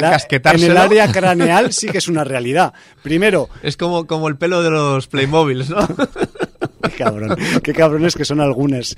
en 0.55 0.61
área 0.77 1.11
craneal 1.11 1.73
sí 1.73 1.87
que 1.87 1.97
es 1.99 2.07
una 2.07 2.23
realidad. 2.23 2.73
Primero, 3.03 3.49
Es 3.63 3.77
como, 3.77 4.07
como 4.07 4.27
el 4.27 4.37
pelo 4.37 4.61
de 4.63 4.69
los 4.71 5.07
Playmobiles, 5.07 5.69
¿no? 5.69 5.77
qué 6.83 6.89
cabrón, 6.97 7.37
qué 7.63 7.73
cabrones 7.73 8.15
que 8.15 8.25
son 8.25 8.39
algunos. 8.41 8.95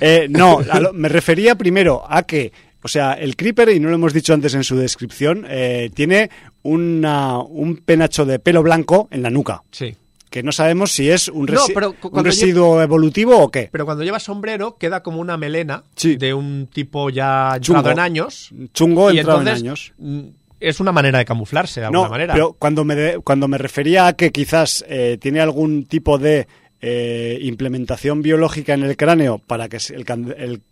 Eh, 0.00 0.26
no, 0.30 0.60
lo- 0.80 0.92
me 0.92 1.08
refería 1.08 1.54
primero 1.54 2.02
a 2.08 2.22
que, 2.24 2.52
o 2.82 2.88
sea, 2.88 3.14
el 3.14 3.36
creeper, 3.36 3.68
y 3.70 3.80
no 3.80 3.88
lo 3.88 3.94
hemos 3.96 4.12
dicho 4.12 4.34
antes 4.34 4.54
en 4.54 4.64
su 4.64 4.76
descripción, 4.76 5.46
eh, 5.48 5.90
tiene 5.94 6.30
una, 6.62 7.38
un 7.38 7.76
penacho 7.78 8.24
de 8.24 8.38
pelo 8.38 8.62
blanco 8.62 9.08
en 9.10 9.22
la 9.22 9.30
nuca. 9.30 9.62
sí. 9.70 9.96
Que 10.32 10.42
no 10.42 10.50
sabemos 10.50 10.90
si 10.90 11.08
es 11.10 11.28
un, 11.28 11.46
resi- 11.46 11.94
un 12.10 12.24
residuo 12.24 12.82
evolutivo 12.82 13.38
o 13.38 13.50
qué. 13.50 13.68
Pero 13.70 13.84
cuando 13.84 14.02
lleva 14.02 14.18
sombrero 14.18 14.76
queda 14.78 15.02
como 15.02 15.20
una 15.20 15.36
melena 15.36 15.84
Sí. 15.94 16.16
de 16.16 16.34
un 16.34 16.68
tipo 16.72 17.10
ya 17.10 17.56
Chungo. 17.60 17.78
entrado 17.80 17.92
en 17.92 18.00
años. 18.00 18.50
Chungo 18.72 19.12
y 19.12 19.18
entrado 19.18 19.40
entonces 19.40 19.60
en 19.62 19.66
años. 19.68 19.92
mm, 19.98 20.20
es 20.58 20.80
una 20.80 20.90
manera 20.90 21.18
de 21.18 21.24
camuflarse 21.24 21.80
de 21.80 21.86
alguna 21.86 22.04
no, 22.04 22.10
manera. 22.10 22.32
pero 22.34 22.54
cuando 22.58 22.84
me, 22.84 22.94
de- 22.96 23.18
cuando 23.18 23.46
me 23.46 23.58
refería 23.58 24.06
a 24.06 24.12
que 24.14 24.30
quizás 24.32 24.84
eh, 24.88 25.18
tiene 25.20 25.40
algún 25.40 25.84
tipo 25.84 26.16
de 26.18 26.48
eh, 26.80 27.38
implementación 27.42 28.22
biológica 28.22 28.74
en 28.74 28.82
el 28.84 28.96
cráneo 28.96 29.38
para 29.38 29.68
que 29.68 29.76
el, 29.76 30.04
el- 30.38 30.62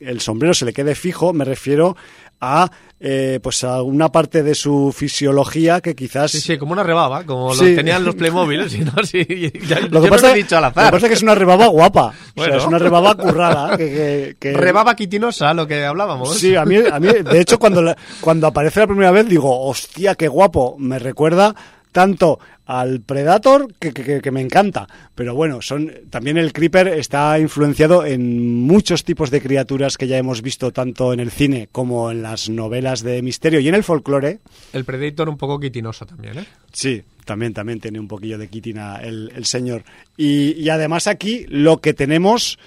el 0.00 0.20
sombrero 0.20 0.54
se 0.54 0.64
le 0.64 0.72
quede 0.72 0.94
fijo, 0.94 1.32
me 1.32 1.44
refiero 1.44 1.96
a 2.42 2.70
eh, 2.98 3.38
pues 3.42 3.64
a 3.64 3.82
una 3.82 4.10
parte 4.10 4.42
de 4.42 4.54
su 4.54 4.94
fisiología 4.96 5.80
que 5.82 5.94
quizás 5.94 6.30
Sí, 6.30 6.40
sí, 6.40 6.58
como 6.58 6.72
una 6.72 6.82
rebaba, 6.82 7.24
como 7.24 7.54
Sí. 7.54 7.70
lo 7.70 7.76
tenían 7.76 8.04
los 8.04 8.14
Playmobiles. 8.14 8.74
y 8.76 8.78
no, 8.80 8.92
sí, 9.04 9.52
ya- 9.68 9.80
Lo 9.80 10.00
que, 10.02 10.06
no 10.08 10.10
pasa, 10.10 10.28
lo 10.28 10.34
he 10.34 10.36
dicho 10.38 10.56
al 10.56 10.62
lo 10.64 10.72
que 10.72 10.80
azar. 10.80 10.92
pasa 10.92 11.06
es 11.06 11.10
que 11.10 11.14
es 11.16 11.22
una 11.22 11.34
rebaba 11.34 11.66
guapa. 11.68 12.06
O 12.08 12.12
Bueno. 12.36 12.52
sea, 12.52 12.60
es 12.62 12.66
una 12.66 12.78
rebaba 12.78 13.14
currada. 13.14 13.76
Que, 13.76 13.88
que- 13.90 14.36
que- 14.40 14.52
Rebaba 14.56 14.94
quitinosa, 14.96 15.52
lo 15.54 15.66
que 15.66 15.84
hablábamos. 15.84 16.34
Sí, 16.38 16.56
a 16.56 16.64
mí, 16.64 16.76
a 16.76 16.98
mí, 16.98 17.08
de 17.08 17.40
hecho, 17.40 17.58
cuando, 17.58 17.82
la- 17.82 17.96
cuando 18.22 18.46
aparece 18.46 18.80
la 18.80 18.86
primera 18.86 19.10
vez, 19.10 19.28
digo, 19.28 19.66
hostia, 19.66 20.14
qué 20.14 20.28
guapo. 20.28 20.76
Me 20.78 20.98
recuerda 20.98 21.54
tanto 21.92 22.38
al 22.66 23.00
Predator 23.00 23.72
que, 23.80 23.92
que- 23.92 24.30
me 24.30 24.40
encanta. 24.40 24.86
Pero 25.16 25.34
bueno, 25.34 25.60
son 25.60 25.92
también 26.08 26.38
el 26.38 26.52
Creeper 26.52 26.86
está 26.88 27.38
influenciado 27.40 28.06
en 28.06 28.62
muchos 28.62 29.02
tipos 29.04 29.30
de 29.30 29.40
criaturas 29.42 29.96
que 29.96 30.06
ya 30.06 30.18
hemos 30.18 30.40
visto 30.40 30.70
tanto 30.72 31.12
en 31.12 31.18
el 31.20 31.30
cine 31.32 31.68
como 31.72 32.10
en 32.12 32.22
las 32.22 32.48
novelas 32.48 33.02
de 33.02 33.22
misterio 33.22 33.58
y 33.60 33.68
en 33.68 33.74
el 33.74 33.82
folclore. 33.82 34.38
El 34.72 34.84
Predator 34.84 35.28
un 35.28 35.36
poco 35.36 35.58
quitinoso 35.58 36.06
también, 36.06 36.38
¿eh? 36.38 36.44
Sí, 36.72 37.02
también, 37.24 37.52
también 37.54 37.80
tiene 37.80 37.98
un 37.98 38.06
poquillo 38.06 38.38
de 38.38 38.48
quitina 38.48 38.96
el, 39.02 39.32
el 39.34 39.44
señor. 39.46 39.82
Y, 40.16 40.52
y 40.52 40.68
además 40.68 41.08
aquí 41.08 41.46
lo 41.48 41.80
que 41.80 41.92
tenemos 41.92 42.58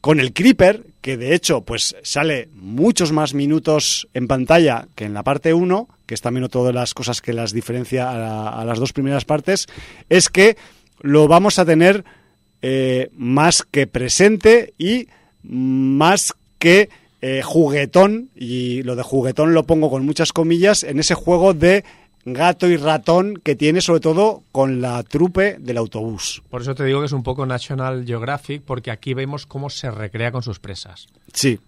con 0.00 0.18
el 0.20 0.32
Creeper, 0.32 0.84
que 1.02 1.16
de 1.16 1.34
hecho 1.34 1.62
pues 1.62 1.94
sale 2.02 2.48
muchos 2.54 3.12
más 3.12 3.34
minutos 3.34 4.08
en 4.14 4.26
pantalla 4.28 4.88
que 4.94 5.04
en 5.04 5.14
la 5.14 5.22
parte 5.22 5.52
1, 5.54 5.88
que 6.06 6.14
es 6.14 6.20
también 6.20 6.44
otra 6.44 6.62
de 6.62 6.72
las 6.72 6.94
cosas 6.94 7.20
que 7.20 7.32
las 7.32 7.52
diferencia 7.52 8.10
a, 8.10 8.18
la- 8.18 8.48
a 8.48 8.64
las 8.64 8.78
dos 8.78 8.92
primeras 8.92 9.24
partes, 9.24 9.66
es 10.08 10.28
que 10.28 10.56
lo 11.00 11.28
vamos 11.28 11.58
a 11.58 11.64
tener 11.64 12.04
eh, 12.62 13.10
más 13.16 13.62
que 13.62 13.86
presente 13.86 14.74
y 14.78 15.08
más 15.42 16.34
que 16.58 16.88
eh, 17.22 17.42
juguetón, 17.42 18.30
y 18.34 18.82
lo 18.82 18.96
de 18.96 19.02
juguetón 19.02 19.52
lo 19.54 19.64
pongo 19.66 19.90
con 19.90 20.04
muchas 20.06 20.32
comillas, 20.32 20.82
en 20.84 20.98
ese 20.98 21.14
juego 21.14 21.52
de 21.54 21.84
gato 22.24 22.68
y 22.68 22.76
ratón 22.76 23.40
que 23.42 23.56
tiene 23.56 23.80
sobre 23.80 24.00
todo 24.00 24.42
con 24.52 24.80
la 24.80 25.02
trupe 25.02 25.56
del 25.58 25.78
autobús. 25.78 26.42
Por 26.50 26.62
eso 26.62 26.74
te 26.74 26.84
digo 26.84 27.00
que 27.00 27.06
es 27.06 27.12
un 27.12 27.22
poco 27.22 27.46
National 27.46 28.04
Geographic, 28.04 28.62
porque 28.62 28.90
aquí 28.90 29.14
vemos 29.14 29.46
cómo 29.46 29.70
se 29.70 29.90
recrea 29.90 30.32
con 30.32 30.42
sus 30.42 30.58
presas. 30.58 31.08
Sí. 31.32 31.58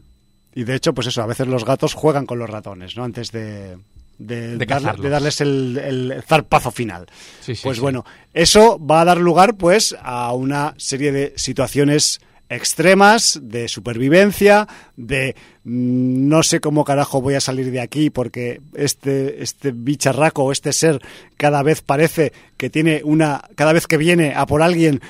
Y 0.55 0.65
de 0.65 0.75
hecho, 0.75 0.93
pues 0.93 1.07
eso, 1.07 1.23
a 1.23 1.27
veces 1.27 1.47
los 1.47 1.65
gatos 1.65 1.95
juegan 1.95 2.27
con 2.27 2.39
los 2.39 2.51
ratones, 2.51 2.97
¿no? 2.97 3.05
Antes 3.05 3.33
de, 3.33 3.79
de, 4.19 4.57
darles 4.59 5.41
el, 5.41 5.79
el 5.79 6.23
zarpazo 6.27 6.71
final. 6.71 7.07
Sí, 7.41 7.55
sí, 7.55 7.63
pues 7.63 7.79
sí. 7.79 7.81
bueno, 7.81 8.05
eso 8.35 8.79
va 8.79 9.01
a 9.01 9.05
dar 9.07 9.19
lugar 9.19 9.57
pues 9.57 9.97
a 10.03 10.33
una 10.33 10.75
serie 10.77 11.13
de 11.13 11.33
situaciones 11.37 12.21
extremas 12.55 13.41
de 13.43 13.69
supervivencia, 13.69 14.69
de 14.97 15.35
mm, 15.65 16.29
no 16.29 16.43
sé 16.43 16.61
cómo 16.61 16.85
carajo 16.85 17.21
voy 17.21 17.35
a 17.35 17.41
salir 17.41 17.71
de 17.71 17.81
aquí 17.81 18.11
porque 18.11 18.61
este, 18.75 19.43
este 19.43 19.73
bicharraco 19.73 20.53
este 20.53 20.73
ser 20.73 21.01
cada 21.37 21.63
vez 21.63 21.83
parece 21.83 22.33
que 22.57 22.71
tiene 22.71 23.03
una, 23.05 23.43
cada 23.55 23.73
vez 23.73 23.87
que 23.87 23.97
viene 23.97 24.35
a 24.35 24.47
por 24.47 24.63
alguien 24.63 25.01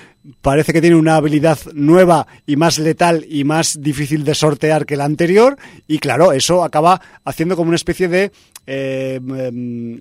parece 0.40 0.72
que 0.72 0.80
tiene 0.80 0.96
una 0.96 1.16
habilidad 1.16 1.58
nueva 1.74 2.26
y 2.46 2.56
más 2.56 2.78
letal 2.78 3.26
y 3.28 3.44
más 3.44 3.82
difícil 3.82 4.24
de 4.24 4.34
sortear 4.34 4.86
que 4.86 4.96
la 4.96 5.04
anterior 5.04 5.56
y 5.88 5.98
claro, 5.98 6.32
eso 6.32 6.62
acaba 6.62 7.00
haciendo 7.24 7.56
como 7.56 7.68
una 7.68 7.76
especie 7.76 8.08
de 8.08 8.30
eh, 8.66 9.20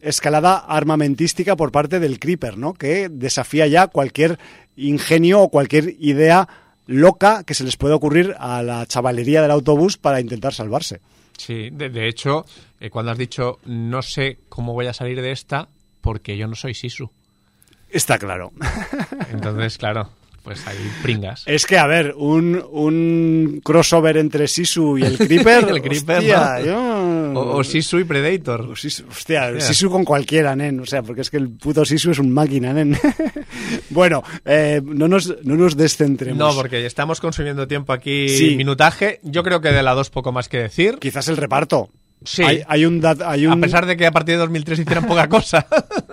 escalada 0.04 0.58
armamentística 0.58 1.56
por 1.56 1.72
parte 1.72 2.00
del 2.00 2.20
Creeper, 2.20 2.58
¿no? 2.58 2.74
Que 2.74 3.10
desafía 3.10 3.66
ya 3.66 3.88
cualquier 3.88 4.38
ingenio 4.76 5.42
o 5.42 5.50
cualquier 5.50 5.96
idea 6.00 6.48
loca 6.88 7.44
que 7.44 7.54
se 7.54 7.64
les 7.64 7.78
pueda 7.78 7.96
ocurrir 7.96 8.36
a 8.40 8.64
la 8.64 8.86
chavalería 8.86 9.42
del 9.42 9.52
autobús 9.52 9.98
para 9.98 10.20
intentar 10.20 10.54
salvarse. 10.54 11.02
Sí, 11.38 11.70
de, 11.72 11.90
de 11.90 12.08
hecho, 12.08 12.46
eh, 12.80 12.90
cuando 12.90 13.12
has 13.12 13.18
dicho 13.18 13.60
no 13.66 14.02
sé 14.02 14.40
cómo 14.50 14.74
voy 14.74 14.88
a 14.88 14.94
salir 14.94 15.22
de 15.22 15.32
esta, 15.32 15.70
porque 16.02 16.38
yo 16.38 16.48
no 16.48 16.56
soy 16.56 16.74
Sisu. 16.74 17.10
Está 17.90 18.18
claro. 18.18 18.52
Entonces, 19.32 19.78
claro, 19.78 20.10
Pues 20.44 20.66
ahí 20.68 20.78
pringas. 21.04 21.44
Es 21.46 21.66
que, 21.66 21.78
a 21.78 21.86
ver, 21.86 22.14
un, 22.18 22.64
un 22.72 23.62
crossover 23.64 24.18
entre 24.18 24.48
Sisu 24.48 24.98
y 24.98 25.04
el 25.04 25.18
Creeper. 25.18 25.66
El 25.70 25.82
Creeper, 25.82 26.18
hostia, 26.18 26.58
¿no? 26.60 26.66
yo- 26.66 27.40
O, 27.40 27.58
o 27.58 27.64
Sisu 27.64 28.00
y 28.00 28.04
Predator. 28.04 28.62
O 28.62 28.72
Sisu- 28.74 29.06
hostia, 29.10 29.48
Hostia. 29.48 29.62
Sisu 29.62 29.90
con 29.90 30.04
cualquiera, 30.04 30.56
nen. 30.56 30.80
O 30.80 30.86
sea, 30.86 31.04
porque 31.04 31.22
es 31.22 31.30
que 31.30 31.38
el 31.38 31.50
puto 31.50 31.86
Sisu 31.86 32.12
es 32.12 32.20
un 32.20 32.32
máquina, 32.34 32.74
nen. 32.74 32.98
bueno, 33.90 34.24
eh, 34.46 34.82
no, 34.84 35.08
nos, 35.08 35.36
no 35.44 35.56
nos 35.56 35.78
descentremos. 35.78 36.38
No, 36.38 36.54
porque 36.56 36.86
estamos 36.86 37.20
consumiendo 37.22 37.68
tiempo 37.68 37.94
aquí, 37.94 38.30
Sí. 38.30 38.56
minutaje. 38.56 39.20
Yo 39.24 39.44
creo 39.44 39.62
que 39.62 39.70
de 39.72 39.84
la 39.84 39.94
2 39.94 40.10
poco 40.10 40.32
más 40.32 40.50
que 40.50 40.58
decir. 40.58 40.98
Quizás 41.00 41.28
el 41.28 41.38
reparto. 41.38 41.90
Sí. 42.24 42.44
Hay, 42.44 42.62
hay 42.68 42.86
un... 42.86 43.02
dat- 43.02 43.24
hay 43.26 43.48
un 43.48 43.54
A 43.54 43.58
pesar 43.62 43.86
de 43.88 43.98
que 43.98 44.06
a 44.06 44.12
partir 44.12 44.36
de 44.36 44.40
2003 44.42 44.80
hicieran 44.80 45.08
poca 45.08 45.28
cosa. 45.28 45.66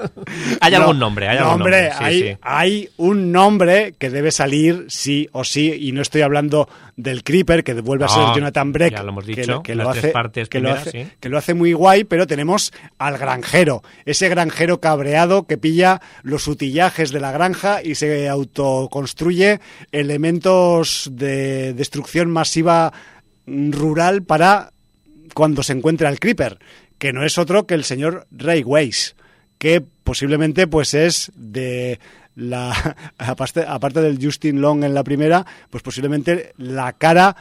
hay 0.61 0.73
No, 0.73 0.79
algún 0.79 0.99
nombre, 0.99 1.29
hay 1.29 1.37
algún 1.37 1.59
nombre. 1.59 1.91
Sí, 1.91 1.97
hay, 2.01 2.21
sí. 2.23 2.37
hay 2.41 2.89
un 2.97 3.31
nombre 3.31 3.95
que 3.99 4.09
debe 4.09 4.31
salir 4.31 4.87
sí 4.89 5.29
o 5.33 5.45
sí, 5.45 5.71
y 5.79 5.93
no 5.93 6.01
estoy 6.01 6.23
hablando 6.23 6.69
del 6.97 7.23
Creeper, 7.23 7.63
que 7.63 7.75
vuelve 7.75 8.07
a 8.07 8.09
ser 8.09 8.23
No, 8.23 8.35
Jonathan 8.35 8.73
Breck, 8.73 8.93
ya 8.93 9.03
lo 9.03 9.11
hemos 9.11 9.25
que, 9.27 9.37
dicho, 9.37 9.63
que 9.63 9.75
lo 9.75 9.91
hace, 9.91 10.09
partes 10.09 10.49
que, 10.49 10.61
lo 10.61 10.73
hace, 10.73 10.91
sí. 10.91 11.07
que 11.21 11.29
lo 11.29 11.37
hace 11.39 11.53
muy 11.55 11.73
guay, 11.75 12.05
pero 12.05 12.27
tenemos 12.27 12.73
al 12.99 13.19
granjero, 13.19 13.83
ese 14.07 14.29
granjero 14.31 14.81
cabreado 14.81 15.47
que 15.47 15.59
pilla 15.59 16.01
los 16.23 16.49
utillajes 16.49 17.13
de 17.13 17.21
la 17.21 17.33
granja 17.33 17.83
y 17.85 17.95
se 17.97 18.29
autoconstruye 18.31 19.61
elementos 19.93 21.09
de 21.13 21.75
destrucción 21.75 22.31
masiva 22.31 22.93
rural 23.47 24.23
para 24.23 24.73
cuando 25.35 25.63
se 25.63 25.73
encuentra 25.73 26.09
el 26.09 26.21
Creeper, 26.21 26.59
que 26.99 27.13
no 27.13 27.25
es 27.25 27.39
otro 27.39 27.67
que 27.67 27.75
el 27.75 27.85
señor 27.85 28.27
Ray 28.31 28.63
Weiss, 28.63 29.17
que 29.59 29.81
posiblemente 29.81 30.67
pues 30.67 30.95
es 30.95 31.33
de 31.35 32.01
la 32.35 32.97
aparte, 33.19 33.65
aparte 33.67 34.01
del 34.01 34.19
Justin 34.23 34.61
Long 34.61 34.85
en 34.85 34.95
la 34.95 35.05
primera, 35.05 35.45
pues 35.71 35.83
posiblemente 35.83 36.53
la 36.57 36.93
cara 36.93 37.37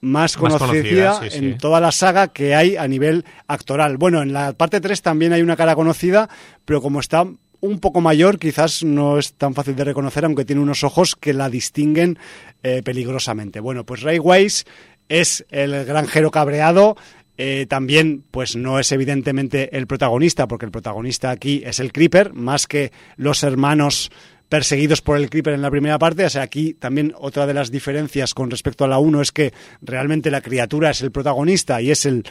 más 0.00 0.36
Más 0.36 0.36
conocida, 0.36 0.66
conocida, 0.66 1.30
sí, 1.30 1.38
en 1.38 1.52
sí. 1.52 1.58
toda 1.58 1.80
la 1.80 1.90
saga 1.90 2.28
que 2.28 2.54
hay 2.54 2.76
a 2.76 2.86
nivel 2.86 3.24
actoral. 3.48 3.96
Bueno, 3.96 4.22
en 4.22 4.32
la 4.32 4.52
parte 4.52 4.80
3 4.80 5.02
también 5.02 5.32
hay 5.32 5.42
una 5.42 5.56
cara 5.56 5.74
conocida, 5.74 6.28
pero 6.64 6.82
como 6.82 7.00
está 7.00 7.26
un 7.60 7.80
poco 7.80 8.00
mayor, 8.00 8.38
quizás 8.38 8.84
no 8.84 9.18
es 9.18 9.32
tan 9.32 9.54
fácil 9.54 9.74
de 9.74 9.84
reconocer, 9.84 10.24
aunque 10.24 10.44
tiene 10.44 10.62
unos 10.62 10.84
ojos 10.84 11.16
que 11.16 11.32
la 11.32 11.48
distinguen 11.48 12.18
eh, 12.62 12.82
peligrosamente. 12.84 13.58
Bueno, 13.60 13.84
pues 13.84 14.02
Ray 14.02 14.18
Weiss 14.18 14.66
es 15.08 15.44
el 15.50 15.84
granjero 15.84 16.30
cabreado. 16.30 16.96
eh, 17.38 17.66
también, 17.68 18.24
pues 18.30 18.56
no 18.56 18.78
es 18.78 18.92
evidentemente 18.92 19.76
el 19.76 19.86
protagonista, 19.86 20.48
porque 20.48 20.64
el 20.64 20.72
protagonista 20.72 21.30
aquí 21.30 21.62
es 21.66 21.80
el 21.80 21.92
Creeper, 21.92 22.32
más 22.32 22.66
que 22.66 22.92
los 23.16 23.42
hermanos 23.42 24.10
perseguidos 24.48 25.02
por 25.02 25.16
el 25.18 25.28
Creeper 25.28 25.54
en 25.54 25.62
la 25.62 25.70
primera 25.70 25.98
parte. 25.98 26.24
O 26.24 26.30
sea, 26.30 26.42
aquí 26.42 26.74
también 26.74 27.12
otra 27.18 27.46
de 27.46 27.54
las 27.54 27.70
diferencias 27.70 28.32
con 28.32 28.50
respecto 28.50 28.84
a 28.84 28.88
la 28.88 28.98
1 28.98 29.20
es 29.20 29.32
que 29.32 29.52
realmente 29.82 30.30
la 30.30 30.40
criatura 30.40 30.90
es 30.90 31.02
el 31.02 31.10
protagonista 31.10 31.82
y 31.82 31.90
es 31.90 32.06
el, 32.06 32.24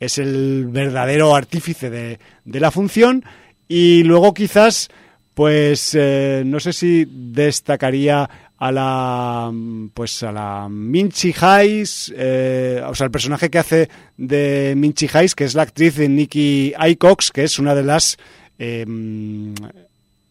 es 0.00 0.18
el 0.18 0.66
verdadero 0.68 1.34
artífice 1.34 1.90
de, 1.90 2.18
de 2.44 2.60
la 2.60 2.70
función. 2.70 3.24
Y 3.68 4.04
luego 4.04 4.32
quizás, 4.32 4.88
pues 5.34 5.94
eh, 5.98 6.44
no 6.46 6.60
sé 6.60 6.72
si 6.72 7.04
destacaría 7.10 8.30
a 8.58 8.72
la 8.72 9.52
pues 9.92 10.22
a 10.22 10.32
la 10.32 10.68
Minchi 10.68 11.34
eh, 11.42 12.82
o 12.86 12.94
sea, 12.94 13.04
el 13.04 13.10
personaje 13.10 13.50
que 13.50 13.58
hace 13.58 13.88
de 14.16 14.74
Minchi 14.76 15.08
Hayes, 15.12 15.34
que 15.34 15.44
es 15.44 15.54
la 15.54 15.62
actriz 15.62 15.96
de 15.96 16.08
Nikki 16.08 16.72
Icox, 16.78 17.30
que 17.30 17.44
es 17.44 17.58
una 17.58 17.74
de 17.74 17.82
las 17.82 18.16
eh, 18.58 18.84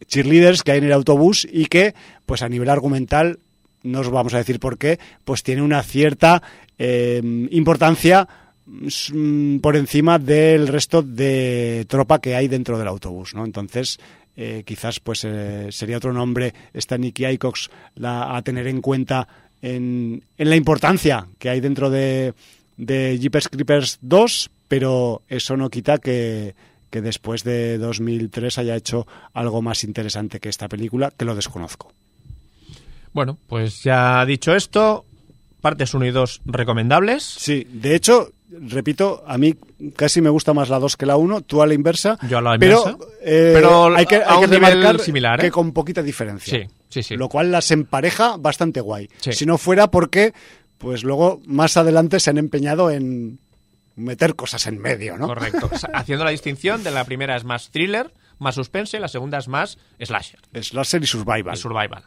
cheerleaders 0.08 0.64
que 0.64 0.72
hay 0.72 0.80
en 0.80 0.86
el 0.86 0.94
autobús 0.94 1.48
y 1.50 1.66
que, 1.66 1.94
pues 2.26 2.42
a 2.42 2.50
nivel 2.50 2.70
argumental, 2.70 3.40
no 3.84 4.00
os 4.00 4.10
vamos 4.10 4.34
a 4.34 4.40
decir 4.40 4.60
por 4.60 4.78
qué, 4.78 5.00
pues 5.24 5.44
tiene 5.44 5.62
una 5.62 5.84
cierta 5.84 6.42
eh, 6.78 7.22
importancia 7.52 8.28
mm, 8.66 9.58
por 9.58 9.76
encima 9.76 10.18
del 10.18 10.68
resto 10.68 11.04
de 11.04 11.86
tropa 11.88 12.20
que 12.20 12.36
hay 12.36 12.48
dentro 12.48 12.78
del 12.80 12.88
autobús, 12.88 13.36
¿no? 13.36 13.46
Entonces, 13.46 14.00
eh, 14.38 14.64
quizás 14.66 15.00
pues 15.00 15.24
eh, 15.24 15.68
sería 15.72 15.98
otro 15.98 16.14
nombre 16.14 16.54
esta 16.74 16.98
Nicky 16.98 17.26
Icox 17.26 17.70
la, 17.96 18.36
a 18.36 18.42
tener 18.42 18.68
en 18.68 18.82
cuenta 18.82 19.28
en, 19.62 20.24
en 20.38 20.50
la 20.50 20.56
importancia 20.56 21.28
que 21.40 21.50
hay 21.50 21.60
dentro 21.60 21.90
de, 21.90 22.34
de 22.78 23.18
Jeepers 23.20 23.50
Creepers 23.50 24.00
2, 24.02 24.50
pero 24.68 25.22
eso 25.30 25.58
no 25.58 25.70
quita 25.70 25.98
que, 25.98 26.56
que 26.90 27.02
después 27.02 27.44
de 27.44 27.78
2003 27.78 28.58
haya 28.58 28.76
hecho 28.76 29.08
algo 29.34 29.62
más 29.62 29.84
interesante 29.84 30.40
que 30.40 30.50
esta 30.50 30.68
película, 30.68 31.12
que 31.12 31.26
lo 31.26 31.36
desconozco. 31.36 31.92
Bueno, 33.14 33.38
pues 33.48 33.84
ya 33.84 34.26
dicho 34.26 34.54
esto, 34.54 35.06
partes 35.62 35.94
1 35.94 36.06
y 36.06 36.12
2 36.12 36.42
recomendables. 36.46 37.24
Sí, 37.24 37.66
de 37.72 37.96
hecho, 37.96 38.32
repito, 38.50 39.24
a 39.26 39.38
mí 39.38 39.56
casi 39.96 40.22
me 40.22 40.30
gusta 40.30 40.54
más 40.54 40.70
la 40.70 40.80
2 40.80 40.98
que 40.98 41.06
la 41.06 41.18
1, 41.18 41.42
tú 41.42 41.62
a 41.62 41.68
la 41.68 41.74
inversa. 41.74 42.18
Yo 42.30 42.38
a 42.38 42.42
la 42.42 42.58
pero, 42.58 42.80
inversa. 42.90 42.98
eh, 43.22 43.52
Pero 43.54 43.96
hay 43.96 44.06
que, 44.06 44.16
hay 44.18 44.40
que 44.40 44.48
remarcar 44.48 45.00
similar, 45.00 45.40
¿eh? 45.40 45.44
que 45.44 45.52
con 45.52 45.72
poquita 45.74 46.02
diferencia. 46.02 46.60
Sí, 46.60 46.66
sí, 46.90 47.04
sí. 47.04 47.16
Lo 47.16 47.30
cual 47.30 47.52
las 47.52 47.72
empareja 47.72 48.38
bastante 48.38 48.82
guay. 48.82 49.10
Sí. 49.20 49.34
Si 49.34 49.46
no 49.46 49.58
fuera 49.58 49.90
porque, 49.92 50.34
pues 50.78 51.04
luego 51.04 51.42
más 51.46 51.78
adelante 51.78 52.20
se 52.20 52.30
han 52.30 52.38
empeñado 52.38 52.92
en 52.92 53.40
meter 53.96 54.36
cosas 54.36 54.68
en 54.68 54.78
medio, 54.80 55.18
¿no? 55.18 55.28
Correcto. 55.28 55.70
Haciendo 55.94 56.26
la 56.26 56.32
distinción 56.32 56.84
de 56.84 56.92
la 56.92 57.06
primera 57.06 57.36
es 57.38 57.46
más 57.46 57.70
thriller, 57.72 58.12
más 58.40 58.56
suspense, 58.56 59.00
la 59.00 59.08
segunda 59.08 59.38
es 59.38 59.48
más 59.48 59.78
slasher 60.04 60.40
Slasher 60.62 61.02
y 61.04 61.08
Survival. 61.08 61.54
y 61.54 61.58
survival. 61.58 62.04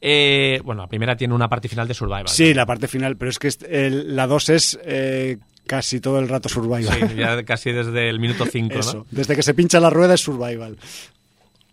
Eh, 0.00 0.60
bueno, 0.64 0.82
la 0.82 0.88
primera 0.88 1.16
tiene 1.16 1.34
una 1.34 1.48
parte 1.48 1.68
final 1.68 1.86
de 1.88 1.94
survival. 1.94 2.28
Sí, 2.28 2.54
la 2.54 2.66
parte 2.66 2.88
final, 2.88 3.16
pero 3.16 3.30
es 3.30 3.38
que 3.38 3.50
la 3.90 4.26
2 4.26 4.48
es 4.50 4.78
eh, 4.84 5.38
casi 5.68 6.00
todo 6.00 6.18
el 6.18 6.28
rato 6.28 6.48
Survival. 6.48 7.08
Sí, 7.08 7.14
ya 7.16 7.44
casi 7.44 7.70
desde 7.70 8.08
el 8.10 8.18
minuto 8.18 8.44
5, 8.44 8.74
Eso, 8.80 8.94
¿no? 8.98 9.06
desde 9.12 9.36
que 9.36 9.42
se 9.44 9.54
pincha 9.54 9.78
la 9.78 9.90
rueda 9.90 10.14
es 10.14 10.20
Survival. 10.20 10.76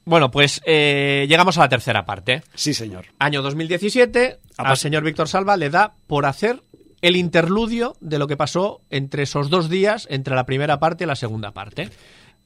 Bueno, 0.08 0.30
pues 0.30 0.62
eh, 0.66 1.26
llegamos 1.28 1.58
a 1.58 1.62
la 1.62 1.70
tercera 1.70 2.06
parte. 2.06 2.44
Sí, 2.54 2.76
señor. 2.76 3.06
Año 3.18 3.42
2017, 3.42 4.38
Ha 4.58 4.70
al 4.70 4.78
señor 4.78 5.04
Víctor 5.04 5.28
Salva 5.28 5.58
le 5.58 5.72
da 5.72 5.96
por 6.06 6.28
hacer 6.28 6.62
el 7.02 7.16
interludio 7.16 7.96
de 8.02 8.20
lo 8.20 8.28
que 8.28 8.38
pasó 8.38 8.82
entre 8.92 9.24
esos 9.24 9.50
dos 9.50 9.68
días, 9.70 10.08
entre 10.12 10.36
la 10.36 10.46
primera 10.46 10.78
parte 10.80 11.04
y 11.06 11.08
la 11.08 11.16
segunda 11.16 11.52
parte. 11.52 11.90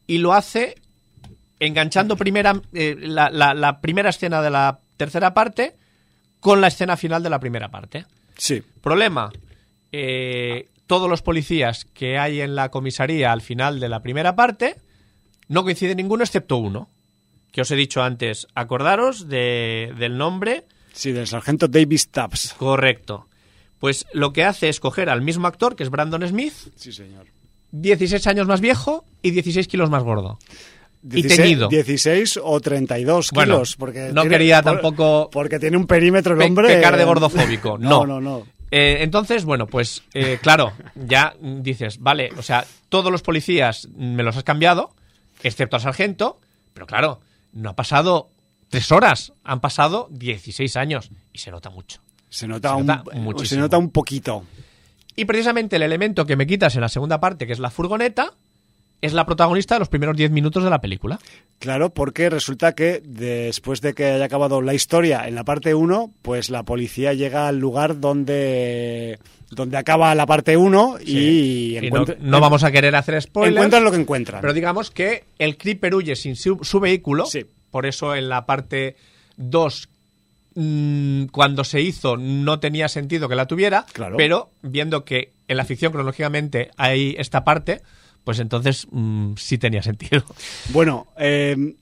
Y 0.08 0.20
lo 0.20 0.34
hace 0.34 0.76
enganchando 1.60 2.16
primera, 2.16 2.62
eh, 2.74 2.96
la, 2.98 3.30
la- 3.30 3.54
la 3.54 3.82
primera 3.82 4.10
escena 4.10 4.42
de 4.42 4.50
la 4.52 4.80
tercera 4.96 5.34
parte 5.34 5.76
con 6.40 6.62
la 6.62 6.68
escena 6.68 6.96
final 6.96 7.22
de 7.24 7.30
la 7.30 7.40
primera 7.40 7.70
parte. 7.70 8.06
Sí. 8.38 8.64
Problema, 8.82 9.30
eh, 9.92 10.68
todos 10.90 11.08
los 11.08 11.22
policías 11.22 11.86
que 11.94 12.18
hay 12.18 12.42
en 12.42 12.56
la 12.56 12.70
comisaría 12.70 13.32
al 13.32 13.42
final 13.42 13.80
de 13.80 13.90
la 13.90 14.02
primera 14.02 14.36
parte 14.36 14.76
no 15.48 15.62
coincide 15.62 15.94
ninguno 15.94 16.24
excepto 16.24 16.58
uno. 16.58 16.90
Que 17.52 17.62
os 17.62 17.70
he 17.70 17.76
dicho 17.76 18.02
antes, 18.02 18.48
acordaros 18.56 19.28
de- 19.30 19.94
del 20.00 20.18
nombre 20.18 20.66
Sí, 20.94 21.12
del 21.12 21.28
sargento 21.28 21.68
Davis 21.68 22.10
Taps. 22.10 22.56
correcto. 22.58 23.28
Pues 23.78 24.08
lo 24.14 24.34
que 24.34 24.44
hace 24.46 24.68
es 24.68 24.80
coger 24.80 25.10
al 25.12 25.22
mismo 25.22 25.46
actor, 25.48 25.76
que 25.76 25.84
es 25.84 25.92
Brandon 25.92 26.28
Smith, 26.28 26.54
Sí, 26.76 26.92
señor. 26.92 27.28
16 27.72 28.26
años 28.26 28.48
más 28.48 28.60
viejo 28.60 29.06
y 29.22 29.30
16 29.30 29.68
kilos 29.68 29.92
más 29.92 30.02
gordo. 30.02 30.40
Y 31.04 31.22
16, 31.22 31.38
teñido. 31.40 31.68
16 31.70 32.40
o 32.44 32.60
32 32.60 33.30
Bueno, 33.32 33.54
kilos. 33.58 33.76
Porque 33.78 34.10
no 34.12 34.22
tiene- 34.22 34.30
quería 34.38 34.64
por- 34.64 34.74
tampoco 34.74 35.30
Porque 35.32 35.60
tiene 35.60 35.78
un 35.78 35.86
perímetro 35.86 36.34
el 36.34 36.42
hombre. 36.42 36.68
pecar 36.76 36.98
de 36.98 37.04
gordofóbico. 37.06 37.78
No, 37.80 38.06
No, 38.06 38.20
no, 38.20 38.22
no. 38.22 38.48
Eh, 38.72 38.98
entonces, 39.02 39.46
bueno, 39.46 39.68
pues 39.68 40.04
eh, 40.14 40.38
claro, 40.42 40.74
ya 40.96 41.36
dices, 41.42 42.00
vale, 42.00 42.30
o 42.38 42.42
sea, 42.42 42.66
todos 42.90 43.12
los 43.12 43.22
policías 43.22 43.88
me 43.96 44.24
los 44.24 44.38
has 44.38 44.44
cambiado, 44.44 44.94
excepto 45.42 45.76
al 45.76 45.82
sargento, 45.82 46.40
pero 46.74 46.86
claro, 46.86 47.20
no 47.52 47.72
ha 47.72 47.76
pasado 47.76 48.30
tres 48.70 48.92
horas, 48.92 49.34
han 49.44 49.60
pasado 49.60 50.08
16 50.12 50.76
años 50.78 51.10
y 51.34 51.40
se 51.40 51.52
nota 51.52 51.70
mucho. 51.70 52.02
Se 52.30 52.48
nota, 52.48 52.70
Se 52.70 52.76
un, 52.76 52.86
nota 52.86 53.04
se 53.46 53.58
nota 53.58 53.78
un 53.78 53.90
poquito. 53.90 54.46
Y 55.16 55.26
precisamente 55.26 55.78
el 55.78 55.82
elemento 55.82 56.26
que 56.26 56.36
me 56.36 56.46
quitas 56.46 56.76
en 56.76 56.82
la 56.82 56.90
segunda 56.90 57.20
parte, 57.20 57.48
que 57.48 57.54
es 57.54 57.60
la 57.60 57.72
furgoneta, 57.72 58.36
es 59.02 59.14
la 59.14 59.26
protagonista 59.26 59.76
de 59.76 59.80
los 59.80 59.90
primeros 59.90 60.16
10 60.18 60.32
minutos 60.32 60.64
de 60.64 60.70
la 60.70 60.82
película. 60.82 61.20
Claro, 61.60 61.90
porque 61.92 62.30
resulta 62.30 62.74
que 62.74 63.02
después 63.04 63.82
de 63.82 63.94
que 63.94 64.06
haya 64.06 64.26
acabado 64.26 64.62
la 64.62 64.74
historia 64.74 65.28
en 65.28 65.36
la 65.36 65.44
parte 65.44 65.74
1, 65.74 66.14
pues 66.22 66.50
la 66.50 66.64
policía 66.64 67.14
llega 67.14 67.48
al 67.48 67.60
lugar 67.60 68.00
donde, 68.00 69.20
donde 69.52 69.78
acaba 69.78 70.14
la 70.16 70.26
parte 70.26 70.58
1 70.58 70.98
y, 71.06 71.78
Y 71.78 71.92
no, 71.92 72.40
vamos 72.40 72.64
a 72.64 72.72
querer 72.72 72.96
hacer 72.96 73.22
spoilers. 73.22 73.56
encuentran 73.56 73.84
lo 73.84 73.92
que 73.92 73.98
encuentran. 73.98 74.42
Pero 74.42 74.54
digamos 74.54 74.92
que 74.92 75.26
el 75.38 75.58
Creeper 75.58 75.96
huye 75.96 76.16
sin 76.16 76.36
su, 76.36 76.60
su 76.62 76.80
vehículo. 76.80 77.26
Sí. 77.26 77.46
Por 77.72 77.86
eso 77.86 78.16
en 78.16 78.30
la 78.30 78.46
parte 78.46 78.96
2, 79.38 79.90
mm, 80.56 81.26
cuando 81.26 81.64
se 81.64 81.82
hizo, 81.82 82.18
no 82.18 82.60
tenía 82.60 82.88
sentido 82.88 83.30
que 83.30 83.36
la 83.36 83.48
tuviera. 83.48 83.86
Claro. 83.94 84.18
Pero 84.18 84.52
viendo 84.62 85.06
que 85.06 85.32
en 85.48 85.58
la 85.58 85.66
ficción 85.66 85.92
cronológicamente 85.92 86.72
hay 86.78 87.16
esta 87.18 87.44
parte, 87.44 87.82
pues 88.24 88.40
entonces 88.40 88.88
mm, 88.92 89.34
sí 89.38 89.58
tenía 89.58 89.82
sentido. 89.82 90.24
Bueno, 90.70 91.08
eh, 91.18 91.76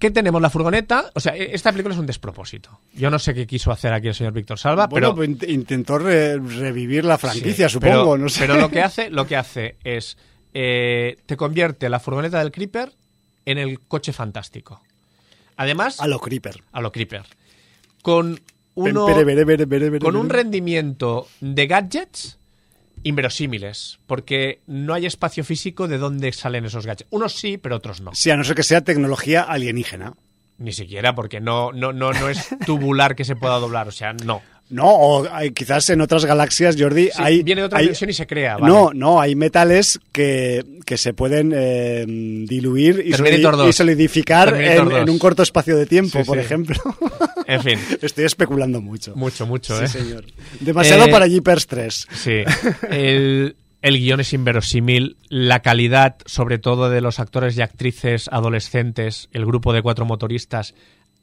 ¿qué 0.00 0.10
tenemos? 0.10 0.42
La 0.42 0.50
furgoneta. 0.50 1.10
O 1.14 1.20
sea, 1.20 1.36
e- 1.36 1.54
esta 1.54 1.70
película 1.70 1.94
es 1.94 2.00
un 2.00 2.06
despropósito. 2.06 2.80
Yo 2.94 3.10
no 3.10 3.18
sé 3.18 3.34
qué 3.34 3.46
quiso 3.46 3.70
hacer 3.70 3.92
aquí 3.92 4.08
el 4.08 4.14
señor 4.14 4.32
Víctor 4.32 4.58
Salva, 4.58 4.86
Bueno, 4.88 5.14
pero. 5.14 5.16
pues 5.16 5.28
int- 5.30 5.48
intentó 5.48 5.98
re- 5.98 6.38
revivir 6.38 7.04
la 7.04 7.18
franquicia, 7.18 7.68
Sí, 7.68 7.74
supongo, 7.74 7.92
pero, 8.12 8.18
no 8.18 8.28
sé. 8.28 8.40
pero 8.40 8.56
lo 8.56 8.68
que 8.70 8.80
hace, 8.82 9.10
lo 9.10 9.26
que 9.26 9.36
hace 9.36 9.76
es. 9.84 10.16
eh, 10.54 11.16
te 11.26 11.36
convierte 11.36 11.88
la 11.88 12.00
furgoneta 12.00 12.38
del 12.40 12.50
Creeper 12.52 12.92
en 13.46 13.58
el 13.58 13.80
coche 13.80 14.12
fantástico. 14.12 14.82
Además, 15.56 16.00
A 16.00 16.06
lo 16.08 16.18
Creeper. 16.18 16.62
a 16.72 16.80
lo 16.80 16.90
Creeper. 16.92 17.22
Con, 18.02 18.40
uno, 18.74 19.06
con 20.00 20.16
un 20.16 20.28
rendimiento 20.30 21.28
de 21.40 21.66
gadgets 21.66 22.38
inverosímiles, 23.02 24.00
porque 24.06 24.60
no 24.66 24.94
hay 24.94 25.06
espacio 25.06 25.44
físico 25.44 25.88
de 25.88 25.98
dónde 25.98 26.32
salen 26.32 26.64
esos 26.64 26.86
gadgets. 26.86 27.08
Unos 27.10 27.34
sí, 27.34 27.58
pero 27.58 27.76
otros 27.76 28.00
no. 28.00 28.14
Sí, 28.14 28.30
a 28.30 28.36
no 28.36 28.44
ser 28.44 28.56
que 28.56 28.62
sea 28.62 28.82
tecnología 28.82 29.42
alienígena. 29.42 30.14
Ni 30.58 30.72
siquiera, 30.72 31.14
porque 31.14 31.40
no, 31.40 31.72
no, 31.72 31.92
no, 31.92 32.12
no 32.12 32.28
es 32.28 32.48
tubular 32.66 33.16
que 33.16 33.24
se 33.24 33.34
pueda 33.34 33.58
doblar, 33.58 33.88
o 33.88 33.92
sea, 33.92 34.12
no. 34.12 34.42
No, 34.72 34.86
o 34.86 35.28
hay- 35.30 35.50
quizás 35.52 35.88
en 35.90 36.00
otras 36.00 36.24
galaxias, 36.24 36.76
Jordi, 36.78 37.04
Sí, 37.06 37.10
hay... 37.16 37.42
viene 37.42 37.60
de 37.60 37.66
otra 37.66 37.78
hay- 37.78 37.84
dimensión 37.84 38.10
y 38.10 38.14
se 38.14 38.26
crea, 38.26 38.56
vale. 38.56 38.72
No, 38.72 38.90
no, 38.94 39.20
hay 39.20 39.34
metales 39.36 40.00
que, 40.12 40.64
que 40.86 40.96
se 40.96 41.12
pueden 41.12 41.52
eh, 41.54 42.04
diluir 42.06 43.02
y, 43.04 43.10
2. 43.12 43.68
y 43.68 43.72
solidificar 43.72 44.54
en, 44.60 44.84
2. 44.88 44.94
en 45.02 45.10
un 45.10 45.18
corto 45.18 45.42
espacio 45.42 45.76
de 45.76 45.84
tiempo, 45.86 46.18
Sí, 46.18 46.24
por 46.24 46.38
sí. 46.38 46.44
ejemplo. 46.44 46.76
En 47.46 47.60
fin, 47.60 47.78
Estoy 48.00 48.24
especulando 48.24 48.80
mucho. 48.80 49.14
mucho, 49.16 49.46
mucho, 49.46 49.76
Sí, 49.78 49.84
¿eh? 49.84 49.88
señor. 49.88 50.24
Demasiado 50.60 51.04
Eh, 51.06 51.10
para 51.10 51.26
Jeepers 51.26 51.66
3. 51.66 52.06
Sí. 52.14 52.42
El, 52.90 53.56
el 53.82 53.98
guion 53.98 54.20
es 54.20 54.32
inverosímil. 54.32 55.16
La 55.28 55.60
calidad, 55.60 56.16
sobre 56.24 56.58
todo 56.58 56.88
de 56.88 57.00
los 57.00 57.18
actores 57.18 57.58
y 57.58 57.62
actrices 57.62 58.28
adolescentes, 58.32 59.28
el 59.32 59.44
grupo 59.44 59.72
de 59.72 59.82
cuatro 59.82 60.04
motoristas, 60.06 60.74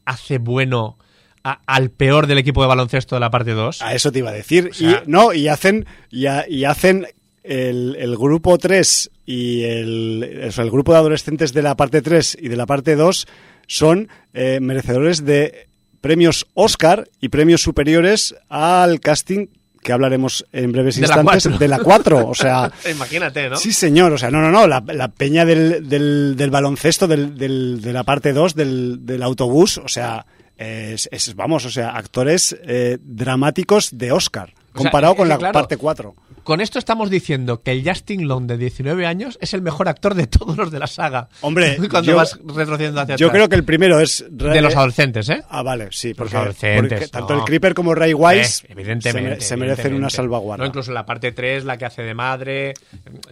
hace 0.05 0.38
bueno 0.39 0.97
a- 1.43 1.59
al 1.65 1.89
peor 1.89 2.27
del 2.27 2.37
equipo 2.37 2.61
de 2.61 2.67
baloncesto 2.67 3.15
de 3.15 3.19
la 3.21 3.29
parte 3.31 3.51
2. 3.51 3.81
A 3.81 3.93
eso 3.93 4.11
te 4.11 4.19
iba 4.19 4.29
a 4.29 4.33
decir. 4.33 4.69
O 4.71 4.73
sea- 4.73 5.03
y, 5.05 5.09
no, 5.09 5.33
y 5.33 5.47
hacen, 5.47 5.85
y, 6.09 6.25
y 6.49 6.65
hacen 6.65 7.07
el, 7.43 7.95
el 7.99 8.17
grupo 8.17 8.57
3 8.57 9.09
y 9.25 9.63
el, 9.63 10.41
o 10.47 10.51
sea, 10.51 10.63
el 10.63 10.71
grupo 10.71 10.91
de 10.93 10.99
adolescentes 10.99 11.53
de 11.53 11.61
la 11.61 11.75
parte 11.75 12.01
3 12.01 12.37
y 12.39 12.47
de 12.49 12.55
la 12.55 12.65
parte 12.65 12.95
2 12.95 13.27
son 13.67 14.09
eh, 14.33 14.59
merecedores 14.61 15.25
de 15.25 15.67
premios 16.01 16.47
Oscar 16.53 17.09
y 17.19 17.29
premios 17.29 17.61
superiores 17.61 18.35
al 18.49 18.99
casting 18.99 19.47
que 19.81 19.93
hablaremos 19.93 20.45
en 20.51 20.71
breves 20.73 20.95
De 20.95 21.01
instantes 21.03 21.57
de 21.57 21.67
la 21.67 21.79
4. 21.79 22.27
O 22.27 22.35
sea, 22.35 22.71
Imagínate, 22.91 23.49
¿no? 23.49 23.55
Sí, 23.55 23.71
señor. 23.71 24.11
O 24.11 24.17
sea, 24.17 24.29
no, 24.29 24.41
no, 24.41 24.51
no. 24.51 24.67
La, 24.67 24.83
la 24.87 25.07
peña 25.07 25.45
del, 25.45 25.87
del, 25.87 26.35
del 26.35 26.49
baloncesto, 26.51 27.07
del, 27.07 27.37
del- 27.37 27.79
de 27.81 27.93
la 27.93 28.03
parte 28.03 28.33
2 28.33 28.55
del, 28.55 29.05
del 29.05 29.23
autobús, 29.23 29.77
o 29.77 29.87
sea, 29.87 30.25
es, 30.60 31.07
es- 31.11 31.36
vamos, 31.36 31.65
o 31.65 31.69
sea, 31.69 31.91
actores 31.91 32.56
eh, 32.64 32.98
dramáticos 33.02 33.98
de 33.98 34.11
Oscar, 34.11 34.49
O 34.49 34.56
sea, 34.56 34.73
comparado 34.73 35.15
con 35.15 35.30
la 35.30 35.38
claro, 35.38 35.53
parte 35.53 35.77
4. 35.77 36.15
Con 36.43 36.61
esto 36.61 36.79
estamos 36.79 37.09
diciendo 37.09 37.61
que 37.61 37.71
el 37.71 37.87
Justin 37.87 38.27
Long 38.27 38.45
de 38.47 38.57
19 38.57 39.05
años 39.05 39.37
es 39.41 39.53
el 39.53 39.61
mejor 39.61 39.87
actor 39.89 40.15
de 40.15 40.27
todos 40.27 40.57
los 40.57 40.71
de 40.71 40.79
la 40.79 40.87
saga. 40.87 41.29
Hombre, 41.41 41.77
cuando 41.89 42.11
yo- 42.11 42.17
vas 42.17 42.39
retrocediendo 42.43 43.01
hacia 43.01 43.15
Yo 43.15 43.27
atrás. 43.27 43.37
creo 43.37 43.49
que 43.49 43.55
el 43.55 43.63
primero 43.63 43.99
es... 43.99 44.25
De 44.29 44.61
los 44.61 44.75
adolescentes, 44.75 45.29
¿eh? 45.29 45.41
Ah, 45.49 45.61
vale, 45.63 45.87
sí, 45.91 46.13
porque, 46.13 46.35
adolescentes, 46.37 46.99
porque 46.99 47.07
tanto 47.07 47.33
no. 47.33 47.39
el 47.41 47.45
Creeper 47.45 47.73
como 47.73 47.93
Ray 47.95 48.13
Wise 48.13 48.63
Eh, 48.67 48.71
evidentemente, 48.71 49.01
se, 49.01 49.13
mere- 49.13 49.41
se 49.41 49.57
merecen 49.57 49.61
evidentemente. 49.61 49.97
una 49.99 50.09
salvaguarda. 50.09 50.63
No, 50.63 50.67
incluso 50.67 50.91
en 50.91 50.95
la 50.95 51.05
parte 51.05 51.31
3, 51.31 51.65
la 51.65 51.77
que 51.77 51.85
hace 51.85 52.01
de 52.03 52.13
madre. 52.13 52.73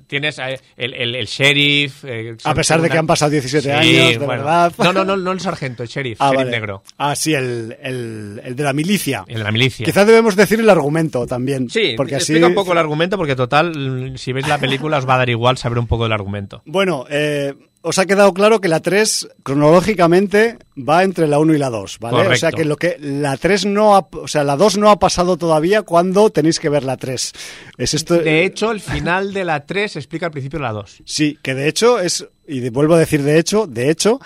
Tienes 0.07 0.39
eh, 0.39 0.59
el, 0.75 0.93
el, 0.93 1.15
el 1.15 1.25
sheriff. 1.25 2.03
eh, 2.05 2.35
A 2.43 2.53
pesar 2.53 2.81
de 2.81 2.89
que 2.89 2.97
han 2.97 3.07
pasado 3.07 3.31
17 3.31 3.63
Sí, 3.63 3.69
años, 3.71 4.11
de 4.11 4.17
bueno. 4.17 4.27
verdad. 4.43 4.73
No, 4.77 4.93
no, 4.93 5.03
no, 5.05 5.17
no 5.17 5.31
el 5.31 5.39
sargento, 5.39 5.83
el 5.83 5.89
sheriff. 5.89 6.17
Ah, 6.21 6.25
sheriff 6.27 6.39
vale. 6.39 6.51
negro. 6.51 6.83
Ah, 6.97 7.15
sí, 7.15 7.33
el, 7.33 7.75
el, 7.81 8.41
el 8.43 8.55
de 8.55 8.63
la 8.63 8.73
milicia. 8.73 9.23
El 9.27 9.37
de 9.39 9.43
la 9.43 9.51
milicia. 9.51 9.85
Quizás 9.85 10.05
debemos 10.07 10.35
decir 10.35 10.59
el 10.59 10.69
argumento 10.69 11.25
también. 11.25 11.69
Sí, 11.69 11.93
porque 11.97 12.15
así... 12.15 12.33
explica 12.33 12.47
un 12.47 12.53
poco 12.55 12.71
el 12.73 12.77
argumento, 12.77 12.96
porque 13.17 13.35
total, 13.35 14.13
si 14.17 14.33
veis 14.33 14.47
la 14.47 14.57
película 14.57 14.97
os 14.97 15.07
va 15.07 15.15
a 15.15 15.17
dar 15.19 15.29
igual 15.29 15.57
saber 15.57 15.77
un 15.79 15.87
poco 15.87 16.03
del 16.03 16.13
argumento. 16.13 16.61
Bueno, 16.65 17.05
eh, 17.09 17.53
os 17.81 17.99
ha 17.99 18.05
quedado 18.05 18.33
claro 18.33 18.59
que 18.59 18.67
la 18.67 18.79
3 18.81 19.29
cronológicamente 19.43 20.57
va 20.77 21.03
entre 21.03 21.27
la 21.27 21.39
1 21.39 21.53
y 21.53 21.57
la 21.57 21.69
2, 21.69 21.99
¿vale? 21.99 22.17
Correcto. 22.17 22.33
O 22.33 22.37
sea 22.37 22.51
que 22.51 22.65
lo 22.65 22.75
que 22.75 22.97
la 22.99 23.37
3 23.37 23.65
no 23.65 23.95
ha, 23.95 24.07
o 24.11 24.27
sea, 24.27 24.43
la 24.43 24.55
2 24.55 24.77
no 24.77 24.89
ha 24.89 24.99
pasado 24.99 25.37
todavía 25.37 25.83
cuando 25.83 26.29
tenéis 26.29 26.59
que 26.59 26.69
ver 26.69 26.83
la 26.83 26.97
3. 26.97 27.31
Es 27.77 27.93
esto 27.93 28.15
De 28.15 28.43
hecho, 28.43 28.71
el 28.71 28.81
final 28.81 29.33
de 29.33 29.45
la 29.45 29.65
3 29.65 29.95
explica 29.95 30.25
el 30.25 30.31
principio 30.31 30.59
de 30.59 30.63
la 30.63 30.73
2. 30.73 31.03
Sí, 31.05 31.37
que 31.41 31.53
de 31.53 31.67
hecho 31.67 31.99
es 31.99 32.27
y 32.47 32.59
de- 32.61 32.69
vuelvo 32.71 32.95
a 32.95 32.99
decir 32.99 33.23
de 33.23 33.37
hecho, 33.39 33.67
de 33.67 33.89
hecho 33.89 34.19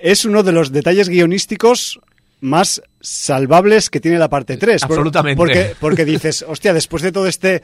es 0.00 0.24
uno 0.24 0.42
de 0.42 0.52
los 0.52 0.72
detalles 0.72 1.08
guionísticos 1.08 2.00
más 2.40 2.82
salvables 3.00 3.88
que 3.90 4.00
tiene 4.00 4.18
la 4.18 4.28
parte 4.28 4.56
3. 4.56 4.82
Por- 4.82 4.90
Absolutamente. 4.92 5.36
Porque, 5.36 5.76
porque 5.80 6.04
dices, 6.04 6.44
hostia, 6.48 6.72
después 6.74 7.02
de 7.02 7.12
todo 7.12 7.26
este 7.26 7.62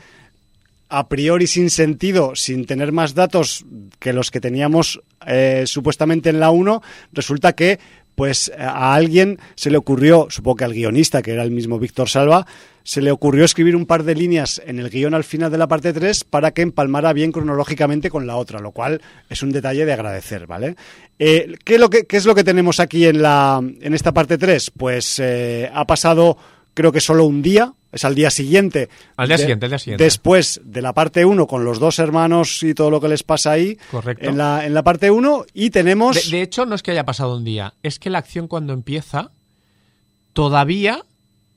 a 0.91 1.09
priori 1.09 1.47
sin 1.47 1.71
sentido, 1.71 2.35
sin 2.35 2.67
tener 2.67 2.93
más 2.93 3.15
datos 3.15 3.65
que 3.99 4.12
los 4.12 4.31
que 4.31 4.41
teníamos 4.41 5.01
eh, 5.27 5.62
supuestamente 5.67 6.29
en 6.29 6.41
la 6.41 6.51
1, 6.51 6.83
resulta 7.12 7.55
que 7.55 7.79
pues 8.17 8.53
a 8.59 8.93
alguien 8.93 9.39
se 9.55 9.71
le 9.71 9.79
ocurrió, 9.79 10.27
supongo 10.29 10.57
que 10.57 10.65
al 10.65 10.75
guionista, 10.75 11.23
que 11.23 11.33
era 11.33 11.43
el 11.43 11.53
mismo 11.53 11.79
Víctor 11.79 12.09
Salva, 12.09 12.47
se 12.83 13.01
le 13.01 13.12
ocurrió 13.12 13.45
escribir 13.45 13.77
un 13.77 13.87
par 13.87 14.03
de 14.03 14.15
líneas 14.15 14.61
en 14.67 14.79
el 14.79 14.91
guion 14.91 15.15
al 15.15 15.25
final 15.25 15.51
de 15.51 15.57
la 15.57 15.69
parte 15.69 15.95
3 15.95 16.25
para 16.25 16.51
que 16.51 16.61
empalmara 16.61 17.15
bien 17.15 17.33
cronológicamente 17.33 18.11
con 18.11 18.27
la 18.27 18.37
otra, 18.37 18.61
lo 18.61 18.73
cual 18.73 19.01
es 19.31 19.43
un 19.43 19.53
detalle 19.53 19.87
de 19.87 19.93
agradecer, 19.95 20.47
¿vale? 20.47 20.77
Eh, 21.19 21.55
¿qué, 21.65 21.77
es 21.77 21.81
lo 21.81 21.89
que, 21.89 22.05
qué 22.05 22.19
es 22.19 22.27
lo 22.27 22.35
que 22.35 22.45
tenemos 22.45 22.79
aquí 22.79 23.07
en, 23.07 23.23
la, 23.23 23.62
en 23.62 23.95
esta 23.95 24.12
parte 24.12 24.37
3? 24.37 24.73
Pues 24.77 25.19
eh, 25.19 25.71
ha 25.73 25.87
pasado 25.87 26.37
creo 26.75 26.93
que 26.93 27.01
solo 27.01 27.25
un 27.25 27.43
día, 27.43 27.73
es 27.93 28.05
al 28.05 28.15
día 28.15 28.31
siguiente. 28.31 28.89
Al 29.17 29.29
día 29.29 29.37
de- 29.37 29.43
siguiente, 29.43 29.67
al 29.67 29.71
día 29.71 29.79
siguiente. 29.79 30.05
Después 30.05 30.61
de 30.65 30.83
la 30.83 30.93
parte 30.93 31.25
1 31.25 31.47
con 31.47 31.65
los 31.65 31.79
dos 31.79 31.99
hermanos 31.99 32.62
y 32.62 32.75
todo 32.75 32.91
lo 32.91 33.01
que 33.01 33.09
les 33.09 33.23
pasa 33.23 33.53
ahí. 33.53 33.77
Correcto. 33.91 34.29
En 34.29 34.39
la, 34.39 34.65
en 34.65 34.75
la 34.75 34.83
parte 34.83 35.11
1 35.11 35.45
y 35.55 35.71
tenemos... 35.71 36.31
De, 36.31 36.37
de 36.37 36.43
hecho, 36.43 36.67
no 36.67 36.75
es 36.75 36.83
que 36.83 36.93
haya 36.93 37.05
pasado 37.05 37.37
un 37.37 37.45
día, 37.45 37.75
es 37.83 37.99
que 37.99 38.11
la 38.11 38.19
acción 38.19 38.47
cuando 38.49 38.73
empieza 38.73 39.31
todavía 40.33 41.05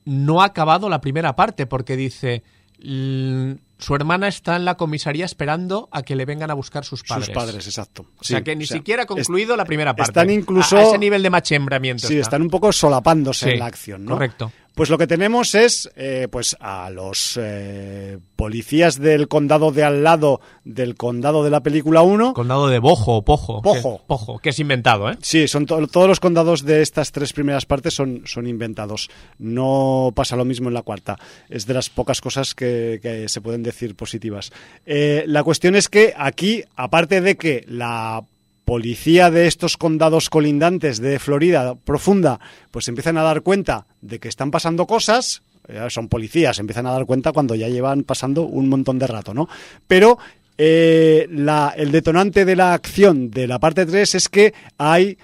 no 0.04 0.42
ha 0.42 0.46
acabado 0.46 0.88
la 0.88 1.00
primera 1.00 1.34
parte, 1.36 1.66
porque 1.66 1.96
dice, 1.96 2.42
"Mm, 2.82 3.52
su 3.78 3.94
hermana 3.94 4.28
está 4.28 4.56
en 4.56 4.64
la 4.64 4.76
comisaría 4.76 5.24
esperando 5.24 5.88
a 5.92 6.02
que 6.02 6.14
le 6.16 6.24
vengan 6.24 6.50
a 6.50 6.54
buscar 6.54 6.84
sus 6.84 7.02
padres. 7.02 7.26
Sus 7.26 7.34
padres, 7.34 7.66
exacto. 7.66 8.06
O 8.18 8.24
sea 8.24 8.42
que 8.42 8.54
ni 8.56 8.64
o 8.64 8.66
sea, 8.66 8.76
siquiera 8.78 9.02
ha 9.02 9.06
concluido 9.06 9.56
la 9.56 9.64
primera 9.64 9.94
parte. 9.94 10.10
Están 10.10 10.30
incluso... 10.30 10.76
A, 10.76 10.80
a 10.80 10.82
ese 10.84 10.98
nivel 10.98 11.22
de 11.22 11.30
machembramiento. 11.30 12.06
Sí, 12.06 12.14
está. 12.14 12.22
están 12.28 12.42
un 12.42 12.50
poco 12.50 12.72
solapándose 12.72 13.46
Sí, 13.46 13.52
en 13.52 13.58
la 13.58 13.66
acción, 13.66 14.04
¿no? 14.04 14.12
correcto. 14.12 14.52
Pues 14.74 14.90
lo 14.90 14.98
que 14.98 15.06
tenemos 15.06 15.54
es, 15.54 15.88
eh, 15.94 16.26
pues 16.30 16.56
a 16.58 16.90
los 16.90 17.38
eh, 17.40 18.18
policías 18.34 18.98
del 18.98 19.28
condado 19.28 19.70
de 19.70 19.84
al 19.84 20.02
lado 20.02 20.40
del 20.64 20.96
condado 20.96 21.44
de 21.44 21.50
la 21.50 21.60
película 21.62 22.02
1. 22.02 22.34
Condado 22.34 22.66
de 22.68 22.80
Bojo 22.80 23.18
o 23.18 23.22
Pojo. 23.24 23.62
Pojo. 23.62 23.98
Que, 23.98 24.04
Pojo, 24.08 24.38
que 24.40 24.48
es 24.50 24.58
inventado, 24.58 25.08
¿eh? 25.10 25.16
Sí, 25.22 25.46
son 25.46 25.66
to- 25.66 25.86
todos 25.86 26.08
los 26.08 26.18
condados 26.18 26.64
de 26.64 26.82
estas 26.82 27.12
tres 27.12 27.32
primeras 27.32 27.66
partes 27.66 27.94
son, 27.94 28.22
son 28.26 28.48
inventados. 28.48 29.10
No 29.38 30.12
pasa 30.14 30.34
lo 30.34 30.44
mismo 30.44 30.68
en 30.68 30.74
la 30.74 30.82
cuarta. 30.82 31.18
Es 31.48 31.66
de 31.66 31.74
las 31.74 31.88
pocas 31.88 32.20
cosas 32.20 32.54
que, 32.56 32.98
que 33.00 33.28
se 33.28 33.40
pueden 33.40 33.62
decir 33.62 33.94
positivas. 33.94 34.50
Eh, 34.86 35.22
la 35.28 35.44
cuestión 35.44 35.76
es 35.76 35.88
que 35.88 36.14
aquí, 36.16 36.64
aparte 36.74 37.20
de 37.20 37.36
que 37.36 37.64
la 37.68 38.24
policía 38.64 39.30
de 39.30 39.46
estos 39.46 39.76
condados 39.76 40.30
colindantes 40.30 41.00
de 41.00 41.18
Florida 41.18 41.74
profunda, 41.74 42.40
pues 42.70 42.88
empiezan 42.88 43.18
a 43.18 43.22
dar 43.22 43.42
cuenta 43.42 43.86
de 44.00 44.18
que 44.18 44.28
están 44.28 44.50
pasando 44.50 44.86
cosas. 44.86 45.42
eh, 45.68 45.86
son 45.88 46.08
policías, 46.08 46.58
empiezan 46.58 46.86
a 46.86 46.92
dar 46.92 47.06
cuenta 47.06 47.32
cuando 47.32 47.54
ya 47.54 47.68
llevan 47.68 48.02
pasando 48.04 48.42
un 48.42 48.68
montón 48.68 48.98
de 48.98 49.06
rato, 49.06 49.32
¿no? 49.32 49.48
Pero 49.86 50.18
eh, 50.58 51.26
la- 51.30 51.72
el 51.76 51.90
detonante 51.90 52.44
de 52.44 52.54
la 52.54 52.74
acción 52.74 53.30
de 53.30 53.46
la 53.48 53.58
parte 53.58 53.86
3 53.86 54.14
es 54.14 54.28
que 54.28 54.52
hay, 54.76 55.16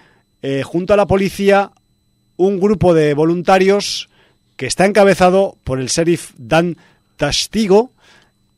eh, 0.42 0.62
junto 0.64 0.94
a 0.94 0.96
la 0.96 1.06
policía, 1.06 1.70
un 2.38 2.58
grupo 2.58 2.94
de 2.94 3.12
voluntarios 3.14 4.08
que 4.56 4.66
está 4.66 4.86
encabezado 4.86 5.56
por 5.62 5.78
el 5.78 5.88
sheriff 5.88 6.32
Dan 6.38 6.76
Tastigo, 7.18 7.92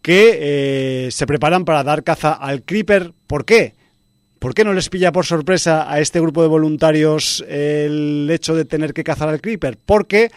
que 0.02 1.08
se 1.10 1.26
preparan 1.26 1.64
para 1.64 1.82
dar 1.84 2.02
caza 2.04 2.32
al 2.32 2.62
Creeper. 2.62 3.12
¿Por 3.26 3.44
qué? 3.44 3.74
¿Por 4.42 4.54
qué 4.54 4.64
no 4.64 4.72
les 4.72 4.88
pilla 4.88 5.12
por 5.12 5.24
sorpresa 5.24 5.88
a 5.88 6.00
este 6.00 6.18
grupo 6.18 6.42
de 6.42 6.48
voluntarios 6.48 7.44
el 7.48 8.28
hecho 8.28 8.56
de 8.56 8.64
tener 8.64 8.92
que 8.92 9.04
cazar 9.04 9.28
al 9.28 9.40
Creeper? 9.40 9.78
Porque 9.86 10.32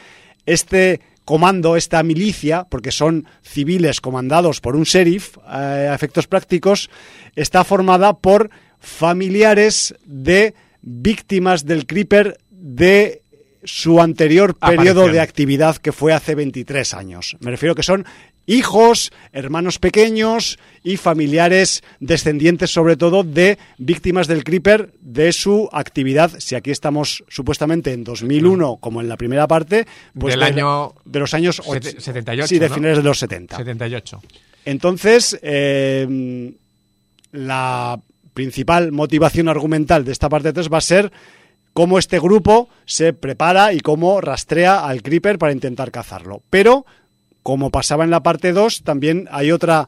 este 0.46 1.02
comando, 1.26 1.76
esta 1.76 2.04
milicia, 2.04 2.68
porque 2.70 2.92
son 2.92 3.26
civiles 3.42 4.02
comandados 4.02 4.62
por 4.62 4.76
un 4.76 4.84
sheriff 4.84 5.38
eh, 5.40 5.90
a 5.90 5.96
efectos 5.96 6.28
prácticos, 6.28 6.92
está 7.36 7.64
formada 7.64 8.14
por 8.14 8.52
familiares 8.78 9.96
de 10.06 10.54
víctimas 10.84 11.66
del 11.66 11.88
Creeper 11.88 12.38
de 12.52 13.24
su 13.64 14.00
anterior 14.00 14.56
periodo 14.56 15.02
Aparición. 15.02 15.12
de 15.14 15.20
actividad 15.20 15.78
que 15.78 15.92
fue 15.92 16.14
hace 16.14 16.36
23 16.36 16.94
años. 16.94 17.38
Me 17.40 17.50
refiero 17.50 17.74
que 17.74 17.82
son 17.82 18.06
hijos, 18.48 19.12
hermanos 19.32 19.80
pequeños 19.80 20.60
y 20.84 20.98
familiares 20.98 21.84
descendientes 22.00 22.72
sobre 22.72 22.96
todo 22.98 23.24
de 23.24 23.58
víctimas 23.78 24.28
del 24.28 24.44
Creeper 24.44 24.92
de 25.02 25.32
su 25.34 25.68
actividad. 25.72 26.32
Si 26.40 26.56
aquí 26.56 26.72
estamos 26.72 27.24
supuestamente 27.28 27.92
en 27.94 28.04
2001 28.04 28.78
como 28.78 29.02
en 29.02 29.08
la 29.10 29.18
primera 29.18 29.48
parte, 29.48 29.88
pues 30.18 30.34
Del 30.34 30.42
de, 30.42 30.46
año 30.46 30.94
de 31.06 31.20
los 31.20 31.34
años 31.34 31.62
sete- 31.66 32.00
78, 32.00 32.48
Sí, 32.48 32.60
de 32.60 32.70
¿no? 32.70 32.76
finales 32.76 32.98
de 32.98 33.04
los 33.04 33.18
70. 33.20 33.58
78. 33.58 34.22
Entonces, 34.66 35.38
eh, 35.42 36.54
la 37.32 38.00
principal 38.34 38.92
motivación 38.92 39.48
argumental 39.48 40.04
de 40.06 40.12
esta 40.12 40.30
parte 40.30 40.54
3 40.54 40.70
va 40.72 40.78
a 40.80 40.82
ser 40.82 41.12
cómo 41.74 42.00
este 42.00 42.20
grupo 42.20 42.70
se 42.86 43.14
prepara 43.14 43.74
y 43.74 43.80
cómo 43.80 44.22
rastrea 44.22 44.86
al 44.86 45.02
Creeper 45.02 45.38
para 45.38 45.52
intentar 45.54 45.92
cazarlo. 45.92 46.42
Pero, 46.50 46.86
como 47.46 47.70
pasaba 47.70 48.04
en 48.04 48.10
la 48.10 48.24
parte 48.24 48.54
2, 48.54 48.82
también 48.82 49.30
hay 49.30 49.52
otra 49.52 49.88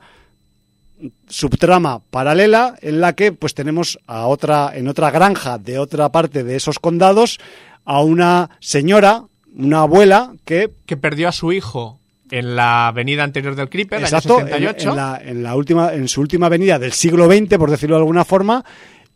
subtrama 1.28 2.04
paralela 2.12 2.76
en 2.84 3.02
la 3.02 3.14
que 3.14 3.32
pues 3.32 3.56
tenemos 3.56 3.98
a 4.06 4.28
otra 4.28 4.74
en 4.76 4.88
otra 4.88 5.10
granja 5.10 5.58
de 5.58 5.80
otra 5.80 6.12
parte 6.12 6.44
de 6.44 6.56
esos 6.56 6.78
condados 6.78 7.40
a 7.84 8.04
una 8.04 8.52
señora, 8.60 9.24
una 9.56 9.82
abuela 9.82 10.36
que 10.46 10.70
Que 10.86 10.98
perdió 10.98 11.30
a 11.30 11.32
su 11.32 11.52
hijo 11.52 12.00
en 12.30 12.56
la 12.56 12.90
avenida 12.90 13.24
anterior 13.24 13.56
del 13.56 13.70
Creeper, 13.70 14.02
Exacto, 14.02 14.38
año 14.38 14.70
en, 14.70 14.78
78. 14.78 14.90
en 14.92 14.96
la, 14.96 15.22
en 15.24 15.42
la 15.42 15.56
última, 15.56 15.94
en 15.96 16.08
su 16.08 16.22
última 16.22 16.46
avenida 16.46 16.78
del 16.78 16.92
siglo 16.92 17.26
XX, 17.26 17.58
por 17.58 17.72
decirlo 17.72 17.96
de 17.96 18.02
alguna 18.02 18.24
forma, 18.24 18.64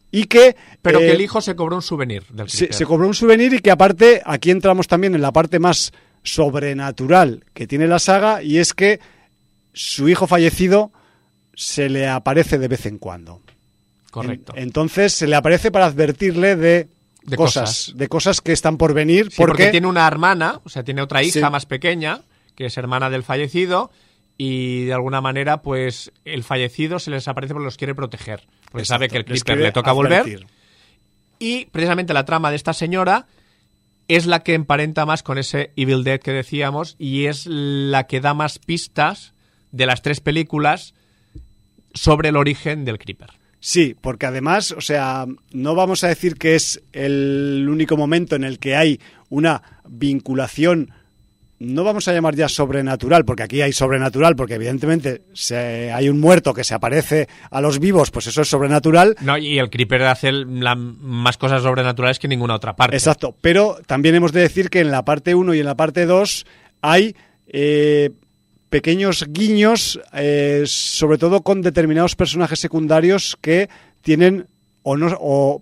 y 0.09 0.23
que 0.23 0.55
Pero 0.81 0.97
que 0.97 1.09
eh, 1.09 1.11
el 1.11 1.21
hijo 1.21 1.41
se 1.41 1.55
cobró 1.55 1.75
un 1.75 1.83
souvenir 1.83 2.23
del 2.31 2.49
se, 2.49 2.73
se 2.73 2.85
cobró 2.87 3.05
un 3.05 3.13
souvenir 3.13 3.53
y 3.53 3.59
que 3.59 3.69
aparte 3.69 4.19
aquí 4.25 4.49
entramos 4.49 4.87
también 4.87 5.13
en 5.13 5.21
la 5.21 5.31
parte 5.31 5.59
más 5.59 5.93
sobrenatural 6.23 7.43
que 7.53 7.67
tiene 7.67 7.87
la 7.87 7.99
saga 7.99 8.43
y 8.43 8.57
es 8.57 8.73
que 8.73 8.99
su 9.73 10.09
hijo 10.09 10.27
fallecido 10.27 10.91
se 11.55 11.89
le 11.89 12.07
aparece 12.07 12.57
de 12.57 12.67
vez 12.67 12.85
en 12.85 12.97
cuando. 12.97 13.41
Correcto. 14.11 14.53
En- 14.55 14.63
entonces 14.63 15.13
se 15.13 15.27
le 15.27 15.35
aparece 15.35 15.71
para 15.71 15.85
advertirle 15.85 16.55
de, 16.55 16.87
De 17.23 17.37
cosas, 17.37 17.69
cosas. 17.87 17.97
de 17.97 18.07
cosas 18.07 18.41
que 18.41 18.51
están 18.51 18.77
por 18.77 18.93
venir 18.93 19.25
Sí, 19.31 19.35
porque... 19.37 19.51
porque, 19.63 19.67
tiene 19.71 19.87
una 19.87 20.07
hermana, 20.07 20.59
o 20.63 20.69
sea, 20.69 20.83
tiene 20.83 21.01
otra 21.01 21.23
hija 21.23 21.45
Sí. 21.47 21.51
más 21.51 21.65
pequeña, 21.65 22.21
que 22.55 22.65
es 22.65 22.77
hermana 22.77 23.09
del 23.09 23.23
fallecido, 23.23 23.91
y 24.37 24.85
de 24.85 24.93
alguna 24.93 25.21
manera, 25.21 25.61
pues, 25.61 26.11
el 26.25 26.43
fallecido 26.43 26.99
se 26.99 27.11
les 27.11 27.27
aparece 27.27 27.53
porque 27.53 27.65
los 27.65 27.77
quiere 27.77 27.93
proteger. 27.95 28.41
Porque 28.71 28.85
sabe 28.85 29.07
que 29.07 29.17
el 29.17 29.25
quiere 29.25 29.61
le 29.61 29.71
toca 29.71 29.91
volver. 29.91 30.45
Y 31.39 31.65
precisamente 31.65 32.13
la 32.13 32.25
trama 32.25 32.49
de 32.49 32.55
esta 32.55 32.73
señora 32.73 33.27
es 34.15 34.25
la 34.25 34.41
que 34.41 34.53
emparenta 34.53 35.05
más 35.05 35.23
con 35.23 35.37
ese 35.37 35.71
Evil 35.75 36.03
Dead 36.03 36.19
que 36.19 36.31
decíamos 36.31 36.95
y 36.99 37.25
es 37.25 37.45
la 37.47 38.07
que 38.07 38.21
da 38.21 38.33
más 38.33 38.59
pistas 38.59 39.33
de 39.71 39.85
las 39.85 40.01
tres 40.01 40.19
películas 40.19 40.93
sobre 41.93 42.29
el 42.29 42.37
origen 42.37 42.85
del 42.85 42.99
Creeper. 42.99 43.29
Sí, 43.59 43.95
porque 43.99 44.25
además, 44.25 44.71
o 44.71 44.81
sea, 44.81 45.27
no 45.51 45.75
vamos 45.75 46.03
a 46.03 46.07
decir 46.07 46.35
que 46.35 46.55
es 46.55 46.81
el 46.93 47.67
único 47.69 47.95
momento 47.95 48.35
en 48.35 48.43
el 48.43 48.57
que 48.57 48.75
hay 48.75 48.99
una 49.29 49.61
vinculación, 49.87 50.91
no 51.63 51.83
vamos 51.83 52.07
a 52.07 52.13
llamar 52.13 52.35
ya 52.35 52.49
sobrenatural, 52.49 53.23
porque 53.23 53.43
aquí 53.43 53.61
hay 53.61 53.71
sobrenatural, 53.71 54.35
porque 54.35 54.55
evidentemente 54.55 55.21
se- 55.33 55.91
hay 55.91 56.09
un 56.09 56.19
muerto 56.19 56.53
que 56.53 56.63
se 56.63 56.73
aparece 56.73 57.27
a 57.51 57.61
los 57.61 57.79
vivos, 57.79 58.09
pues 58.09 58.25
eso 58.27 58.41
es 58.41 58.47
sobrenatural. 58.49 59.15
No, 59.21 59.37
y 59.37 59.59
el 59.59 59.69
Creeper 59.69 60.01
hace 60.03 60.31
la- 60.31 60.75
más 60.75 61.37
cosas 61.37 61.61
sobrenaturales 61.61 62.17
que 62.17 62.27
ninguna 62.27 62.55
otra 62.55 62.75
parte. 62.75 62.95
Exacto, 62.95 63.35
pero 63.41 63.77
también 63.85 64.15
hemos 64.15 64.31
de 64.31 64.41
decir 64.41 64.69
que 64.69 64.79
en 64.79 64.89
la 64.91 65.05
parte 65.05 65.35
1 65.35 65.53
y 65.53 65.59
en 65.59 65.65
la 65.65 65.75
parte 65.75 66.05
2 66.07 66.45
hay 66.81 67.15
eh, 67.53 68.09
pequeños 68.69 69.25
guiños, 69.29 69.99
eh, 70.13 70.63
sobre 70.65 71.17
todo 71.17 71.41
con 71.41 71.61
determinados 71.61 72.15
personajes 72.15 72.59
secundarios 72.59 73.37
que 73.41 73.69
tienen 74.01 74.47
o 74.83 74.97
no 74.97 75.15
o 75.19 75.61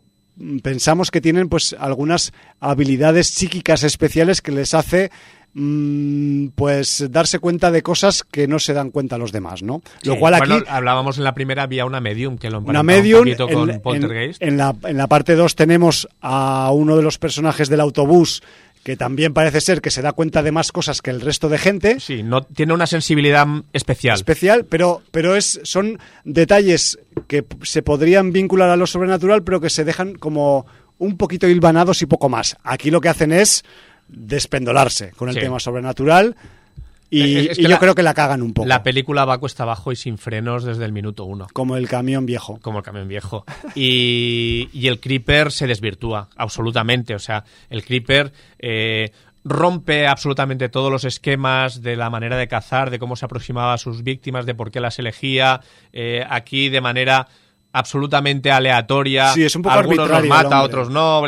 pensamos 0.64 1.12
que 1.12 1.20
tienen 1.20 1.50
pues 1.50 1.76
algunas 1.78 2.32
habilidades 2.62 3.28
psíquicas 3.28 3.84
especiales 3.84 4.42
que 4.42 4.52
les 4.54 4.74
hace 4.74 5.12
pues 5.54 7.08
darse 7.10 7.40
cuenta 7.40 7.72
de 7.72 7.82
cosas 7.82 8.24
que 8.24 8.48
no 8.48 8.60
se 8.60 8.74
dan 8.74 8.92
cuenta 8.92 9.18
los 9.18 9.32
demás, 9.32 9.64
¿no? 9.64 9.82
Lo 10.04 10.18
cual 10.18 10.36
aquí 10.36 10.50
bueno, 10.50 10.66
hablábamos 10.70 11.18
en 11.18 11.24
la 11.24 11.34
primera, 11.34 11.64
había 11.64 11.86
una 11.86 12.00
medium 12.00 12.38
que 12.38 12.50
lo 12.50 12.60
una 12.60 12.84
medium. 12.84 13.22
un 13.22 13.26
poquito 13.26 13.48
con 13.48 13.70
en, 13.70 13.82
Poltergeist. 13.82 14.42
en 14.42 14.58
la, 14.58 14.76
en 14.84 14.98
la 14.98 15.08
parte 15.08 15.36
2 15.36 15.56
tenemos 15.56 16.08
a 16.22 16.72
uno 16.72 16.96
de 16.96 17.04
los 17.04 17.18
personajes 17.18 17.68
del 17.70 17.80
autobús 17.82 18.42
que 18.84 18.96
también 18.96 19.34
parece 19.34 19.62
ser 19.62 19.82
que 19.82 19.92
se 19.92 20.02
da 20.02 20.14
cuenta 20.14 20.42
de 20.42 20.52
más 20.52 20.72
cosas 20.72 21.02
que 21.02 21.10
el 21.10 21.22
resto 21.22 21.50
de 21.50 21.58
gente. 21.58 22.00
Sí, 22.00 22.24
no, 22.24 22.44
tiene 22.44 22.74
una 22.74 22.88
sensibilidad 22.88 23.46
especial. 23.74 24.16
Especial, 24.16 24.66
pero, 24.66 25.02
pero 25.12 25.36
es, 25.36 25.60
son 25.64 26.00
detalles 26.24 26.98
que 27.28 27.46
se 27.64 27.82
podrían 27.82 28.32
vincular 28.32 28.70
a 28.70 28.78
lo 28.78 28.88
sobrenatural, 28.88 29.44
pero 29.44 29.60
que 29.60 29.70
se 29.70 29.84
dejan 29.84 30.16
como 30.16 30.66
un 30.98 31.18
poquito 31.18 31.48
hilvanados 31.48 32.02
y 32.02 32.06
poco 32.06 32.30
más. 32.30 32.58
Aquí 32.64 32.92
lo 32.92 33.02
que 33.02 33.10
hacen 33.10 33.32
es 33.32 33.64
despendolarse 34.10 35.12
con 35.12 35.30
el 35.30 35.36
Sí. 35.36 35.42
tema 35.42 35.60
sobrenatural 35.60 36.36
y, 37.12 37.22
Es- 37.22 37.50
es 37.52 37.56
que 37.58 37.62
y 37.62 37.64
yo 37.66 37.70
la- 37.72 37.80
creo 37.80 37.96
que 37.96 38.04
la 38.04 38.14
cagan 38.14 38.42
un 38.42 38.54
poco. 38.54 38.68
La 38.68 38.84
película 38.84 39.26
va 39.26 39.38
cuesta 39.40 39.64
abajo 39.64 39.92
y 39.92 39.96
sin 39.96 40.18
frenos 40.18 40.64
desde 40.64 40.86
el 40.86 40.92
minuto 40.92 41.26
uno. 41.26 41.48
como 41.54 41.76
el 41.76 41.88
camión 41.88 42.26
viejo. 42.26 42.60
como 42.62 42.80
el 42.80 42.84
camión 42.84 43.08
viejo. 43.08 43.46
Y, 43.76 44.70
y 44.74 44.88
el 44.88 45.00
Creeper 45.00 45.52
se 45.52 45.66
desvirtúa, 45.68 46.30
absolutamente. 46.36 47.16
O 47.16 47.20
sea, 47.20 47.44
el 47.70 47.84
Creeper 47.84 48.32
eh, 48.60 49.12
rompe 49.44 50.06
absolutamente 50.06 50.70
todos 50.70 50.92
los 50.92 51.04
esquemas 51.06 51.82
de 51.82 51.96
la 51.96 52.10
manera 52.12 52.38
de 52.38 52.48
cazar, 52.48 52.90
de 52.92 53.00
cómo 53.00 53.16
se 53.16 53.26
aproximaba 53.26 53.74
a 53.74 53.78
sus 53.78 54.04
víctimas, 54.04 54.46
de 54.46 54.54
por 54.54 54.70
qué 54.70 54.80
las 54.80 55.00
elegía. 55.00 55.62
Eh, 55.94 56.24
aquí 56.30 56.70
de 56.70 56.82
manera 56.82 57.28
absolutamente 57.80 58.52
aleatoria. 58.52 59.34
Sí, 59.34 59.44
es 59.44 59.56
un 59.56 59.64
poco 59.64 59.80
Algunos 59.80 60.10
los 60.10 60.26
mata, 60.28 60.62
otros 60.64 60.90
no. 60.90 61.24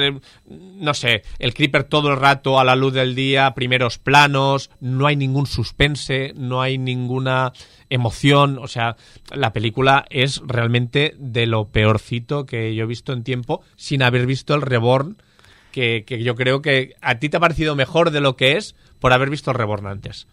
No 0.48 0.94
sé, 0.94 1.24
el 1.40 1.54
Creeper 1.54 1.84
todo 1.84 2.10
el 2.10 2.18
rato 2.18 2.60
a 2.60 2.64
la 2.64 2.76
luz 2.76 2.94
del 2.94 3.16
día, 3.16 3.54
primeros 3.54 3.98
planos, 3.98 4.70
no 4.80 5.08
hay 5.08 5.16
ningún 5.16 5.48
suspense, 5.48 6.34
no 6.36 6.62
hay 6.62 6.78
ninguna 6.78 7.54
emoción. 7.90 8.60
O 8.60 8.68
sea, 8.68 8.96
la 9.32 9.54
película 9.54 10.06
es 10.10 10.42
realmente 10.46 11.16
de 11.18 11.46
lo 11.46 11.70
peorcito 11.70 12.46
que 12.46 12.76
yo 12.76 12.84
he 12.84 12.88
visto 12.88 13.14
en 13.14 13.24
tiempo, 13.24 13.62
sin 13.76 14.04
haber 14.04 14.26
visto 14.26 14.54
el 14.54 14.62
Reborn, 14.62 15.18
que, 15.72 16.04
que 16.06 16.24
yo 16.24 16.36
creo 16.36 16.62
que 16.62 16.96
a 17.02 17.20
ti 17.20 17.30
te 17.30 17.38
ha 17.38 17.40
parecido 17.40 17.76
mejor 17.76 18.12
de 18.12 18.22
lo 18.22 18.36
que 18.36 18.58
es 18.58 18.76
por 19.00 19.14
haber 19.14 19.30
visto 19.30 19.52
el 19.52 19.58
Reborn 19.58 19.88
antes. 19.88 20.28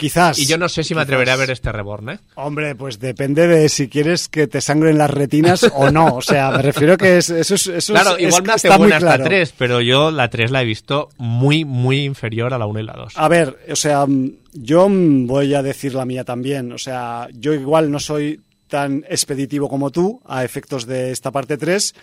Quizás. 0.00 0.38
Y 0.38 0.46
yo 0.46 0.56
no 0.56 0.68
sé 0.70 0.82
si 0.82 0.94
me 0.94 1.02
atreveré 1.02 1.30
a 1.30 1.36
ver 1.36 1.50
este 1.50 1.70
Reborn, 1.70 2.08
¿eh? 2.08 2.18
Hombre, 2.36 2.74
pues 2.74 2.98
depende 2.98 3.46
de 3.46 3.68
si 3.68 3.88
quieres 3.88 4.28
que 4.28 4.46
te 4.46 4.62
sangren 4.62 4.96
las 4.96 5.10
retinas 5.10 5.62
o 5.74 5.90
no. 5.90 6.14
O 6.16 6.22
sea, 6.22 6.50
me 6.52 6.62
refiero 6.62 6.96
que 6.96 7.18
es- 7.18 7.28
eso 7.28 7.54
es. 7.54 7.66
Eso 7.66 7.92
Claro, 7.92 8.16
es- 8.16 8.28
igual 8.28 8.42
me 8.44 8.52
hace 8.54 8.68
buena 8.76 8.96
hasta 8.96 9.06
claro. 9.16 9.24
3, 9.24 9.52
pero 9.58 9.82
yo 9.82 10.10
la 10.10 10.30
3 10.30 10.50
la 10.50 10.62
he 10.62 10.64
visto 10.64 11.10
muy, 11.18 11.66
muy 11.66 12.04
inferior 12.04 12.54
a 12.54 12.58
la 12.58 12.64
1 12.66 12.80
y 12.80 12.82
la 12.84 12.94
2. 12.94 13.12
A 13.14 13.28
ver, 13.28 13.58
o 13.70 13.76
sea, 13.76 14.06
mm, 14.06 14.30
yo 14.54 14.88
mm, 14.88 15.26
voy 15.26 15.54
a 15.54 15.62
decir 15.62 15.94
la 15.94 16.06
mía 16.06 16.24
también. 16.24 16.72
O 16.72 16.78
sea, 16.78 17.28
yo 17.34 17.52
igual 17.52 17.90
no 17.90 18.00
soy 18.00 18.40
tan 18.68 19.04
expeditivo 19.08 19.68
como 19.68 19.90
tú 19.90 20.22
a 20.26 20.44
efectos 20.44 20.86
de 20.86 21.10
esta 21.10 21.30
parte 21.30 21.58
3. 21.58 21.94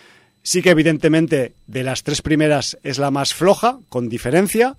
Sí 0.42 0.62
que 0.62 0.70
evidentemente 0.70 1.54
de 1.66 1.82
las 1.82 2.04
tres 2.04 2.22
primeras 2.22 2.78
es 2.84 2.98
la 2.98 3.10
más 3.10 3.34
floja, 3.34 3.78
con 3.88 4.08
diferencia. 4.08 4.76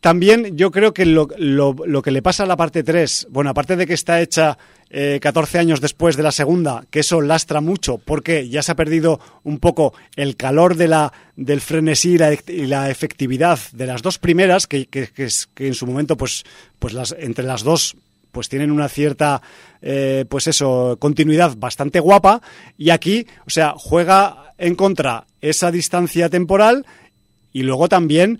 También 0.00 0.56
yo 0.56 0.70
creo 0.70 0.94
que 0.94 1.04
lo, 1.04 1.28
lo- 1.36 2.02
que 2.02 2.10
le 2.10 2.22
pasa 2.22 2.44
a 2.44 2.46
la 2.46 2.56
parte 2.56 2.82
3, 2.82 3.28
bueno, 3.30 3.50
aparte 3.50 3.76
de 3.76 3.86
que 3.86 3.92
está 3.92 4.20
hecha 4.22 4.56
eh, 4.88 5.18
14 5.20 5.58
años 5.58 5.80
después 5.82 6.16
de 6.16 6.22
la 6.22 6.32
segunda, 6.32 6.84
que 6.90 7.00
eso 7.00 7.20
lastra 7.20 7.60
mucho 7.60 7.98
porque 7.98 8.48
ya 8.48 8.62
se 8.62 8.72
ha 8.72 8.76
perdido 8.76 9.20
un 9.44 9.58
poco 9.58 9.92
el 10.16 10.36
calor 10.36 10.76
de 10.76 10.88
la, 10.88 11.12
del 11.36 11.60
frenesí 11.60 12.14
y 12.14 12.18
la, 12.18 12.34
la 12.46 12.90
efectividad 12.90 13.58
de 13.72 13.86
las 13.86 14.00
dos 14.00 14.18
primeras, 14.18 14.66
que, 14.66 14.86
que- 14.86 15.08
que 15.08 15.24
es- 15.24 15.48
que 15.54 15.66
en 15.66 15.74
su 15.74 15.86
momento, 15.86 16.16
pues, 16.16 16.44
pues 16.78 16.94
las, 16.94 17.14
entre 17.18 17.44
las 17.44 17.62
dos 17.62 17.94
pues 18.32 18.48
tienen 18.48 18.70
una 18.70 18.88
cierta, 18.88 19.42
eh, 19.82 20.24
pues 20.28 20.46
eso, 20.46 20.96
continuidad 21.00 21.56
bastante 21.56 21.98
guapa. 21.98 22.40
Y 22.78 22.90
aquí, 22.90 23.26
o 23.44 23.50
sea, 23.50 23.74
juega 23.76 24.54
en 24.56 24.76
contra 24.76 25.24
esa 25.40 25.72
distancia 25.72 26.28
temporal 26.28 26.86
y 27.52 27.64
luego 27.64 27.88
también 27.88 28.38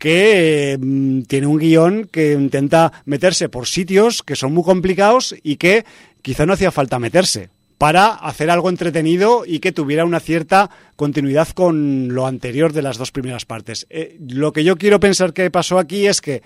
que 0.00 0.76
mm, 0.80 1.22
tiene 1.28 1.46
un 1.46 1.58
guion 1.58 2.08
que 2.10 2.32
intenta 2.32 2.90
meterse 3.04 3.48
por 3.48 3.66
sitios 3.68 4.22
que 4.24 4.34
son 4.34 4.52
muy 4.54 4.64
complicados 4.64 5.36
y 5.44 5.56
que 5.56 5.84
quizá 6.22 6.46
no 6.46 6.54
hacía 6.54 6.72
falta 6.72 6.98
meterse 6.98 7.50
para 7.78 8.08
hacer 8.08 8.50
algo 8.50 8.68
entretenido 8.70 9.44
y 9.46 9.60
que 9.60 9.72
tuviera 9.72 10.04
una 10.04 10.18
cierta 10.20 10.70
continuidad 10.96 11.48
con 11.48 12.08
lo 12.14 12.26
anterior 12.26 12.72
de 12.72 12.82
las 12.82 12.98
dos 12.98 13.10
primeras 13.12 13.44
partes. 13.44 13.86
Eh, 13.90 14.16
lo 14.28 14.52
que 14.52 14.64
yo 14.64 14.76
quiero 14.76 15.00
pensar 15.00 15.32
que 15.32 15.50
pasó 15.50 15.78
aquí 15.78 16.06
es 16.06 16.20
que 16.20 16.42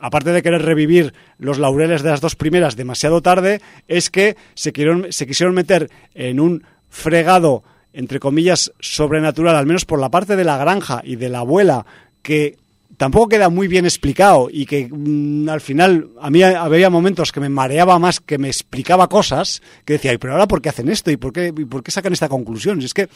aparte 0.00 0.30
de 0.32 0.42
querer 0.42 0.62
revivir 0.62 1.14
los 1.38 1.58
laureles 1.58 2.02
de 2.02 2.10
las 2.10 2.20
dos 2.20 2.36
primeras 2.36 2.76
demasiado 2.76 3.20
tarde, 3.22 3.60
es 3.88 4.08
que 4.10 4.36
se, 4.54 4.72
quisieron- 4.72 5.10
se 5.12 5.26
quisieron 5.26 5.54
meter 5.54 5.90
en 6.14 6.38
un 6.40 6.62
fregado, 6.88 7.62
entre 7.92 8.20
comillas, 8.20 8.72
sobrenatural, 8.80 9.56
al 9.56 9.66
menos 9.66 9.84
por 9.84 9.98
la 10.00 10.10
parte 10.10 10.36
de 10.36 10.44
la 10.44 10.56
granja 10.58 11.00
y 11.04 11.16
de 11.16 11.28
la 11.28 11.40
abuela, 11.40 11.84
que 12.22 12.56
tampoco 12.96 13.28
queda 13.28 13.48
muy 13.48 13.68
bien 13.68 13.84
explicado 13.84 14.48
y 14.50 14.66
que 14.66 14.88
mm, 14.90 15.48
al 15.48 15.60
final 15.60 16.10
a 16.20 16.30
mí 16.30 16.42
había 16.42 16.90
momentos 16.90 17.32
que 17.32 17.40
me 17.40 17.48
mareaba 17.48 17.98
más 17.98 18.20
que 18.20 18.38
me 18.38 18.48
explicaba 18.48 19.08
cosas 19.08 19.62
que 19.84 19.94
decía, 19.94 20.12
¿y 20.12 20.18
pero 20.18 20.32
ahora 20.32 20.48
por 20.48 20.62
qué 20.62 20.68
hacen 20.68 20.88
esto? 20.88 21.10
¿Y 21.10 21.16
por 21.16 21.32
qué, 21.32 21.52
y 21.56 21.64
por 21.64 21.82
qué 21.82 21.90
sacan 21.90 22.12
esta 22.12 22.28
conclusión? 22.28 22.80
Y 22.80 22.84
es 22.84 22.94
que, 22.94 23.08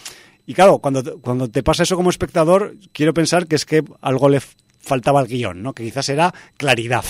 y 0.47 0.55
claro, 0.55 0.79
cuando, 0.79 1.19
cuando 1.21 1.49
te 1.49 1.63
pasa 1.63 1.83
eso 1.83 1.97
como 1.97 2.11
espectador, 2.11 2.77
quiero 2.93 3.15
pensar 3.15 3.47
que 3.47 3.57
es 3.57 3.65
que 3.65 3.83
algo 4.01 4.29
le 4.29 4.41
faltaba 4.81 5.21
al 5.21 5.27
guion, 5.27 5.63
¿no? 5.63 5.73
Que 5.73 5.85
quizás 5.85 6.09
era 6.09 6.35
claridad. 6.57 7.05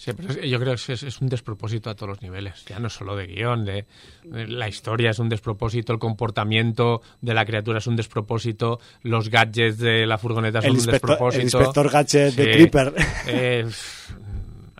Sí, 0.00 0.12
pero 0.14 0.32
yo 0.32 0.58
creo 0.58 0.76
que 0.76 0.92
es, 0.94 1.20
un 1.20 1.28
despropósito 1.28 1.90
a 1.90 1.94
todos 1.94 2.08
los 2.08 2.22
niveles, 2.22 2.64
ya 2.64 2.78
no 2.78 2.88
solo 2.88 3.14
de 3.16 3.26
guion, 3.26 3.66
de, 3.66 3.84
la 4.24 4.66
historia 4.66 5.10
es 5.10 5.18
un 5.18 5.28
despropósito, 5.28 5.92
el 5.92 5.98
comportamiento 5.98 7.02
de 7.20 7.34
la 7.34 7.44
criatura 7.44 7.80
es 7.80 7.86
un 7.86 7.96
despropósito, 7.96 8.80
los 9.02 9.28
gadgets 9.28 9.76
de 9.76 10.06
la 10.06 10.16
furgoneta 10.16 10.62
son 10.62 10.70
un 10.70 10.86
despropósito. 10.86 11.36
El 11.36 11.42
inspector 11.42 11.90
gadget 11.90 12.34
de 12.34 12.50
Creeper. 12.50 12.94
Eh, 13.26 13.68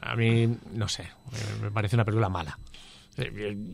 a 0.01 0.17
mí, 0.17 0.57
no 0.73 0.89
sé, 0.89 1.07
me 1.61 1.71
parece 1.71 1.97
una 1.97 2.05
película 2.07 2.31
mala. 2.31 2.59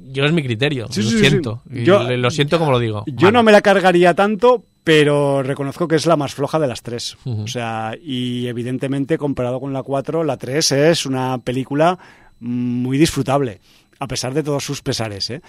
Yo 0.09 0.25
es 0.25 0.33
mi 0.33 0.43
criterio, 0.43 0.87
lo 0.87 0.93
siento. 0.93 1.63
Yo, 1.71 2.03
lo 2.03 2.31
siento 2.31 2.59
como 2.59 2.71
lo 2.71 2.79
digo. 2.79 3.05
Yo 3.07 3.31
no 3.31 3.43
me 3.43 3.53
la 3.53 3.61
cargaría 3.61 4.15
tanto, 4.15 4.65
pero 4.85 5.43
reconozco 5.43 5.89
que 5.89 5.97
es 5.97 6.07
la 6.07 6.17
más 6.17 6.35
floja 6.35 6.59
de 6.59 6.67
las 6.67 6.83
tres. 6.83 7.17
O 7.25 7.47
sea, 7.47 7.95
y 8.01 8.47
evidentemente 8.47 9.19
comparado 9.19 9.61
con 9.61 9.73
la 9.73 9.83
4, 9.83 10.25
la 10.25 10.37
3 10.37 10.73
es 10.73 11.07
una 11.07 11.39
película 11.39 11.99
muy 12.41 12.99
disfrutable, 12.99 13.61
a 13.99 14.07
pesar 14.07 14.35
de 14.35 14.43
todos 14.43 14.65
sus 14.65 14.83
pesares. 14.83 15.31
¿eh? 15.31 15.43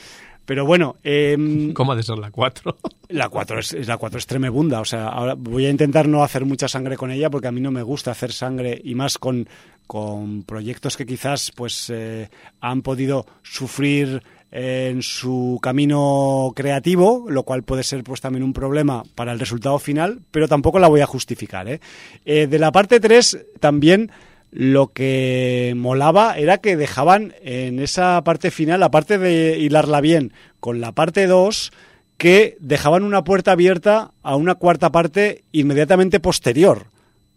Pero 0.47 0.65
bueno. 0.65 0.95
Eh, 1.03 1.71
¿Cómo 1.75 1.91
ha 1.91 1.95
de 1.95 2.01
ser 2.01 2.17
la 2.17 2.31
4? 2.31 2.77
La 3.09 3.29
4 3.29 3.59
es, 3.59 3.87
la 3.87 3.97
4 3.97 4.17
es 4.17 4.25
tremebunda. 4.25 4.79
O 4.79 4.85
sea, 4.85 5.09
ahora 5.09 5.35
voy 5.35 5.65
a 5.65 5.69
intentar 5.69 6.07
no 6.07 6.23
hacer 6.23 6.45
mucha 6.45 6.67
sangre 6.67 6.97
con 6.97 7.11
ella 7.11 7.29
porque 7.29 7.49
a 7.49 7.51
mí 7.51 7.61
no 7.61 7.69
me 7.69 7.83
gusta 7.83 8.11
hacer 8.11 8.31
sangre 8.31 8.81
y 8.83 8.95
más 8.95 9.17
con, 9.17 9.47
con 9.85 10.43
proyectos 10.43 10.95
que 10.97 11.05
quizás 11.05 11.51
pues 11.55 11.91
eh, 11.93 12.29
han 12.61 12.81
podido 12.81 13.25
sufrir 13.43 14.23
en 14.49 15.01
su 15.01 15.59
camino 15.61 16.53
creativo, 16.55 17.25
lo 17.27 17.43
cual 17.43 17.63
puede 17.63 17.83
ser 17.83 18.03
pues 18.05 18.21
también 18.21 18.43
un 18.43 18.53
problema 18.53 19.03
para 19.15 19.33
el 19.33 19.39
resultado 19.39 19.77
final, 19.79 20.21
pero 20.31 20.47
tampoco 20.47 20.79
la 20.79 20.87
voy 20.87 21.01
a 21.01 21.05
justificar. 21.05 21.67
¿eh? 21.67 21.81
Eh, 22.25 22.47
de 22.47 22.57
la 22.57 22.71
parte 22.71 23.01
3 23.01 23.47
también 23.59 24.09
lo 24.51 24.87
que 24.87 25.73
molaba 25.75 26.37
era 26.37 26.59
que 26.59 26.77
dejaban 26.77 27.33
en 27.41 27.79
esa 27.79 28.23
parte 28.23 28.51
final, 28.51 28.83
aparte 28.83 29.17
de 29.17 29.57
hilarla 29.59 30.01
bien 30.01 30.33
con 30.59 30.81
la 30.81 30.93
parte 30.93 31.27
2, 31.27 31.71
que 32.17 32.57
dejaban 32.59 33.03
una 33.03 33.23
puerta 33.23 33.51
abierta 33.51 34.11
a 34.23 34.35
una 34.35 34.55
cuarta 34.55 34.91
parte 34.91 35.43
inmediatamente 35.51 36.19
posterior, 36.19 36.87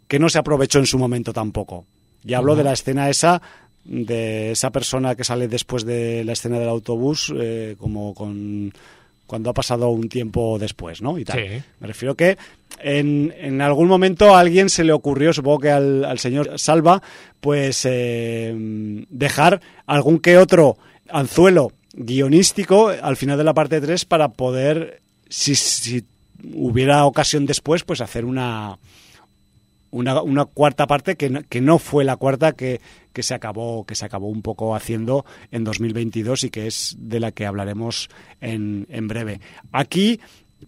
que 0.09 0.19
no 0.19 0.29
se 0.29 0.39
aprovechó 0.39 0.79
en 0.79 0.87
su 0.87 0.99
momento 0.99 1.33
tampoco. 1.33 1.85
Y 2.25 2.35
hablo 2.35 2.57
de 2.57 2.65
la 2.65 2.73
escena 2.73 3.11
esa 3.11 3.41
de 3.85 4.53
esa 4.53 4.71
persona 4.71 5.15
que 5.15 5.25
sale 5.25 5.49
después 5.49 5.85
de 5.85 6.23
la 6.25 6.33
escena 6.33 6.59
del 6.59 6.69
autobús, 6.69 7.33
eh, 7.37 7.77
como 7.79 8.15
con 8.15 8.73
cuando 9.31 9.49
ha 9.49 9.55
pasado 9.55 9.91
un 9.91 10.09
tiempo 10.09 10.59
después, 10.59 11.03
¿no? 11.03 11.17
Y 11.17 11.25
tal. 11.25 11.39
Me 11.79 11.87
refiero 11.87 12.17
que 12.17 12.37
en, 12.81 13.33
en, 13.39 13.61
algún 13.61 13.87
momento 13.87 14.35
a 14.35 14.41
alguien 14.41 14.69
se 14.69 14.83
le 14.83 14.93
ocurrió, 14.93 15.33
supongo 15.33 15.61
que 15.61 15.71
al, 15.71 16.19
señor 16.19 16.59
Salva, 16.59 17.01
pues 17.39 17.87
eh, 17.89 18.53
dejar 19.09 19.61
algún 19.87 20.19
que 20.19 20.37
otro 20.37 20.79
anzuelo 21.09 21.71
guionístico 21.93 22.89
al 22.89 23.17
final 23.17 23.39
de 23.39 23.45
la 23.45 23.55
parte 23.55 23.81
3 23.81 24.05
para 24.05 24.31
poder, 24.31 25.01
si, 25.29 25.55
si 25.55 26.03
hubiera 26.53 27.05
ocasión 27.05 27.47
después, 27.47 27.85
pues 27.85 28.01
hacer 28.01 28.25
una, 28.25 28.81
una, 29.93 30.23
una 30.23 30.45
cuarta 30.45 30.89
parte 30.89 31.15
que 31.15 31.31
no, 31.31 31.43
que 31.49 31.61
no 31.61 31.79
fue 31.79 32.03
la 32.03 32.17
cuarta 32.17 32.51
que, 32.51 32.81
que, 33.13 33.23
se 33.23 33.35
acabó, 33.35 33.85
que 33.85 33.95
se 33.95 34.05
acabó 34.05 34.29
un 34.29 34.43
poco 34.43 34.75
haciendo 34.75 35.25
en 35.51 35.65
2022 35.65 36.45
y 36.45 36.51
que 36.51 36.67
es 36.67 36.97
de 36.99 37.21
la 37.21 37.33
que 37.33 37.47
hablaremos 37.47 38.09
en, 38.41 38.87
en 38.91 39.09
breve. 39.09 39.41
Aquí, 39.73 40.21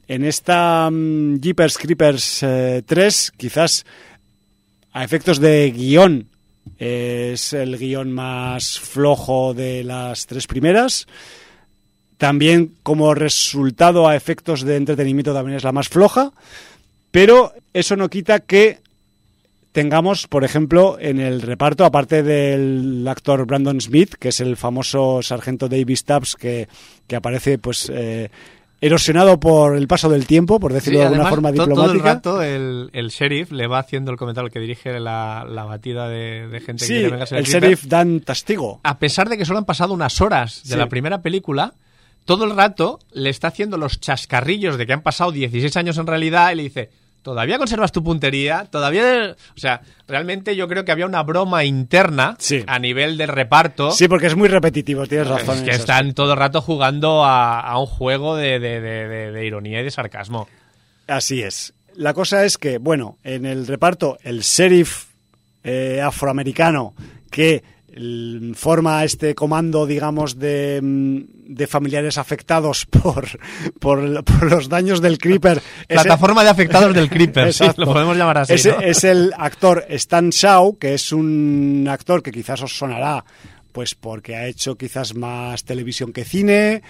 en 0.09 0.25
esta 0.25 0.89
um, 0.89 1.39
Jeepers 1.41 1.79
Creepers 1.79 2.45
3, 2.87 3.29
eh, 3.29 3.33
quizás 3.37 3.85
a 4.93 5.05
efectos 5.05 5.39
de 5.39 5.71
guion 5.71 6.29
es 6.79 7.53
el 7.53 7.79
guion 7.79 8.13
más 8.13 8.79
flojo 8.79 9.55
de 9.55 9.85
las 9.85 10.27
tres 10.27 10.47
primeras. 10.47 11.07
También 12.19 12.75
como 12.83 13.15
resultado 13.15 14.07
a 14.07 14.17
efectos 14.17 14.63
de 14.63 14.77
entretenimiento 14.77 15.35
también 15.35 15.57
es 15.57 15.65
la 15.65 15.73
más 15.73 15.89
floja. 15.89 16.33
Pero 17.11 17.53
eso 17.73 17.97
no 17.97 18.09
quita 18.09 18.41
que 18.41 18.82
tengamos, 19.73 20.29
por 20.29 20.45
ejemplo, 20.45 20.97
en 21.01 21.19
el 21.19 21.43
reparto, 21.43 21.85
aparte 21.85 22.23
del 22.23 23.07
actor 23.09 23.47
Brandon 23.47 23.81
Smith, 23.81 24.15
que 24.15 24.29
es 24.29 24.41
el 24.41 24.57
famoso 24.57 25.23
sargento 25.23 25.69
David 25.69 25.97
Stubbs, 25.97 26.37
que, 26.37 26.69
que 27.07 27.17
aparece 27.17 27.59
pues 27.59 27.91
eh, 27.93 28.31
erosionado 28.83 29.41
por 29.41 29.77
el 29.77 29.89
paso 29.89 30.11
del 30.11 30.27
tiempo, 30.27 30.61
por 30.61 30.73
decirlo 30.73 31.01
de 31.01 31.07
alguna 31.07 31.29
forma 31.29 31.51
diplomática. 31.51 31.85
Todo 31.85 31.93
el 31.93 32.01
rato 32.01 32.43
el, 32.43 32.91
el, 32.93 33.09
sheriff 33.09 33.51
le 33.51 33.67
va 33.67 33.79
haciendo 33.79 34.11
el 34.11 34.19
comentario 34.19 34.51
que 34.51 34.61
dirige 34.61 35.01
la, 35.01 35.47
la 35.49 35.65
batida 35.65 36.09
de, 36.09 36.63
gente 36.65 36.87
que 36.87 37.09
quiere 37.09 37.17
el, 37.17 37.39
el 37.39 37.45
sheriff 37.45 37.85
Dan 37.87 38.21
Tastigo. 38.21 38.81
A 38.83 38.99
pesar 38.99 39.29
de 39.29 39.39
que 39.39 39.45
solo 39.45 39.59
han 39.59 39.65
pasado 39.65 39.95
unas 39.95 40.21
horas 40.21 40.63
de 40.69 40.77
la 40.77 40.89
primera 40.89 41.23
película, 41.23 41.75
todo 42.25 42.45
el 42.45 42.55
rato 42.55 42.99
le 43.13 43.31
está 43.31 43.49
haciendo 43.49 43.79
los 43.79 44.01
chascarrillos 44.01 44.77
de 44.77 44.87
que 44.87 44.93
han 44.93 45.03
pasado 45.03 45.33
16 45.33 45.77
años 45.77 45.97
en 45.97 46.07
realidad 46.07 46.53
y 46.53 46.57
le 46.57 46.63
dice 46.65 46.91
todavía 47.23 47.59
conservas 47.59 47.93
tu 47.93 48.03
puntería, 48.03 48.67
todavía... 48.71 49.37
O 49.57 49.59
sea, 49.59 49.83
realmente 50.07 50.57
yo 50.57 50.69
creo 50.69 50.85
que 50.85 50.93
había 50.93 51.07
una 51.07 51.23
broma 51.23 51.65
interna 51.65 52.37
a 52.67 52.79
nivel 52.79 53.17
del 53.17 53.29
reparto. 53.29 53.93
Sí, 53.93 54.09
porque 54.09 54.27
es 54.27 54.37
muy 54.37 54.49
repetitivo, 54.49 55.07
tienes 55.07 55.29
razón. 55.29 55.59
Es 55.59 55.63
que 55.63 55.71
están 55.71 56.15
todo 56.15 56.33
el 56.33 56.39
rato 56.39 56.61
jugando 56.61 57.25
a, 57.25 57.79
un 57.79 57.87
juego 57.87 58.37
de, 58.37 59.43
ironía 59.45 59.81
y 59.81 59.85
de 59.85 59.91
sarcasmo. 59.91 60.49
Así 61.07 61.43
es. 61.43 61.73
La 61.95 62.15
cosa 62.15 62.45
es 62.45 62.59
que, 62.59 62.79
bueno, 62.79 63.19
en 63.23 63.47
el 63.47 63.67
reparto, 63.67 64.19
el 64.23 64.41
sheriff 64.41 65.07
eh, 65.63 66.01
afroamericano 66.03 66.95
que 67.31 67.63
forma 68.55 69.05
este 69.05 69.35
comando, 69.35 69.87
digamos, 69.87 70.39
de, 70.39 70.81
mm, 70.83 71.55
de 71.55 71.67
familiares 71.67 72.19
afectados 72.19 72.87
por, 72.91 73.27
por, 73.79 74.51
los 74.51 74.69
daños 74.69 75.01
del 75.01 75.19
Creeper. 75.19 75.61
Plataforma 75.89 76.43
de 76.43 76.51
afectados 76.51 76.95
del 76.95 77.09
Creeper, 77.09 77.53
sí, 77.53 77.65
lo 77.77 77.87
podemos 77.87 78.17
llamar 78.17 78.39
así. 78.39 78.55
Es 78.83 79.05
el 79.05 79.33
actor 79.37 79.85
Stan 79.89 80.31
Shaw, 80.31 80.79
que 80.79 80.95
es 80.95 81.13
un 81.13 81.87
actor 81.89 82.23
que 82.23 82.33
quizás 82.33 82.63
os 82.63 82.77
sonará, 82.77 83.25
pues 83.73 83.95
porque 83.95 84.37
ha 84.37 84.47
hecho 84.47 84.77
quizás 84.77 85.15
más 85.15 85.65
televisión 85.65 86.13
que 86.13 86.25
cine, 86.25 86.83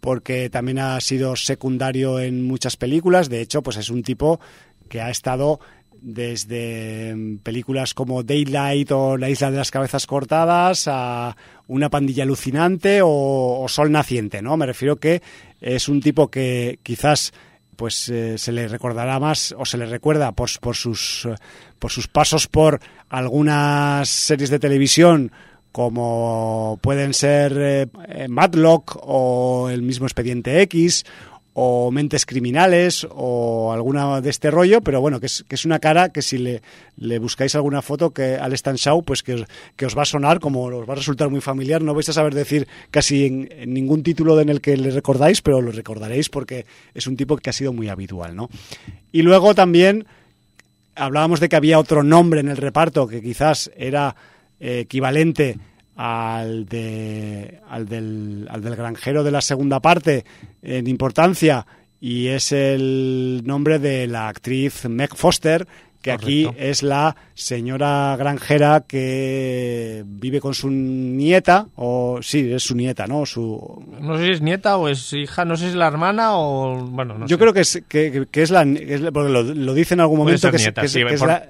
porque 0.00 0.50
también 0.50 0.78
ha 0.78 1.00
sido 1.00 1.36
secundario 1.36 2.18
en 2.20 2.44
muchas 2.44 2.76
películas. 2.76 3.28
De 3.28 3.40
hecho, 3.40 3.62
pues 3.62 3.76
es 3.76 3.90
un 3.90 4.02
tipo 4.02 4.40
que 4.88 5.00
ha 5.00 5.10
estado 5.10 5.60
desde 6.02 7.14
mm, 7.14 7.38
películas 7.38 7.94
como 7.94 8.22
Daylight 8.22 8.90
o 8.92 9.16
La 9.16 9.30
isla 9.30 9.50
de 9.50 9.58
las 9.58 9.70
cabezas 9.70 10.06
cortadas 10.06 10.86
a 10.86 11.36
Una 11.66 11.90
pandilla 11.90 12.24
alucinante 12.24 13.00
o, 13.02 13.66
Sol 13.68 13.92
naciente, 13.92 14.42
¿no? 14.42 14.56
Me 14.56 14.66
refiero 14.66 14.96
que 14.96 15.22
es 15.60 15.88
un 15.88 16.00
tipo 16.00 16.30
que 16.30 16.78
quizás 16.82 17.32
pues 17.76 18.10
eh, 18.10 18.36
se 18.36 18.52
le 18.52 18.68
recordará 18.68 19.18
más 19.18 19.54
o 19.56 19.64
se 19.64 19.78
le 19.78 19.86
recuerda 19.86 20.32
por, 20.32 20.50
por 20.60 20.76
sus 20.76 21.26
por 21.78 21.90
sus 21.90 22.08
pasos 22.08 22.46
por 22.46 22.80
algunas 23.08 24.08
series 24.08 24.50
de 24.50 24.58
televisión 24.58 25.32
como 25.72 26.78
pueden 26.82 27.14
ser 27.14 27.52
eh, 27.56 28.26
Matlock 28.28 28.98
o 29.02 29.70
el 29.70 29.82
mismo 29.82 30.06
Expediente 30.06 30.60
X 30.62 31.04
o 31.52 31.90
Mentes 31.90 32.26
Criminales 32.26 33.06
o 33.10 33.72
alguna 33.72 34.20
de 34.20 34.30
este 34.30 34.50
rollo, 34.50 34.80
pero 34.80 35.00
bueno, 35.00 35.20
que 35.20 35.26
es, 35.26 35.64
una 35.64 35.78
cara 35.78 36.10
que 36.10 36.22
si 36.22 36.38
le, 36.38 36.62
le 36.96 37.18
buscáis 37.18 37.54
alguna 37.54 37.82
foto 37.82 38.10
que 38.10 38.36
al 38.36 38.52
Stan 38.52 38.76
Shaw, 38.76 39.02
pues 39.02 39.22
que, 39.22 39.44
que, 39.76 39.86
os 39.86 39.96
va 39.96 40.02
a 40.02 40.06
sonar, 40.06 40.38
como 40.38 40.64
os 40.64 40.88
va 40.88 40.92
a 40.92 40.96
resultar 40.96 41.28
muy 41.28 41.40
familiar, 41.40 41.82
no 41.82 41.94
vais 41.94 42.08
a 42.08 42.12
saber 42.12 42.34
decir 42.34 42.68
casi 42.90 43.26
en, 43.26 43.48
ningún 43.72 44.02
título 44.02 44.40
en 44.40 44.48
el 44.48 44.60
que 44.60 44.76
le 44.76 44.90
recordáis, 44.90 45.42
pero 45.42 45.60
lo 45.60 45.72
recordaréis 45.72 46.28
porque 46.28 46.66
es 46.94 47.06
un 47.06 47.16
tipo 47.16 47.36
que 47.36 47.50
ha 47.50 47.54
sido 47.54 47.72
muy 47.72 47.88
habitual, 47.88 48.36
¿no? 48.36 48.48
Y 49.12 49.22
luego 49.22 49.54
también 49.54 50.06
hablábamos 50.94 51.40
de 51.40 51.48
que 51.48 51.56
había 51.56 51.78
otro 51.78 52.02
nombre 52.02 52.40
en 52.40 52.48
el 52.48 52.56
reparto 52.56 53.08
que 53.08 53.22
quizás 53.22 53.70
era 53.76 54.14
eh, 54.60 54.80
equivalente 54.80 55.58
al, 56.02 56.64
de, 56.64 57.60
al, 57.68 57.86
del, 57.86 58.48
al 58.50 58.62
del 58.62 58.74
granjero 58.74 59.22
de 59.22 59.30
la 59.30 59.42
segunda 59.42 59.80
parte 59.80 60.24
en 60.62 60.86
importancia 60.86 61.66
y 62.00 62.28
es 62.28 62.52
el 62.52 63.42
nombre 63.44 63.78
de 63.78 64.06
la 64.06 64.28
actriz 64.28 64.88
Meg 64.88 65.14
Foster 65.14 65.68
que 66.02 66.12
aquí 66.12 66.48
es 66.56 66.82
la 66.82 67.16
señora 67.34 68.16
granjera 68.16 68.84
que 68.86 70.02
vive 70.06 70.40
con 70.40 70.54
su 70.54 70.70
nieta, 70.70 71.66
o 71.76 72.20
sí, 72.22 72.52
es 72.52 72.62
su 72.62 72.74
nieta, 72.74 73.06
¿no? 73.06 73.26
Su... 73.26 73.84
No 74.00 74.16
sé 74.16 74.26
si 74.26 74.30
es 74.32 74.40
nieta 74.40 74.76
o 74.76 74.88
es 74.88 75.12
hija, 75.12 75.44
no 75.44 75.56
sé 75.56 75.64
si 75.64 75.70
es 75.70 75.76
la 75.76 75.86
hermana 75.86 76.36
o... 76.36 76.76
Bueno, 76.86 77.18
no 77.18 77.26
Yo 77.26 77.38
creo 77.38 77.52
que 77.52 77.60
es, 77.60 77.82
que, 77.88 78.26
es 78.32 78.50
la... 78.50 78.64
porque 79.12 79.30
lo, 79.30 79.42
lo, 79.42 79.74
dice 79.74 79.94
en 79.94 80.00
algún 80.00 80.18
momento 80.18 80.50
que, 80.50 80.56
es, 80.56 80.64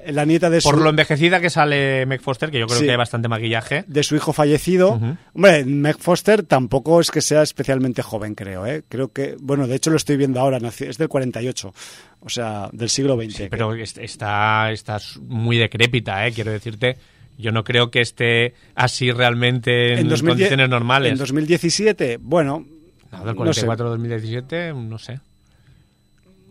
la, 0.07 0.25
nieta 0.25 0.51
de 0.51 0.61
su... 0.61 0.69
Por 0.69 0.81
lo 0.81 0.91
envejecida 0.91 1.41
que 1.41 1.51
sale 1.51 2.07
Meg 2.07 2.21
Foster, 2.21 2.51
que 2.51 2.59
yo 2.59 2.67
creo 2.67 2.81
que 2.81 2.91
hay 2.91 2.97
bastante 2.97 3.29
maquillaje. 3.29 3.85
De 3.87 4.03
su 4.03 4.17
hijo 4.17 4.33
fallecido. 4.33 5.01
Hombre, 5.35 5.65
Meg 5.65 5.99
Foster 5.99 6.43
tampoco 6.43 7.01
es 7.01 7.11
que 7.11 7.21
sea 7.21 7.43
especialmente 7.43 8.03
joven, 8.03 8.35
creo, 8.35 8.67
¿eh? 8.67 8.83
Creo 8.89 9.13
que... 9.13 9.37
Bueno, 9.41 9.67
de 9.69 9.77
hecho 9.77 9.91
lo 9.91 9.97
estoy 9.97 10.17
viendo 10.17 10.41
ahora, 10.41 10.59
es 10.59 10.99
del 10.99 11.09
48 11.09 11.73
o 12.21 12.29
sea, 12.29 12.69
del 12.73 12.89
siglo 12.89 13.17
XX. 13.21 13.35
Sí, 13.35 13.47
pero 13.51 13.75
está, 13.75 14.71
está 14.71 14.99
muy 15.27 15.59
decrépita, 15.59 16.27
¿eh? 16.27 16.33
quiero 16.33 16.51
decirte. 16.51 16.97
Yo 17.39 17.53
no 17.53 17.65
creo 17.65 17.91
que 17.91 18.01
esté 18.01 18.55
así 18.75 19.11
realmente 19.13 19.99
en, 19.99 20.09
condiciones 20.09 20.69
normales. 20.69 21.13
En 21.13 21.19
2017, 21.19 22.19
bueno. 22.21 22.67
No, 23.11 23.25
del 23.25 23.35
44 23.35 23.89
2017, 23.89 24.75
no 24.75 24.99
sé. 24.99 25.21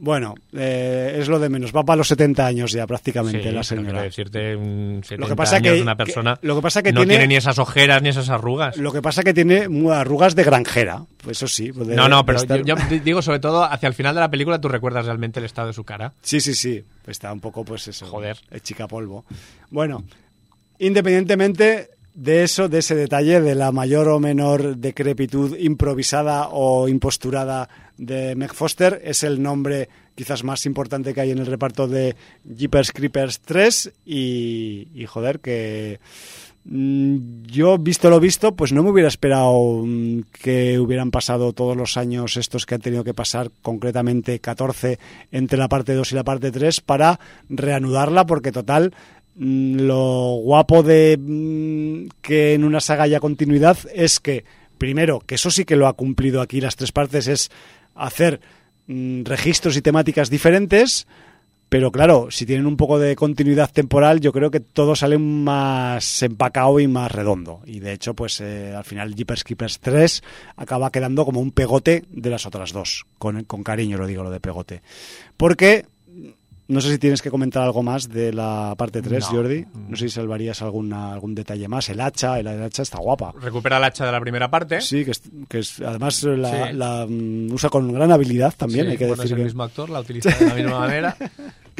Bueno, 0.01 0.35
eh, 0.53 1.17
es 1.19 1.27
lo 1.27 1.39
de 1.39 1.49
menos. 1.49 1.75
Va 1.75 1.83
para 1.83 1.97
los 1.97 2.07
70 2.07 2.45
años 2.45 2.71
ya 2.71 2.87
prácticamente 2.87 3.51
la 3.51 3.63
señora. 3.63 4.01
decirte, 4.01 4.53
70 4.53 5.17
lo 5.17 5.27
que 5.27 5.35
pasa 5.35 5.57
años 5.57 5.75
que, 5.75 5.81
una 5.81 5.95
persona 5.95 6.39
lo 6.41 6.55
que 6.55 6.61
pasa 6.61 6.81
que 6.81 6.93
no 6.93 7.05
tiene, 7.05 7.27
ni 7.27 7.35
esas 7.35 7.59
ojeras 7.59 8.01
ni 8.01 8.09
esas 8.09 8.29
arrugas. 8.29 8.77
Lo 8.77 8.93
que 8.93 9.01
pasa 9.01 9.23
que 9.23 9.33
tiene 9.33 9.67
arrugas 9.91 10.35
de 10.35 10.43
granjera. 10.43 11.03
Pues 11.21 11.37
eso 11.37 11.47
sí. 11.47 11.71
no, 11.75 12.07
no, 12.07 12.25
pero 12.25 12.45
yo, 12.63 12.75
digo 13.03 13.21
sobre 13.21 13.39
todo 13.39 13.63
hacia 13.63 13.87
el 13.87 13.93
final 13.93 14.15
de 14.15 14.21
la 14.21 14.31
película 14.31 14.61
tú 14.61 14.69
recuerdas 14.69 15.05
realmente 15.05 15.39
el 15.39 15.45
estado 15.45 15.67
de 15.67 15.73
su 15.73 15.83
cara. 15.83 16.13
Sí, 16.21 16.39
sí, 16.39 16.55
sí. 16.55 16.83
Está 17.05 17.33
un 17.33 17.41
poco 17.41 17.65
pues 17.65 17.87
eso. 17.87 18.05
Joder. 18.05 18.37
El 18.51 18.61
chica 18.61 18.87
polvo. 18.87 19.25
Bueno, 19.69 20.05
independientemente 20.79 21.89
de 22.19 22.43
eso, 22.43 22.67
de 22.67 22.79
ese 22.79 22.95
detalle, 22.95 23.39
de 23.39 23.55
la 23.55 23.71
mayor 23.71 24.09
o 24.09 24.19
menor 24.19 24.75
decrepitud 24.75 25.55
improvisada 25.57 26.49
o 26.51 26.89
imposturada 26.89 27.69
de 27.97 28.35
Meg 28.35 28.53
Foster, 28.53 28.99
es 29.05 29.23
el 29.23 29.41
nombre 29.41 29.87
quizás 30.15 30.43
más 30.43 30.65
importante 30.65 31.13
que 31.13 31.21
hay 31.21 31.31
en 31.31 31.37
el 31.37 31.45
reparto 31.45 31.87
de 31.87 32.17
Jeepers 32.43 32.91
Creepers 32.91 33.39
3 33.39 33.93
y, 34.05 35.05
joder, 35.07 35.39
que 35.39 36.01
mm, 36.65 37.45
yo, 37.45 37.77
visto 37.77 38.09
lo 38.09 38.19
visto, 38.19 38.53
pues 38.53 38.73
no 38.73 38.83
me 38.83 38.89
hubiera 38.91 39.07
esperado 39.07 39.83
mm, 39.85 40.23
que 40.43 40.77
hubieran 40.77 41.11
pasado 41.11 41.53
todos 41.53 41.77
los 41.77 41.95
años 41.95 42.35
estos 42.35 42.65
que 42.65 42.75
han 42.75 42.81
tenido 42.81 43.05
que 43.05 43.13
pasar, 43.13 43.49
concretamente 43.61 44.39
14 44.39 44.99
entre 45.31 45.57
la 45.57 45.69
parte 45.69 45.93
2 45.93 46.11
y 46.11 46.15
la 46.15 46.25
parte 46.25 46.51
3, 46.51 46.81
para 46.81 47.17
reanudarla, 47.47 48.25
porque 48.25 48.51
total, 48.51 48.93
lo 49.39 50.35
guapo 50.43 50.83
de 50.83 51.17
mm, 51.17 52.09
que 52.21 52.53
en 52.53 52.65
una 52.65 52.81
saga 52.81 53.03
haya 53.03 53.21
continuidad 53.21 53.77
es 53.93 54.19
que, 54.19 54.43
primero, 54.77 55.21
que 55.25 55.35
eso 55.35 55.49
sí 55.49 55.63
que 55.63 55.77
lo 55.77 55.87
ha 55.87 55.93
cumplido 55.93 56.41
aquí 56.41 56.59
las 56.59 56.75
tres 56.75 56.91
partes, 56.91 57.27
es 57.27 57.49
hacer 57.95 58.41
mm, 58.87 59.23
registros 59.23 59.77
y 59.77 59.81
temáticas 59.81 60.29
diferentes, 60.29 61.07
pero 61.69 61.91
claro, 61.91 62.27
si 62.31 62.45
tienen 62.45 62.65
un 62.65 62.75
poco 62.75 62.99
de 62.99 63.15
continuidad 63.15 63.71
temporal, 63.71 64.19
yo 64.19 64.33
creo 64.33 64.51
que 64.51 64.59
todo 64.59 64.95
sale 64.95 65.17
más 65.19 66.21
empacado 66.23 66.79
y 66.79 66.87
más 66.87 67.11
redondo. 67.11 67.61
Y 67.63 67.79
de 67.79 67.93
hecho, 67.93 68.15
pues 68.15 68.41
eh, 68.41 68.73
al 68.75 68.83
final 68.83 69.15
Jeepers 69.15 69.43
Keepers 69.43 69.79
3 69.79 70.23
acaba 70.57 70.91
quedando 70.91 71.23
como 71.25 71.39
un 71.39 71.51
pegote 71.51 72.03
de 72.09 72.29
las 72.31 72.47
otras 72.47 72.73
dos. 72.73 73.05
Con, 73.19 73.43
con 73.43 73.63
cariño 73.63 73.97
lo 73.97 74.07
digo, 74.07 74.23
lo 74.23 74.31
de 74.31 74.39
pegote. 74.39 74.81
Porque 75.37 75.85
no 76.69 76.81
sé 76.81 76.91
si 76.91 76.99
tienes 76.99 77.23
que 77.23 77.31
comentar 77.31 77.63
algo 77.63 77.81
más 77.81 78.07
de 78.07 78.31
la 78.31 78.75
parte 78.77 79.01
3, 79.01 79.25
Jordi. 79.25 79.65
No 79.87 79.97
sé 79.97 80.07
si 80.07 80.15
salvarías 80.15 80.61
alguna, 80.61 81.11
algún 81.13 81.33
detalle 81.33 81.67
más. 81.67 81.89
El 81.89 81.99
hacha, 81.99 82.39
el, 82.39 82.47
hacha 82.47 82.83
está 82.83 82.99
guapa. 82.99 83.33
Recupera 83.41 83.77
el 83.77 83.85
hacha 83.85 84.05
de 84.05 84.11
la 84.11 84.21
primera 84.21 84.51
parte. 84.51 84.79
Sí, 84.79 85.03
que, 85.03 85.61
además 85.83 86.23
la, 86.23 87.07
mm, 87.09 87.51
usa 87.51 87.71
con 87.71 87.91
gran 87.91 88.11
habilidad 88.11 88.53
también. 88.55 88.87
hay 88.87 88.97
que 88.97 89.07
decir 89.07 89.25
es 89.25 89.31
el 89.31 89.43
mismo 89.43 89.63
actor, 89.63 89.89
la 89.89 90.01
utiliza 90.01 90.29
de 90.29 90.45
la 90.45 90.53
misma 90.53 90.79
manera. 90.87 91.17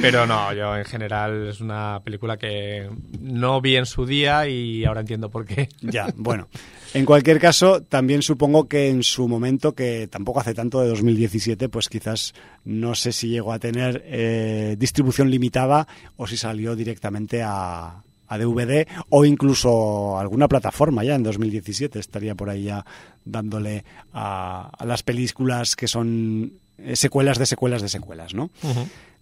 Pero 0.02 0.26
no, 0.26 0.54
yo 0.54 0.78
en 0.78 0.86
general 0.86 1.48
es 1.50 1.62
una 1.62 2.02
película 2.04 2.38
que 2.38 2.90
no 3.20 3.62
vi 3.62 3.76
en 3.76 3.86
su 3.86 4.06
día 4.06 4.48
y 4.48 4.86
ahora 4.86 5.02
entiendo 5.02 5.30
por 5.30 5.46
qué. 5.46 5.70
Ya, 5.82 6.08
bueno. 6.16 6.48
En 6.94 7.06
cualquier 7.06 7.40
caso, 7.40 7.82
también 7.84 8.22
supongo 8.22 8.68
que 8.68 8.90
en 8.90 9.04
su 9.04 9.28
momento, 9.28 9.76
que 9.76 10.08
tampoco 10.08 10.40
hace 10.40 10.54
tanto 10.54 10.82
de 10.82 10.88
2017, 10.88 11.70
pues 11.70 11.88
quizás 11.88 12.34
no 12.66 12.96
sé 12.96 13.12
si 13.12 13.30
llegó 13.30 13.54
a 13.54 13.60
tener 13.60 14.04
eh, 14.06 14.76
distribución 14.80 15.30
limitada 15.30 15.88
o 16.18 16.26
si 16.26 16.38
salió 16.38 16.76
directamente 16.76 17.44
a, 17.44 18.02
a 18.30 18.38
DVD 18.38 18.88
o 19.10 19.26
incluso 19.26 20.18
alguna 20.18 20.48
plataforma 20.48 21.04
ya 21.04 21.16
en 21.16 21.24
2017 21.24 22.00
estaría 22.00 22.36
por 22.36 22.50
ahí 22.50 22.64
ya 22.64 22.86
dándole 23.26 23.84
a, 24.14 24.72
las 24.86 25.04
películas 25.04 25.76
que 25.76 25.88
son 25.88 26.54
eh, 26.78 26.96
secuelas 26.96 27.38
de 27.38 27.46
secuelas 27.46 27.82
de 27.82 27.90
secuelas, 27.90 28.34
¿no? 28.34 28.52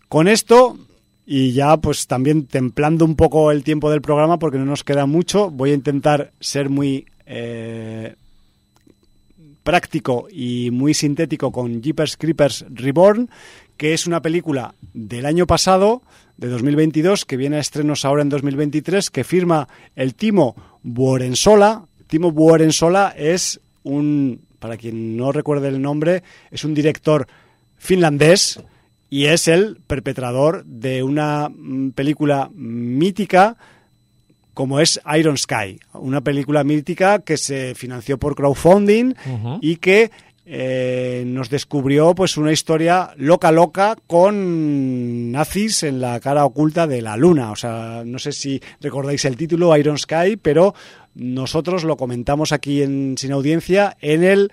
Con 0.10 0.28
esto 0.28 0.78
y 1.26 1.52
ya 1.52 1.76
pues 1.78 2.08
también 2.08 2.46
templando 2.46 3.04
un 3.04 3.16
poco 3.16 3.52
el 3.52 3.64
tiempo 3.64 3.92
del 3.92 4.02
programa 4.02 4.40
porque 4.40 4.58
no 4.58 4.66
nos 4.66 4.86
queda 4.86 5.06
mucho, 5.06 5.52
voy 5.52 5.72
a 5.72 5.76
intentar 5.76 6.32
ser 6.40 6.70
muy 6.70 7.06
eh, 7.26 8.16
práctico 9.64 10.28
y 10.32 10.72
muy 10.72 10.94
sintético 10.94 11.52
con 11.52 11.82
Jeepers 11.82 12.16
Creepers 12.16 12.66
Reborn, 12.70 13.30
que 13.76 13.94
es 13.94 14.08
una 14.08 14.22
película 14.22 14.74
del 14.94 15.26
año 15.26 15.46
pasado, 15.46 16.02
de 16.38 16.48
2022, 16.48 17.26
que 17.26 17.36
viene 17.36 17.58
a 17.58 17.60
estrenos 17.60 18.06
ahora 18.06 18.22
en 18.22 18.30
2023, 18.30 19.10
que 19.10 19.26
firma 19.26 19.68
el 19.96 20.16
Timo 20.16 20.56
Buorensola. 20.84 21.86
Timo 22.08 22.32
Buorensola 22.32 23.14
es 23.18 23.60
un, 23.84 24.40
para 24.60 24.78
quien 24.78 25.18
no 25.18 25.34
recuerde 25.34 25.68
el 25.68 25.82
nombre, 25.82 26.24
es 26.52 26.64
un 26.64 26.74
director 26.74 27.28
finlandés 27.78 28.62
y 29.10 29.26
es 29.26 29.48
el 29.48 29.78
perpetrador 29.88 30.66
de 30.66 31.04
una 31.04 31.50
mm, 31.50 31.92
película 31.92 32.50
mítica 32.54 33.58
como 34.54 34.80
es 34.80 35.00
Iron 35.16 35.38
Sky, 35.38 35.80
una 35.94 36.22
película 36.22 36.64
mítica 36.64 37.20
que 37.20 37.38
se 37.38 37.76
financió 37.76 38.18
por 38.18 38.34
crowdfunding 38.34 39.14
y 39.62 39.76
que 39.76 40.10
eh, 40.48 41.26
nos 41.28 41.52
descubrió 41.52 42.16
pues 42.16 42.38
una 42.38 42.52
historia 42.52 43.12
loca 43.18 43.52
loca 43.52 43.96
con 44.08 45.32
nazis 45.32 45.84
en 45.84 46.02
la 46.02 46.20
cara 46.20 46.44
oculta 46.44 46.88
de 46.88 47.04
la 47.04 47.18
luna. 47.18 47.52
O 47.52 47.56
sea, 47.56 48.02
no 48.04 48.18
sé 48.18 48.32
si 48.32 48.60
recordáis 48.82 49.26
el 49.26 49.38
título 49.38 49.78
Iron 49.78 50.00
Sky, 50.00 50.38
pero 50.42 50.74
nosotros 51.14 51.84
lo 51.84 51.96
comentamos 51.96 52.52
aquí 52.52 52.82
en 52.82 53.16
Sin 53.20 53.34
Audiencia 53.34 53.96
en 54.02 54.24
el 54.24 54.52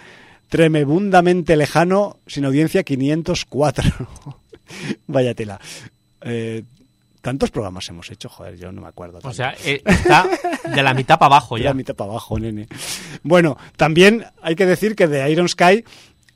tremebundamente 0.50 1.56
lejano 1.56 2.18
Sin 2.26 2.44
Audiencia 2.44 2.82
504. 2.82 3.84
Vaya 5.06 5.34
tela. 5.34 5.60
Eh, 6.22 6.62
tantos 7.20 7.50
programas 7.50 7.88
hemos 7.88 8.10
hecho, 8.10 8.28
joder, 8.28 8.56
yo 8.56 8.70
no 8.70 8.82
me 8.82 8.88
acuerdo. 8.88 9.20
O 9.22 9.32
sea, 9.32 9.54
eh, 9.64 9.82
está 9.84 10.28
de 10.74 10.82
la 10.82 10.94
mitad 10.94 11.18
para 11.18 11.36
abajo 11.36 11.56
ya. 11.58 11.64
De 11.64 11.68
la 11.70 11.74
mitad 11.74 11.94
para 11.94 12.10
abajo, 12.10 12.38
nene. 12.38 12.68
Bueno, 13.22 13.56
también 13.76 14.24
hay 14.42 14.54
que 14.54 14.66
decir 14.66 14.94
que 14.94 15.08
de 15.08 15.30
Iron 15.30 15.48
Sky 15.48 15.84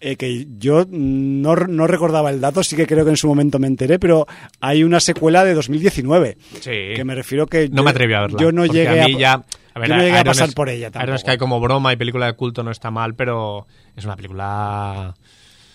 eh, 0.00 0.16
que 0.16 0.46
yo 0.58 0.86
no, 0.88 1.56
no, 1.56 1.86
recordaba 1.88 2.30
el 2.30 2.40
dato, 2.40 2.62
sí 2.62 2.76
que 2.76 2.86
creo 2.86 3.04
que 3.04 3.10
en 3.10 3.16
su 3.16 3.26
momento 3.26 3.58
me 3.58 3.66
enteré, 3.66 3.98
pero 3.98 4.26
hay 4.60 4.84
una 4.84 5.00
secuela 5.00 5.44
de 5.44 5.54
2019. 5.54 6.38
Sí. 6.60 6.70
Que 6.94 7.02
me 7.04 7.16
refiero 7.16 7.48
que. 7.48 7.68
No 7.68 7.82
me 7.82 7.90
atreví 7.90 8.14
a 8.14 8.20
verla. 8.20 8.38
Yo 8.40 8.52
no 8.52 8.64
llegué 8.64 9.00
a, 9.00 9.08
ya, 9.08 9.44
a, 9.74 9.80
ver, 9.80 9.88
yo 9.88 9.96
no 9.96 10.02
llegué 10.02 10.18
a 10.18 10.24
pasar 10.24 10.52
por 10.54 10.68
ella 10.68 10.92
tampoco. 10.92 11.08
Iron 11.08 11.18
Sky 11.18 11.36
como 11.36 11.58
broma 11.58 11.92
y 11.92 11.96
película 11.96 12.26
de 12.26 12.34
culto 12.34 12.62
no 12.62 12.70
está 12.70 12.92
mal, 12.92 13.16
pero 13.16 13.66
es 13.96 14.04
una 14.04 14.14
película 14.14 15.16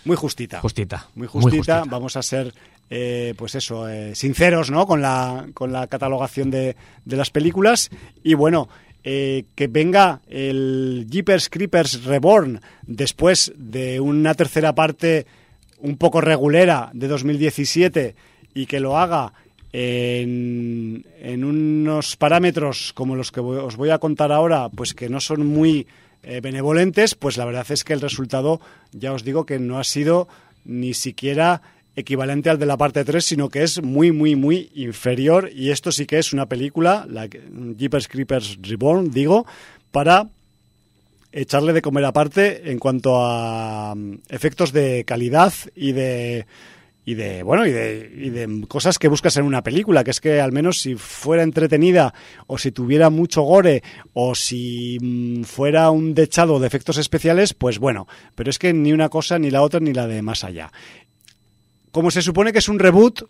muy 0.06 0.16
justita. 0.16 0.60
Justita. 0.60 1.08
Muy 1.16 1.28
justita. 1.28 1.84
Vamos 1.88 2.18
a 2.18 2.22
ser, 2.22 2.54
eh, 2.90 3.34
pues 3.38 3.56
eso, 3.56 3.88
eh, 3.88 4.16
sinceros, 4.16 4.72
¿no? 4.72 4.86
Con 4.86 5.02
la, 5.02 5.48
con 5.54 5.72
la 5.72 5.88
catalogación 5.88 6.52
de, 6.52 6.76
de 7.06 7.16
las 7.16 7.30
películas. 7.30 7.90
Y 8.24 8.34
bueno, 8.34 8.68
eh, 9.06 9.44
que 9.56 9.68
venga 9.68 10.22
el 10.30 11.08
Jeepers 11.10 11.50
Creepers 11.50 12.06
Reborn 12.06 12.62
después 12.88 13.52
de 13.58 14.00
una 14.00 14.34
tercera 14.34 14.74
parte 14.74 15.26
un 15.80 15.98
poco 15.98 16.22
regulera 16.22 16.90
de 16.94 17.10
2017 17.10 18.16
y 18.54 18.66
que 18.66 18.80
lo 18.80 18.98
haga 18.98 19.34
en, 19.74 21.06
en 21.20 21.44
unos 21.44 22.16
parámetros 22.16 22.94
como 22.94 23.18
los 23.18 23.34
que 23.34 23.42
os 23.42 23.76
voy 23.76 23.90
a 23.90 23.98
contar 23.98 24.32
ahora, 24.32 24.70
pues 24.70 24.94
que 24.94 25.10
no 25.10 25.20
son 25.20 25.48
muy 25.48 25.86
eh, 26.24 26.42
benevolentes, 26.42 27.16
pues 27.16 27.38
la 27.38 27.46
verdad 27.46 27.66
es 27.70 27.84
que 27.84 27.94
el 27.94 28.02
resultado, 28.02 28.62
ya 28.92 29.14
os 29.14 29.24
digo 29.24 29.46
que 29.46 29.60
no 29.60 29.80
ha 29.80 29.84
sido 29.84 30.28
ni 30.66 30.94
siquiera 30.94 31.62
equivalente 31.96 32.50
al 32.50 32.60
de 32.60 32.66
la 32.66 32.78
parte 32.78 33.06
3, 33.06 33.24
sino 33.24 33.50
que 33.50 33.64
es 33.64 33.82
muy, 33.82 34.12
muy, 34.12 34.36
muy 34.36 34.72
inferior. 34.74 35.50
Y 35.54 35.72
esto 35.72 35.92
sí 35.92 36.06
que 36.06 36.20
es 36.20 36.34
una 36.34 36.48
película, 36.48 37.06
la 37.10 37.28
Jeepers 37.28 38.08
Creepers 38.08 38.58
Reborn, 38.62 39.12
digo, 39.12 39.46
para 39.92 40.30
echarle 41.32 41.74
de 41.74 41.82
comer 41.82 42.06
aparte 42.06 42.72
en 42.72 42.80
cuanto 42.80 43.26
a 43.26 43.94
mm, 43.96 44.20
efectos 44.30 44.72
de 44.72 45.04
calidad 45.06 45.54
y 45.76 45.92
de 45.92 46.46
y 47.06 47.16
de 47.16 47.44
bueno 47.44 47.66
y 47.66 47.72
de, 47.72 48.12
y 48.16 48.30
de 48.30 48.66
cosas 48.68 48.98
que 48.98 49.08
buscas 49.08 49.36
en 49.38 49.44
una 49.44 49.62
película 49.62 50.04
que 50.04 50.12
es 50.12 50.22
que 50.22 50.40
al 50.40 50.52
menos 50.52 50.80
si 50.80 50.96
fuera 50.96 51.44
entretenida 51.44 52.14
o 52.48 52.58
si 52.58 52.72
tuviera 52.72 53.10
mucho 53.10 53.42
gore 53.42 53.84
o 54.14 54.36
si 54.36 54.98
mm, 55.02 55.44
fuera 55.44 55.90
un 55.92 56.14
dechado 56.14 56.60
de 56.60 56.68
efectos 56.68 56.98
especiales 56.98 57.54
pues 57.54 57.80
bueno 57.80 58.08
pero 58.36 58.50
es 58.50 58.58
que 58.58 58.74
ni 58.74 58.94
una 58.94 59.10
cosa 59.10 59.38
ni 59.38 59.52
la 59.52 59.62
otra 59.62 59.80
ni 59.80 59.94
la 59.94 60.08
de 60.08 60.22
más 60.22 60.44
allá. 60.44 60.72
Como 61.92 62.10
se 62.10 62.22
supone 62.22 62.54
que 62.54 62.60
es 62.60 62.70
un 62.70 62.80
reboot 62.80 63.24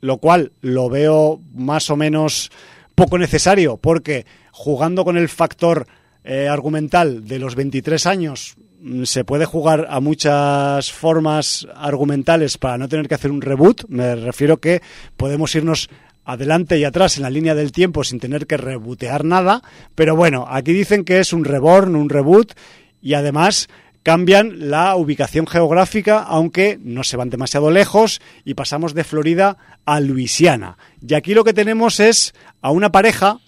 lo 0.00 0.18
cual 0.18 0.52
lo 0.60 0.90
veo 0.90 1.40
más 1.54 1.88
o 1.88 1.96
menos 1.96 2.50
poco 2.94 3.16
necesario 3.16 3.78
porque 3.78 4.26
jugando 4.52 5.04
con 5.04 5.16
el 5.16 5.30
factor 5.30 5.86
eh, 6.24 6.46
argumental 6.48 7.26
de 7.26 7.38
los 7.38 7.54
23 7.54 8.06
años 8.06 8.56
se 9.04 9.24
puede 9.24 9.46
jugar 9.46 9.86
a 9.88 10.00
muchas 10.00 10.92
formas 10.92 11.66
argumentales 11.74 12.58
para 12.58 12.78
no 12.78 12.88
tener 12.88 13.08
que 13.08 13.14
hacer 13.14 13.30
un 13.30 13.40
reboot. 13.40 13.84
Me 13.88 14.14
refiero 14.14 14.58
que 14.58 14.82
podemos 15.16 15.54
irnos 15.54 15.88
adelante 16.24 16.78
y 16.78 16.84
atrás 16.84 17.16
en 17.16 17.22
la 17.22 17.30
línea 17.30 17.54
del 17.54 17.72
tiempo 17.72 18.04
sin 18.04 18.20
tener 18.20 18.46
que 18.46 18.56
rebootear 18.56 19.24
nada. 19.24 19.62
Pero 19.94 20.16
bueno, 20.16 20.46
aquí 20.48 20.72
dicen 20.72 21.04
que 21.04 21.20
es 21.20 21.32
un 21.32 21.44
reborn, 21.44 21.96
un 21.96 22.08
reboot 22.08 22.52
y 23.00 23.14
además 23.14 23.68
cambian 24.02 24.70
la 24.70 24.96
ubicación 24.96 25.46
geográfica, 25.46 26.18
aunque 26.22 26.78
no 26.82 27.04
se 27.04 27.16
van 27.16 27.30
demasiado 27.30 27.70
lejos, 27.70 28.20
y 28.44 28.52
pasamos 28.52 28.92
de 28.92 29.02
Florida 29.02 29.56
a 29.86 29.98
Luisiana. 30.00 30.76
Y 31.00 31.14
aquí 31.14 31.32
lo 31.32 31.42
que 31.42 31.54
tenemos 31.54 32.00
es 32.00 32.34
a 32.60 32.70
una 32.70 32.92
pareja, 32.92 33.38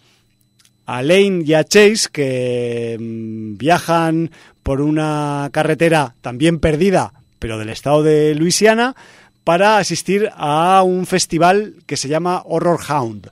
a 0.86 1.02
Lane 1.02 1.42
y 1.44 1.52
a 1.52 1.62
Chase, 1.62 2.08
que 2.10 2.96
mm, 2.98 3.58
viajan 3.58 4.30
por 4.66 4.80
una 4.80 5.48
carretera 5.52 6.16
también 6.22 6.59
perdida, 6.59 7.12
pero 7.38 7.56
del 7.56 7.68
estado 7.68 8.02
de 8.02 8.34
Luisiana, 8.34 8.97
para 9.44 9.78
asistir 9.78 10.28
a 10.34 10.82
un 10.82 11.06
festival 11.06 11.76
que 11.86 11.97
se 11.97 12.09
llama 12.09 12.43
Horror 12.44 12.80
Hound. 12.88 13.30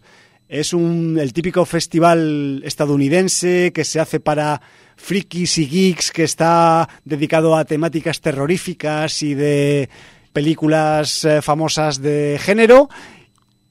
Es 0.49 0.73
un, 0.73 1.19
el 1.19 1.33
típico 1.33 1.65
festival 1.65 2.63
estadounidense 2.65 3.73
que 3.75 3.83
se 3.83 3.99
hace 3.99 4.21
para 4.21 4.61
frikis 4.95 5.59
y 5.59 5.67
geeks, 5.67 6.13
que 6.13 6.23
está 6.23 6.89
dedicado 7.05 7.57
a 7.57 7.65
temáticas 7.65 8.21
terroríficas 8.21 9.21
y 9.25 9.35
de 9.35 9.89
películas 10.33 11.25
eh, 11.25 11.43
famosas 11.43 12.01
de 12.01 12.39
género 12.41 12.89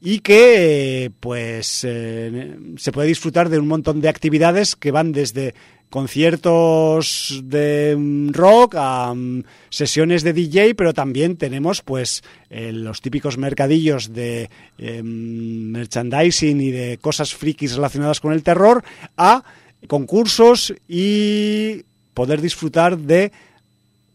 y 0.02 0.20
que 0.20 1.14
pues 1.22 1.86
eh, 1.88 2.58
se 2.76 2.92
puede 2.92 3.08
disfrutar 3.08 3.48
de 3.48 3.58
un 3.58 3.70
montón 3.70 4.02
de 4.02 4.10
actividades 4.10 4.76
que 4.76 4.92
van 4.92 5.14
desde 5.14 5.56
conciertos 5.94 7.42
de 7.44 7.96
mm, 7.96 8.32
rock, 8.32 8.74
a 8.80 9.14
mm, 9.14 9.44
sesiones 9.70 10.24
de 10.24 10.34
DJ, 10.34 10.74
pero 10.74 10.92
también 10.92 11.38
tenemos 11.38 11.84
pues 11.84 12.24
eh, 12.50 12.72
los 12.74 13.00
típicos 13.00 13.38
mercadillos 13.38 14.12
de 14.12 14.50
em, 14.80 15.70
merchandising 15.70 16.62
y 16.62 16.72
de 16.72 16.98
cosas 16.98 17.36
frikis 17.36 17.76
relacionadas 17.76 18.20
con 18.20 18.34
el 18.34 18.42
terror, 18.42 18.84
a 19.18 19.44
concursos 19.88 20.74
y 20.88 21.84
poder 22.16 22.42
disfrutar 22.42 22.98
de 22.98 23.32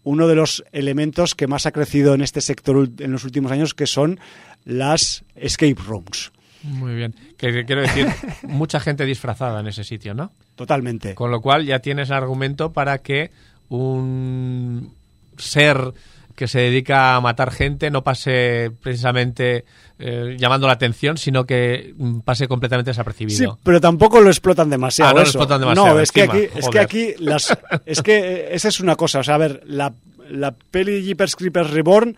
uno 0.02 0.26
de 0.26 0.34
los 0.34 0.64
elementos 0.72 1.36
que 1.36 1.46
más 1.46 1.64
ha 1.66 1.70
crecido 1.70 2.12
en 2.12 2.22
este 2.22 2.40
sector 2.40 2.88
en 2.98 3.12
los 3.12 3.22
últimos 3.22 3.52
años, 3.52 3.72
que 3.74 3.86
son 3.86 4.18
las 4.64 5.22
escape 5.36 5.80
rooms. 5.86 6.32
Muy 6.62 6.94
bien. 6.94 7.14
Que, 7.36 7.64
quiero 7.64 7.82
decir, 7.82 8.08
mucha 8.42 8.80
gente 8.80 9.04
disfrazada 9.04 9.60
en 9.60 9.66
ese 9.68 9.84
sitio, 9.84 10.14
¿no? 10.14 10.32
Totalmente. 10.56 11.14
Con 11.14 11.30
lo 11.30 11.40
cual 11.40 11.64
ya 11.64 11.78
tienes 11.80 12.10
argumento 12.10 12.72
para 12.72 12.98
que 12.98 13.30
un 13.68 14.92
ser 15.36 15.92
que 16.34 16.46
se 16.46 16.60
dedica 16.60 17.16
a 17.16 17.20
matar 17.20 17.50
gente 17.50 17.90
no 17.90 18.04
pase 18.04 18.70
precisamente 18.80 19.64
eh, 19.98 20.36
llamando 20.38 20.68
la 20.68 20.74
atención, 20.74 21.18
sino 21.18 21.44
que 21.44 21.94
pase 22.24 22.46
completamente 22.46 22.90
desapercibido. 22.90 23.54
Sí, 23.54 23.58
pero 23.64 23.80
tampoco 23.80 24.20
lo 24.20 24.30
explotan 24.30 24.70
demasiado. 24.70 25.10
Ah, 25.10 25.14
no 25.14 25.20
lo 25.20 25.26
explotan 25.26 25.60
demasiado. 25.60 25.94
No, 25.94 26.00
es 26.00 26.12
que 26.12 26.22
aquí, 26.22 26.46
es 26.54 26.68
que 26.68 26.78
aquí 26.78 27.14
las, 27.18 27.58
es 27.84 28.02
que 28.02 28.50
esa 28.52 28.68
es 28.68 28.78
una 28.78 28.94
cosa. 28.94 29.18
O 29.18 29.24
sea, 29.24 29.34
a 29.34 29.38
ver, 29.38 29.62
la, 29.66 29.92
la 30.30 30.52
peli 30.52 31.02
Jeepers 31.02 31.34
Creepers 31.34 31.70
Reborn 31.70 32.16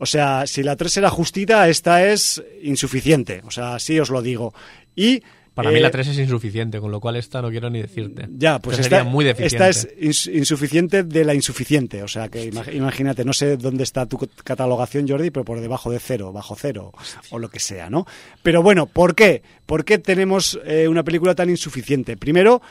o 0.00 0.06
sea, 0.06 0.46
si 0.46 0.62
la 0.62 0.76
3 0.76 0.96
era 0.96 1.10
justita, 1.10 1.68
esta 1.68 2.06
es 2.06 2.42
insuficiente. 2.62 3.42
O 3.44 3.50
sea, 3.50 3.78
sí 3.78 4.00
os 4.00 4.08
lo 4.08 4.22
digo. 4.22 4.54
Y 4.96 5.22
para 5.52 5.70
mí 5.72 5.78
la 5.78 5.90
3 5.90 6.08
eh, 6.08 6.10
es 6.12 6.18
insuficiente, 6.20 6.80
con 6.80 6.90
lo 6.90 7.00
cual 7.00 7.16
esta 7.16 7.42
no 7.42 7.50
quiero 7.50 7.68
ni 7.68 7.82
decirte. 7.82 8.26
Ya, 8.30 8.60
pues 8.60 8.78
esta, 8.78 9.04
muy 9.04 9.28
esta 9.28 9.68
es 9.68 10.26
insuficiente 10.26 11.02
de 11.02 11.22
la 11.22 11.34
insuficiente. 11.34 12.02
O 12.02 12.08
sea, 12.08 12.30
que 12.30 12.50
imagínate, 12.72 13.26
no 13.26 13.34
sé 13.34 13.58
dónde 13.58 13.84
está 13.84 14.06
tu 14.06 14.18
catalogación, 14.42 15.06
Jordi, 15.06 15.30
pero 15.30 15.44
por 15.44 15.60
debajo 15.60 15.90
de 15.90 15.98
cero, 15.98 16.32
bajo 16.32 16.56
cero, 16.56 16.92
o 17.28 17.38
lo 17.38 17.50
que 17.50 17.60
sea, 17.60 17.90
¿no? 17.90 18.06
Pero 18.42 18.62
bueno, 18.62 18.86
¿por 18.86 19.14
qué? 19.14 19.42
¿Por 19.66 19.84
qué 19.84 19.98
tenemos 19.98 20.58
eh, 20.64 20.88
una 20.88 21.02
película 21.02 21.34
tan 21.34 21.50
insuficiente? 21.50 22.16
Primero, 22.16 22.62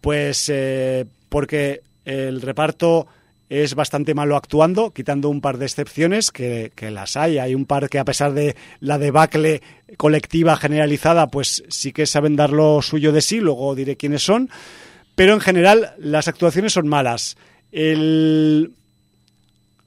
pues 0.00 0.48
eh, 0.54 1.04
porque 1.28 1.82
el 2.04 2.40
reparto 2.42 3.08
es 3.48 3.74
bastante 3.74 4.14
malo 4.14 4.36
actuando, 4.36 4.90
quitando 4.90 5.28
un 5.28 5.40
par 5.40 5.58
de 5.58 5.66
excepciones 5.66 6.30
que, 6.30 6.72
las 6.80 7.16
hay. 7.16 7.38
Hay 7.38 7.54
un 7.54 7.64
par 7.64 7.88
que 7.88 7.98
a 7.98 8.04
pesar 8.04 8.32
de 8.32 8.56
la 8.80 8.98
debacle 8.98 9.62
colectiva 9.96 10.56
generalizada, 10.56 11.28
pues 11.28 11.62
sí 11.68 11.92
que 11.92 12.06
saben 12.06 12.36
dar 12.36 12.50
lo 12.50 12.82
suyo 12.82 13.12
de 13.12 13.20
sí, 13.20 13.40
luego 13.40 13.74
diré 13.74 13.96
quiénes 13.96 14.22
son. 14.22 14.50
Pero 15.14 15.32
en 15.32 15.40
general 15.40 15.94
las 15.98 16.28
actuaciones 16.28 16.72
son 16.72 16.88
malas. 16.88 17.36
El 17.70 18.72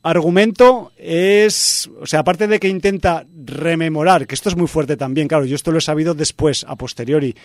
argumento 0.01 0.93
es, 0.97 1.89
o 1.99 2.05
sea, 2.05 2.21
aparte 2.21 2.47
de 2.47 2.59
que 2.59 2.69
intenta 2.69 3.25
rememorar, 3.45 4.25
que 4.25 4.35
esto 4.35 4.49
es 4.49 4.55
muy 4.55 4.67
fuerte 4.67 4.95
también, 4.95 5.27
claro, 5.27 5.45
yo 5.45 5.55
esto 5.55 5.71
lo 5.71 5.79
he 5.79 5.81
sabido 5.81 6.13
después, 6.13 6.65
a 6.67 6.77
posteriori, 6.77 7.35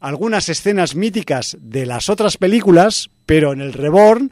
algunas 0.00 0.48
escenas 0.48 0.96
míticas 0.96 1.56
de 1.60 1.86
las 1.86 2.08
otras 2.08 2.36
películas, 2.36 3.08
pero 3.24 3.52
en 3.52 3.60
el 3.60 3.72
Reborn 3.72 4.30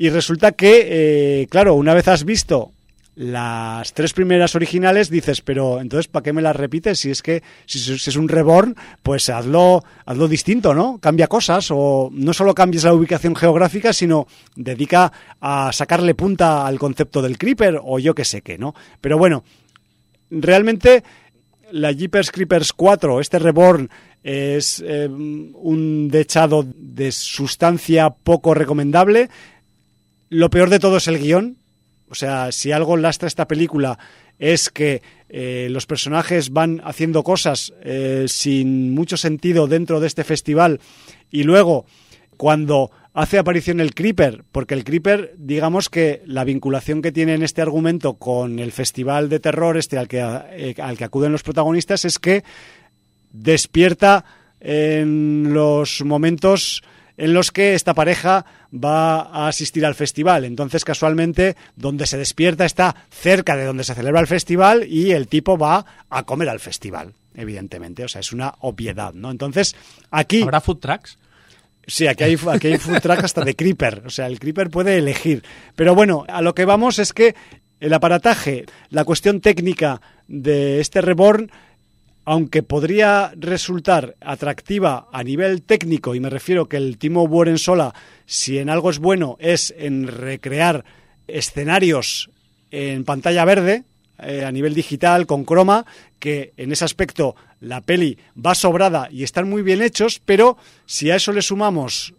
y 0.00 0.10
resulta 0.10 0.52
que, 0.52 1.42
eh, 1.42 1.46
claro, 1.48 1.74
una 1.74 1.92
vez 1.92 2.06
has 2.06 2.24
visto 2.24 2.70
las 3.16 3.92
tres 3.94 4.12
primeras 4.12 4.54
originales, 4.54 5.10
dices, 5.10 5.40
pero 5.40 5.80
entonces, 5.80 6.06
¿para 6.06 6.22
qué 6.22 6.32
me 6.32 6.40
las 6.40 6.54
repites? 6.54 7.00
Si 7.00 7.10
es 7.10 7.20
que 7.20 7.42
si, 7.66 7.94
es 7.94 8.14
un 8.14 8.28
reborn, 8.28 8.76
pues 9.02 9.28
hazlo, 9.28 9.82
hazlo 10.06 10.28
distinto, 10.28 10.72
¿no? 10.72 10.98
Cambia 10.98 11.26
cosas 11.26 11.70
o 11.72 12.10
no 12.12 12.32
solo 12.32 12.54
cambies 12.54 12.84
la 12.84 12.94
ubicación 12.94 13.34
geográfica, 13.34 13.92
sino 13.92 14.28
dedica 14.54 15.12
a 15.40 15.72
sacarle 15.72 16.14
punta 16.14 16.64
al 16.64 16.78
concepto 16.78 17.20
del 17.20 17.36
creeper 17.36 17.80
o 17.82 17.98
yo 17.98 18.14
qué 18.14 18.24
sé 18.24 18.40
qué, 18.40 18.56
¿no? 18.56 18.76
Pero 19.00 19.18
bueno, 19.18 19.42
realmente 20.30 21.02
la 21.72 21.90
Jeepers 21.90 22.30
Creepers 22.30 22.72
4, 22.72 23.18
este 23.18 23.40
reborn, 23.40 23.90
es 24.22 24.80
eh, 24.86 25.08
un 25.08 26.08
dechado 26.08 26.64
de 26.72 27.10
sustancia 27.10 28.10
poco 28.10 28.54
recomendable 28.54 29.28
lo 30.28 30.50
peor 30.50 30.70
de 30.70 30.78
todo 30.78 30.98
es 30.98 31.08
el 31.08 31.18
guion. 31.18 31.56
O 32.10 32.14
sea, 32.14 32.52
si 32.52 32.72
algo 32.72 32.96
lastra 32.96 33.28
esta 33.28 33.46
película 33.46 33.98
es 34.38 34.70
que 34.70 35.02
eh, 35.28 35.68
los 35.70 35.86
personajes 35.86 36.50
van 36.52 36.80
haciendo 36.84 37.22
cosas 37.22 37.72
eh, 37.82 38.24
sin 38.28 38.94
mucho 38.94 39.16
sentido 39.16 39.66
dentro 39.66 40.00
de 40.00 40.06
este 40.06 40.24
festival 40.24 40.80
y 41.30 41.42
luego 41.42 41.86
cuando 42.36 42.90
hace 43.12 43.38
aparición 43.38 43.80
el 43.80 43.94
Creeper, 43.94 44.44
porque 44.52 44.74
el 44.74 44.84
Creeper, 44.84 45.34
digamos 45.36 45.88
que 45.90 46.22
la 46.24 46.44
vinculación 46.44 47.02
que 47.02 47.12
tiene 47.12 47.34
en 47.34 47.42
este 47.42 47.60
argumento 47.60 48.14
con 48.14 48.60
el 48.60 48.70
festival 48.70 49.28
de 49.28 49.40
terror 49.40 49.76
este 49.76 49.98
al 49.98 50.06
que, 50.08 50.20
eh, 50.20 50.74
al 50.80 50.96
que 50.96 51.04
acuden 51.04 51.32
los 51.32 51.42
protagonistas 51.42 52.04
es 52.04 52.18
que 52.18 52.44
despierta 53.32 54.24
en 54.60 55.52
los 55.52 56.04
momentos 56.04 56.82
en 57.18 57.34
los 57.34 57.50
que 57.50 57.74
esta 57.74 57.92
pareja 57.92 58.46
va 58.72 59.20
a 59.20 59.48
asistir 59.48 59.84
al 59.84 59.96
festival. 59.96 60.44
Entonces, 60.44 60.84
casualmente, 60.84 61.56
donde 61.76 62.06
se 62.06 62.16
despierta 62.16 62.64
está 62.64 62.94
cerca 63.10 63.56
de 63.56 63.64
donde 63.64 63.84
se 63.84 63.94
celebra 63.94 64.20
el 64.20 64.26
festival 64.26 64.86
y 64.88 65.10
el 65.10 65.26
tipo 65.26 65.58
va 65.58 65.84
a 66.08 66.22
comer 66.22 66.48
al 66.48 66.60
festival, 66.60 67.12
evidentemente. 67.34 68.04
O 68.04 68.08
sea, 68.08 68.20
es 68.20 68.32
una 68.32 68.54
obviedad, 68.60 69.12
¿no? 69.12 69.30
Entonces, 69.30 69.74
aquí... 70.10 70.42
¿Habrá 70.42 70.60
food 70.60 70.78
trucks? 70.78 71.18
Sí, 71.86 72.06
aquí 72.06 72.22
hay, 72.22 72.38
aquí 72.52 72.68
hay 72.68 72.78
food 72.78 73.00
truck 73.00 73.24
hasta 73.24 73.44
de 73.44 73.56
Creeper. 73.56 74.04
O 74.06 74.10
sea, 74.10 74.26
el 74.26 74.38
Creeper 74.38 74.70
puede 74.70 74.98
elegir. 74.98 75.42
Pero 75.74 75.94
bueno, 75.94 76.24
a 76.28 76.40
lo 76.40 76.54
que 76.54 76.66
vamos 76.66 77.00
es 77.00 77.12
que 77.12 77.34
el 77.80 77.92
aparataje, 77.94 78.66
la 78.90 79.04
cuestión 79.04 79.40
técnica 79.40 80.00
de 80.28 80.80
este 80.80 81.00
Reborn 81.00 81.50
aunque 82.30 82.62
podría 82.62 83.32
resultar 83.36 84.14
atractiva 84.20 85.08
a 85.10 85.24
nivel 85.24 85.62
técnico, 85.62 86.14
y 86.14 86.20
me 86.20 86.28
refiero 86.28 86.68
que 86.68 86.76
el 86.76 86.98
Timo 86.98 87.26
Sola, 87.56 87.94
si 88.26 88.58
en 88.58 88.68
algo 88.68 88.90
es 88.90 88.98
bueno, 88.98 89.38
es 89.40 89.72
en 89.78 90.06
recrear 90.06 90.84
escenarios 91.26 92.28
en 92.70 93.04
pantalla 93.04 93.46
verde, 93.46 93.84
eh, 94.18 94.44
a 94.44 94.52
nivel 94.52 94.74
digital, 94.74 95.26
con 95.26 95.46
croma, 95.46 95.86
que 96.18 96.52
en 96.58 96.70
ese 96.70 96.84
aspecto 96.84 97.34
la 97.60 97.80
peli 97.80 98.18
va 98.36 98.54
sobrada 98.54 99.08
y 99.10 99.22
están 99.22 99.48
muy 99.48 99.62
bien 99.62 99.80
hechos, 99.80 100.20
pero 100.22 100.58
si 100.84 101.10
a 101.10 101.16
eso 101.16 101.32
le 101.32 101.40
sumamos 101.40 102.12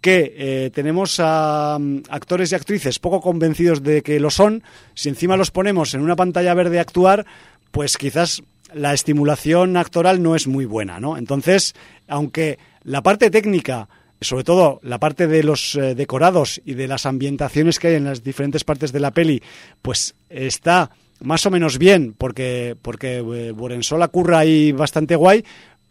que 0.00 0.32
eh, 0.36 0.70
tenemos 0.72 1.16
a 1.18 1.76
mm, 1.80 2.02
actores 2.08 2.52
y 2.52 2.54
actrices 2.54 3.00
poco 3.00 3.20
convencidos 3.20 3.82
de 3.82 4.02
que 4.02 4.20
lo 4.20 4.30
son, 4.30 4.62
si 4.94 5.08
encima 5.08 5.36
los 5.36 5.50
ponemos 5.50 5.92
en 5.94 6.02
una 6.02 6.14
pantalla 6.14 6.54
verde 6.54 6.78
a 6.78 6.82
actuar, 6.82 7.26
pues 7.72 7.96
quizás 7.96 8.44
la 8.74 8.94
estimulación 8.94 9.76
actoral 9.76 10.22
no 10.22 10.34
es 10.34 10.46
muy 10.46 10.64
buena, 10.64 11.00
¿no? 11.00 11.16
Entonces, 11.16 11.74
aunque 12.08 12.58
la 12.82 13.02
parte 13.02 13.30
técnica, 13.30 13.88
sobre 14.20 14.44
todo 14.44 14.80
la 14.82 14.98
parte 14.98 15.26
de 15.26 15.42
los 15.42 15.74
eh, 15.74 15.94
decorados 15.94 16.60
y 16.64 16.74
de 16.74 16.88
las 16.88 17.06
ambientaciones 17.06 17.78
que 17.78 17.88
hay 17.88 17.94
en 17.94 18.04
las 18.04 18.22
diferentes 18.22 18.64
partes 18.64 18.92
de 18.92 19.00
la 19.00 19.12
peli, 19.12 19.42
pues 19.82 20.14
está 20.28 20.90
más 21.20 21.44
o 21.46 21.50
menos 21.50 21.78
bien, 21.78 22.14
porque, 22.16 22.76
porque 22.80 23.18
eh, 23.18 23.52
Burensola 23.52 24.08
curra 24.08 24.38
ahí 24.38 24.72
bastante 24.72 25.16
guay, 25.16 25.44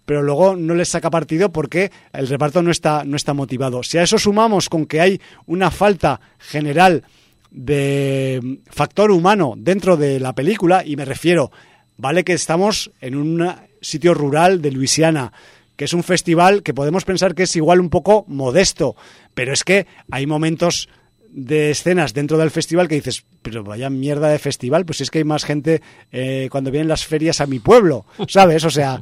pero 0.06 0.24
luego 0.24 0.56
no 0.56 0.74
les 0.74 0.90
saca 0.90 1.12
partido 1.12 1.52
porque 1.52 1.92
el 2.14 2.28
reparto 2.28 2.64
no 2.64 2.72
está, 2.72 3.04
no 3.06 3.16
está 3.16 3.34
motivado. 3.34 3.84
Si 3.84 3.98
a 3.98 4.04
eso 4.04 4.18
sumamos 4.18 4.68
con 4.68 4.88
que 4.88 5.02
hay 5.02 5.22
una 5.46 5.70
falta 5.70 6.20
general 6.40 7.04
de 7.52 8.60
factor 8.70 9.12
humano 9.12 9.54
dentro 9.58 9.98
de 9.98 10.20
la 10.20 10.34
película, 10.34 10.84
y 10.84 10.96
me 10.96 11.06
refiero, 11.06 11.52
vale 12.00 12.24
que 12.24 12.34
estamos 12.34 12.92
en 13.02 13.16
un 13.16 13.54
sitio 13.82 14.14
rural 14.14 14.62
de 14.62 14.72
Luisiana, 14.72 15.34
que 15.76 15.86
es 15.86 15.94
un 15.94 16.04
festival 16.04 16.64
que 16.64 16.74
podemos 16.74 17.04
pensar 17.04 17.36
que 17.36 17.44
es 17.44 17.56
igual 17.56 17.82
un 17.82 17.90
poco 17.90 18.26
modesto, 18.28 18.96
pero 19.34 19.52
es 19.54 19.64
que 19.66 19.86
hay 20.10 20.26
momentos 20.26 20.88
de 21.30 21.72
escenas 21.72 22.14
dentro 22.14 22.38
del 22.38 22.52
festival 22.52 22.88
que 22.88 22.96
dices, 22.96 23.26
pero 23.42 23.64
vaya 23.64 23.90
mierda 23.90 24.30
de 24.30 24.40
festival, 24.40 24.86
pues 24.86 25.02
es 25.02 25.12
que 25.12 25.20
hay 25.20 25.24
más 25.26 25.44
gente 25.44 25.82
eh, 26.12 26.48
cuando 26.50 26.72
vienen 26.72 26.88
las 26.88 27.06
ferias 27.06 27.42
a 27.42 27.48
mi 27.48 27.60
pueblo, 27.60 28.06
¿sabes? 28.30 28.64
O 28.64 28.70
sea, 28.70 29.02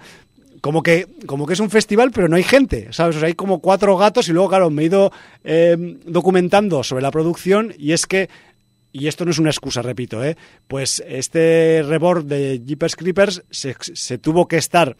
como 0.59 0.81
que, 0.81 1.07
como 1.27 1.45
que 1.45 1.53
es 1.53 1.59
un 1.59 1.69
festival, 1.69 2.09
pero 2.11 2.27
no 2.27 2.35
hay 2.35 2.43
gente, 2.43 2.87
¿sabes? 2.91 3.15
O 3.15 3.19
sea, 3.19 3.27
hay 3.27 3.35
como 3.35 3.59
cuatro 3.59 3.95
gatos 3.95 4.27
y 4.27 4.33
luego, 4.33 4.49
claro, 4.49 4.71
me 4.71 4.81
he 4.81 4.85
ido 4.85 5.11
eh, 5.43 5.97
documentando 6.05 6.83
sobre 6.83 7.03
la 7.03 7.11
producción 7.11 7.75
y 7.77 7.91
es 7.91 8.07
que, 8.07 8.27
y 8.91 9.07
esto 9.07 9.25
no 9.25 9.31
es 9.31 9.39
una 9.39 9.49
excusa, 9.49 9.81
repito, 9.81 10.23
¿eh? 10.23 10.37
pues 10.67 11.03
este 11.07 11.83
reborn 11.85 12.27
de 12.27 12.61
Jeepers 12.65 12.95
Creepers 12.95 13.43
se, 13.49 13.75
se 13.79 14.17
tuvo 14.17 14.47
que 14.47 14.57
estar 14.57 14.95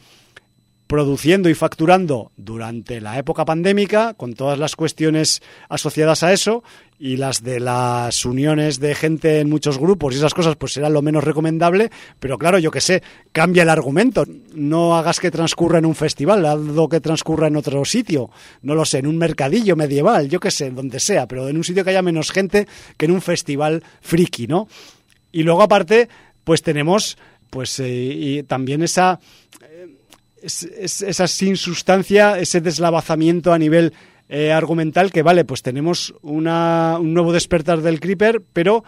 produciendo 0.87 1.49
y 1.49 1.53
facturando 1.53 2.31
durante 2.37 3.01
la 3.01 3.19
época 3.19 3.45
pandémica, 3.45 4.13
con 4.13 4.33
todas 4.33 4.57
las 4.57 4.75
cuestiones 4.75 5.41
asociadas 5.69 6.23
a 6.23 6.33
eso, 6.33 6.63
y 6.99 7.17
las 7.17 7.43
de 7.43 7.59
las 7.59 8.25
uniones 8.25 8.79
de 8.79 8.95
gente 8.95 9.39
en 9.39 9.49
muchos 9.49 9.77
grupos 9.77 10.13
y 10.13 10.17
esas 10.17 10.33
cosas, 10.33 10.55
pues 10.55 10.73
será 10.73 10.89
lo 10.89 11.01
menos 11.01 11.23
recomendable, 11.23 11.91
pero 12.19 12.37
claro, 12.37 12.57
yo 12.57 12.71
que 12.71 12.81
sé, 12.81 13.03
cambia 13.31 13.63
el 13.63 13.69
argumento. 13.69 14.25
No 14.55 14.97
hagas 14.97 15.19
que 15.19 15.29
transcurra 15.29 15.77
en 15.77 15.85
un 15.85 15.93
festival, 15.93 16.45
hazlo 16.45 16.89
que 16.89 17.01
transcurra 17.01 17.47
en 17.47 17.57
otro 17.57 17.85
sitio, 17.85 18.31
no 18.63 18.73
lo 18.73 18.85
sé, 18.85 18.99
en 18.99 19.07
un 19.07 19.17
mercadillo 19.17 19.75
medieval, 19.75 20.29
yo 20.29 20.39
que 20.39 20.51
sé, 20.51 20.71
donde 20.71 20.99
sea, 20.99 21.27
pero 21.27 21.47
en 21.47 21.57
un 21.57 21.63
sitio 21.63 21.83
que 21.83 21.91
haya 21.91 22.01
menos 22.01 22.31
gente 22.31 22.67
que 22.97 23.05
en 23.05 23.11
un 23.11 23.21
festival 23.21 23.83
friki, 24.01 24.47
¿no? 24.47 24.67
Y 25.31 25.43
luego 25.43 25.61
aparte, 25.61 26.09
pues 26.43 26.63
tenemos 26.63 27.17
pues 27.49 27.79
eh, 27.79 27.87
y 27.87 28.43
también 28.43 28.81
esa 28.83 29.19
es, 30.41 31.01
esa 31.01 31.27
sin 31.27 31.57
sustancia, 31.57 32.39
ese 32.39 32.61
deslavazamiento 32.61 33.53
a 33.53 33.57
nivel 33.57 33.93
eh, 34.29 34.51
argumental 34.51 35.11
que 35.11 35.23
vale, 35.23 35.45
pues 35.45 35.61
tenemos 35.61 36.13
una, 36.21 36.97
un 36.99 37.13
nuevo 37.13 37.31
despertar 37.31 37.81
del 37.81 37.99
Creeper, 37.99 38.41
pero 38.53 38.83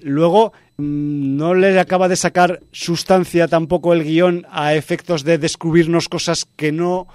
luego 0.00 0.52
mm, 0.76 1.36
no 1.36 1.54
le 1.54 1.78
acaba 1.78 2.08
de 2.08 2.16
sacar 2.16 2.60
sustancia 2.72 3.48
tampoco 3.48 3.92
el 3.92 4.04
guion 4.04 4.46
a 4.50 4.74
efectos 4.74 5.24
de 5.24 5.38
descubrirnos 5.38 6.08
cosas 6.08 6.46
que 6.56 6.72
no 6.72 7.06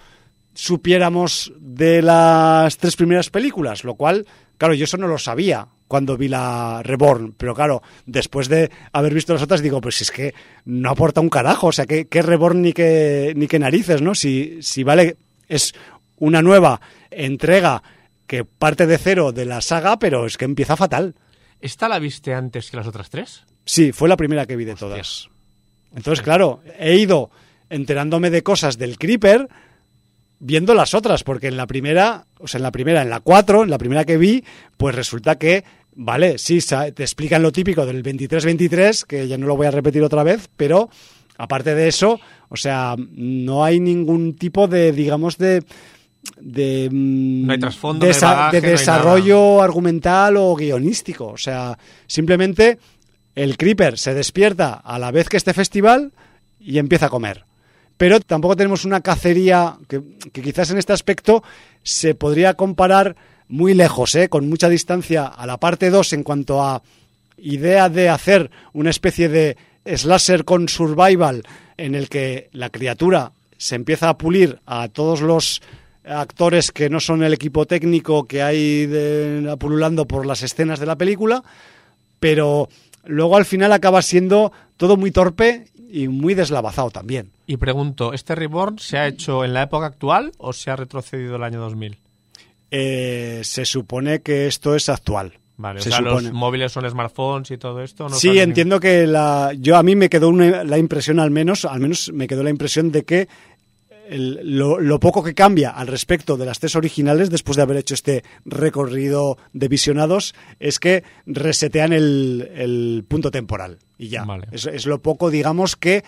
supiéramos 0.53 1.53
de 1.59 2.01
las 2.01 2.77
tres 2.77 2.95
primeras 2.95 3.29
películas, 3.29 3.83
lo 3.83 3.95
cual, 3.95 4.25
claro, 4.57 4.73
yo 4.73 4.85
eso 4.85 4.97
no 4.97 5.07
lo 5.07 5.17
sabía 5.17 5.67
cuando 5.87 6.17
vi 6.17 6.27
la 6.27 6.81
Reborn, 6.83 7.33
pero 7.37 7.55
claro, 7.55 7.81
después 8.05 8.49
de 8.49 8.69
haber 8.91 9.13
visto 9.13 9.33
las 9.33 9.41
otras 9.41 9.61
digo, 9.61 9.81
pues 9.81 10.01
es 10.01 10.11
que 10.11 10.33
no 10.65 10.89
aporta 10.89 11.21
un 11.21 11.29
carajo, 11.29 11.67
o 11.67 11.71
sea, 11.71 11.85
que, 11.85 12.07
Reborn 12.09 12.61
ni 12.61 12.73
que, 12.73 13.33
ni 13.35 13.47
que 13.47 13.59
narices, 13.59 14.01
¿no? 14.01 14.13
Si, 14.15 14.61
si 14.61 14.83
vale, 14.83 15.17
es 15.47 15.73
una 16.17 16.41
nueva 16.41 16.81
entrega 17.09 17.83
que 18.25 18.43
parte 18.43 18.85
de 18.85 18.97
cero 18.97 19.31
de 19.31 19.45
la 19.45 19.61
saga, 19.61 19.97
pero 19.97 20.25
es 20.25 20.37
que 20.37 20.45
empieza 20.45 20.75
fatal. 20.75 21.15
¿Esta 21.61 21.87
la 21.87 21.99
viste 21.99 22.33
antes 22.33 22.69
que 22.69 22.77
las 22.77 22.87
otras 22.87 23.09
tres? 23.09 23.43
Sí, 23.65 23.91
fue 23.91 24.09
la 24.09 24.17
primera 24.17 24.45
que 24.45 24.55
vi 24.55 24.65
de 24.65 24.75
todas. 24.75 25.29
Entonces, 25.95 26.23
claro, 26.23 26.61
he 26.77 26.97
ido 26.97 27.31
enterándome 27.69 28.29
de 28.29 28.43
cosas 28.43 28.77
del 28.77 28.97
Creeper 28.97 29.47
viendo 30.39 30.73
las 30.73 30.93
otras, 30.93 31.23
porque 31.23 31.47
en 31.47 31.57
la 31.57 31.67
primera, 31.67 32.25
o 32.39 32.47
sea, 32.47 32.59
en 32.59 32.63
la 32.63 32.71
primera, 32.71 33.01
en 33.01 33.09
la 33.09 33.19
cuatro, 33.19 33.63
en 33.63 33.69
la 33.69 33.77
primera 33.77 34.05
que 34.05 34.17
vi, 34.17 34.43
pues 34.77 34.95
resulta 34.95 35.37
que 35.37 35.63
Vale, 35.99 36.37
sí, 36.37 36.59
te 36.61 37.01
explican 37.01 37.41
lo 37.41 37.51
típico 37.51 37.83
del 37.83 38.03
23-23, 38.03 39.03
que 39.03 39.27
ya 39.27 39.35
no 39.35 39.47
lo 39.47 39.57
voy 39.57 39.65
a 39.65 39.71
repetir 39.71 40.03
otra 40.03 40.21
vez, 40.21 40.47
pero 40.55 40.91
aparte 41.39 41.73
de 41.73 41.87
eso, 41.87 42.19
o 42.49 42.55
sea, 42.55 42.95
no 42.97 43.63
hay 43.63 43.79
ningún 43.79 44.35
tipo 44.35 44.67
de, 44.67 44.91
digamos, 44.91 45.39
de... 45.39 45.63
De, 46.39 46.89
mm, 46.91 47.47
de, 48.51 48.61
desarrollo 48.61 49.61
argumental 49.61 50.37
o 50.37 50.55
guionístico. 50.55 51.27
O 51.27 51.37
sea, 51.37 51.79
simplemente 52.05 52.77
el 53.33 53.57
Creeper 53.57 53.97
se 53.97 54.13
despierta 54.13 54.73
a 54.73 54.99
la 54.99 55.09
vez 55.09 55.29
que 55.29 55.37
este 55.37 55.53
festival 55.53 56.11
y 56.59 56.77
empieza 56.77 57.07
a 57.07 57.09
comer. 57.09 57.46
Pero 57.97 58.19
tampoco 58.19 58.55
tenemos 58.55 58.85
una 58.85 59.01
cacería 59.01 59.75
que, 59.87 60.01
quizás 60.31 60.69
en 60.71 60.77
este 60.77 60.93
aspecto 60.93 61.43
se 61.83 62.15
podría 62.15 62.53
comparar 62.53 63.15
muy 63.47 63.73
lejos, 63.73 64.13
¿eh? 64.15 64.29
con 64.29 64.49
mucha 64.49 64.69
distancia 64.69 65.25
a 65.25 65.45
la 65.45 65.57
parte 65.57 65.89
2 65.89 66.13
en 66.13 66.23
cuanto 66.23 66.63
a 66.63 66.81
idea 67.37 67.89
de 67.89 68.09
hacer 68.09 68.51
una 68.73 68.89
especie 68.89 69.29
de 69.29 69.57
slasher 69.85 70.43
con 70.43 70.69
survival 70.69 71.43
en 71.77 71.95
el 71.95 72.09
que 72.09 72.49
la 72.51 72.69
criatura 72.69 73.31
se 73.57 73.75
empieza 73.75 74.09
a 74.09 74.17
pulir 74.17 74.59
a 74.65 74.89
todos 74.89 75.21
los 75.21 75.61
actores 76.05 76.71
que 76.71 76.89
no 76.89 76.99
son 76.99 77.23
el 77.23 77.33
equipo 77.33 77.65
técnico 77.65 78.25
que 78.25 78.41
hay 78.41 78.85
de, 78.85 79.55
pululando 79.59 80.05
por 80.05 80.25
las 80.25 80.43
escenas 80.43 80.79
de 80.79 80.85
la 80.85 80.95
película, 80.95 81.43
pero 82.19 82.69
luego 83.05 83.37
al 83.37 83.45
final 83.45 83.71
acaba 83.73 84.01
siendo 84.01 84.51
todo 84.77 84.97
muy 84.97 85.11
torpe 85.11 85.67
y 85.89 86.07
muy 86.07 86.33
deslavazado 86.33 86.91
también. 86.91 87.31
Y 87.47 87.55
pregunto, 87.57 88.13
¿este 88.13 88.35
Reborn 88.35 88.77
se 88.77 88.97
ha 88.97 89.07
hecho 89.07 89.45
en 89.45 89.53
la 89.53 89.63
época 89.63 89.85
actual 89.85 90.33
o 90.37 90.51
se 90.51 90.69
ha 90.69 90.75
retrocedido 90.75 91.37
el 91.37 91.43
año 91.43 91.61
2000? 91.61 91.97
Eh, 92.69 93.39
se 93.43 93.63
supone 93.63 94.21
que 94.21 94.47
esto 94.47 94.75
es 94.75 94.89
actual. 94.89 95.33
Vale, 95.55 95.79
o 95.79 95.83
sea, 95.83 96.01
los 96.01 96.31
móviles 96.33 96.71
son 96.71 96.87
smartphones 96.87 97.49
y 97.49 97.57
todo 97.57 97.81
esto. 97.81 98.09
sí, 98.09 98.37
entiendo 98.37 98.79
que 98.79 99.07
la, 99.07 99.53
yo 99.57 99.75
a 99.77 99.81
mí 99.81 99.95
me 99.95 100.09
quedó 100.09 100.31
la 100.31 100.77
impresión 100.77 101.19
al 101.19 101.31
menos, 101.31 101.65
al 101.65 101.79
menos 101.79 102.11
me 102.13 102.27
quedó 102.27 102.43
la 102.43 102.51
impresión 102.51 102.91
de 102.91 103.05
que 103.05 103.27
lo, 104.09 104.99
poco 104.99 105.23
que 105.23 105.33
cambia 105.33 105.71
al 105.71 105.87
respecto 105.87 106.37
de 106.37 106.45
las 106.45 106.59
tres 106.59 106.75
originales 106.75 107.29
después 107.29 107.55
de 107.57 107.63
haber 107.63 107.77
hecho 107.77 107.93
este 107.93 108.23
recorrido 108.45 109.37
de 109.53 109.67
visionados 109.67 110.35
es 110.59 110.79
que 110.79 111.03
resetean 111.25 111.93
el, 111.93 113.03
punto 113.07 113.31
temporal 113.31 113.79
y 113.97 114.09
ya. 114.09 114.25
es, 114.51 114.85
lo 114.85 115.01
poco, 115.01 115.29
digamos, 115.29 115.75
que 115.75 116.03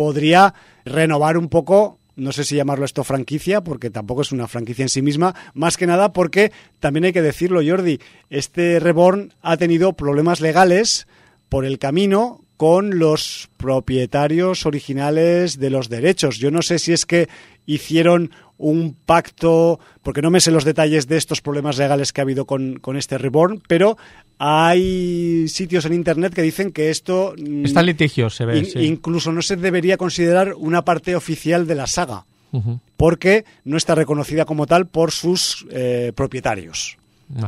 podría 0.00 0.54
renovar 0.86 1.36
un 1.36 1.50
poco 1.50 1.98
no 2.16 2.32
sé 2.32 2.44
si 2.44 2.56
llamarlo 2.56 2.86
esto 2.86 3.04
franquicia, 3.04 3.62
porque 3.62 3.90
tampoco 3.90 4.22
es 4.22 4.32
una 4.32 4.48
franquicia 4.48 4.82
en 4.82 4.88
sí 4.88 5.02
misma, 5.02 5.34
más 5.52 5.76
que 5.76 5.86
nada 5.86 6.14
porque 6.14 6.52
también 6.78 7.04
hay 7.04 7.12
que 7.12 7.20
decirlo, 7.20 7.60
Jordi, 7.62 8.00
este 8.30 8.80
Reborn 8.80 9.34
ha 9.42 9.58
tenido 9.58 9.92
problemas 9.92 10.40
legales 10.40 11.06
por 11.50 11.66
el 11.66 11.78
camino 11.78 12.40
con 12.56 12.98
los 12.98 13.50
propietarios 13.58 14.64
originales 14.64 15.58
de 15.58 15.68
los 15.68 15.90
derechos. 15.90 16.38
Yo 16.38 16.50
no 16.50 16.62
sé 16.62 16.78
si 16.78 16.94
es 16.94 17.04
que 17.04 17.28
hicieron 17.66 18.30
un 18.60 18.94
pacto, 19.06 19.80
porque 20.02 20.22
no 20.22 20.30
me 20.30 20.40
sé 20.40 20.50
los 20.50 20.64
detalles 20.64 21.08
de 21.08 21.16
estos 21.16 21.40
problemas 21.40 21.78
legales 21.78 22.12
que 22.12 22.20
ha 22.20 22.22
habido 22.22 22.44
con, 22.44 22.78
con 22.78 22.96
este 22.96 23.16
Reborn, 23.18 23.62
pero 23.66 23.96
hay 24.38 25.48
sitios 25.48 25.86
en 25.86 25.94
Internet 25.94 26.34
que 26.34 26.42
dicen 26.42 26.70
que 26.70 26.90
esto... 26.90 27.34
Mm, 27.38 27.64
Está 27.64 27.80
en 27.80 27.86
litigio, 27.86 28.28
se 28.30 28.44
ve. 28.44 28.70
Incluso 28.76 29.32
no 29.32 29.42
se 29.42 29.56
debería 29.56 29.96
considerar 29.96 30.54
una 30.54 30.82
parte 30.82 31.16
oficial 31.16 31.66
de 31.66 31.74
la 31.74 31.86
saga, 31.86 32.26
porque 32.96 33.44
no 33.64 33.76
está 33.76 33.94
reconocida 33.94 34.44
como 34.44 34.66
tal 34.66 34.86
por 34.86 35.10
sus 35.10 35.66
eh, 35.70 36.12
propietarios. 36.14 36.98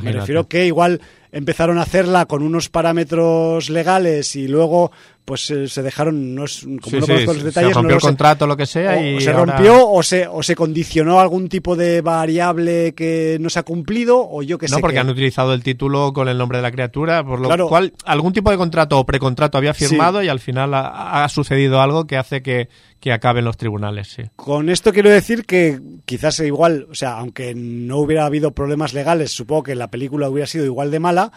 Me 0.01 0.12
refiero 0.12 0.47
que 0.47 0.66
igual 0.66 1.01
empezaron 1.32 1.78
a 1.78 1.82
hacerla 1.82 2.26
con 2.26 2.43
unos 2.43 2.68
parámetros 2.68 3.68
legales 3.68 4.36
y 4.36 4.47
luego 4.47 4.93
pues 5.24 5.49
eh, 5.51 5.69
se 5.69 5.82
dejaron, 5.82 6.35
no 6.35 6.44
es, 6.44 6.62
como 6.62 6.78
Sí, 6.82 6.97
no 6.97 7.07
sí, 7.07 7.12
conozco 7.12 7.32
los 7.32 7.36
se 7.39 7.44
detalles, 7.44 7.74
rompió 7.74 7.90
no 7.90 7.94
el 7.97 8.01
sé. 8.01 8.07
contrato 8.09 8.44
o 8.44 8.49
lo 8.49 8.57
que 8.57 8.66
sea 8.66 8.97
o 8.99 9.03
y 9.03 9.20
se 9.20 9.31
ahora- 9.31 9.55
rompió 9.57 9.89
o 9.89 10.03
se, 10.03 10.27
o 10.27 10.43
se 10.43 10.57
condicionó 10.57 11.20
algún 11.20 11.49
tipo 11.49 11.77
de 11.77 12.01
variable 12.01 12.93
que 12.94 13.36
no 13.40 13.49
se 13.51 13.59
ha 13.59 13.62
cumplido 13.62 14.19
o 14.28 14.43
yo 14.43 14.59
que 14.59 14.66
No, 14.66 14.77
sé 14.77 14.81
porque 14.81 14.94
qué. 14.94 15.01
han 15.01 15.09
utilizado 15.11 15.55
el 15.55 15.62
título 15.62 16.12
con 16.12 16.28
el 16.28 16.36
nombre 16.39 16.59
de 16.59 16.62
la 16.62 16.73
criatura, 16.73 17.24
por 17.24 17.40
lo 17.40 17.47
Claro. 17.49 17.69
cual 17.69 17.93
algún 18.05 18.32
tipo 18.32 18.51
de 18.51 18.57
contrato 18.57 18.99
o 18.99 19.07
precontrato 19.07 19.59
había 19.59 19.74
Sí. 19.74 19.86
firmado 19.86 20.23
y 20.23 20.28
al 20.28 20.40
final 20.40 20.74
ha, 20.74 21.23
ha 21.24 21.28
sucedido 21.28 21.81
algo 21.81 22.07
que 22.07 22.16
hace 22.16 22.43
que, 22.43 22.69
que 22.99 23.12
acabe 23.12 23.39
en 23.40 23.44
los 23.44 23.57
tribunales, 23.57 24.09
sí. 24.09 24.23
Con 24.36 24.69
esto 24.70 24.93
quiero 24.93 25.11
decir 25.11 25.44
que 25.44 25.81
quizás 26.05 26.40
igual, 26.40 26.86
o 26.90 26.94
sea, 26.94 27.19
aunque 27.19 27.55
no 27.55 27.99
hubiera 27.99 28.27
habido 28.27 28.53
problemas 28.53 28.93
legales, 28.93 29.31
supongo 29.31 29.62
que 29.65 29.74
la 29.74 29.89
película 29.90 30.28
hubiera 30.28 30.47
sido 30.47 30.65
igual 30.65 30.90
de 30.90 31.01
mala. 31.01 31.32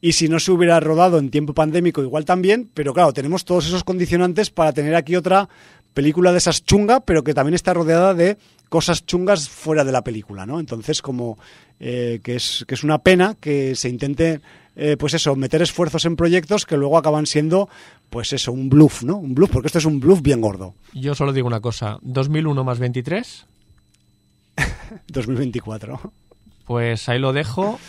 Y 0.00 0.12
si 0.12 0.28
no 0.28 0.40
se 0.40 0.52
hubiera 0.52 0.80
rodado 0.80 1.18
en 1.18 1.30
tiempo 1.30 1.52
pandémico, 1.52 2.02
igual 2.02 2.24
también. 2.24 2.70
Pero 2.72 2.94
claro, 2.94 3.12
tenemos 3.12 3.44
todos 3.44 3.66
esos 3.66 3.84
condicionantes 3.84 4.50
para 4.50 4.72
tener 4.72 4.94
aquí 4.94 5.16
otra 5.16 5.48
película 5.94 6.32
de 6.32 6.38
esas 6.38 6.64
chunga, 6.64 7.00
pero 7.00 7.22
que 7.22 7.34
también 7.34 7.54
está 7.54 7.74
rodeada 7.74 8.14
de 8.14 8.38
cosas 8.68 9.04
chungas 9.04 9.48
fuera 9.48 9.84
de 9.84 9.92
la 9.92 10.02
película, 10.02 10.46
¿no? 10.46 10.60
Entonces, 10.60 11.02
como 11.02 11.38
eh, 11.80 12.20
que, 12.22 12.36
es, 12.36 12.64
que 12.66 12.74
es 12.74 12.84
una 12.84 12.98
pena 12.98 13.36
que 13.38 13.74
se 13.74 13.88
intente, 13.88 14.40
eh, 14.76 14.96
pues 14.98 15.14
eso, 15.14 15.34
meter 15.34 15.60
esfuerzos 15.60 16.04
en 16.04 16.16
proyectos 16.16 16.64
que 16.64 16.76
luego 16.76 16.96
acaban 16.96 17.26
siendo, 17.26 17.68
pues 18.08 18.32
eso, 18.32 18.52
un 18.52 18.70
bluff, 18.70 19.02
¿no? 19.02 19.16
Un 19.16 19.34
bluff, 19.34 19.50
porque 19.50 19.66
esto 19.66 19.78
es 19.78 19.84
un 19.84 19.98
bluff 19.98 20.22
bien 20.22 20.40
gordo. 20.40 20.74
Yo 20.94 21.14
solo 21.14 21.32
digo 21.32 21.48
una 21.48 21.60
cosa, 21.60 21.98
2001 22.02 22.64
más 22.64 22.78
23, 22.78 23.46
2024. 25.08 26.12
pues 26.66 27.08
ahí 27.08 27.18
lo 27.18 27.32
dejo, 27.32 27.80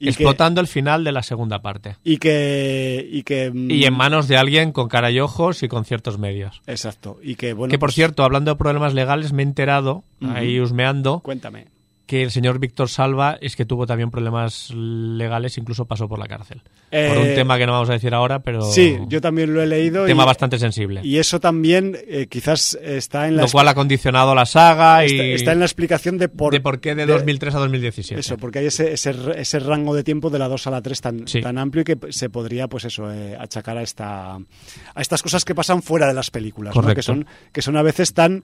Y 0.00 0.04
que- 0.06 0.10
explotando 0.10 0.60
el 0.60 0.66
final 0.66 1.04
de 1.04 1.12
la 1.12 1.22
segunda 1.22 1.60
parte. 1.62 1.96
y 2.02 2.16
que 2.16 3.06
y 3.12 3.22
que 3.22 3.50
mm, 3.50 3.70
Y 3.70 3.84
en 3.84 3.94
manos 3.94 4.26
de 4.28 4.36
alguien 4.38 4.72
con 4.72 4.88
cara 4.88 5.10
y 5.10 5.20
ojos 5.20 5.62
y 5.62 5.68
con 5.68 5.84
ciertos 5.84 6.18
medios. 6.18 6.62
exacto 6.66 7.18
y 7.22 7.34
que 7.36 7.52
bueno 7.52 7.70
que 7.70 7.78
por 7.78 7.88
pues, 7.88 7.94
cierto, 7.96 8.24
hablando 8.24 8.50
de 8.50 8.56
problemas 8.56 8.94
legales, 8.94 9.32
me 9.32 9.42
he 9.42 9.46
enterado, 9.46 10.02
ahí 10.22 10.58
husmeando, 10.58 11.20
cuéntame 11.20 11.66
que 12.10 12.24
el 12.24 12.32
señor 12.32 12.58
Víctor 12.58 12.88
Salva 12.88 13.38
es 13.40 13.54
que 13.54 13.64
tuvo 13.64 13.86
también 13.86 14.10
problemas 14.10 14.72
legales, 14.74 15.56
incluso 15.58 15.84
pasó 15.84 16.08
por 16.08 16.18
la 16.18 16.26
cárcel. 16.26 16.60
por 16.60 16.72
Eh, 16.90 17.28
un 17.28 17.34
tema 17.36 17.56
que 17.56 17.66
no 17.66 17.72
vamos 17.72 17.88
a 17.88 17.92
decir 17.92 18.12
ahora, 18.14 18.40
pero 18.40 18.62
sí 18.62 18.98
yo 19.06 19.20
también 19.20 19.54
lo 19.54 19.62
he 19.62 19.66
leído 19.68 20.06
tema 20.06 20.24
y, 20.24 20.26
bastante 20.26 20.58
sensible. 20.58 21.02
y 21.04 21.18
eso 21.18 21.38
también 21.38 21.96
eh, 22.08 22.26
quizás 22.28 22.76
está 22.82 23.28
en 23.28 23.36
la 23.36 23.42
lo 23.42 23.48
cual 23.48 23.68
ha 23.68 23.74
condicionado 23.76 24.34
la 24.34 24.44
saga 24.44 25.04
está, 25.04 25.24
y 25.24 25.34
está 25.34 25.52
en 25.52 25.60
la 25.60 25.66
explicación 25.66 26.18
de 26.18 26.28
por, 26.28 26.52
de 26.52 26.60
por 26.60 26.80
qué 26.80 26.96
de 26.96 27.06
2003 27.06 27.54
a 27.54 27.58
2017. 27.60 28.20
eso 28.20 28.36
porque 28.38 28.58
hay 28.58 28.66
ese, 28.66 28.92
ese, 28.92 29.14
ese 29.36 29.60
rango 29.60 29.94
de 29.94 30.02
tiempo 30.02 30.30
de 30.30 30.40
la 30.40 30.48
2 30.48 30.66
a 30.66 30.70
la 30.72 30.82
3 30.82 31.00
tan, 31.00 31.28
Sí. 31.28 31.40
tan 31.40 31.58
amplio 31.58 31.82
y 31.82 31.84
que 31.84 32.12
se 32.12 32.28
podría 32.28 32.66
pues 32.66 32.86
eso 32.86 33.08
eh, 33.12 33.36
achacar 33.38 33.78
a 33.78 33.82
esta 33.82 34.34
a 34.34 35.00
estas 35.00 35.22
cosas 35.22 35.44
que 35.44 35.54
pasan 35.54 35.80
fuera 35.80 36.08
de 36.08 36.14
las 36.14 36.32
películas 36.32 36.74
¿no? 36.74 36.82
Correcto. 36.82 36.96
que 36.96 37.02
son 37.02 37.26
que 37.52 37.62
son 37.62 37.76
a 37.76 37.82
veces 37.82 38.14
tan 38.14 38.42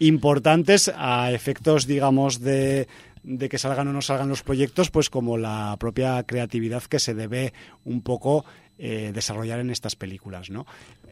importantes 0.00 0.92
a 0.96 1.32
efectos 1.32 1.86
digamos 1.86 2.40
de 2.40 2.86
de 3.22 3.48
que 3.48 3.58
salgan 3.58 3.88
o 3.88 3.92
no 3.92 4.02
salgan 4.02 4.28
los 4.28 4.42
proyectos, 4.42 4.90
pues 4.90 5.10
como 5.10 5.36
la 5.36 5.76
propia 5.78 6.22
creatividad 6.24 6.82
que 6.84 6.98
se 6.98 7.14
debe 7.14 7.52
un 7.84 8.02
poco 8.02 8.44
eh, 8.78 9.10
desarrollar 9.12 9.60
en 9.60 9.70
estas 9.70 9.96
películas, 9.96 10.50
¿no? 10.50 10.66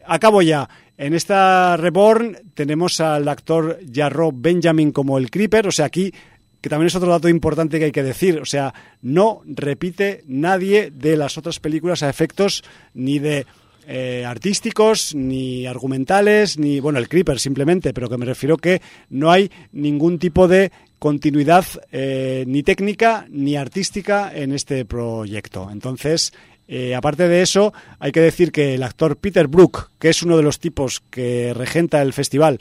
Acabo 0.05 0.41
ya. 0.41 0.69
En 0.97 1.13
esta 1.13 1.75
Reborn 1.75 2.37
tenemos 2.53 3.01
al 3.01 3.27
actor 3.27 3.79
Jarro 3.93 4.31
Benjamin 4.33 4.91
como 4.91 5.17
el 5.17 5.29
Creeper, 5.29 5.67
o 5.67 5.71
sea, 5.71 5.85
aquí 5.85 6.13
que 6.61 6.69
también 6.69 6.87
es 6.87 6.95
otro 6.95 7.11
dato 7.11 7.29
importante 7.29 7.77
que 7.77 7.85
hay 7.85 7.91
que 7.91 8.03
decir, 8.03 8.39
o 8.39 8.45
sea, 8.45 8.73
no 9.01 9.41
repite 9.45 10.23
nadie 10.27 10.91
de 10.91 11.15
las 11.15 11.37
otras 11.37 11.59
películas 11.59 12.03
a 12.03 12.09
efectos 12.09 12.63
ni 12.93 13.19
de 13.19 13.45
eh, 13.89 14.25
artísticos, 14.25 15.15
ni 15.15 15.65
argumentales, 15.65 16.57
ni, 16.57 16.79
bueno, 16.79 16.99
el 16.99 17.07
Creeper 17.07 17.39
simplemente, 17.39 17.93
pero 17.93 18.09
que 18.09 18.17
me 18.17 18.25
refiero 18.25 18.57
que 18.57 18.81
no 19.09 19.31
hay 19.31 19.49
ningún 19.71 20.19
tipo 20.19 20.47
de 20.47 20.71
continuidad 20.99 21.65
eh, 21.91 22.43
ni 22.47 22.63
técnica 22.63 23.27
ni 23.29 23.55
artística 23.55 24.31
en 24.33 24.51
este 24.51 24.85
proyecto. 24.85 25.69
Entonces, 25.71 26.33
eh, 26.67 26.95
aparte 26.95 27.27
de 27.27 27.41
eso, 27.41 27.73
hay 27.99 28.11
que 28.11 28.21
decir 28.21 28.51
que 28.51 28.75
el 28.75 28.83
actor 28.83 29.17
Peter 29.17 29.47
Brook, 29.47 29.91
que 29.99 30.09
es 30.09 30.23
uno 30.23 30.37
de 30.37 30.43
los 30.43 30.59
tipos 30.59 31.01
que 31.09 31.53
regenta 31.53 32.01
el 32.01 32.13
festival, 32.13 32.59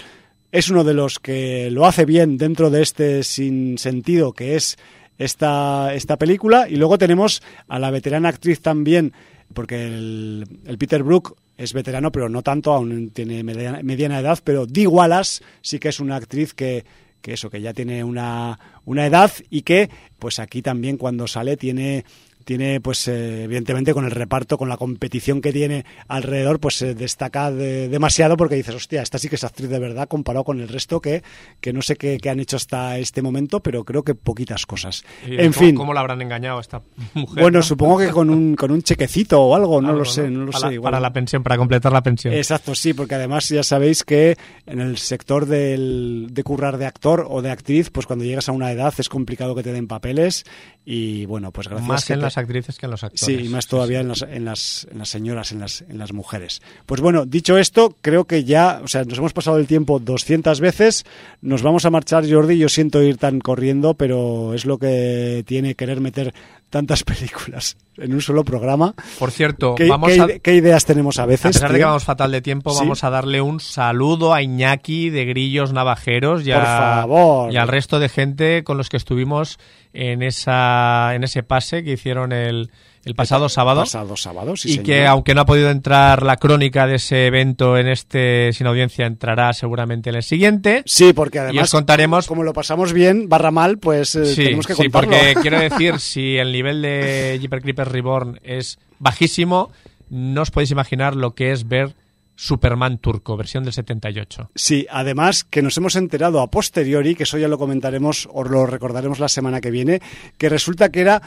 es 0.52 0.70
uno 0.70 0.84
de 0.84 0.94
los 0.94 1.18
que 1.18 1.70
lo 1.70 1.86
hace 1.86 2.04
bien 2.04 2.38
dentro 2.38 2.70
de 2.70 2.82
este 2.82 3.24
sin 3.24 3.78
sentido 3.78 4.32
que 4.32 4.54
es 4.54 4.78
esta, 5.18 5.92
esta 5.94 6.16
película. 6.16 6.68
Y 6.68 6.76
luego 6.76 6.98
tenemos 6.98 7.42
a 7.68 7.78
la 7.78 7.90
veterana 7.90 8.28
actriz 8.28 8.60
también, 8.60 9.12
porque 9.52 9.86
el, 9.86 10.46
Peter 10.78 11.02
Brook 11.02 11.36
es 11.56 11.72
veterano, 11.72 12.12
pero 12.12 12.28
no 12.28 12.42
tanto, 12.42 12.72
aún 12.72 13.10
tiene 13.10 13.42
mediana, 13.42 13.80
mediana 13.82 14.20
edad, 14.20 14.38
pero 14.44 14.66
Dee 14.66 14.86
Wallace 14.86 15.42
sí 15.62 15.78
que 15.78 15.88
es 15.88 16.00
una 16.00 16.16
actriz 16.16 16.54
que, 16.54 16.84
que 17.20 17.34
eso, 17.34 17.50
que 17.50 17.60
ya 17.60 17.72
tiene 17.72 18.04
una, 18.04 18.58
una 18.84 19.06
edad 19.06 19.32
y 19.50 19.62
que, 19.62 19.90
pues 20.18 20.38
aquí 20.38 20.62
también 20.62 20.96
cuando 20.96 21.26
sale 21.26 21.56
tiene 21.56 22.04
tiene 22.46 22.80
pues 22.80 23.08
eh, 23.08 23.42
evidentemente 23.42 23.92
con 23.92 24.04
el 24.04 24.12
reparto 24.12 24.56
con 24.56 24.68
la 24.68 24.76
competición 24.76 25.40
que 25.40 25.52
tiene 25.52 25.84
alrededor 26.06 26.60
pues 26.60 26.76
se 26.76 26.94
destaca 26.94 27.50
de- 27.50 27.88
demasiado 27.88 28.36
porque 28.36 28.54
dices 28.54 28.74
hostia 28.74 29.02
esta 29.02 29.18
sí 29.18 29.28
que 29.28 29.34
es 29.34 29.42
actriz 29.42 29.68
de 29.68 29.78
verdad 29.80 30.06
comparado 30.08 30.44
con 30.44 30.60
el 30.60 30.68
resto 30.68 31.00
que, 31.00 31.24
que 31.60 31.72
no 31.72 31.82
sé 31.82 31.96
qué, 31.96 32.18
qué 32.22 32.30
han 32.30 32.38
hecho 32.38 32.56
hasta 32.56 32.98
este 32.98 33.20
momento 33.20 33.60
pero 33.60 33.84
creo 33.84 34.04
que 34.04 34.14
poquitas 34.14 34.64
cosas 34.64 35.04
en 35.26 35.52
¿cómo- 35.52 35.66
fin 35.66 35.74
¿Cómo 35.74 35.92
la 35.92 36.00
habrán 36.00 36.22
engañado 36.22 36.58
a 36.58 36.60
esta 36.60 36.82
mujer? 37.14 37.42
bueno 37.42 37.58
no? 37.58 37.62
supongo 37.64 37.98
que 37.98 38.10
con 38.10 38.30
un 38.30 38.54
con 38.54 38.70
un 38.70 38.80
chequecito 38.82 39.42
o 39.42 39.54
algo 39.56 39.82
no 39.82 39.88
Algo, 39.88 39.98
lo 39.98 40.04
sé 40.04 40.30
no 40.30 40.44
lo 40.44 40.52
para, 40.52 40.68
sé 40.68 40.74
igual. 40.74 40.92
para 40.92 41.00
la 41.00 41.12
pensión, 41.12 41.42
para 41.42 41.56
completar 41.56 41.92
la 41.92 42.02
pensión. 42.04 42.32
Exacto, 42.32 42.76
sí, 42.76 42.94
porque 42.94 43.16
además 43.16 43.48
ya 43.48 43.64
sabéis 43.64 44.04
que 44.04 44.36
en 44.66 44.78
el 44.80 44.98
sector 44.98 45.46
del, 45.46 46.28
de 46.30 46.42
currar 46.44 46.78
de 46.78 46.86
actor 46.86 47.26
o 47.28 47.42
de 47.42 47.50
actriz, 47.50 47.90
pues 47.90 48.06
cuando 48.06 48.24
llegas 48.24 48.48
a 48.48 48.52
una 48.52 48.70
edad 48.70 48.94
es 48.98 49.08
complicado 49.08 49.54
que 49.56 49.64
te 49.64 49.72
den 49.72 49.88
papeles 49.88 50.44
y 50.84 51.26
bueno, 51.26 51.50
pues 51.50 51.66
gracias 51.66 51.88
Más 51.88 52.04
que 52.04 52.12
en 52.12 52.20
las 52.36 52.44
actrices 52.44 52.78
que 52.78 52.86
en 52.86 52.90
los 52.90 53.02
actores. 53.04 53.20
Sí, 53.24 53.46
y 53.46 53.48
más 53.48 53.66
todavía 53.66 54.00
en 54.00 54.08
las, 54.08 54.22
en 54.22 54.44
las, 54.44 54.86
en 54.90 54.98
las 54.98 55.08
señoras, 55.08 55.52
en 55.52 55.60
las, 55.60 55.80
en 55.82 55.98
las 55.98 56.12
mujeres. 56.12 56.60
Pues 56.86 57.00
bueno, 57.00 57.26
dicho 57.26 57.58
esto, 57.58 57.94
creo 58.02 58.24
que 58.24 58.44
ya, 58.44 58.80
o 58.84 58.88
sea, 58.88 59.04
nos 59.04 59.18
hemos 59.18 59.32
pasado 59.32 59.56
el 59.58 59.66
tiempo 59.66 59.98
200 59.98 60.60
veces, 60.60 61.04
nos 61.40 61.62
vamos 61.62 61.84
a 61.86 61.90
marchar, 61.90 62.24
Jordi, 62.30 62.58
yo 62.58 62.68
siento 62.68 63.02
ir 63.02 63.16
tan 63.16 63.40
corriendo, 63.40 63.94
pero 63.94 64.54
es 64.54 64.66
lo 64.66 64.78
que 64.78 65.42
tiene 65.46 65.74
querer 65.74 66.00
meter 66.00 66.34
tantas 66.70 67.04
películas 67.04 67.76
en 67.96 68.12
un 68.12 68.20
solo 68.20 68.44
programa. 68.44 68.94
Por 69.18 69.30
cierto, 69.30 69.74
¿Qué, 69.76 69.88
vamos 69.88 70.12
qué 70.12 70.20
a, 70.20 70.38
qué 70.40 70.54
ideas 70.54 70.84
tenemos 70.84 71.18
a 71.18 71.22
a 71.22 71.26
veces? 71.26 71.52
pesar 71.52 71.72
de 71.72 71.78
que 71.78 71.84
vamos 71.84 72.04
fatal 72.04 72.30
de 72.32 72.42
tiempo, 72.42 72.70
Sí. 72.72 72.78
vamos 72.80 73.04
a 73.04 73.10
darle 73.10 73.40
un 73.40 73.60
saludo 73.60 74.34
a 74.34 74.42
Iñaki 74.42 75.08
de 75.10 75.24
Grillos 75.24 75.72
Navajeros 75.72 76.46
y, 76.46 76.52
a- 76.52 76.56
Por 76.56 76.64
favor. 76.66 77.52
y 77.52 77.56
al 77.56 77.68
resto 77.68 77.98
de 77.98 78.08
gente 78.08 78.64
con 78.64 78.76
los 78.76 78.88
que 78.90 78.96
estuvimos 78.98 79.58
en 79.96 80.22
esa 80.22 81.14
en 81.14 81.24
ese 81.24 81.42
pase 81.42 81.82
que 81.82 81.92
hicieron 81.92 82.32
el, 82.32 82.70
el 83.04 83.14
pasado 83.14 83.48
sábado. 83.48 83.80
Pasado 83.82 84.16
sábado, 84.16 84.56
sí, 84.56 84.68
y 84.68 84.72
señor. 84.72 84.84
que 84.86 85.06
aunque 85.06 85.34
no 85.34 85.40
ha 85.42 85.46
podido 85.46 85.70
entrar 85.70 86.22
la 86.22 86.36
crónica 86.36 86.86
de 86.86 86.96
ese 86.96 87.26
evento 87.26 87.78
en 87.78 87.88
este 87.88 88.52
sin 88.52 88.66
audiencia, 88.66 89.06
entrará 89.06 89.52
seguramente 89.52 90.10
en 90.10 90.16
el 90.16 90.22
siguiente. 90.22 90.82
Sí, 90.86 91.12
porque 91.12 91.38
Y 91.38 91.40
además, 91.40 91.64
os 91.64 91.70
contaremos 91.72 92.26
como 92.26 92.42
lo 92.42 92.52
pasamos 92.52 92.92
bien, 92.92 93.28
barra 93.28 93.50
mal, 93.50 93.78
pues 93.78 94.14
eh, 94.16 94.26
Sí, 94.26 94.44
tenemos 94.44 94.66
que 94.66 94.74
sí, 94.74 94.82
contarlo. 94.84 95.10
porque 95.10 95.34
quiero 95.40 95.58
decir, 95.60 95.98
si 96.00 96.36
el 96.36 96.52
nivel 96.52 96.82
de 96.82 97.38
Jeepers 97.40 97.62
Creepers 97.62 97.90
Reborn 97.90 98.40
es 98.42 98.78
bajísimo, 98.98 99.70
no 100.10 100.42
os 100.42 100.50
podéis 100.50 100.70
imaginar 100.72 101.16
lo 101.16 101.34
que 101.34 101.52
es 101.52 101.66
ver 101.68 101.94
Superman 102.36 102.98
turco, 102.98 103.36
versión 103.36 103.64
del 103.64 103.72
78. 103.72 104.50
Sí, 104.54 104.86
además 104.90 105.44
que 105.44 105.62
nos 105.62 105.76
hemos 105.78 105.96
enterado 105.96 106.40
a 106.40 106.50
posteriori, 106.50 107.14
que 107.14 107.24
eso 107.24 107.38
ya 107.38 107.48
lo 107.48 107.58
comentaremos 107.58 108.28
o 108.32 108.44
lo 108.44 108.66
recordaremos 108.66 109.18
la 109.18 109.28
semana 109.28 109.60
que 109.60 109.70
viene, 109.70 110.00
que 110.38 110.48
resulta 110.48 110.90
que 110.90 111.00
era 111.00 111.22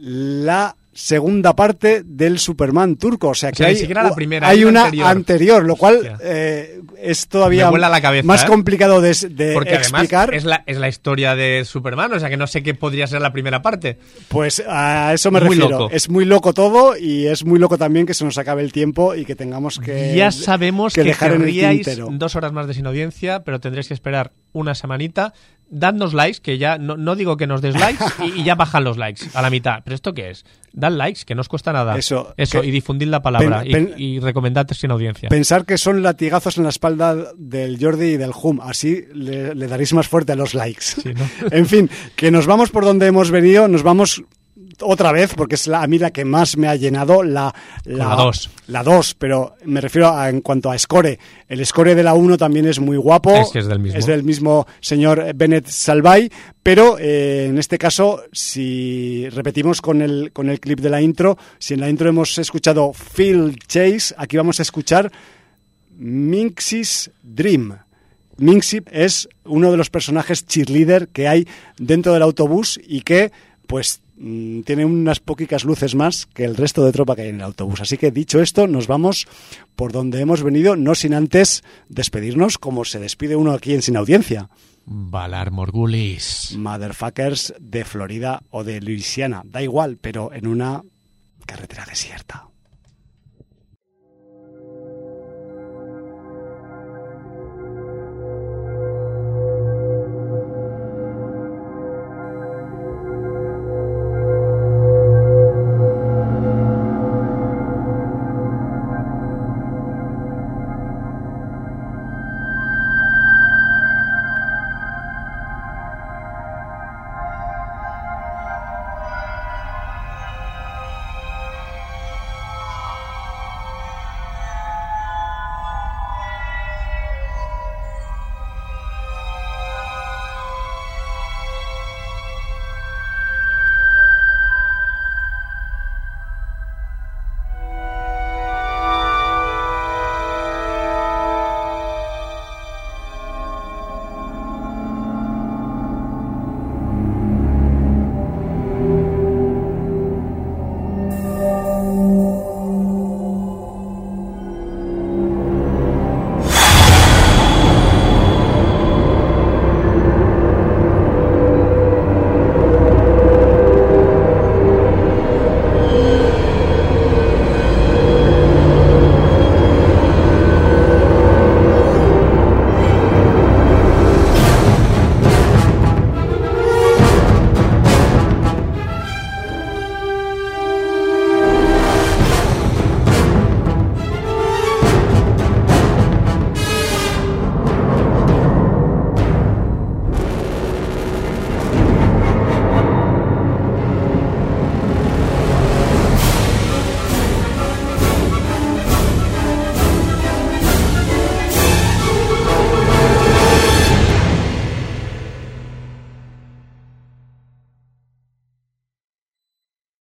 la 0.00 0.76
segunda 0.94 1.54
parte 1.56 2.02
del 2.04 2.38
Superman 2.38 2.96
turco, 2.96 3.28
o 3.28 3.34
sea 3.34 3.50
que 3.50 3.56
sea, 3.56 3.66
hay, 3.68 3.76
siquiera 3.76 4.02
la 4.02 4.14
primera, 4.14 4.48
hay 4.48 4.58
hay 4.58 4.64
una 4.64 4.84
anterior. 4.84 5.06
anterior, 5.08 5.64
lo 5.64 5.76
cual 5.76 6.18
eh, 6.22 6.80
es 7.02 7.28
todavía 7.28 7.70
la 7.70 8.00
cabeza, 8.00 8.26
más 8.26 8.44
¿eh? 8.44 8.46
complicado 8.46 9.00
de, 9.00 9.14
de 9.30 9.52
Porque 9.52 9.74
explicar. 9.74 10.28
además 10.30 10.36
es 10.38 10.44
la, 10.44 10.62
es 10.66 10.78
la 10.78 10.88
historia 10.88 11.34
de 11.34 11.64
Superman, 11.64 12.12
o 12.12 12.20
sea 12.20 12.30
que 12.30 12.36
no 12.36 12.46
sé 12.46 12.62
qué 12.62 12.74
podría 12.74 13.06
ser 13.06 13.20
la 13.20 13.32
primera 13.32 13.60
parte. 13.62 13.98
Pues 14.28 14.62
a 14.66 15.12
eso 15.12 15.30
me 15.30 15.40
Muy 15.40 15.56
refiero. 15.56 15.70
loco. 15.70 15.90
Es 15.92 16.08
muy 16.08 16.24
loco 16.24 16.54
todo 16.54 16.96
y 16.96 17.26
es 17.26 17.44
muy 17.44 17.58
loco 17.58 17.76
también 17.76 18.06
que 18.06 18.14
se 18.14 18.24
nos 18.24 18.38
acabe 18.38 18.62
el 18.62 18.72
tiempo 18.72 19.14
y 19.14 19.24
que 19.24 19.34
tengamos 19.34 19.78
que 19.78 20.14
ya 20.14 20.30
sabemos 20.30 20.94
que, 20.94 21.02
dejar 21.02 21.32
en 21.32 21.42
el 21.42 22.18
dos 22.18 22.36
horas 22.36 22.52
más 22.52 22.66
de 22.66 22.74
sin 22.74 22.86
audiencia, 22.86 23.44
pero 23.44 23.60
tendréis 23.60 23.88
que 23.88 23.94
esperar 23.94 24.32
una 24.52 24.74
semanita. 24.74 25.34
Dadnos 25.76 26.14
likes, 26.14 26.40
que 26.40 26.56
ya 26.56 26.78
no, 26.78 26.96
no 26.96 27.16
digo 27.16 27.36
que 27.36 27.46
nos 27.46 27.60
des 27.60 27.74
likes 27.78 28.04
y, 28.24 28.40
y 28.40 28.44
ya 28.44 28.54
bajan 28.54 28.84
los 28.84 28.96
likes 28.96 29.24
a 29.34 29.42
la 29.42 29.50
mitad. 29.50 29.80
¿Pero 29.84 29.94
esto 29.94 30.14
qué 30.14 30.30
es? 30.30 30.44
Dad 30.72 30.92
likes, 30.92 31.24
que 31.26 31.34
no 31.34 31.40
os 31.40 31.48
cuesta 31.48 31.72
nada. 31.72 31.96
Eso, 31.98 32.32
Eso, 32.36 32.62
y 32.62 32.70
difundid 32.70 33.06
la 33.08 33.22
palabra 33.22 33.62
pen- 33.62 33.94
y- 33.96 34.16
y, 34.16 34.20
recomendad 34.20 34.66
sin 34.72 34.90
audiencia. 34.90 35.28
Pensar 35.28 35.64
que 35.66 35.76
son 35.78 36.02
latigazos 36.02 36.56
en 36.58 36.64
la 36.64 36.70
espalda 36.70 37.16
del 37.36 37.78
Jordi 37.80 38.06
y 38.12 38.16
del 38.16 38.30
Hum. 38.40 38.60
Así 38.60 39.04
le, 39.12 39.54
le 39.54 39.66
daréis 39.66 39.92
más 39.94 40.08
fuerte 40.08 40.32
a 40.32 40.36
los 40.36 40.54
likes. 40.54 40.82
Sí, 41.02 41.12
¿no? 41.14 41.24
en 41.50 41.66
fin, 41.66 41.90
que 42.16 42.30
nos 42.30 42.46
vamos 42.46 42.70
por 42.70 42.84
donde 42.84 43.06
hemos 43.06 43.30
venido, 43.30 43.66
nos 43.68 43.82
vamos 43.82 44.22
otra 44.80 45.12
vez, 45.12 45.34
porque 45.34 45.54
es 45.54 45.66
la, 45.66 45.82
a 45.82 45.86
mí 45.86 45.98
la 45.98 46.10
que 46.10 46.24
más 46.24 46.56
me 46.56 46.68
ha 46.68 46.76
llenado, 46.76 47.22
la 47.22 47.54
2. 47.84 48.50
La 48.68 48.82
2, 48.82 49.14
pero 49.14 49.56
me 49.64 49.80
refiero 49.80 50.08
a, 50.08 50.28
en 50.28 50.40
cuanto 50.40 50.70
a 50.70 50.78
score. 50.78 51.18
El 51.48 51.66
score 51.66 51.94
de 51.94 52.02
la 52.02 52.14
1 52.14 52.36
también 52.36 52.66
es 52.66 52.80
muy 52.80 52.96
guapo. 52.96 53.34
Es 53.34 53.50
que 53.50 53.58
es 53.60 53.66
del 53.66 53.78
mismo. 53.78 53.98
Es 53.98 54.06
del 54.06 54.22
mismo 54.22 54.66
señor 54.80 55.34
Bennett 55.34 55.66
Salvay, 55.66 56.30
pero 56.62 56.98
eh, 56.98 57.46
en 57.48 57.58
este 57.58 57.78
caso, 57.78 58.22
si 58.32 59.28
repetimos 59.30 59.80
con 59.80 60.02
el, 60.02 60.32
con 60.32 60.48
el 60.48 60.60
clip 60.60 60.80
de 60.80 60.90
la 60.90 61.02
intro, 61.02 61.36
si 61.58 61.74
en 61.74 61.80
la 61.80 61.90
intro 61.90 62.08
hemos 62.08 62.38
escuchado 62.38 62.92
Phil 62.92 63.58
Chase, 63.66 64.14
aquí 64.16 64.36
vamos 64.36 64.58
a 64.60 64.62
escuchar 64.62 65.10
Minx's 65.96 67.10
Dream. 67.22 67.78
Minxie 68.36 68.82
es 68.90 69.28
uno 69.44 69.70
de 69.70 69.76
los 69.76 69.90
personajes 69.90 70.46
cheerleader 70.46 71.08
que 71.08 71.28
hay 71.28 71.46
dentro 71.78 72.12
del 72.12 72.22
autobús 72.22 72.80
y 72.84 73.02
que, 73.02 73.30
pues, 73.66 74.00
mm, 74.16 74.60
tiene 74.62 74.84
unas 74.84 75.20
poquitas 75.20 75.64
luces 75.64 75.94
más 75.94 76.26
que 76.26 76.44
el 76.44 76.56
resto 76.56 76.84
de 76.84 76.92
tropa 76.92 77.16
que 77.16 77.22
hay 77.22 77.28
en 77.28 77.36
el 77.36 77.42
autobús. 77.42 77.80
Así 77.80 77.96
que 77.96 78.10
dicho 78.10 78.40
esto, 78.40 78.66
nos 78.66 78.86
vamos 78.86 79.26
por 79.76 79.92
donde 79.92 80.20
hemos 80.20 80.42
venido, 80.42 80.76
no 80.76 80.94
sin 80.94 81.14
antes 81.14 81.62
despedirnos 81.88 82.58
como 82.58 82.84
se 82.84 83.00
despide 83.00 83.36
uno 83.36 83.52
aquí 83.52 83.74
en 83.74 83.82
Sin 83.82 83.96
Audiencia. 83.96 84.48
Valar 84.86 85.50
Morgulis. 85.50 86.54
Motherfuckers 86.56 87.54
de 87.58 87.84
Florida 87.84 88.42
o 88.50 88.64
de 88.64 88.80
Luisiana. 88.80 89.42
Da 89.44 89.62
igual, 89.62 89.98
pero 90.00 90.32
en 90.32 90.46
una 90.46 90.82
carretera 91.46 91.86
desierta. 91.86 92.48